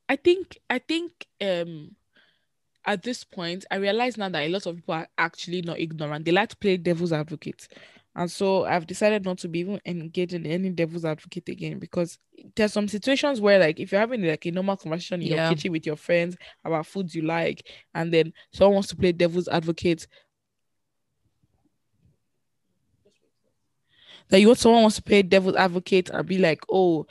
I 0.09 0.15
think 0.15 0.57
I 0.69 0.79
think 0.79 1.27
um 1.41 1.95
at 2.85 3.03
this 3.03 3.23
point 3.23 3.65
I 3.69 3.77
realize 3.77 4.17
now 4.17 4.29
that 4.29 4.43
a 4.43 4.49
lot 4.49 4.65
of 4.65 4.75
people 4.77 4.93
are 4.93 5.07
actually 5.17 5.61
not 5.61 5.79
ignorant. 5.79 6.25
They 6.25 6.31
like 6.31 6.49
to 6.49 6.57
play 6.57 6.77
devil's 6.77 7.11
advocate. 7.13 7.67
And 8.15 8.31
so 8.31 8.65
I've 8.65 8.87
decided 8.87 9.25
not 9.25 9.37
to 9.39 9.47
be 9.47 9.59
even 9.59 9.79
engaged 9.85 10.33
in 10.33 10.45
any 10.47 10.71
devil's 10.71 11.05
advocate 11.05 11.49
again 11.49 11.77
because 11.77 12.17
there's 12.55 12.73
some 12.73 12.87
situations 12.87 13.39
where 13.41 13.59
like 13.59 13.79
if 13.79 13.91
you're 13.91 14.01
having 14.01 14.23
like 14.23 14.45
a 14.45 14.51
normal 14.51 14.77
conversation 14.77 15.21
in 15.21 15.27
Yeah. 15.27 15.49
your 15.49 15.55
kitchen 15.55 15.71
with 15.71 15.85
your 15.85 15.97
friends 15.97 16.35
about 16.65 16.87
foods 16.87 17.13
you 17.13 17.21
like 17.23 17.67
and 17.93 18.11
then 18.11 18.33
someone 18.53 18.75
wants 18.75 18.89
to 18.89 18.95
play 18.95 19.11
devil's 19.11 19.47
advocate 19.49 20.07
that 24.29 24.39
you 24.39 24.47
want 24.47 24.59
someone 24.59 24.81
wants 24.81 24.97
to 24.97 25.03
play 25.03 25.21
devil's 25.21 25.55
advocate 25.55 26.09
and 26.09 26.27
be 26.27 26.37
like, 26.37 26.59
oh, 26.69 27.05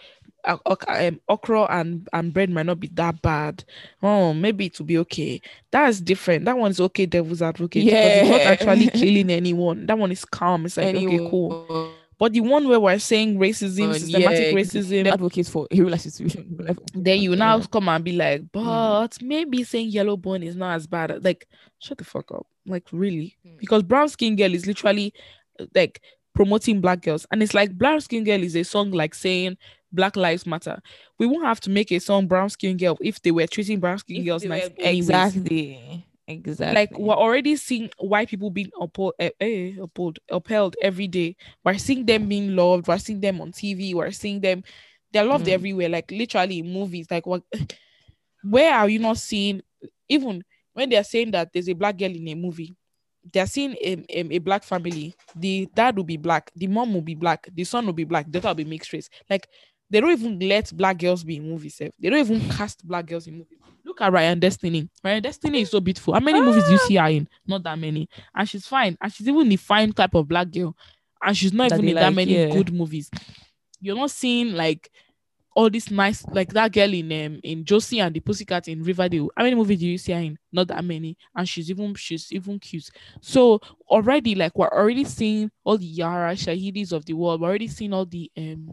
um, 0.46 1.20
okra 1.28 1.62
and, 1.64 2.08
and 2.12 2.32
bread 2.32 2.50
might 2.50 2.66
not 2.66 2.80
be 2.80 2.88
that 2.94 3.20
bad. 3.22 3.64
Oh, 4.02 4.32
maybe 4.32 4.66
it 4.66 4.78
will 4.78 4.86
be 4.86 4.98
okay. 4.98 5.40
That's 5.70 6.00
different. 6.00 6.44
That 6.44 6.56
one's 6.58 6.80
okay, 6.80 7.06
devil's 7.06 7.42
advocate. 7.42 7.84
because 7.84 7.94
it's 8.22 8.30
not 8.30 8.40
actually 8.40 8.90
killing 9.00 9.30
anyone. 9.30 9.86
That 9.86 9.98
one 9.98 10.12
is 10.12 10.24
calm. 10.24 10.66
It's 10.66 10.76
like, 10.76 10.94
okay, 10.94 11.28
cool. 11.30 11.92
But 12.18 12.32
the 12.32 12.40
one 12.40 12.66
where 12.66 12.80
we're 12.80 12.98
saying 12.98 13.38
racism, 13.38 13.92
systematic 13.92 14.54
racism, 14.56 15.06
advocates 15.12 15.50
for 15.50 15.66
a 15.70 15.80
real 15.80 15.98
situation. 15.98 16.58
then 16.94 17.20
you 17.20 17.36
now 17.36 17.58
Yeah. 17.58 17.64
come 17.70 17.88
and 17.90 18.02
be 18.02 18.12
like, 18.12 18.44
but 18.52 19.20
maybe 19.20 19.64
saying 19.64 19.90
yellow 19.90 20.16
bone 20.16 20.42
is 20.42 20.56
not 20.56 20.76
as 20.76 20.86
bad. 20.86 21.22
Like, 21.22 21.46
shut 21.78 21.98
the 21.98 22.04
fuck 22.04 22.32
up. 22.32 22.46
Like, 22.64 22.84
really? 22.90 23.36
Mm. 23.46 23.58
Because 23.58 23.82
brown 23.82 24.08
skin 24.08 24.34
girl 24.34 24.54
is 24.54 24.66
literally 24.66 25.12
uh, 25.60 25.66
like 25.74 26.00
promoting 26.34 26.80
black 26.80 27.02
girls. 27.02 27.26
And 27.30 27.42
it's 27.42 27.52
like 27.54 27.76
brown 27.76 28.00
skin 28.00 28.24
girl 28.24 28.42
is 28.42 28.56
a 28.56 28.62
song 28.62 28.92
like 28.92 29.14
saying 29.14 29.58
Black 29.92 30.16
Lives 30.16 30.46
Matter. 30.46 30.80
We 31.18 31.26
won't 31.26 31.44
have 31.44 31.60
to 31.60 31.70
make 31.70 31.90
a 31.92 31.98
song 31.98 32.26
brown 32.26 32.50
skin 32.50 32.76
girl 32.76 32.98
if 33.00 33.20
they 33.22 33.30
were 33.30 33.46
treating 33.46 33.80
brown 33.80 33.98
skin 33.98 34.24
girls 34.24 34.44
nice. 34.44 34.68
anyways. 34.78 35.08
exactly, 35.08 36.06
exactly. 36.26 36.74
Like 36.74 36.98
we're 36.98 37.14
already 37.14 37.56
seeing 37.56 37.90
white 37.98 38.28
people 38.28 38.50
being 38.50 38.70
upheld, 38.80 39.14
eh, 39.18 39.30
eh, 39.40 39.72
upheld, 39.80 40.18
upheld 40.30 40.76
every 40.82 41.08
day. 41.08 41.36
We're 41.64 41.78
seeing 41.78 42.04
them 42.04 42.28
being 42.28 42.54
loved. 42.56 42.88
We're 42.88 42.98
seeing 42.98 43.20
them 43.20 43.40
on 43.40 43.52
TV. 43.52 43.94
We're 43.94 44.10
seeing 44.12 44.40
them. 44.40 44.64
They're 45.12 45.24
loved 45.24 45.46
Mm. 45.46 45.52
everywhere. 45.52 45.88
Like 45.88 46.10
literally 46.10 46.58
in 46.58 46.72
movies. 46.72 47.06
Like 47.10 47.26
what? 47.26 47.42
Where 48.42 48.74
are 48.74 48.88
you 48.88 48.98
not 48.98 49.18
seeing? 49.18 49.62
Even 50.08 50.44
when 50.72 50.90
they're 50.90 51.04
saying 51.04 51.30
that 51.32 51.50
there's 51.52 51.68
a 51.68 51.74
black 51.74 51.96
girl 51.98 52.10
in 52.14 52.28
a 52.28 52.34
movie, 52.34 52.76
they're 53.32 53.46
seeing 53.46 53.72
a, 53.82 54.04
a, 54.08 54.34
a 54.34 54.38
black 54.38 54.62
family. 54.62 55.14
The 55.34 55.68
dad 55.74 55.96
will 55.96 56.04
be 56.04 56.16
black. 56.16 56.50
The 56.54 56.66
mom 56.68 56.94
will 56.94 57.00
be 57.02 57.14
black. 57.14 57.48
The 57.52 57.64
son 57.64 57.86
will 57.86 57.92
be 57.92 58.04
black. 58.04 58.26
The 58.26 58.32
daughter 58.40 58.48
will 58.48 58.54
be 58.56 58.64
mixed 58.64 58.92
race. 58.92 59.08
Like 59.28 59.48
they 59.90 60.00
don't 60.00 60.12
even 60.12 60.38
let 60.40 60.72
black 60.76 60.98
girls 60.98 61.22
be 61.24 61.36
in 61.36 61.48
movies. 61.48 61.76
sef. 61.76 61.92
They 61.98 62.10
don't 62.10 62.18
even 62.18 62.40
cast 62.50 62.86
black 62.86 63.06
girls 63.06 63.26
in 63.26 63.34
movies. 63.38 63.58
Look 63.84 64.00
at 64.00 64.12
Ryan 64.12 64.40
Destiny. 64.40 64.88
Ryan 65.04 65.22
Destiny 65.22 65.60
is 65.60 65.70
so 65.70 65.80
beautiful. 65.80 66.14
How 66.14 66.20
many 66.20 66.40
movies 66.40 66.64
do 66.64 66.72
you 66.72 66.78
see 66.78 66.96
her 66.96 67.06
in? 67.06 67.28
Not 67.46 67.62
that 67.62 67.78
many. 67.78 68.08
And 68.34 68.48
she's 68.48 68.66
fine. 68.66 68.98
And 69.00 69.12
she's 69.12 69.28
even 69.28 69.48
the 69.48 69.56
fine 69.56 69.92
type 69.92 70.14
of 70.14 70.26
black 70.26 70.50
girl. 70.50 70.76
And 71.22 71.36
she's 71.36 71.52
not 71.52 71.70
That 71.70 71.78
even 71.78 71.90
in 71.90 71.94
that 71.94 72.12
many 72.12 72.36
yeah. 72.36 72.48
good 72.50 72.72
movies. 72.72 73.10
You're 73.80 73.96
not 73.96 74.10
seeing 74.10 74.54
like 74.54 74.90
all 75.54 75.70
this 75.70 75.90
nice, 75.90 76.26
like 76.26 76.52
that 76.52 76.72
girl 76.72 76.92
in 76.92 77.06
um 77.12 77.40
in 77.42 77.64
Josie 77.64 78.00
and 78.00 78.14
the 78.14 78.20
Pussycat 78.20 78.68
in 78.68 78.82
Riverdale. 78.82 79.30
How 79.36 79.44
many 79.44 79.54
movies 79.54 79.78
do 79.78 79.86
you 79.86 79.98
see 79.98 80.12
her 80.12 80.18
in? 80.18 80.36
Not 80.52 80.68
that 80.68 80.84
many. 80.84 81.16
And 81.34 81.48
she's 81.48 81.70
even 81.70 81.94
she's 81.94 82.30
even 82.32 82.58
cute. 82.58 82.90
So 83.20 83.60
already, 83.88 84.34
like 84.34 84.58
we're 84.58 84.68
already 84.68 85.04
seeing 85.04 85.50
all 85.64 85.78
the 85.78 85.86
Yara 85.86 86.34
Shahidis 86.34 86.92
of 86.92 87.06
the 87.06 87.14
world. 87.14 87.40
We're 87.40 87.48
already 87.48 87.68
seeing 87.68 87.92
all 87.92 88.04
the 88.04 88.30
um 88.36 88.70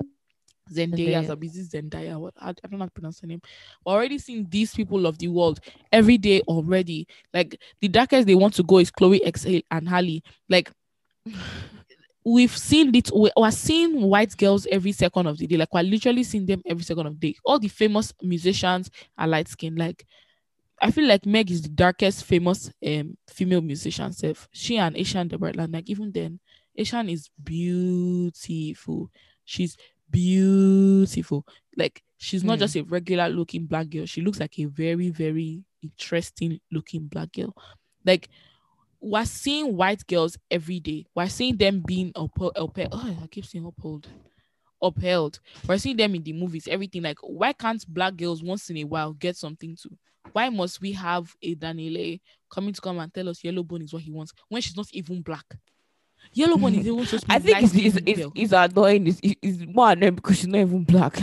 Zendaya, 0.71 1.23
Zendaya. 1.25 2.19
What 2.19 2.33
I, 2.39 2.49
I 2.49 2.53
don't 2.53 2.73
know 2.73 2.79
how 2.79 2.85
to 2.85 2.91
pronounce 2.91 3.19
her 3.21 3.27
name. 3.27 3.41
We're 3.85 3.93
already 3.93 4.17
seeing 4.17 4.47
these 4.49 4.73
people 4.73 5.05
of 5.05 5.17
the 5.17 5.27
world 5.27 5.59
every 5.91 6.17
day 6.17 6.41
already. 6.41 7.07
Like 7.33 7.59
the 7.81 7.87
darkest 7.87 8.27
they 8.27 8.35
want 8.35 8.53
to 8.55 8.63
go 8.63 8.79
is 8.79 8.91
Chloe 8.91 9.23
X 9.23 9.45
and 9.45 9.89
Halle. 9.89 10.21
Like 10.49 10.71
we've 12.25 12.55
seen 12.55 12.95
it. 12.95 13.11
we- 13.15 13.31
We're 13.35 13.51
seeing 13.51 14.01
white 14.01 14.35
girls 14.37 14.65
every 14.71 14.91
second 14.93 15.27
of 15.27 15.37
the 15.37 15.47
day. 15.47 15.57
Like 15.57 15.73
we're 15.73 15.83
literally 15.83 16.23
seeing 16.23 16.45
them 16.45 16.61
every 16.65 16.83
second 16.83 17.07
of 17.07 17.19
the 17.19 17.31
day. 17.33 17.37
All 17.45 17.59
the 17.59 17.67
famous 17.67 18.13
musicians 18.21 18.89
are 19.17 19.27
light 19.27 19.47
skinned. 19.47 19.77
Like 19.77 20.05
I 20.81 20.91
feel 20.91 21.07
like 21.07 21.25
Meg 21.25 21.49
is 21.51 21.61
the 21.61 21.69
darkest 21.69 22.25
famous 22.25 22.71
um 22.85 23.17
female 23.29 23.61
musician. 23.61 24.11
Self. 24.13 24.47
She 24.51 24.77
and 24.77 24.97
Asian 24.97 25.27
Deborah 25.27 25.53
Like 25.53 25.89
even 25.89 26.11
then, 26.11 26.39
Asian 26.75 27.09
is 27.09 27.29
beautiful. 27.41 29.09
She's 29.45 29.75
beautiful. 30.13 31.45
Like 31.75 32.01
she's 32.17 32.43
not 32.43 32.55
Hmm. 32.57 32.59
just 32.59 32.75
a 32.77 32.83
regular 32.83 33.27
looking 33.29 33.65
black 33.65 33.89
girl. 33.89 34.05
She 34.05 34.21
looks 34.21 34.39
like 34.39 34.57
a 34.59 34.65
very, 34.65 35.09
very 35.09 35.63
interesting 35.81 36.59
looking 36.71 37.07
black 37.07 37.33
girl. 37.33 37.53
Like 38.05 38.29
we're 39.01 39.25
seeing 39.25 39.75
white 39.75 40.05
girls 40.07 40.37
every 40.49 40.79
day. 40.79 41.05
We're 41.15 41.27
seeing 41.29 41.57
them 41.57 41.83
being 41.85 42.11
upheld. 42.15 42.53
upheld 42.55 42.89
oh, 42.93 43.17
I 43.21 43.27
keep 43.27 43.45
saying 43.45 43.65
upheld. 43.65 44.07
Upheld. 44.81 45.39
We're 45.67 45.77
seeing 45.77 45.97
them 45.97 46.15
in 46.15 46.23
the 46.23 46.33
movies, 46.33 46.67
everything. 46.67 47.03
Like, 47.03 47.17
why 47.21 47.53
can't 47.53 47.85
black 47.87 48.15
girls 48.15 48.43
once 48.43 48.69
in 48.69 48.77
a 48.77 48.83
while 48.83 49.13
get 49.13 49.35
something 49.35 49.75
to? 49.81 49.89
Why 50.31 50.49
must 50.49 50.81
we 50.81 50.93
have 50.93 51.33
a 51.41 51.55
DaniLeigh 51.55 52.21
coming 52.49 52.73
to 52.73 52.81
come 52.81 52.99
and 52.99 53.13
tell 53.13 53.29
us 53.29 53.43
yellow 53.43 53.63
bone 53.63 53.81
is 53.83 53.93
what 53.93 54.03
he 54.03 54.11
wants 54.11 54.33
when 54.49 54.61
she's 54.61 54.75
not 54.77 54.87
even 54.93 55.21
black? 55.21 55.45
Yellow 56.31 56.57
one 56.57 56.73
is 56.73 56.87
even 56.87 57.05
supposed 57.05 57.23
to 57.23 57.27
be 57.27 57.35
I 57.35 57.39
think 57.39 57.63
it's, 57.63 57.75
it's, 57.75 57.97
it's, 58.05 58.31
it's 58.35 58.53
annoying. 58.53 59.07
It's, 59.07 59.19
it's 59.21 59.65
more 59.67 59.91
annoying 59.91 60.15
because 60.15 60.37
she's 60.37 60.47
not 60.47 60.59
even 60.59 60.83
black. 60.83 61.19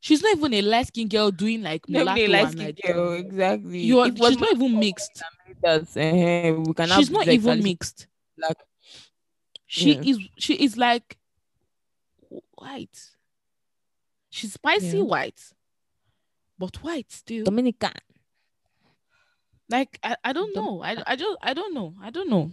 She's 0.00 0.22
not 0.22 0.36
even 0.36 0.54
a 0.54 0.62
light 0.62 0.86
skinned 0.88 1.10
girl 1.10 1.30
doing 1.30 1.62
like 1.62 1.88
mulatto 1.88 2.20
a 2.20 2.26
light 2.28 2.42
and, 2.42 2.52
skin 2.52 2.66
like, 2.66 2.80
girl, 2.82 3.12
exactly. 3.14 3.78
You're, 3.80 4.06
If 4.06 4.14
it 4.14 4.18
was 4.20 4.32
she's 4.32 4.40
not 4.40 4.52
even 4.52 4.78
mixed. 4.78 5.22
That's, 5.62 5.96
uh, 5.96 6.54
we 6.58 6.74
can 6.74 6.88
She's 6.88 7.10
not 7.10 7.26
even 7.28 7.62
mixed. 7.62 8.06
black. 8.36 8.56
She 9.66 9.92
Yeah. 9.92 10.02
is 10.02 10.18
she 10.38 10.54
is 10.54 10.76
like 10.76 11.16
white. 12.54 12.98
She's 14.30 14.52
spicy 14.52 14.98
Yeah. 14.98 15.04
white, 15.04 15.40
but 16.58 16.76
white 16.82 17.10
still. 17.10 17.44
Dominican. 17.44 17.92
Like 19.70 19.98
I, 20.02 20.16
I 20.22 20.32
don't 20.32 20.54
know. 20.54 20.82
I, 20.82 21.02
I 21.06 21.16
just 21.16 21.36
I 21.40 21.54
don't 21.54 21.72
know. 21.72 21.94
I 22.02 22.10
don't 22.10 22.28
know. 22.28 22.50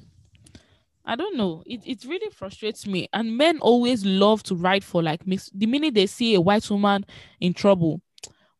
I 1.06 1.16
don't 1.16 1.36
know. 1.38 1.64
It 1.66 1.82
it 1.86 2.06
really 2.06 2.30
frustrates 2.32 2.86
me. 2.86 3.08
And 3.14 3.36
men 3.38 3.60
always 3.60 4.06
love 4.06 4.44
to 4.44 4.56
ride 4.56 4.84
for 4.84 5.02
like 5.02 5.26
mix. 5.26 5.50
The 5.54 5.66
minute 5.66 5.96
they 5.96 6.06
see 6.08 6.36
a 6.36 6.42
white 6.42 6.70
woman 6.70 7.06
in 7.40 7.54
trouble, 7.54 8.02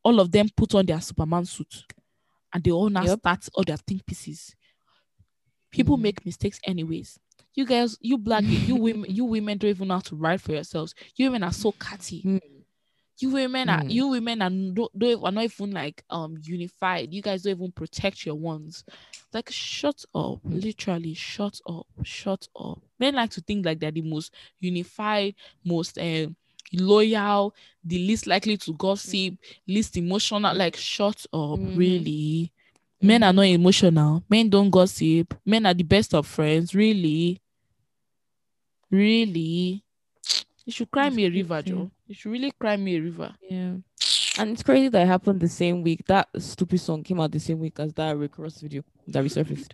all 0.04 0.20
of 0.20 0.32
them 0.32 0.48
put 0.58 0.76
on 0.76 0.86
their 0.86 1.02
Superman 1.02 1.46
suit, 1.46 1.86
and 2.54 2.64
they 2.64 2.72
all 2.72 2.90
now 2.90 3.06
Yep. 3.06 3.20
start 3.20 3.50
all 3.56 3.64
their 3.66 3.78
think 3.78 4.06
pieces. 4.06 4.56
People 5.72 5.98
Mhm. 5.98 6.02
make 6.02 6.26
mistakes 6.26 6.60
anyways. 6.66 7.20
You 7.54 7.66
guys, 7.66 7.98
you 8.02 8.18
black, 8.18 8.46
you 8.48 8.76
women, 8.76 9.10
you 9.10 9.26
women 9.26 9.58
don't 9.58 9.70
even 9.70 9.88
know 9.88 9.96
how 9.96 10.00
to 10.02 10.16
ride 10.16 10.42
for 10.42 10.54
yourselves. 10.54 10.94
You 11.16 11.28
women 11.28 11.44
are 11.44 11.54
so 11.54 11.72
catty. 11.74 12.24
Mm. 12.24 12.61
You 13.22 13.30
women 13.30 13.70
are 13.70 13.82
Mm. 13.84 13.92
you 13.92 14.08
women 14.08 14.42
are 14.42 14.50
don't, 14.50 14.98
don't 15.00 15.24
are 15.24 15.32
not 15.32 15.44
even 15.44 15.72
like 15.72 16.04
um 16.10 16.38
unified. 16.42 17.14
You 17.14 17.22
guys 17.22 17.44
don't 17.44 17.52
even 17.52 17.72
protect 17.72 18.26
your 18.26 18.36
ones. 18.36 18.84
Like 19.34 19.50
shut 19.52 20.04
up, 20.16 20.40
Mm. 20.44 20.64
literally 20.64 21.14
shut 21.14 21.60
up, 21.70 21.86
shut 22.04 22.48
up. 22.60 22.80
Men 23.00 23.16
like 23.16 23.30
to 23.32 23.42
think 23.42 23.66
like 23.66 23.80
they're 23.80 23.92
the 23.92 24.02
most 24.02 24.34
unified, 24.60 25.36
most 25.64 25.98
um 26.00 26.36
loyal, 26.74 27.54
the 27.84 27.98
least 28.00 28.26
likely 28.28 28.58
to 28.58 28.74
gossip, 28.74 29.36
least 29.68 29.98
emotional. 29.98 30.56
Like 30.56 30.76
shut 30.76 31.26
up, 31.32 31.60
Mhm. 31.60 31.78
really. 31.78 32.52
Men 33.04 33.24
are 33.24 33.34
not 33.34 33.44
emotional. 33.46 34.24
Men 34.30 34.50
don't 34.50 34.70
gossip. 34.70 35.34
Men 35.46 35.66
are 35.66 35.74
the 35.74 35.84
best 35.84 36.14
of 36.14 36.26
friends. 36.28 36.74
Really, 36.76 37.40
really. 38.90 39.84
You 40.66 40.72
should 40.72 40.92
cry 40.92 41.10
me 41.10 41.26
a 41.26 41.30
river, 41.30 41.62
crazy. 41.62 41.72
Joe. 41.76 41.92
You 42.08 42.16
should 42.16 42.32
really 42.32 42.52
cry 42.52 42.78
me 42.78 42.96
a 42.98 43.02
river. 43.02 43.36
Yeah. 43.42 43.76
And 44.40 44.52
it's 44.52 44.64
crazy 44.64 44.88
that 44.90 45.02
it 45.04 45.08
happened 45.08 45.40
the 45.40 45.48
same 45.50 45.82
week. 45.82 46.06
That 46.08 46.30
stupid 46.38 46.80
song 46.80 47.04
came 47.04 47.20
out 47.20 47.32
the 47.32 47.40
same 47.40 47.60
week 47.60 47.80
as 47.80 47.94
that 47.94 48.16
Rick 48.18 48.38
Ross 48.38 48.62
video 48.62 48.84
that 49.08 49.24
resurfaced. 49.24 49.72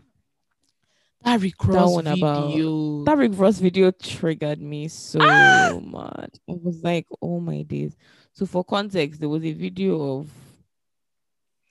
That 1.23 1.41
Rick 1.41 1.63
Ross 1.65 1.91
one 1.93 2.07
about- 2.07 2.47
video. 2.51 3.03
That 3.03 3.17
Rick 3.17 3.31
Ross 3.35 3.59
video 3.59 3.91
triggered 3.91 4.61
me 4.61 4.87
so 4.87 5.19
Ah! 5.21 5.77
much. 5.83 6.35
I 6.49 6.53
was 6.53 6.81
like, 6.83 7.05
oh 7.21 7.39
my 7.39 7.63
days. 7.63 7.95
So 8.33 8.45
for 8.45 8.63
context, 8.63 9.19
there 9.19 9.29
was 9.29 9.43
a 9.43 9.51
video 9.53 10.19
of 10.19 10.29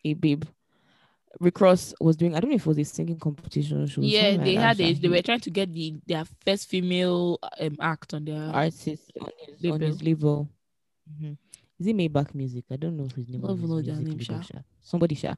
a 0.04 0.14
babe. 0.14 0.44
Rick 1.40 1.60
Ross 1.60 1.94
was 2.00 2.16
doing, 2.16 2.34
I 2.34 2.40
don't 2.40 2.50
know 2.50 2.56
if 2.56 2.62
it 2.62 2.66
was 2.66 2.78
a 2.78 2.84
singing 2.84 3.18
competition. 3.18 3.82
or 3.82 3.86
show, 3.86 4.00
yeah, 4.00 4.36
they 4.36 4.56
like 4.56 4.64
had 4.64 4.80
it. 4.80 5.00
They 5.02 5.08
were 5.08 5.22
trying 5.22 5.40
to 5.40 5.50
get 5.50 5.72
the 5.72 5.94
their 6.06 6.24
first 6.44 6.68
female 6.68 7.38
um 7.60 7.76
act 7.80 8.14
on 8.14 8.24
their. 8.24 8.50
artist 8.54 9.12
on 9.20 9.30
his, 9.60 9.70
on 9.70 9.80
his 9.80 10.02
label. 10.02 10.48
Mhm. 11.10 11.36
Is 11.78 11.86
it 11.86 11.96
Maybach 11.96 12.34
Music? 12.34 12.64
I 12.70 12.76
don't 12.76 12.96
know 12.96 13.08
his 13.14 13.28
name. 13.28 13.42
Don't 13.42 13.58
his 13.58 13.86
their 13.86 13.96
music 13.96 14.08
name, 14.08 14.20
sha. 14.20 14.40
sha. 14.40 14.58
Somebody 14.82 15.14
sha. 15.14 15.34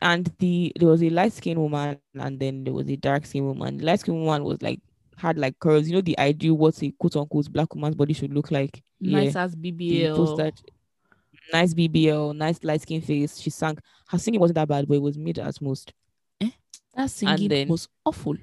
And 0.00 0.32
the 0.38 0.72
there 0.78 0.88
was 0.88 1.02
a 1.02 1.10
light 1.10 1.32
skinned 1.32 1.60
woman 1.60 1.98
and 2.14 2.40
then 2.40 2.64
there 2.64 2.74
was 2.74 2.88
a 2.88 2.96
dark 2.96 3.26
skinned 3.26 3.46
woman. 3.46 3.78
The 3.78 3.84
light 3.84 4.00
skinned 4.00 4.18
woman 4.24 4.44
was 4.44 4.60
like 4.62 4.80
had 5.16 5.38
like 5.38 5.58
curls. 5.58 5.86
You 5.86 5.94
know 5.94 6.00
the 6.00 6.18
ideal 6.18 6.54
what 6.54 6.82
a 6.82 6.90
quote 6.92 7.16
unquote 7.16 7.52
black 7.52 7.74
woman's 7.74 7.94
body 7.94 8.14
should 8.14 8.32
look 8.34 8.50
like. 8.50 8.82
Nice 9.00 9.36
as 9.36 9.54
BBL. 9.54 10.16
Nice 11.52 11.74
BBL, 11.74 12.34
nice 12.36 12.62
light 12.64 12.80
skin 12.82 13.00
face. 13.00 13.38
She 13.38 13.50
sang. 13.50 13.78
Her 14.08 14.18
singing 14.18 14.40
wasn't 14.40 14.56
that 14.56 14.68
bad, 14.68 14.88
but 14.88 14.94
it 14.94 15.02
was 15.02 15.16
mid 15.18 15.38
at 15.38 15.60
most. 15.60 15.92
Eh? 16.40 16.50
That 16.94 17.10
singing 17.10 17.48
then- 17.48 17.68
was 17.68 17.88
awful. 18.04 18.36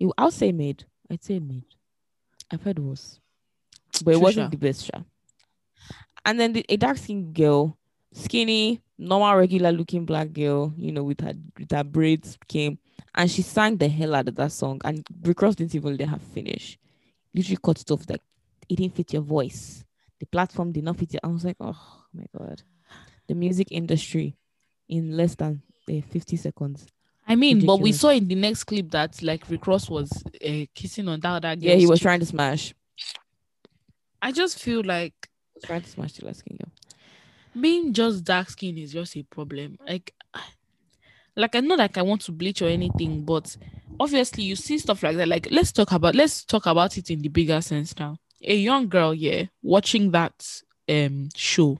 It- 0.00 0.12
I'll 0.18 0.30
say 0.30 0.52
mid. 0.52 0.84
I'd 1.10 1.22
say 1.22 1.38
mid. 1.38 1.64
I've 2.50 2.62
heard 2.62 2.78
worse, 2.78 3.20
but 4.04 4.12
it 4.12 4.14
True, 4.14 4.22
wasn't 4.22 4.50
the 4.50 4.56
best. 4.56 4.84
Sha. 4.84 5.00
And 6.24 6.38
then 6.40 6.52
the, 6.52 6.64
a 6.68 6.76
dark 6.76 6.96
skinned 6.98 7.34
girl, 7.34 7.76
skinny, 8.12 8.80
normal, 8.98 9.34
regular 9.36 9.72
looking 9.72 10.04
black 10.04 10.32
girl, 10.32 10.72
you 10.76 10.92
know, 10.92 11.04
with 11.04 11.20
her 11.20 11.34
with 11.58 11.70
her 11.72 11.84
braids 11.84 12.38
came 12.48 12.78
and 13.14 13.30
she 13.30 13.42
sang 13.42 13.76
the 13.76 13.88
hell 13.88 14.14
out 14.14 14.28
of 14.28 14.34
that 14.36 14.52
song. 14.52 14.80
And 14.84 15.06
Rick 15.22 15.42
Ross 15.42 15.54
didn't 15.56 15.74
even 15.74 15.96
let 15.96 16.08
her 16.08 16.18
finish. 16.18 16.78
Literally 17.34 17.58
cut 17.62 17.80
it 17.80 17.90
off 17.90 18.08
like 18.08 18.20
it 18.68 18.76
didn't 18.76 18.94
fit 18.94 19.12
your 19.12 19.22
voice. 19.22 19.84
The 20.20 20.26
platform 20.26 20.72
did 20.72 20.84
not 20.84 20.96
fit 20.96 21.12
your. 21.12 21.20
I 21.24 21.28
was 21.28 21.44
like, 21.44 21.56
oh 21.60 21.76
my 22.12 22.26
god, 22.38 22.62
the 23.26 23.34
music 23.34 23.68
industry 23.70 24.36
in 24.88 25.16
less 25.16 25.34
than 25.34 25.62
uh, 25.90 26.00
fifty 26.10 26.36
seconds. 26.36 26.86
I 27.26 27.36
mean, 27.36 27.64
but 27.64 27.80
we 27.80 27.92
saw 27.92 28.10
in 28.10 28.28
the 28.28 28.34
next 28.34 28.64
clip 28.64 28.90
that 28.90 29.22
like 29.22 29.48
Rick 29.48 29.66
Ross 29.66 29.88
was 29.88 30.10
uh, 30.44 30.66
kissing 30.74 31.08
on 31.08 31.20
that 31.20 31.44
other 31.44 31.56
girl. 31.56 31.70
Yeah, 31.70 31.76
he 31.76 31.86
was 31.86 32.00
trying 32.00 32.20
to 32.20 32.26
smash. 32.26 32.74
I 34.20 34.32
just 34.32 34.58
feel 34.58 34.82
like 34.84 35.14
trying 35.64 35.82
to 35.82 35.88
smash 35.88 36.12
the 36.14 36.26
light 36.26 36.36
skin 36.36 36.56
girl. 36.56 36.72
being 37.60 37.92
just 37.92 38.24
dark 38.24 38.50
skin 38.50 38.76
is 38.78 38.92
just 38.92 39.16
a 39.16 39.22
problem. 39.22 39.78
Like, 39.86 40.14
like 41.36 41.54
I 41.54 41.60
know 41.60 41.74
like 41.74 41.96
I 41.98 42.02
want 42.02 42.22
to 42.22 42.32
bleach 42.32 42.62
or 42.62 42.68
anything, 42.68 43.24
but 43.24 43.56
obviously 43.98 44.44
you 44.44 44.56
see 44.56 44.78
stuff 44.78 45.02
like 45.02 45.16
that. 45.16 45.28
Like, 45.28 45.48
let's 45.50 45.72
talk 45.72 45.92
about 45.92 46.14
let's 46.14 46.44
talk 46.44 46.66
about 46.66 46.96
it 46.98 47.10
in 47.10 47.20
the 47.22 47.28
bigger 47.28 47.60
sense 47.60 47.98
now. 47.98 48.16
A 48.44 48.56
young 48.56 48.88
girl, 48.88 49.14
yeah, 49.14 49.44
watching 49.62 50.10
that 50.12 50.62
um 50.88 51.28
show, 51.34 51.78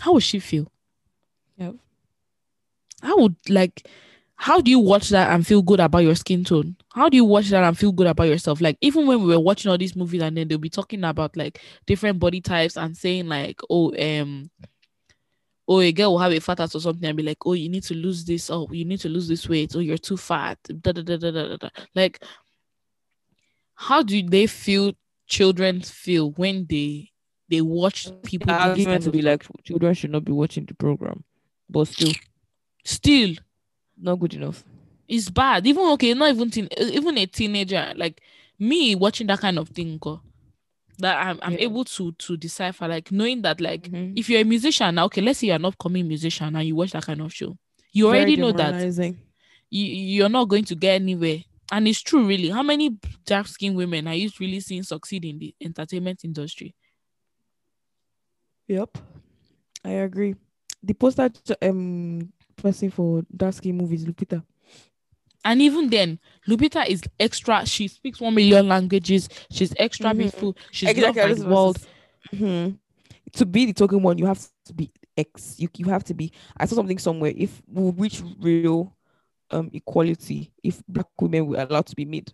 how 0.00 0.14
would 0.14 0.22
she 0.22 0.38
feel? 0.40 0.70
Yep. 1.56 1.76
I 3.02 3.14
would 3.14 3.36
like. 3.48 3.86
How 4.34 4.60
do 4.60 4.72
you 4.72 4.80
watch 4.80 5.10
that 5.10 5.30
and 5.30 5.46
feel 5.46 5.62
good 5.62 5.78
about 5.78 6.00
your 6.00 6.16
skin 6.16 6.42
tone? 6.42 6.74
How 6.92 7.08
do 7.08 7.16
you 7.16 7.24
watch 7.24 7.48
that 7.50 7.62
and 7.62 7.78
feel 7.78 7.92
good 7.92 8.08
about 8.08 8.26
yourself? 8.26 8.60
Like 8.60 8.76
even 8.80 9.06
when 9.06 9.20
we 9.20 9.26
were 9.26 9.38
watching 9.38 9.70
all 9.70 9.78
these 9.78 9.94
movies 9.94 10.20
and 10.20 10.36
then 10.36 10.48
they'll 10.48 10.58
be 10.58 10.68
talking 10.68 11.04
about 11.04 11.36
like 11.36 11.60
different 11.86 12.18
body 12.18 12.40
types 12.40 12.76
and 12.76 12.96
saying 12.96 13.28
like, 13.28 13.60
oh, 13.70 13.94
um, 13.94 14.50
oh, 15.68 15.80
a 15.80 15.92
girl 15.92 16.12
will 16.12 16.18
have 16.18 16.32
a 16.32 16.40
fat 16.40 16.58
ass 16.58 16.74
or 16.74 16.80
something 16.80 17.08
and 17.08 17.16
be 17.16 17.22
like, 17.22 17.38
oh, 17.46 17.52
you 17.52 17.68
need 17.68 17.84
to 17.84 17.94
lose 17.94 18.24
this, 18.24 18.50
oh, 18.50 18.66
you 18.72 18.84
need 18.84 18.98
to 19.00 19.08
lose 19.08 19.28
this 19.28 19.48
weight, 19.48 19.76
oh, 19.76 19.78
you're 19.80 19.96
too 19.96 20.16
fat, 20.16 20.58
da 20.80 20.90
da 20.90 21.02
da 21.02 21.16
da 21.16 21.30
da. 21.30 21.56
da. 21.56 21.68
Like, 21.94 22.22
how 23.74 24.02
do 24.02 24.20
they 24.22 24.46
feel? 24.46 24.92
Children 25.36 25.80
feel 25.80 26.30
when 26.32 26.66
they 26.68 27.10
they 27.48 27.62
watch 27.62 28.08
people 28.22 28.52
The 28.52 28.60
argument 28.60 29.04
to 29.04 29.10
be 29.10 29.22
like 29.22 29.46
children 29.64 29.94
should 29.94 30.10
not 30.10 30.24
be 30.26 30.32
watching 30.32 30.66
the 30.66 30.74
program, 30.74 31.24
but 31.70 31.88
still 31.88 32.12
still 32.84 33.34
not 33.98 34.16
good 34.20 34.34
enough. 34.34 34.62
it's 35.08 35.30
bad. 35.30 35.66
Even 35.66 35.84
okay, 35.94 36.12
not 36.12 36.30
even 36.34 36.50
teen, 36.50 36.68
even 36.78 37.16
a 37.16 37.24
teenager 37.26 37.94
like 37.96 38.20
me 38.58 38.94
watching 38.94 39.26
that 39.28 39.40
kind 39.40 39.58
of 39.58 39.70
thing. 39.70 39.98
ko, 39.98 40.20
That 40.98 41.16
I'm, 41.26 41.38
I'm 41.42 41.52
Yeah. 41.54 41.64
able 41.68 41.84
to 41.96 42.12
to 42.12 42.36
decipher, 42.36 42.86
like 42.86 43.10
knowing 43.10 43.40
that, 43.42 43.58
like 43.60 43.88
Mhm. 43.90 44.12
if 44.18 44.28
you're 44.28 44.42
a 44.42 44.44
musician 44.54 44.94
now, 44.94 45.06
okay, 45.06 45.22
let's 45.22 45.38
say 45.38 45.46
you're 45.46 45.56
an 45.56 45.64
upcoming 45.64 46.06
musician 46.08 46.54
and 46.56 46.68
you 46.68 46.76
watch 46.76 46.92
that 46.92 47.04
kind 47.06 47.22
of 47.22 47.32
show, 47.32 47.56
you 47.92 48.06
already 48.06 48.36
know 48.36 48.52
that 48.52 48.74
you 49.70 49.84
you're 50.16 50.28
not 50.28 50.48
going 50.48 50.64
to 50.66 50.74
get 50.74 51.00
anywhere. 51.00 51.40
And 51.72 51.88
it's 51.88 52.02
true, 52.02 52.26
really. 52.26 52.50
How 52.50 52.62
many 52.62 52.98
dark 53.24 53.48
skinned 53.48 53.76
women 53.76 54.06
are 54.06 54.14
you 54.14 54.30
really 54.38 54.60
seeing 54.60 54.84
succeed 54.84 55.24
in 55.24 55.38
the 55.38 55.54
entertainment 55.62 56.24
industry? 56.24 56.74
Yep, 58.68 58.98
I 59.84 59.90
agree. 59.90 60.34
The 60.82 60.94
poster 60.94 61.30
um 61.62 62.32
person 62.56 62.90
for 62.90 63.22
dark 63.34 63.54
skin 63.54 63.76
movies, 63.76 64.04
Lupita. 64.06 64.44
And 65.44 65.60
even 65.62 65.90
then, 65.90 66.18
Lupita 66.48 66.86
is 66.86 67.02
extra. 67.18 67.66
She 67.66 67.88
speaks 67.88 68.20
one 68.20 68.34
million 68.34 68.68
languages. 68.68 69.28
She's 69.50 69.74
extra 69.78 70.14
Mhm. 70.14 70.16
beautiful. 70.16 70.56
She's 70.70 70.96
loved 70.96 71.20
by 71.20 71.34
the 71.34 71.44
world. 71.44 71.78
Mhm. 72.34 72.78
To 73.34 73.46
be 73.46 73.66
the 73.66 73.72
token 73.72 74.02
one, 74.02 74.18
you 74.18 74.26
have 74.26 74.40
to 74.40 74.74
be 74.74 74.92
X. 75.16 75.58
You 75.58 75.68
you 75.78 75.86
have 75.86 76.04
to 76.04 76.14
be. 76.14 76.32
I 76.56 76.66
saw 76.66 76.76
something 76.76 76.98
somewhere. 76.98 77.32
If 77.36 77.62
which 77.66 78.22
real 78.40 78.96
um 79.52 79.70
equality, 79.72 80.52
if 80.62 80.82
black 80.88 81.08
women 81.20 81.46
were 81.46 81.60
allowed 81.60 81.86
to 81.86 81.96
be 81.96 82.04
made, 82.04 82.32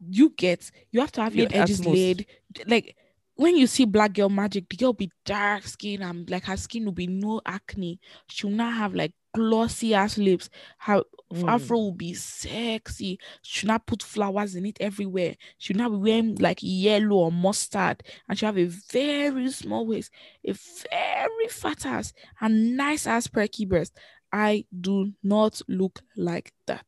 you 0.00 0.30
get 0.30 0.70
you 0.90 1.00
have 1.00 1.12
to 1.12 1.22
have 1.22 1.34
your 1.36 1.46
edges 1.50 1.84
laid 1.86 2.26
like 2.66 2.96
when 3.36 3.56
you 3.56 3.66
see 3.66 3.86
black 3.86 4.12
girl 4.12 4.28
magic, 4.28 4.68
the 4.68 4.76
girl 4.76 4.92
be 4.92 5.10
dark 5.24 5.64
skin 5.64 6.02
and 6.02 6.28
like 6.28 6.44
her 6.44 6.56
skin 6.56 6.84
will 6.84 6.92
be 6.92 7.06
no 7.06 7.40
acne. 7.46 7.98
She 8.28 8.46
will 8.46 8.52
not 8.54 8.74
have 8.74 8.94
like 8.94 9.14
glossy 9.34 9.94
ass 9.94 10.18
lips. 10.18 10.50
Her 10.78 11.02
Mm. 11.32 11.48
afro 11.48 11.78
will 11.78 11.92
be 11.92 12.12
sexy. 12.12 13.18
She 13.40 13.64
will 13.66 13.72
not 13.72 13.86
put 13.86 14.02
flowers 14.02 14.54
in 14.54 14.66
it 14.66 14.76
everywhere. 14.80 15.36
She 15.56 15.72
will 15.72 15.78
not 15.78 15.88
be 15.92 15.96
wearing 15.96 16.34
like 16.36 16.58
yellow 16.60 17.16
or 17.16 17.32
mustard. 17.32 18.02
And 18.28 18.38
she 18.38 18.44
have 18.44 18.58
a 18.58 18.66
very 18.66 19.50
small 19.50 19.86
waist, 19.86 20.12
a 20.46 20.52
very 20.52 21.48
fat 21.48 21.86
ass, 21.86 22.12
and 22.38 22.76
nice 22.76 23.06
ass 23.06 23.28
perky 23.28 23.64
breast. 23.64 23.96
I 24.32 24.64
do 24.80 25.12
not 25.22 25.60
look 25.68 26.00
like 26.16 26.52
that. 26.66 26.86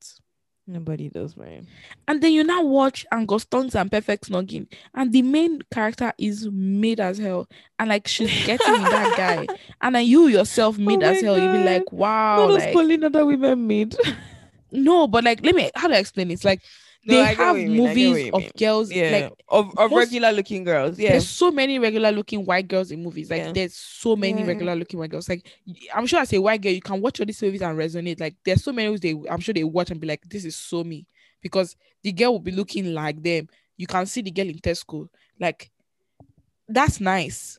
Nobody 0.67 1.11
does, 1.11 1.37
man. 1.37 1.67
And 2.09 2.23
then 2.23 2.33
you 2.33 2.43
now 2.43 2.63
watch 2.63 3.05
Angus 3.13 3.45
Thongs 3.45 3.75
and 3.75 3.91
Perfect 3.91 4.31
Snogging, 4.31 4.67
and 4.95 5.13
the 5.13 5.21
main 5.21 5.61
character 5.71 6.15
is 6.17 6.49
made 6.51 7.01
as 7.01 7.19
hell, 7.19 7.47
and 7.79 7.91
like 7.91 8.09
she's 8.09 8.47
getting 8.47 8.73
that 8.83 9.15
guy, 9.15 9.47
and 9.83 9.95
then 9.95 10.07
you 10.07 10.29
yourself 10.29 10.79
made 10.79 11.03
Oh 11.03 11.11
as 11.11 11.21
hell. 11.21 11.39
You'll 11.39 11.53
be 11.53 11.65
like, 11.65 11.93
wow, 11.93 12.47
Not 12.47 12.53
like 12.53 12.73
calling 12.73 13.05
other 13.05 13.27
women 13.27 13.67
made. 13.67 13.95
no, 14.73 15.07
but 15.07 15.23
like 15.25 15.45
let 15.45 15.55
me 15.55 15.71
how 15.75 15.89
do 15.89 15.95
I 15.95 15.99
explain 15.99 16.31
it? 16.31 16.35
It's 16.35 16.45
like 16.47 16.63
they 17.07 17.21
I 17.21 17.35
have 17.35 17.39
what 17.39 17.57
mean, 17.57 17.73
I 17.73 17.75
get 17.75 17.81
what 17.83 17.89
movies 17.89 18.31
of 18.33 18.55
girls 18.57 18.91
yeah, 18.93 19.11
like 19.11 19.33
of, 19.49 19.79
of 19.79 19.91
most- 19.91 19.99
regular 20.07 20.33
looking 20.33 20.65
girls. 20.65 20.99
Yeah, 20.99 21.11
there's 21.13 21.29
so 21.29 21.51
many 21.51 21.79
regular 21.79 22.11
looking 22.13 22.45
white 22.45 22.67
girls 22.69 22.91
in 22.91 23.03
movies. 23.03 23.31
Like 23.31 23.43
Yeah. 23.43 23.53
there's 23.53 23.75
so 23.77 24.17
many 24.17 24.41
Yeah. 24.41 24.47
regular 24.49 24.75
looking 24.75 24.99
white 24.99 25.11
girls. 25.11 25.29
Like 25.29 25.47
I'm 25.95 26.07
sure 26.07 26.21
as 26.21 26.33
a 26.33 26.41
white 26.41 26.61
girl, 26.63 26.73
you 26.73 26.81
can 26.81 27.01
watch 27.01 27.21
all 27.21 27.27
these 27.27 27.43
movies 27.43 27.63
and 27.63 27.79
resonate. 27.79 28.21
Like 28.21 28.37
there's 28.45 28.63
so 28.65 28.73
many 28.73 28.97
they 28.99 29.15
I'm 29.31 29.41
sure 29.41 29.53
they 29.55 29.65
watch 29.65 29.91
and 29.91 30.01
be 30.01 30.07
like, 30.07 30.23
this 30.29 30.45
is 30.45 30.57
so 30.57 30.83
me. 30.85 31.07
Because 31.43 31.77
the 32.03 32.13
girl 32.13 32.33
will 32.33 32.41
be 32.41 32.53
looking 32.53 32.95
like 32.95 33.23
them. 33.23 33.49
You 33.77 33.87
can 33.87 34.07
see 34.07 34.23
the 34.23 34.31
girl 34.31 34.49
in 34.49 34.59
Tesco. 34.59 35.09
Like 35.39 35.71
that's 36.69 37.01
nice. 37.01 37.59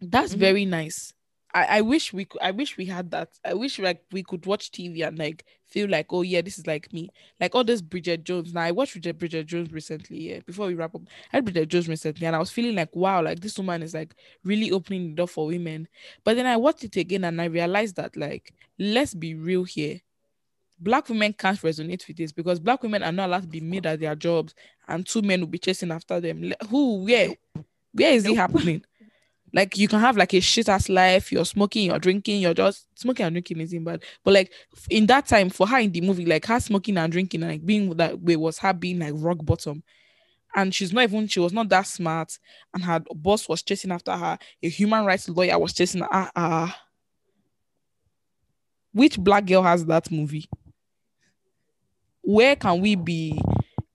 That's 0.00 0.34
Mhm. 0.34 0.38
very 0.38 0.64
nice. 0.64 1.12
I, 1.54 1.78
I 1.78 1.80
wish 1.80 2.12
we 2.12 2.24
could 2.26 2.42
I 2.42 2.50
wish 2.50 2.76
we 2.76 2.84
had 2.86 3.10
that. 3.12 3.30
I 3.44 3.54
wish 3.54 3.78
like 3.78 4.02
we 4.12 4.22
could 4.22 4.44
watch 4.44 4.70
TV 4.70 5.06
and 5.06 5.18
like 5.18 5.44
feel 5.66 5.88
like, 5.88 6.06
oh 6.10 6.22
yeah, 6.22 6.40
this 6.42 6.58
is 6.58 6.66
like 6.66 6.92
me. 6.92 7.08
Like 7.40 7.54
all 7.54 7.64
this 7.64 7.80
Bridget 7.80 8.24
Jones. 8.24 8.52
Now 8.52 8.62
I 8.62 8.70
watched 8.70 8.92
Bridget, 8.94 9.18
Bridget 9.18 9.46
Jones 9.46 9.72
recently, 9.72 10.30
yeah. 10.30 10.40
Before 10.46 10.66
we 10.66 10.74
wrap 10.74 10.94
up, 10.94 11.02
I 11.32 11.36
had 11.36 11.44
Bridget 11.44 11.68
Jones 11.68 11.88
recently, 11.88 12.26
and 12.26 12.36
I 12.36 12.38
was 12.38 12.50
feeling 12.50 12.74
like, 12.74 12.94
wow, 12.94 13.22
like 13.22 13.40
this 13.40 13.56
woman 13.56 13.82
is 13.82 13.94
like 13.94 14.14
really 14.44 14.70
opening 14.70 15.10
the 15.10 15.14
door 15.16 15.28
for 15.28 15.46
women. 15.46 15.88
But 16.24 16.36
then 16.36 16.46
I 16.46 16.56
watched 16.56 16.84
it 16.84 16.96
again 16.96 17.24
and 17.24 17.40
I 17.40 17.46
realized 17.46 17.96
that 17.96 18.16
like, 18.16 18.52
let's 18.78 19.14
be 19.14 19.34
real 19.34 19.64
here. 19.64 20.00
Black 20.80 21.08
women 21.08 21.32
can't 21.32 21.60
resonate 21.60 22.06
with 22.06 22.18
this 22.18 22.30
because 22.30 22.60
black 22.60 22.82
women 22.82 23.02
are 23.02 23.10
not 23.10 23.28
allowed 23.30 23.42
to 23.42 23.48
be 23.48 23.60
made 23.60 23.86
at 23.86 24.00
their 24.00 24.14
jobs, 24.14 24.54
and 24.86 25.06
two 25.06 25.22
men 25.22 25.40
will 25.40 25.48
be 25.48 25.58
chasing 25.58 25.90
after 25.90 26.20
them. 26.20 26.52
Who? 26.68 27.04
Where? 27.04 27.34
Where 27.92 28.12
is 28.12 28.26
it 28.26 28.36
happening? 28.36 28.84
Like 29.52 29.78
you 29.78 29.88
can 29.88 30.00
have 30.00 30.16
like 30.16 30.34
a 30.34 30.40
shit 30.40 30.68
ass 30.68 30.88
life. 30.88 31.32
You're 31.32 31.44
smoking, 31.44 31.86
you're 31.86 31.98
drinking, 31.98 32.40
you're 32.40 32.54
just 32.54 32.86
smoking 32.98 33.26
and 33.26 33.34
drinking 33.34 33.60
isn't 33.60 33.84
bad. 33.84 34.02
But 34.24 34.34
like 34.34 34.52
in 34.90 35.06
that 35.06 35.26
time 35.26 35.50
for 35.50 35.66
her 35.66 35.78
in 35.78 35.92
the 35.92 36.00
movie, 36.00 36.26
like 36.26 36.46
her 36.46 36.60
smoking 36.60 36.98
and 36.98 37.10
drinking 37.10 37.42
and 37.42 37.52
like 37.52 37.66
being 37.66 37.90
that 37.96 38.20
way 38.20 38.36
was 38.36 38.58
her 38.58 38.72
being 38.72 38.98
like 38.98 39.14
rock 39.16 39.38
bottom. 39.42 39.82
And 40.54 40.74
she's 40.74 40.92
not 40.92 41.04
even 41.04 41.28
she 41.28 41.40
was 41.40 41.52
not 41.52 41.68
that 41.68 41.86
smart, 41.86 42.38
and 42.72 42.82
her 42.82 43.00
boss 43.14 43.48
was 43.48 43.62
chasing 43.62 43.92
after 43.92 44.12
her. 44.12 44.38
A 44.62 44.68
human 44.68 45.04
rights 45.04 45.28
lawyer 45.28 45.58
was 45.58 45.72
chasing 45.74 46.00
her. 46.00 46.08
Ah. 46.10 46.80
Which 48.92 49.18
black 49.18 49.44
girl 49.46 49.62
has 49.62 49.84
that 49.86 50.10
movie? 50.10 50.48
Where 52.22 52.56
can 52.56 52.80
we 52.80 52.94
be 52.94 53.40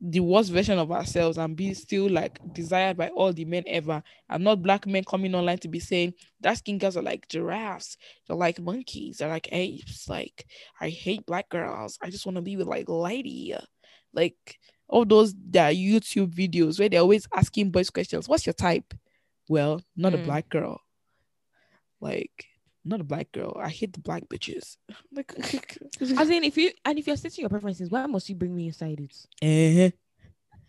the 0.06 0.20
worst 0.20 0.52
version 0.52 0.78
of 0.78 0.92
ourselves 0.92 1.38
and 1.38 1.56
be 1.56 1.74
still 1.74 2.10
like 2.10 2.38
desired 2.52 2.98
by 2.98 3.08
all 3.10 3.32
the 3.32 3.46
men 3.46 3.64
ever 3.68 4.04
and 4.30 4.44
not 4.44 4.62
black 4.62 4.86
men 4.86 5.02
coming 5.06 5.34
online 5.34 5.58
to 5.58 5.70
be 5.70 5.80
saying 5.80 6.14
that 6.42 6.58
skin 6.58 6.78
girls 6.78 6.98
are 6.98 7.02
like 7.02 7.26
giraffes, 7.30 7.96
they're 8.28 8.36
like 8.36 8.60
monkeys, 8.60 9.18
they're 9.18 9.30
like 9.30 9.48
apes. 9.54 10.10
Like 10.10 10.46
I 10.82 10.90
hate 10.90 11.26
black 11.26 11.48
girls. 11.48 11.98
I 12.02 12.10
just 12.10 12.26
want 12.26 12.36
to 12.36 12.42
be 12.42 12.58
with 12.58 12.68
like 12.68 12.90
lady. 12.90 13.56
Like 14.14 14.60
all 14.90 15.06
those 15.06 15.34
that 15.52 15.76
YouTube 15.76 16.34
videos 16.36 16.80
where 16.80 16.90
they're 16.90 17.00
always 17.00 17.26
asking 17.34 17.72
boys 17.72 17.90
questions. 17.90 18.28
What's 18.28 18.46
your 18.46 18.54
type? 18.54 18.94
Well, 19.48 19.82
not 19.96 20.14
a 20.14 20.18
Mm. 20.18 20.26
black 20.26 20.50
girl. 20.50 20.82
Like 22.02 22.46
not 22.86 23.02
a 23.02 23.04
black 23.04 23.32
girl. 23.32 23.56
I 23.60 23.70
hate 23.70 23.94
the 23.94 24.00
black 24.02 24.24
bitches. 24.30 24.78
like 25.12 25.34
As 26.18 26.30
in, 26.30 26.44
if 26.44 26.58
you 26.58 26.72
and 26.86 26.98
if 27.00 27.08
you're 27.08 27.18
stating 27.18 27.44
your 27.44 27.50
preferences, 27.50 27.90
why 27.90 28.06
must 28.08 28.28
you 28.30 28.36
bring 28.36 28.56
me 28.56 28.68
inside 28.68 29.00
it? 29.00 29.16
eh. 29.42 29.92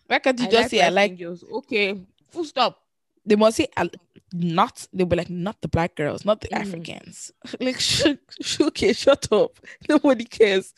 Why 0.07 0.19
can't 0.19 0.39
you 0.39 0.49
just 0.49 0.71
say 0.71 0.83
I 0.83 0.91
like 0.91 1.19
girls. 1.19 1.43
Okay, 1.43 2.01
full 2.31 2.45
stop. 2.45 2.79
they 3.27 3.37
must 3.37 3.57
say 3.57 3.67
"I- 3.77 3.89
not 4.33 4.87
they'll 4.93 5.07
be 5.07 5.17
like 5.17 5.31
not 5.31 5.57
the 5.63 5.69
black 5.69 5.95
girls 5.95 6.25
not 6.25 6.41
the 6.43 6.49
Mhm. 6.49 6.61
africans 6.61 7.31
like 7.61 7.79
sh- 7.81 8.19
sh- 8.43 8.61
okay 8.61 8.93
shut 8.93 9.27
up 9.33 9.53
nobody 9.89 10.25
cares 10.25 10.75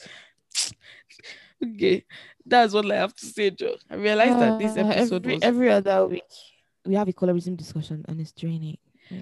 okay 1.65 2.05
that's 2.45 2.73
what 2.75 2.91
i 2.91 2.97
have 2.97 3.15
to 3.15 3.27
say 3.27 3.51
joe 3.51 3.75
i 3.91 3.95
realized 3.95 4.39
that 4.39 4.59
this 4.59 4.77
Uh, 4.77 4.81
episode 4.81 5.23
every, 5.25 5.35
was 5.35 5.43
every 5.43 5.71
other 5.71 6.07
week 6.07 6.23
we 6.85 6.95
have 6.95 7.09
a 7.09 7.13
colorism 7.13 7.57
discussion 7.57 8.05
and 8.07 8.21
it's 8.21 8.33
draining. 8.33 8.79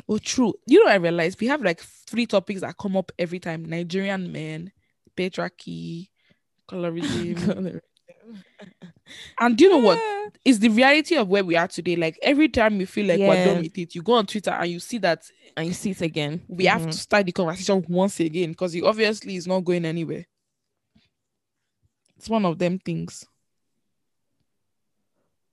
Oh 0.09 0.19
true 0.19 0.55
you 0.67 0.85
know 0.85 0.91
i 0.91 0.95
realized 0.97 1.41
we 1.41 1.47
have 1.47 1.63
like 1.63 1.81
three 1.81 2.27
topics 2.27 2.61
that 2.61 2.77
come 2.77 2.97
up 2.97 3.11
every 3.19 3.39
time 3.39 3.65
nigerian 3.65 4.31
men 4.33 4.71
patriarchy 5.17 6.09
colorism 6.69 7.81
and 9.41 9.57
do 9.57 9.65
you 9.65 9.71
know 9.71 9.79
what 9.79 9.99
it's 10.45 10.59
the 10.59 10.69
reality 10.69 11.17
of 11.17 11.29
where 11.29 11.45
we 11.45 11.57
are 11.57 11.69
today 11.69 11.97
like 11.97 12.19
every 12.23 12.49
time 12.49 12.81
you 12.81 12.87
feel 12.87 13.07
like 13.07 13.21
we're 13.21 13.45
done 13.45 13.63
with 13.63 13.77
it 13.79 13.95
you 13.95 14.03
go 14.03 14.15
on 14.15 14.27
twitter 14.27 14.51
and 14.51 14.71
you 14.71 14.81
see 14.81 14.99
that 14.99 15.23
And 15.57 15.67
you 15.69 15.73
see 15.75 15.91
it 15.91 16.01
again. 16.01 16.43
we 16.49 16.65
have 16.67 16.83
Mhm. 16.83 16.91
to 16.93 16.99
start 16.99 17.27
the 17.27 17.33
conversation 17.33 17.85
once 17.89 18.19
again 18.21 18.51
because 18.51 18.75
it 18.75 18.83
obviously 18.83 19.37
is 19.37 19.47
not 19.47 19.61
going 19.65 19.85
anywhere. 19.85 20.27
It's 22.17 22.29
one 22.29 22.45
of 22.45 22.59
them 22.59 22.79
things. 22.79 23.25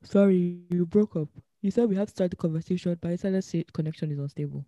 Sorry, 0.03 0.61
you 0.69 0.85
broke 0.85 1.15
up. 1.15 1.29
You 1.61 1.71
said 1.71 1.87
we 1.87 1.95
have 1.95 2.07
to 2.07 2.11
start 2.11 2.31
the 2.31 2.37
conversation, 2.37 2.97
but 2.99 3.11
I 3.11 3.15
said 3.15 3.33
let's 3.33 3.47
say 3.47 3.63
connection 3.71 4.11
is 4.11 4.19
unstable. 4.19 4.65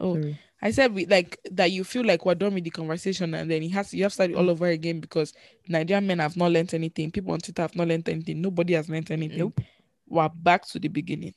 Oh, 0.00 0.14
Sorry. 0.14 0.38
I 0.62 0.70
said 0.70 0.94
we 0.94 1.06
like 1.06 1.38
that 1.50 1.72
you 1.72 1.82
feel 1.82 2.04
like 2.04 2.24
we're 2.24 2.34
done 2.36 2.54
with 2.54 2.64
the 2.64 2.70
conversation 2.70 3.34
and 3.34 3.50
then 3.50 3.62
it 3.62 3.70
has 3.70 3.90
to, 3.90 3.96
you 3.96 4.04
have 4.04 4.12
to 4.12 4.14
start 4.14 4.34
all 4.34 4.44
mm. 4.44 4.50
over 4.50 4.66
again 4.66 5.00
because 5.00 5.32
Nigerian 5.68 6.06
men 6.06 6.20
have 6.20 6.36
not 6.36 6.52
learned 6.52 6.72
anything. 6.74 7.10
People 7.10 7.32
on 7.32 7.40
Twitter 7.40 7.62
have 7.62 7.74
not 7.74 7.88
learned 7.88 8.08
anything. 8.08 8.40
Nobody 8.40 8.74
has 8.74 8.88
learned 8.88 9.10
anything. 9.10 9.38
Nope. 9.38 9.60
We're 10.08 10.28
back 10.28 10.66
to 10.68 10.78
the 10.78 10.88
beginning. 10.88 11.34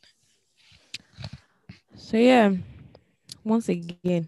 So 1.95 2.17
yeah, 2.17 2.51
once 3.43 3.69
again, 3.69 4.27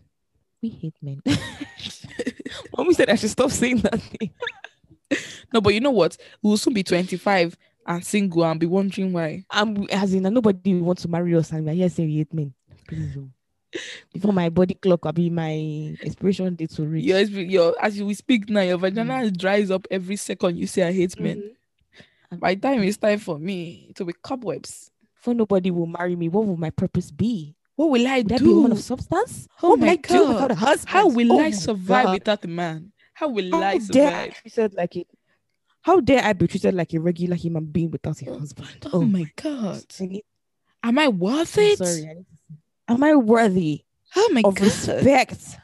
we 0.61 0.69
hate 0.69 0.95
men. 1.01 1.21
Mommy 2.77 2.93
said 2.93 3.09
I 3.09 3.15
should 3.15 3.29
stop 3.29 3.51
saying 3.51 3.77
that 3.77 4.01
thing. 4.01 4.31
No, 5.53 5.61
but 5.61 5.75
you 5.75 5.79
know 5.79 5.91
what? 5.91 6.17
We'll 6.41 6.57
soon 6.57 6.73
be 6.73 6.81
25 6.81 7.55
and 7.85 8.05
single 8.05 8.45
and 8.45 8.59
be 8.59 8.65
wondering 8.65 9.13
why. 9.13 9.43
I'm 9.49 9.85
as 9.91 10.13
in, 10.13 10.23
nobody 10.23 10.75
wants 10.79 11.01
to 11.03 11.07
marry 11.07 11.35
us, 11.35 11.51
and 11.51 11.65
we're 11.65 11.73
here 11.73 11.89
saying 11.89 12.09
we 12.09 12.17
hate 12.17 12.33
men. 12.33 12.53
Please, 12.87 13.15
oh. 13.17 13.29
Before 14.13 14.33
my 14.33 14.49
body 14.49 14.75
clock, 14.75 14.99
I'll 15.03 15.11
be 15.13 15.29
my 15.31 15.97
expiration 16.03 16.53
date 16.55 16.69
to 16.71 16.83
reach. 16.83 17.05
Your, 17.05 17.19
your, 17.21 17.75
as 17.81 18.01
we 18.01 18.13
speak 18.13 18.47
now, 18.49 18.61
your 18.61 18.77
vagina 18.77 19.31
dries 19.31 19.71
up 19.71 19.87
every 19.89 20.15
second 20.15 20.57
you 20.57 20.67
say 20.67 20.83
I 20.83 20.91
hate 20.93 21.19
men. 21.19 21.51
Mhm. 22.31 22.39
By 22.39 22.55
time 22.55 22.83
it's 22.83 22.97
time 22.97 23.19
for 23.19 23.39
me, 23.39 23.87
it 23.89 23.99
will 23.99 24.07
be 24.07 24.13
cobwebs. 24.21 24.91
For 25.15 25.33
nobody 25.33 25.71
will 25.71 25.87
marry 25.87 26.15
me. 26.15 26.29
What 26.29 26.45
will 26.45 26.57
my 26.57 26.69
purpose 26.69 27.09
be? 27.11 27.55
What 27.75 27.89
will 27.89 28.07
I 28.07 28.17
Would 28.21 28.31
I 28.33 28.37
be 28.37 28.45
a 28.51 28.53
woman 28.53 28.71
do? 28.71 28.77
of 28.77 28.83
substance? 28.83 29.47
Oh 29.63 29.69
what 29.69 29.79
will 29.79 29.85
my 29.87 29.93
I 29.93 29.95
do 29.95 30.27
without 30.27 30.51
a 30.51 30.55
God. 30.55 30.57
husband? 30.57 30.89
How 30.89 31.07
will 31.09 31.31
Oh 31.33 31.39
I 31.39 31.51
survive 31.51 32.05
God. 32.05 32.13
without 32.13 32.45
a 32.45 32.47
man? 32.47 32.91
How 33.13 33.29
will 33.29 33.51
How 33.51 33.61
I 33.63 33.77
dare 33.77 33.81
survive? 33.81 34.29
be 34.43 34.49
treated 34.49 34.73
like 34.75 34.95
a 34.97 35.05
how 35.83 35.99
dare 36.01 36.23
I 36.23 36.33
be 36.33 36.47
treated 36.47 36.73
like 36.73 36.93
a 36.93 36.99
regular 36.99 37.35
human 37.35 37.65
being 37.65 37.91
without 37.91 38.21
a 38.21 38.25
husband? 38.25 38.67
Oh, 38.87 38.89
oh 38.93 39.01
my 39.03 39.25
god. 39.35 39.83
I 40.01 40.05
need- 40.05 40.23
Am 40.81 40.97
I 40.99 41.07
worth 41.07 41.57
I'm 41.57 41.63
it? 41.63 41.77
sorry. 41.77 42.09
I 42.09 42.13
need 42.15 42.25
to- 42.25 42.93
Am 42.93 43.03
I 43.03 43.15
worthy 43.15 43.85
Oh 44.15 44.29
my 44.33 44.41
of 44.45 44.55
god. 44.55 44.61
respect? 44.65 45.57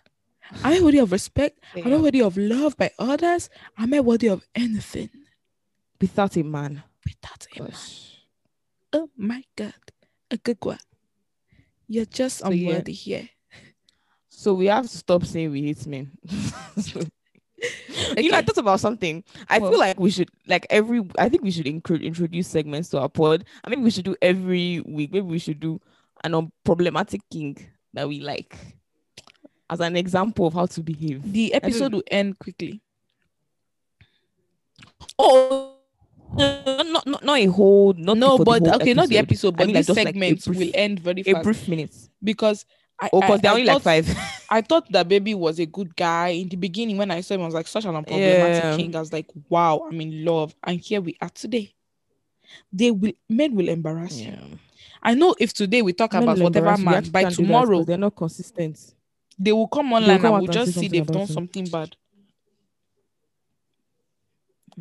Am 0.63 0.73
I 0.73 0.79
worthy 0.81 0.97
of 0.99 1.11
respect? 1.11 1.59
Am 1.75 1.87
I 1.87 1.89
Yeah. 1.91 1.97
worthy 1.97 2.21
of 2.21 2.37
love 2.37 2.75
by 2.77 2.91
others? 2.97 3.49
Am 3.77 3.93
I 3.93 3.99
worthy 3.99 4.27
of 4.27 4.45
anything 4.55 5.09
Without 6.01 6.35
a 6.37 6.43
man. 6.43 6.83
without 7.05 7.45
a 7.55 7.61
man? 7.63 7.71
Gosh. 7.71 8.15
Oh 8.93 9.09
my 9.17 9.43
god. 9.55 9.73
Agagwa. 10.31 10.79
You're 11.87 12.05
just 12.05 12.39
So, 12.39 12.49
yeah. 12.49 12.69
unworthy 12.69 12.93
here. 12.93 13.29
So 14.29 14.53
we 14.53 14.67
have 14.67 14.87
to 14.89 14.97
stop 14.97 15.25
saying 15.25 15.51
we 15.51 15.63
hate 15.63 15.85
men. 15.87 16.11
You 18.17 18.31
know, 18.31 18.37
I 18.37 18.41
thought 18.41 18.57
about 18.57 18.79
something. 18.79 19.23
I 19.49 19.59
What? 19.59 19.69
feel 19.71 19.79
like 19.79 19.99
we 19.99 20.09
should, 20.11 20.29
like 20.47 20.65
every, 20.69 21.01
I 21.17 21.29
think 21.29 21.43
we 21.43 21.51
should 21.51 21.67
include 21.67 22.01
introduce 22.01 22.47
segments 22.47 22.89
to 22.89 22.99
our 22.99 23.09
pod. 23.09 23.45
I 23.63 23.69
mean, 23.69 23.81
we 23.81 23.91
should 23.91 24.05
do 24.05 24.15
every 24.21 24.81
week. 24.85 25.11
Maybe 25.11 25.25
we 25.25 25.39
should 25.39 25.59
do 25.59 25.79
an 26.23 26.31
unproblematic 26.33 27.21
king 27.31 27.57
that 27.93 28.07
we 28.07 28.19
like 28.21 28.57
as 29.69 29.79
an 29.79 29.95
example 29.95 30.47
of 30.47 30.53
how 30.53 30.65
to 30.67 30.81
behave. 30.81 31.31
The 31.31 31.53
episode 31.53 31.93
will 31.93 32.03
end 32.09 32.39
quickly. 32.39 32.81
Oh, 35.17 35.75
no, 36.37 36.83
not, 36.83 37.07
not 37.07 37.23
not 37.23 37.37
a 37.39 37.45
whole 37.45 37.93
not 37.93 38.17
no, 38.17 38.37
but 38.37 38.65
okay, 38.81 38.93
not 38.93 39.09
the 39.09 39.17
episode, 39.17 39.55
I 39.55 39.57
but 39.57 39.67
mean, 39.67 39.75
this 39.75 39.89
like, 39.89 39.95
just 39.97 40.05
like 40.05 40.15
brief- 40.15 40.47
will 40.47 40.71
end 40.73 40.99
very 40.99 41.23
a 41.25 41.41
brief 41.41 41.67
minutes. 41.67 42.09
because 42.23 42.65
I, 43.01 43.09
Oh, 43.13 43.21
because 43.21 43.39
they're 43.41 43.51
only 43.51 43.63
like 43.65 43.75
thought- 43.81 44.05
five. 44.05 44.17
I 44.49 44.61
thought 44.61 44.91
DaBaby 44.91 45.35
was 45.35 45.59
a 45.59 45.65
good 45.65 45.95
guy 45.95 46.29
in 46.29 46.49
the 46.49 46.57
beginning 46.57 46.97
when 46.97 47.11
I 47.11 47.21
saw 47.21 47.35
him. 47.35 47.41
I 47.43 47.45
was 47.45 47.53
like 47.53 47.67
such 47.67 47.85
an 47.85 47.93
unproblematic 47.95 48.09
Yeah. 48.63 48.75
king. 48.75 48.95
I 48.95 48.99
was 48.99 49.13
like, 49.13 49.27
wow, 49.47 49.85
I'm 49.89 50.01
in 50.01 50.25
love, 50.25 50.53
and 50.63 50.79
here 50.79 50.99
we 51.01 51.15
are 51.21 51.29
today. 51.29 51.73
They 52.73 52.91
will 52.91 53.13
men 53.29 53.55
will 53.55 53.69
embarrass 53.69 54.17
you. 54.19 54.33
I 55.01 55.13
know 55.13 55.35
if 55.39 55.53
today 55.53 55.81
we 55.81 55.93
talk 55.93 56.13
Men 56.13 56.23
about 56.23 56.39
whatever 56.39 56.73
embarrass 56.73 56.79
you. 56.79 56.85
You 56.85 56.91
man 56.91 57.03
by 57.11 57.21
can't 57.23 57.35
do 57.35 57.43
that 57.43 57.47
tomorrow 57.47 57.83
they're 57.83 57.97
not 57.97 58.15
consistent. 58.15 58.93
they 59.37 59.53
will 59.53 59.67
come 59.67 59.93
online 59.93 60.19
come 60.19 60.33
and 60.33 60.43
we'll 60.43 60.51
just 60.51 60.73
see 60.77 60.87
they've 60.89 61.05
done 61.05 61.21
him. 61.21 61.27
something 61.27 61.65
bad. 61.65 61.95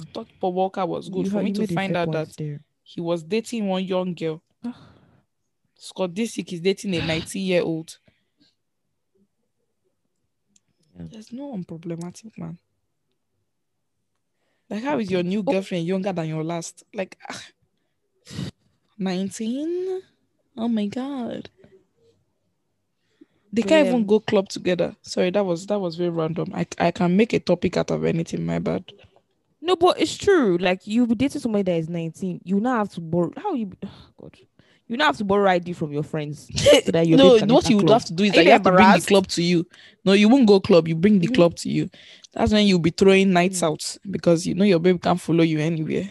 I 0.01 0.05
thought 0.13 0.29
Paul 0.41 0.53
Walker 0.55 0.87
was 0.87 1.09
good 1.09 1.27
You 1.27 1.31
for 1.31 1.43
me 1.43 1.53
to 1.53 1.67
find 1.67 1.97
out 1.97 2.11
that 2.13 2.35
there. 2.37 2.61
he 2.83 3.01
was 3.01 3.23
dating 3.23 3.67
one 3.69 3.85
young 3.85 4.15
girl. 4.15 4.43
Ah. 4.65 4.77
Scott 5.77 6.11
Disick 6.11 6.53
is 6.53 6.61
dating 6.61 6.95
a 6.95 7.01
90 7.07 7.39
year 7.41 7.63
old. 7.63 7.99
Yeah. 10.99 11.05
There's 11.13 11.33
no 11.33 11.55
unproblematic 11.55 12.37
man. 12.39 12.59
Like, 14.71 14.83
how 14.83 14.99
is 14.99 15.11
your 15.11 15.23
new 15.23 15.43
girlfriend 15.43 15.87
younger 15.87 16.13
than 16.13 16.29
your 16.29 16.45
last? 16.45 16.85
Like, 16.93 17.17
ah. 17.31 17.43
19? 18.99 20.03
Oh 20.57 20.69
my 20.69 20.87
god. 20.87 21.49
They 23.53 23.63
can't 23.63 23.87
even 23.87 24.05
go 24.05 24.21
club 24.21 24.49
together. 24.49 24.95
Sorry, 25.03 25.31
that 25.31 25.45
was 25.45 25.67
that 25.67 25.79
was 25.79 25.97
very 25.97 26.11
random. 26.11 26.53
I 26.55 26.67
I 26.79 26.91
can 26.91 27.17
make 27.17 27.33
a 27.33 27.41
topic 27.41 27.77
out 27.79 27.91
of 27.91 28.05
anything, 28.05 28.45
my 28.45 28.59
bad. 28.59 28.93
No, 29.61 29.75
but 29.75 30.01
it's 30.01 30.17
true. 30.17 30.59
Like 30.59 30.87
you 30.87 31.07
be 31.07 31.15
dating 31.15 31.41
somebody 31.41 31.63
that 31.63 31.79
is 31.79 31.89
19, 31.89 32.43
you 32.45 32.61
now 32.61 32.79
have 32.79 32.91
to 32.91 33.01
borrow 33.01 33.33
how 33.37 33.55
you 33.55 33.73
oh, 33.85 33.91
God. 34.21 34.37
You 34.89 34.97
now 34.97 35.07
have 35.07 35.19
to 35.19 35.25
borrow 35.25 35.49
ID 35.51 35.75
from 35.75 35.93
your 35.93 36.03
friends. 36.03 36.51
So 36.85 36.93
that 36.93 37.07
your 37.07 37.19
no, 37.19 37.29
what 37.55 37.69
you 37.69 37.77
would 37.77 37.87
club. 37.87 38.01
have 38.01 38.05
to 38.07 38.13
do 38.15 38.25
is 38.25 38.33
that 38.33 38.45
you 38.45 38.51
have 38.53 38.63
to 38.63 38.73
bring 38.73 38.93
the 38.93 39.01
club 39.07 39.27
to 39.29 39.43
you. 39.43 39.67
No, 40.05 40.13
you 40.15 40.29
won't 40.29 40.47
go 40.47 40.59
club. 40.61 40.89
You 40.89 40.95
bring 40.97 41.19
the 41.19 41.27
Mhm. 41.29 41.35
club 41.35 41.55
to 41.57 41.69
you. 41.71 41.91
That's 42.33 42.53
when 42.53 42.67
you'll 42.67 42.79
be 42.79 42.91
throwing 42.91 43.33
nights 43.33 43.61
Mm. 43.61 43.67
out 43.67 43.99
because 44.11 44.47
you 44.47 44.55
know 44.55 44.65
your 44.65 44.79
babe 44.79 45.01
can't 45.03 45.21
follow 45.21 45.45
you 45.45 45.59
anywhere. 45.61 46.09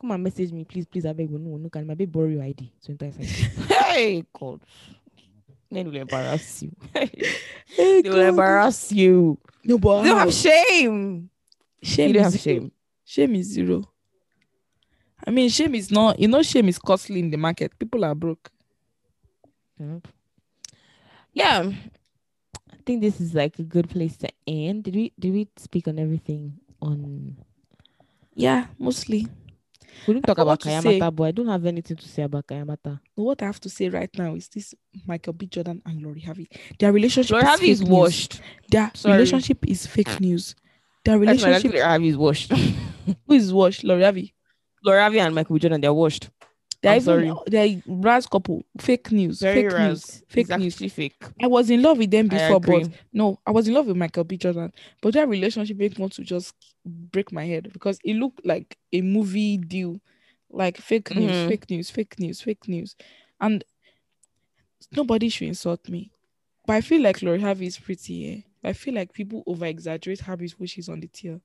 Come 0.00 0.10
and 0.10 0.22
message 0.24 0.52
me, 0.52 0.64
please, 0.64 0.84
please. 0.84 1.06
I 1.06 1.12
beg 1.14 1.30
you. 1.30 1.38
No, 1.38 1.56
no, 1.56 1.68
can 1.70 1.86
my 1.86 1.94
babe 1.94 2.12
borrow 2.12 2.26
your 2.28 2.42
ID? 2.42 2.70
So 2.80 2.94
hey, 3.68 4.24
God. 4.38 4.60
Then 5.70 5.86
will 5.86 5.96
embarrass 5.96 6.62
you. 6.62 6.72
they 7.76 8.02
will 8.04 8.20
embarrass 8.20 8.92
you. 8.92 9.38
No, 9.64 9.78
but 9.78 10.04
You 10.04 10.10
don't 10.10 10.18
have 10.18 10.34
shame. 10.34 11.30
shame. 11.82 12.08
you 12.08 12.12
don't 12.14 12.24
have 12.24 12.38
shame. 12.38 12.72
Shame 13.04 13.36
is 13.36 13.46
zero. 13.46 13.88
I 15.26 15.30
mean, 15.30 15.48
shame 15.48 15.74
is 15.74 15.90
not. 15.90 16.18
You 16.18 16.28
know, 16.28 16.42
shame 16.42 16.68
is 16.68 16.78
costly 16.78 17.20
in 17.20 17.30
the 17.30 17.36
market. 17.36 17.78
People 17.78 18.04
are 18.04 18.14
broke. 18.14 18.50
Yep. 19.78 20.08
Yeah. 21.32 21.70
I 22.70 22.76
think 22.84 23.00
this 23.00 23.20
is 23.20 23.34
like 23.34 23.58
a 23.58 23.62
good 23.62 23.88
place 23.88 24.16
to 24.18 24.28
end. 24.46 24.84
Did 24.84 24.96
we 24.96 25.12
did 25.18 25.32
we 25.32 25.48
speak 25.56 25.86
on 25.88 25.98
everything 25.98 26.54
on 26.80 27.36
Yeah, 28.34 28.66
mostly. 28.78 29.28
we 30.06 30.14
didn't 30.14 30.26
talk 30.26 30.38
about. 30.38 30.60
Kayamata, 30.60 31.14
but 31.14 31.24
I 31.24 31.30
don't 31.30 31.46
have 31.46 31.64
anything 31.64 31.96
to 31.96 32.08
say 32.08 32.22
about 32.22 32.46
Kayamata. 32.46 33.00
What 33.14 33.42
I 33.42 33.46
have 33.46 33.60
to 33.60 33.70
say 33.70 33.88
right 33.88 34.10
now 34.18 34.34
is 34.34 34.48
this: 34.48 34.74
Michael 35.06 35.32
B. 35.32 35.46
Jordan 35.46 35.80
and 35.86 36.02
Lori 36.02 36.20
Harvey. 36.20 36.48
Their 36.78 36.92
relationship. 36.92 37.30
Lori 37.32 37.42
is 37.44 37.48
Harvey 37.48 37.70
is 37.70 37.80
news. 37.82 37.90
washed. 37.90 38.40
Their 38.68 38.90
Sorry. 38.94 39.14
relationship 39.14 39.64
is 39.66 39.86
fake 39.86 40.08
hmm. 40.08 40.24
news. 40.24 40.56
Their 41.04 41.18
relationship. 41.18 41.72
Lori 41.72 41.84
Harvey 41.84 42.08
is 42.08 42.16
washed. 42.16 42.52
Who 43.26 43.34
is 43.34 43.52
washed? 43.52 43.84
Lori 43.84 44.02
Harvey. 44.02 44.34
Lori 44.84 45.00
Harvey 45.00 45.20
and 45.20 45.34
Michael 45.34 45.54
B. 45.54 45.60
Jordan, 45.60 45.80
they're 45.80 45.92
washed. 45.94 46.30
They're 46.82 46.92
I'm 46.92 46.96
even 46.96 47.04
sorry. 47.04 47.32
they're 47.46 47.82
Raz 47.86 48.26
couple. 48.26 48.64
Fake 48.80 49.12
news. 49.12 49.38
Very 49.40 49.62
fake 49.62 49.72
ras. 49.72 49.88
news. 49.88 50.22
Fake 50.28 50.46
it's 50.50 50.80
news. 50.80 50.92
fake. 50.92 51.22
I 51.40 51.46
was 51.46 51.70
in 51.70 51.80
love 51.80 51.98
with 51.98 52.10
them 52.10 52.26
before, 52.26 52.58
but 52.58 52.88
no, 53.12 53.38
I 53.46 53.52
was 53.52 53.68
in 53.68 53.74
love 53.74 53.86
with 53.86 53.96
Michael 53.96 54.24
B. 54.24 54.36
Jordan. 54.36 54.72
But 55.00 55.14
that 55.14 55.28
relationship 55.28 55.76
made 55.76 55.96
me 55.96 56.00
want 56.02 56.14
to 56.14 56.22
just 56.24 56.54
break 56.84 57.30
my 57.32 57.44
head 57.46 57.70
because 57.72 57.98
it 58.04 58.14
looked 58.16 58.44
like 58.44 58.76
a 58.92 59.00
movie 59.00 59.58
deal. 59.58 60.00
Like 60.50 60.76
fake 60.76 61.14
news, 61.14 61.30
Mhm. 61.30 61.48
fake 61.48 61.70
news, 61.70 61.90
fake 61.90 62.18
news, 62.18 62.40
fake 62.42 62.68
news. 62.68 62.96
And 63.40 63.64
nobody 64.90 65.28
should 65.28 65.48
insult 65.48 65.88
me. 65.88 66.10
But 66.66 66.74
I 66.76 66.80
feel 66.80 67.00
like 67.02 67.22
Lori 67.22 67.40
Harvey 67.40 67.66
is 67.66 67.78
pretty, 67.78 68.32
eh? 68.32 68.40
I 68.68 68.72
feel 68.72 68.94
like 68.94 69.12
people 69.12 69.42
over 69.46 69.66
exaggerate 69.66 70.20
Harvey's 70.20 70.58
when 70.58 70.66
she's 70.66 70.88
on 70.88 71.00
the 71.00 71.08
tier. 71.08 71.40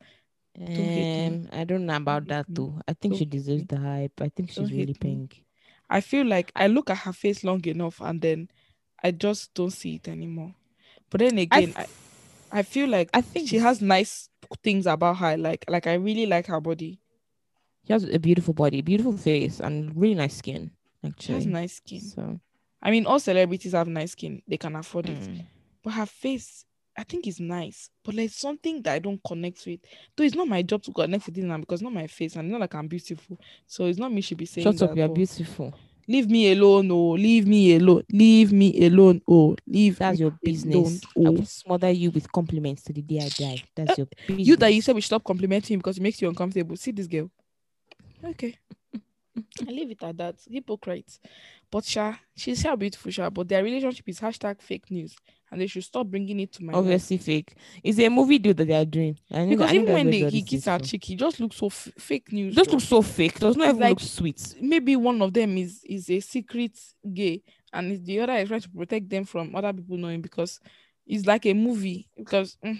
Um, 0.59 1.47
I 1.51 1.63
don't 1.63 1.85
know 1.85 1.95
about 1.95 2.27
that 2.27 2.45
though. 2.49 2.79
I 2.87 2.93
think 2.93 3.13
Don't 3.13 3.19
she 3.19 3.25
deserves 3.25 3.65
the 3.67 3.77
hype. 3.79 4.19
I 4.21 4.29
think 4.29 4.49
she's 4.51 4.71
really 4.71 4.93
pink. 4.93 5.43
I 5.89 6.01
feel 6.01 6.25
like 6.25 6.51
I 6.55 6.67
look 6.67 6.89
at 6.89 6.97
her 6.99 7.13
face 7.13 7.43
long 7.43 7.63
enough 7.65 8.01
and 8.01 8.21
then 8.21 8.49
I 9.03 9.11
just 9.11 9.53
don't 9.53 9.71
see 9.71 9.95
it 9.95 10.07
anymore. 10.07 10.53
But 11.09 11.19
then 11.19 11.37
again, 11.37 11.49
I, 11.51 11.57
again, 11.59 11.73
I, 11.77 11.81
f- 11.83 12.01
I 12.51 12.63
feel 12.63 12.89
like 12.89 13.09
I 13.13 13.21
think 13.21 13.49
she 13.49 13.57
has 13.57 13.81
nice 13.81 14.29
things 14.63 14.85
about 14.87 15.17
her. 15.17 15.37
Like 15.37 15.65
like 15.69 15.87
I 15.87 15.93
really 15.93 16.25
like 16.25 16.47
her 16.47 16.59
body. 16.59 16.99
she 17.85 17.93
has 17.93 18.03
a 18.03 18.19
beautiful 18.19 18.53
body, 18.53 18.81
beautiful 18.81 19.15
face, 19.17 19.59
and 19.59 19.95
really 19.95 20.15
nice 20.15 20.35
skin. 20.37 20.71
She 21.03 21.07
Actually, 21.09 21.35
has 21.35 21.45
nice 21.45 21.73
skin. 21.75 22.01
So, 22.01 22.39
I 22.81 22.91
mean, 22.91 23.05
all 23.05 23.19
celebrities 23.19 23.73
have 23.73 23.87
nice 23.87 24.11
skin. 24.11 24.41
They 24.47 24.57
can 24.57 24.75
afford 24.75 25.09
it. 25.09 25.19
mm. 25.19 25.45
But 25.83 25.93
her 25.93 26.05
face, 26.05 26.65
I 26.97 27.03
think 27.03 27.27
it's 27.27 27.39
nice. 27.39 27.89
But 28.03 28.15
there's 28.15 28.35
something 28.35 28.81
that 28.81 28.93
I 28.93 28.99
don't 28.99 29.21
connect 29.23 29.65
with. 29.67 29.81
Though 30.15 30.23
it's 30.23 30.35
not 30.35 30.47
my 30.47 30.63
job 30.63 30.81
to 30.83 30.91
connect 30.91 31.27
with 31.27 31.37
it 31.37 31.43
now 31.43 31.57
because 31.57 31.81
it's 31.81 31.83
not 31.83 31.93
my 31.93 32.07
face 32.07 32.35
and 32.35 32.49
not 32.49 32.61
like 32.61 32.73
I'm 32.73 32.87
beautiful. 32.87 33.39
So 33.67 33.85
it's 33.85 33.99
not 33.99 34.11
me 34.11 34.21
should 34.21 34.37
be 34.37 34.47
saying 34.47 34.65
shut 34.65 34.81
up, 34.81 34.89
that, 34.89 34.97
you're 34.97 35.09
oh, 35.09 35.13
beautiful. 35.13 35.73
Leave 36.07 36.29
me 36.29 36.51
alone, 36.53 36.89
oh, 36.89 37.11
leave 37.11 37.45
me 37.45 37.75
alone, 37.75 38.01
leave 38.11 38.53
me 38.53 38.85
alone, 38.87 39.21
oh, 39.27 39.57
leave 39.67 39.99
That's 39.99 40.17
your 40.17 40.29
alone, 40.29 40.39
business. 40.41 41.01
I 41.05 41.09
oh. 41.17 41.31
will 41.31 41.45
smother 41.45 41.91
you 41.91 42.11
with 42.11 42.31
compliments 42.31 42.83
to 42.83 42.93
the 42.93 43.01
day 43.01 43.19
I 43.19 43.29
die. 43.29 43.63
That's 43.75 43.91
eh, 43.91 43.95
your 43.97 44.07
business. 44.25 44.47
You 44.47 44.55
that 44.55 44.73
you 44.73 44.81
said 44.81 44.95
we 44.95 45.01
stop 45.01 45.23
complimenting 45.23 45.75
him 45.75 45.79
because 45.79 45.97
it 45.97 46.01
makes 46.01 46.21
you 46.21 46.29
uncomfortable. 46.29 46.77
See 46.77 46.91
this 46.91 47.07
girl. 47.07 47.29
Okay. 48.23 48.57
I 49.67 49.71
leave 49.71 49.91
it 49.91 50.03
at 50.03 50.17
that. 50.17 50.35
Hypocrite. 50.49 51.19
But 51.71 51.83
Sha, 51.85 52.15
she's 52.35 52.63
how 52.63 52.75
beautiful, 52.75 53.11
Sha. 53.11 53.29
But 53.29 53.47
their 53.49 53.63
relationship 53.63 54.07
is 54.07 54.19
hashtag 54.19 54.61
fake 54.61 54.89
news. 54.91 55.15
And 55.49 55.61
they 55.61 55.67
should 55.67 55.83
stop 55.85 56.07
bringing 56.07 56.41
it 56.41 56.51
to 56.53 56.63
my 56.63 56.73
life. 56.73 56.79
obviously 56.79 57.17
fake. 57.17 57.55
It's 57.81 57.97
a 57.99 58.09
movie 58.09 58.37
deal 58.37 58.53
that 58.53 58.65
they 58.67 58.75
are 58.75 58.83
doing. 58.83 59.17
Because 59.29 59.71
even 59.73 59.93
when 59.93 60.09
they, 60.11 60.29
he 60.29 60.41
this 60.41 60.49
kiss 60.49 60.65
her 60.65 60.77
cheek, 60.79 61.05
he 61.05 61.15
just 61.15 61.39
looks 61.39 61.55
so 61.55 61.67
f- 61.67 61.87
fake 61.97 62.33
news. 62.33 62.53
Just 62.53 62.71
looks 62.71 62.83
so 62.83 63.01
fake. 63.01 63.39
Does 63.39 63.55
not 63.55 63.69
even 63.69 63.79
like- 63.79 63.89
look 63.91 63.99
sweet. 64.01 64.55
Maybe 64.59 64.97
one 64.97 65.21
of 65.21 65.31
them 65.33 65.57
is 65.57 65.81
is 65.85 66.09
a 66.09 66.19
secret 66.19 66.77
gay, 67.13 67.43
and 67.71 68.05
the 68.05 68.19
other 68.19 68.33
is 68.33 68.49
trying 68.49 68.59
to 68.59 68.69
protect 68.69 69.09
them 69.09 69.23
from 69.23 69.55
other 69.55 69.71
people 69.71 69.95
knowing 69.95 70.21
because 70.21 70.59
it's 71.05 71.25
like 71.25 71.45
a 71.45 71.53
movie. 71.53 72.09
Because 72.17 72.57
mm, 72.65 72.77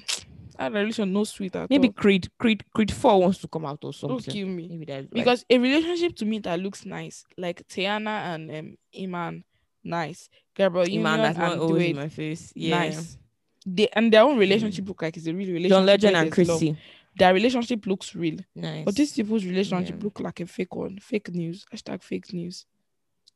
that 0.57 0.71
relation 0.73 1.11
no 1.13 1.23
sweet 1.23 1.55
at 1.55 1.69
Maybe 1.69 1.88
all. 1.88 1.93
Creed, 1.93 2.27
Creed, 2.39 2.63
Creed 2.73 2.91
Four 2.91 3.21
wants 3.21 3.39
to 3.39 3.47
come 3.47 3.65
out 3.65 3.79
or 3.84 3.91
Don't 3.91 3.93
something. 3.93 4.34
kill 4.34 4.47
me. 4.47 4.67
Maybe 4.69 4.85
that's 4.85 5.03
like, 5.05 5.11
because 5.13 5.45
a 5.49 5.57
relationship 5.57 6.15
to 6.17 6.25
me 6.25 6.39
that 6.39 6.59
looks 6.59 6.85
nice, 6.85 7.23
like 7.38 7.67
Teyana 7.67 8.34
and 8.35 8.51
um, 8.51 8.77
Iman, 8.99 9.43
nice. 9.84 10.29
Gabrielle 10.55 10.89
Union 10.89 11.17
that's 11.17 11.38
not 11.38 11.57
always 11.59 11.89
in 11.89 11.95
Dwyane, 11.95 11.99
my 12.01 12.09
face. 12.09 12.51
Yeah, 12.55 12.79
nice. 12.79 13.17
They 13.65 13.88
and 13.93 14.11
their 14.11 14.23
own 14.23 14.38
relationship 14.38 14.88
look 14.88 15.01
like 15.01 15.17
it's 15.17 15.27
a 15.27 15.34
real 15.34 15.47
relationship. 15.47 15.69
John 15.71 15.85
Legend 15.85 16.15
and 16.15 16.31
there's 16.31 16.47
love. 16.47 16.59
Chrissy. 16.59 16.77
Their 17.19 17.34
relationship 17.34 17.85
looks 17.88 18.13
real, 18.15 18.38
Nice. 18.55 18.85
but 18.85 18.95
these 18.95 19.11
people's 19.13 19.43
relationship 19.43 19.95
Yeah. 19.97 20.03
look 20.03 20.19
like 20.19 20.39
a 20.39 20.45
fake 20.45 20.75
one. 20.75 20.99
Fake 20.99 21.34
news. 21.34 21.65
Hashtag 21.73 22.01
fake 22.03 22.31
news. 22.31 22.65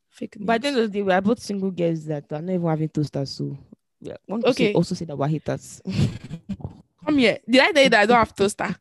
Fake 0.08 0.38
news. 0.38 0.46
By 0.46 0.58
the 0.58 0.68
end 0.68 0.76
of 0.78 0.82
the 0.92 0.98
day, 0.98 1.02
we 1.02 1.12
are 1.12 1.20
both 1.20 1.40
single 1.40 1.70
girls 1.72 2.04
that 2.04 2.32
are 2.32 2.40
not 2.40 2.54
even 2.54 2.66
having 2.68 2.88
toasters. 2.88 3.30
So, 3.32 3.58
yeah, 4.00 4.16
Okay. 4.30 4.72
also 4.72 4.94
say 4.94 5.04
that 5.06 5.16
we're 5.18 5.26
haters. 5.28 5.82
Come 7.04 7.18
here. 7.18 7.38
Did 7.48 7.60
I 7.60 7.72
tell 7.72 7.82
you 7.82 7.90
that 7.90 8.00
I 8.00 8.06
don't 8.06 8.18
have 8.18 8.34
toaster? 8.34 8.76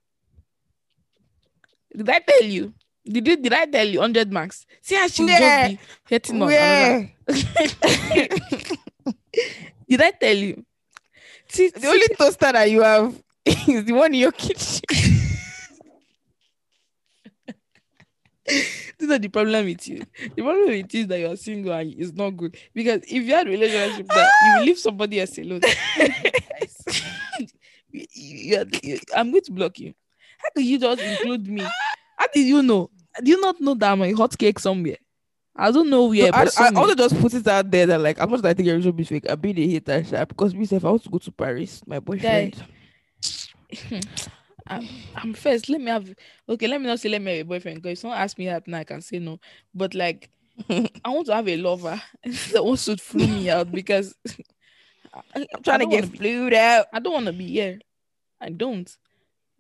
Did 1.95 2.10
I 2.10 2.19
tell 2.19 2.43
you? 2.43 2.73
Did 3.06 3.27
you, 3.27 3.38
did 3.38 3.53
I 3.53 3.65
tell 3.65 3.88
you 3.88 3.99
100 3.99 4.31
marks? 4.31 4.65
See 4.81 4.95
how 4.95 5.07
she 5.07 5.26
Where? 5.26 5.39
just 5.39 5.72
be 5.72 5.80
hating 6.07 6.41
on 6.41 6.52
another. 6.52 7.11
Did 9.89 10.02
I 10.02 10.11
tell 10.11 10.35
you? 10.35 10.64
See, 11.48 11.69
the 11.69 11.88
only 11.88 12.07
toaster 12.18 12.52
that 12.52 12.69
you 12.69 12.81
have 12.81 13.14
is 13.45 13.85
the 13.85 13.93
one 13.93 14.14
in 14.14 14.19
your 14.22 14.31
kitchen. 14.31 14.81
this 18.45 18.99
is 18.99 19.07
not 19.07 19.22
the 19.22 19.27
problem 19.27 19.65
with 19.65 19.88
you. 19.88 20.03
The 20.35 20.43
problem 20.43 20.69
with 20.69 20.93
you 20.93 21.02
is 21.02 21.07
that 21.07 21.19
you're 21.19 21.35
single 21.35 21.73
and 21.73 21.93
it's 21.98 22.14
not 22.14 22.30
good. 22.38 22.56
Because 22.73 23.02
if 23.03 23.23
you 23.23 23.34
had 23.34 23.48
a 23.48 23.49
relationship 23.49 24.07
that 24.07 24.30
you 24.45 24.53
will 24.60 24.65
leave 24.65 24.80
somebody 24.80 25.19
else 25.19 25.38
alone. 25.39 25.61
You- 27.91 28.99
I'm 29.15 29.31
going 29.31 29.43
to 29.43 29.51
block 29.51 29.80
you. 29.80 29.93
How 30.39 30.49
could 30.55 30.65
you 30.65 30.80
just 30.80 31.01
include 31.01 31.47
me? 31.47 31.61
How 32.18 32.27
did 32.34 32.47
you 32.47 32.61
know? 32.63 32.89
Do 33.23 33.30
you 33.31 33.41
not 33.41 33.59
know 33.59 33.73
that 33.76 33.91
I'm 33.91 34.01
a 34.01 34.11
hot 34.13 34.38
cake 34.38 34.59
somewhere? 34.59 34.97
I 35.55 35.69
don't 35.69 35.89
know 35.89 36.07
where, 36.07 36.27
So 36.31 36.31
I, 36.34 36.45
but 36.45 36.57
I 36.59 36.69
also 36.76 36.95
just 36.95 37.19
put 37.19 37.34
it 37.34 37.45
out 37.47 37.69
there 37.69 37.85
that 37.85 37.99
like 37.99 38.18
as 38.19 38.27
much 38.30 38.39
as 38.39 38.45
I 38.45 38.53
think 38.53 38.68
relationship 38.68 38.99
is 38.99 39.07
fake, 39.09 39.30
I've 39.30 39.41
been 39.41 39.59
a 39.59 39.68
hater 39.68 40.03
sha, 40.03 40.26
because 40.26 40.55
me 40.55 40.63
if 40.63 40.85
I 40.85 40.89
want 40.89 41.03
to 41.03 41.09
go 41.09 41.18
to 41.18 41.31
Paris, 41.31 41.81
my 41.85 41.99
boyfriend. 41.99 42.63
I'm, 44.68 44.88
I'm 45.15 45.34
first. 45.34 45.69
Let 45.69 45.81
me 45.81 45.91
have 45.91 46.13
okay. 46.47 46.68
Let 46.68 46.80
me 46.80 46.88
not 46.88 46.99
say 46.99 47.09
let 47.09 47.22
me 47.22 47.31
have 47.38 47.41
a 47.41 47.49
boyfriend 47.49 47.81
because 47.81 47.93
if 47.93 47.99
someone 47.99 48.19
asks 48.19 48.38
me 48.38 48.45
that 48.45 48.68
now, 48.68 48.80
I 48.80 48.84
can 48.84 49.01
say 49.01 49.19
no. 49.19 49.39
But 49.73 49.93
like, 49.93 50.30
I 50.69 51.09
want 51.09 51.26
to 51.27 51.35
have 51.35 51.47
a 51.47 51.57
lover 51.57 52.01
that 52.53 52.63
wants 52.63 52.85
to 52.85 52.95
flew 52.97 53.27
me 53.27 53.49
out 53.49 53.72
because 53.72 54.15
I, 55.13 55.47
I'm 55.53 55.63
trying 55.63 55.79
to 55.79 55.88
get 55.88 56.05
flued 56.15 56.53
out. 56.53 56.88
I 56.93 56.99
don't 56.99 57.13
want 57.13 57.25
to 57.27 57.33
be 57.33 57.47
here. 57.47 57.79
I 58.39 58.49
don't. 58.49 58.89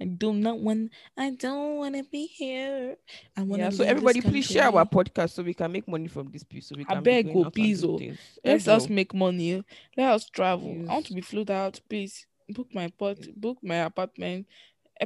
I 0.01 0.05
do 0.05 0.33
not 0.33 0.59
want. 0.59 0.91
I 1.15 1.29
don't 1.29 1.77
want 1.77 1.95
to 1.95 2.03
be 2.03 2.25
here. 2.25 2.95
I 3.37 3.43
want. 3.43 3.61
Yeah, 3.61 3.69
so 3.69 3.83
everybody, 3.83 4.19
please 4.21 4.45
share 4.45 4.65
our 4.65 4.85
podcast 4.85 5.31
so 5.31 5.43
we 5.43 5.53
can 5.53 5.71
make 5.71 5.87
money 5.87 6.07
from 6.07 6.31
this 6.31 6.43
piece. 6.43 6.69
So 6.69 6.75
we 6.75 6.85
can. 6.85 6.97
I 6.97 7.01
beg 7.01 7.25
be 7.25 7.29
you, 7.29 7.33
going 7.33 7.43
oh, 7.43 7.45
out 7.45 7.45
and 7.45 7.53
please, 7.53 8.67
oh. 8.67 8.79
oh. 8.81 8.87
Make 8.89 9.13
money. 9.13 9.63
Let 9.95 10.11
us 10.11 10.27
travel. 10.27 10.85
I 10.89 10.93
want 10.93 11.05
to 11.07 11.13
be 11.13 11.21
flew 11.21 11.45
out. 11.49 11.79
Please 11.87 12.25
book 12.49 12.67
my 12.73 12.87
pot, 12.87 13.17
book 13.35 13.57
my 13.61 13.75
apartment, 13.75 14.47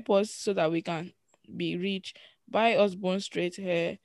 us 0.10 0.32
so 0.32 0.54
that 0.54 0.72
we 0.72 0.82
can 0.82 1.12
be 1.58 1.76
rich. 1.76 2.14
Buy 2.48 2.76
us 2.76 2.96
bone 2.96 3.20
straight 3.20 3.58
hair. 3.58 3.98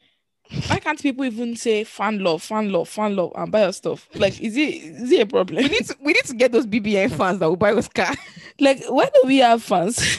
Why 0.67 0.79
can't 0.81 1.01
people 1.01 1.25
even 1.25 1.55
say 1.57 1.85
fan 1.85 2.19
love, 2.19 2.43
fan 2.43 2.73
love, 2.73 2.89
fan 2.89 3.15
love, 3.15 3.33
and 3.37 3.53
buy 3.53 3.63
us 3.63 3.77
stuff? 3.77 4.09
Like, 4.15 4.41
is 4.41 4.57
it 4.57 4.75
is 4.75 5.13
it 5.13 5.21
a 5.23 5.27
problem? 5.27 5.63
we 5.63 5.69
need 5.69 5.87
to 5.87 5.97
we 6.01 6.13
need 6.13 6.25
to 6.25 6.35
get 6.35 6.51
those 6.51 6.67
BBN 6.67 7.13
fans 7.13 7.39
that 7.39 7.49
will 7.49 7.57
buy 7.57 7.73
us 7.73 7.89
car. 7.89 8.15
like, 8.61 8.83
why 8.89 9.05
do 9.05 9.23
we 9.27 9.39
have 9.39 9.63
fans? 9.63 10.19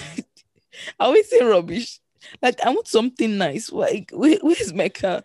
Are 1.00 1.12
we 1.12 1.22
saying 1.24 1.48
rubbish? 1.48 2.00
Like, 2.42 2.62
I 2.62 2.70
want 2.70 2.88
something 2.88 3.38
nice. 3.38 3.72
Like, 3.72 4.12
where, 4.14 4.38
where's 4.42 4.74
my 4.74 4.90
car? 4.90 5.24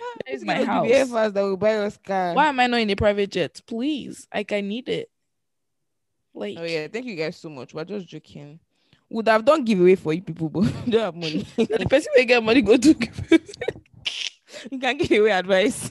Ah, 0.00 0.16
where's 0.26 0.44
my 0.44 0.64
house? 0.64 0.86
BBN 0.86 1.12
fans 1.12 1.32
that 1.34 1.42
will 1.42 1.56
buy 1.56 1.76
us 1.76 1.96
car. 1.98 2.34
Why 2.34 2.46
am 2.46 2.58
I 2.58 2.66
not 2.66 2.80
in 2.80 2.90
a 2.90 2.96
private 2.96 3.30
jet? 3.30 3.60
Please, 3.66 4.26
like, 4.34 4.52
I 4.52 4.60
need 4.60 4.88
it. 4.88 5.08
Like, 6.34 6.56
Oh 6.58 6.64
yeah, 6.64 6.88
thank 6.88 7.06
you 7.06 7.14
guys 7.14 7.36
so 7.36 7.48
much. 7.48 7.74
We're 7.74 7.84
just 7.84 8.08
joking. 8.08 8.58
Would 9.10 9.28
have 9.28 9.44
done 9.44 9.64
giveaway 9.64 9.94
for 9.94 10.12
you 10.12 10.20
people, 10.20 10.48
but 10.48 10.62
don't 10.88 11.00
have 11.00 11.14
money. 11.14 11.46
the 11.56 11.86
person 11.88 12.12
will 12.16 12.24
get 12.24 12.42
money 12.42 12.60
go 12.60 12.76
to 12.76 12.94
give 12.94 13.30
you 14.70 14.78
can 14.78 14.96
give 14.96 15.20
away 15.20 15.30
advice. 15.30 15.90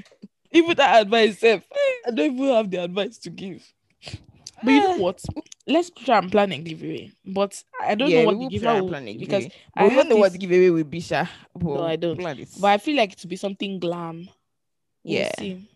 even 0.52 0.76
that 0.76 1.02
advice 1.02 1.38
self, 1.38 1.62
I 2.06 2.10
don't 2.10 2.34
even 2.34 2.54
have 2.54 2.70
the 2.70 2.78
advice 2.78 3.18
to 3.18 3.30
give. 3.30 3.62
But 4.62 4.70
you 4.72 4.80
know 4.80 4.94
ah. 4.94 4.98
what? 4.98 5.22
Let's 5.66 5.90
try 5.90 6.18
and 6.18 6.30
plan 6.30 6.52
a 6.52 6.58
giveaway. 6.58 7.10
But 7.24 7.62
I 7.80 7.94
don't 7.94 8.10
yeah, 8.10 8.20
know 8.20 8.26
what 8.26 8.38
the 8.38 8.48
giveaway 8.48 8.80
will 8.80 8.88
plan 8.88 9.18
because. 9.18 9.48
I 9.74 9.88
we 9.88 9.94
don't 9.94 10.08
know 10.08 10.16
what 10.16 10.32
this- 10.32 10.40
the 10.40 10.46
giveaway 10.46 10.70
will 10.70 10.84
be, 10.84 11.00
Sha. 11.00 11.26
No, 11.60 11.82
I 11.82 11.96
don't. 11.96 12.16
But 12.16 12.64
I 12.64 12.78
feel 12.78 12.96
like 12.96 13.12
it 13.12 13.18
to 13.18 13.26
be 13.26 13.36
something 13.36 13.78
glam. 13.78 14.28
We'll 15.02 15.18
Yeah. 15.18 15.32
see. 15.38 15.68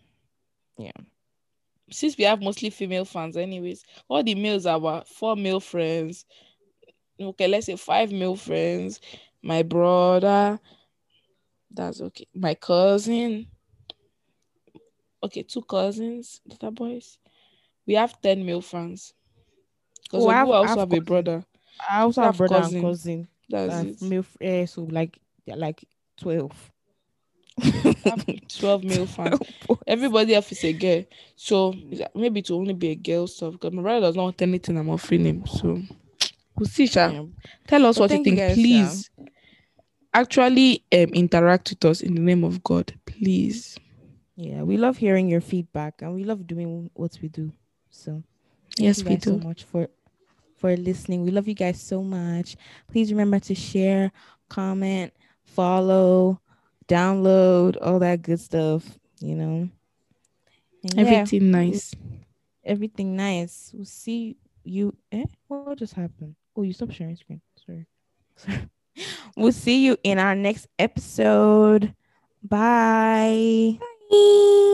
Yeah. 0.77 0.91
Since 1.91 2.17
we 2.17 2.23
have 2.23 2.41
mostly 2.41 2.69
female 2.69 3.05
fans, 3.05 3.35
anyways, 3.35 3.83
all 4.07 4.23
the 4.23 4.35
males 4.35 4.65
are 4.65 4.77
about 4.77 5.07
four 5.07 5.35
male 5.35 5.59
friends. 5.59 6.25
Okay, 7.19 7.47
let's 7.47 7.65
say 7.65 7.75
five 7.75 8.11
male 8.11 8.35
friends. 8.35 9.01
My 9.41 9.63
brother. 9.63 10.59
That's 11.71 12.01
okay. 12.01 12.27
My 12.33 12.55
cousin. 12.55 13.47
Okay, 15.23 15.43
two 15.43 15.61
cousins, 15.61 16.41
little 16.47 16.71
boys. 16.71 17.17
We 17.85 17.95
have 17.95 18.19
10 18.21 18.45
male 18.45 18.61
friends. 18.61 19.13
Because 20.03 20.25
Oh, 20.25 20.29
I 20.29 20.33
have- 20.35 20.47
I 20.49 20.51
also 20.51 20.67
have 20.69 20.79
have 20.79 20.93
a 20.93 21.01
brother. 21.01 21.43
I 21.89 22.01
also 22.01 22.21
have 22.21 22.29
have 22.31 22.37
brother 22.37 22.61
cousin. 22.63 22.75
and 22.77 22.85
cousin. 22.85 23.27
That's 23.49 23.73
Uh, 23.73 23.87
it. 23.87 24.01
male, 24.01 24.25
eh, 24.41 24.65
so 24.65 24.83
like 24.83 25.19
like 25.47 25.83
twelve. 26.17 26.71
Have 28.05 28.25
12 28.47 28.83
male 28.83 29.05
fans. 29.15 29.39
Everybody 29.87 30.35
else 30.35 30.51
is 30.53 30.63
a 30.63 30.71
girl. 30.73 31.03
So 31.35 31.73
maybe 32.15 32.41
to 32.43 32.53
only 32.55 32.73
be 32.73 32.89
a 32.89 32.95
girl 32.95 33.27
stuff 33.27 33.53
because 33.53 33.73
my 33.73 33.81
brother 33.81 34.01
does 34.07 34.15
not 34.15 34.23
want 34.23 34.41
anything 34.41 34.77
I'm 34.77 34.89
offering 34.89 35.25
him. 35.25 35.45
So 35.45 35.81
we'll 36.55 36.67
see, 36.69 36.87
Sha. 36.87 37.09
Yeah. 37.11 37.23
Tell 37.67 37.85
us 37.87 37.97
But 37.97 38.11
what 38.11 38.17
you 38.17 38.23
think. 38.23 38.37
guys, 38.37 38.53
Please 38.55 39.09
actually 40.13 40.83
um 40.93 41.09
interact 41.13 41.69
with 41.69 41.85
us 41.85 42.01
in 42.01 42.15
the 42.15 42.21
name 42.21 42.43
of 42.43 42.63
God. 42.63 42.93
Please. 43.05 43.77
Yeah, 44.35 44.63
we 44.63 44.77
love 44.77 44.97
hearing 44.97 45.27
your 45.29 45.41
feedback 45.41 46.01
and 46.01 46.13
we 46.15 46.23
love 46.23 46.47
doing 46.47 46.89
what 46.93 47.17
we 47.21 47.27
do. 47.27 47.51
So 47.89 48.23
thank 48.77 48.79
Yes, 48.79 48.99
you 48.99 49.05
we 49.05 49.15
guys 49.15 49.23
so 49.23 49.37
much 49.37 49.63
for 49.63 49.89
for 50.55 50.75
listening. 50.75 51.23
We 51.23 51.31
love 51.31 51.47
you 51.47 51.53
guys 51.53 51.81
so 51.81 52.03
much. 52.03 52.55
Please 52.87 53.11
remember 53.11 53.39
to 53.39 53.55
share, 53.55 54.11
comment, 54.49 55.13
follow, 55.43 56.39
download, 56.87 57.77
all 57.81 57.99
that 57.99 58.21
good 58.21 58.39
stuff. 58.39 58.83
You 59.19 59.35
know, 59.35 59.69
And 60.83 60.93
yeah, 60.95 61.01
Everything 61.01 61.51
nice. 61.51 61.93
everything 62.63 63.15
nice. 63.15 63.71
We'll 63.73 63.85
see 63.85 64.37
you. 64.63 64.95
Eh? 65.11 65.25
What 65.47 65.77
just 65.77 65.93
happened? 65.93 66.35
Oh, 66.55 66.61
you 66.63 66.73
stopped 66.73 66.93
sharing 66.93 67.15
screen. 67.17 67.41
Sorry. 67.65 67.85
Sorry. 68.35 68.69
We'll 69.35 69.51
see 69.51 69.85
you 69.85 69.97
in 70.03 70.19
our 70.19 70.35
next 70.35 70.67
episode. 70.77 71.93
Bye. 72.43 73.79
Bye. 74.09 74.73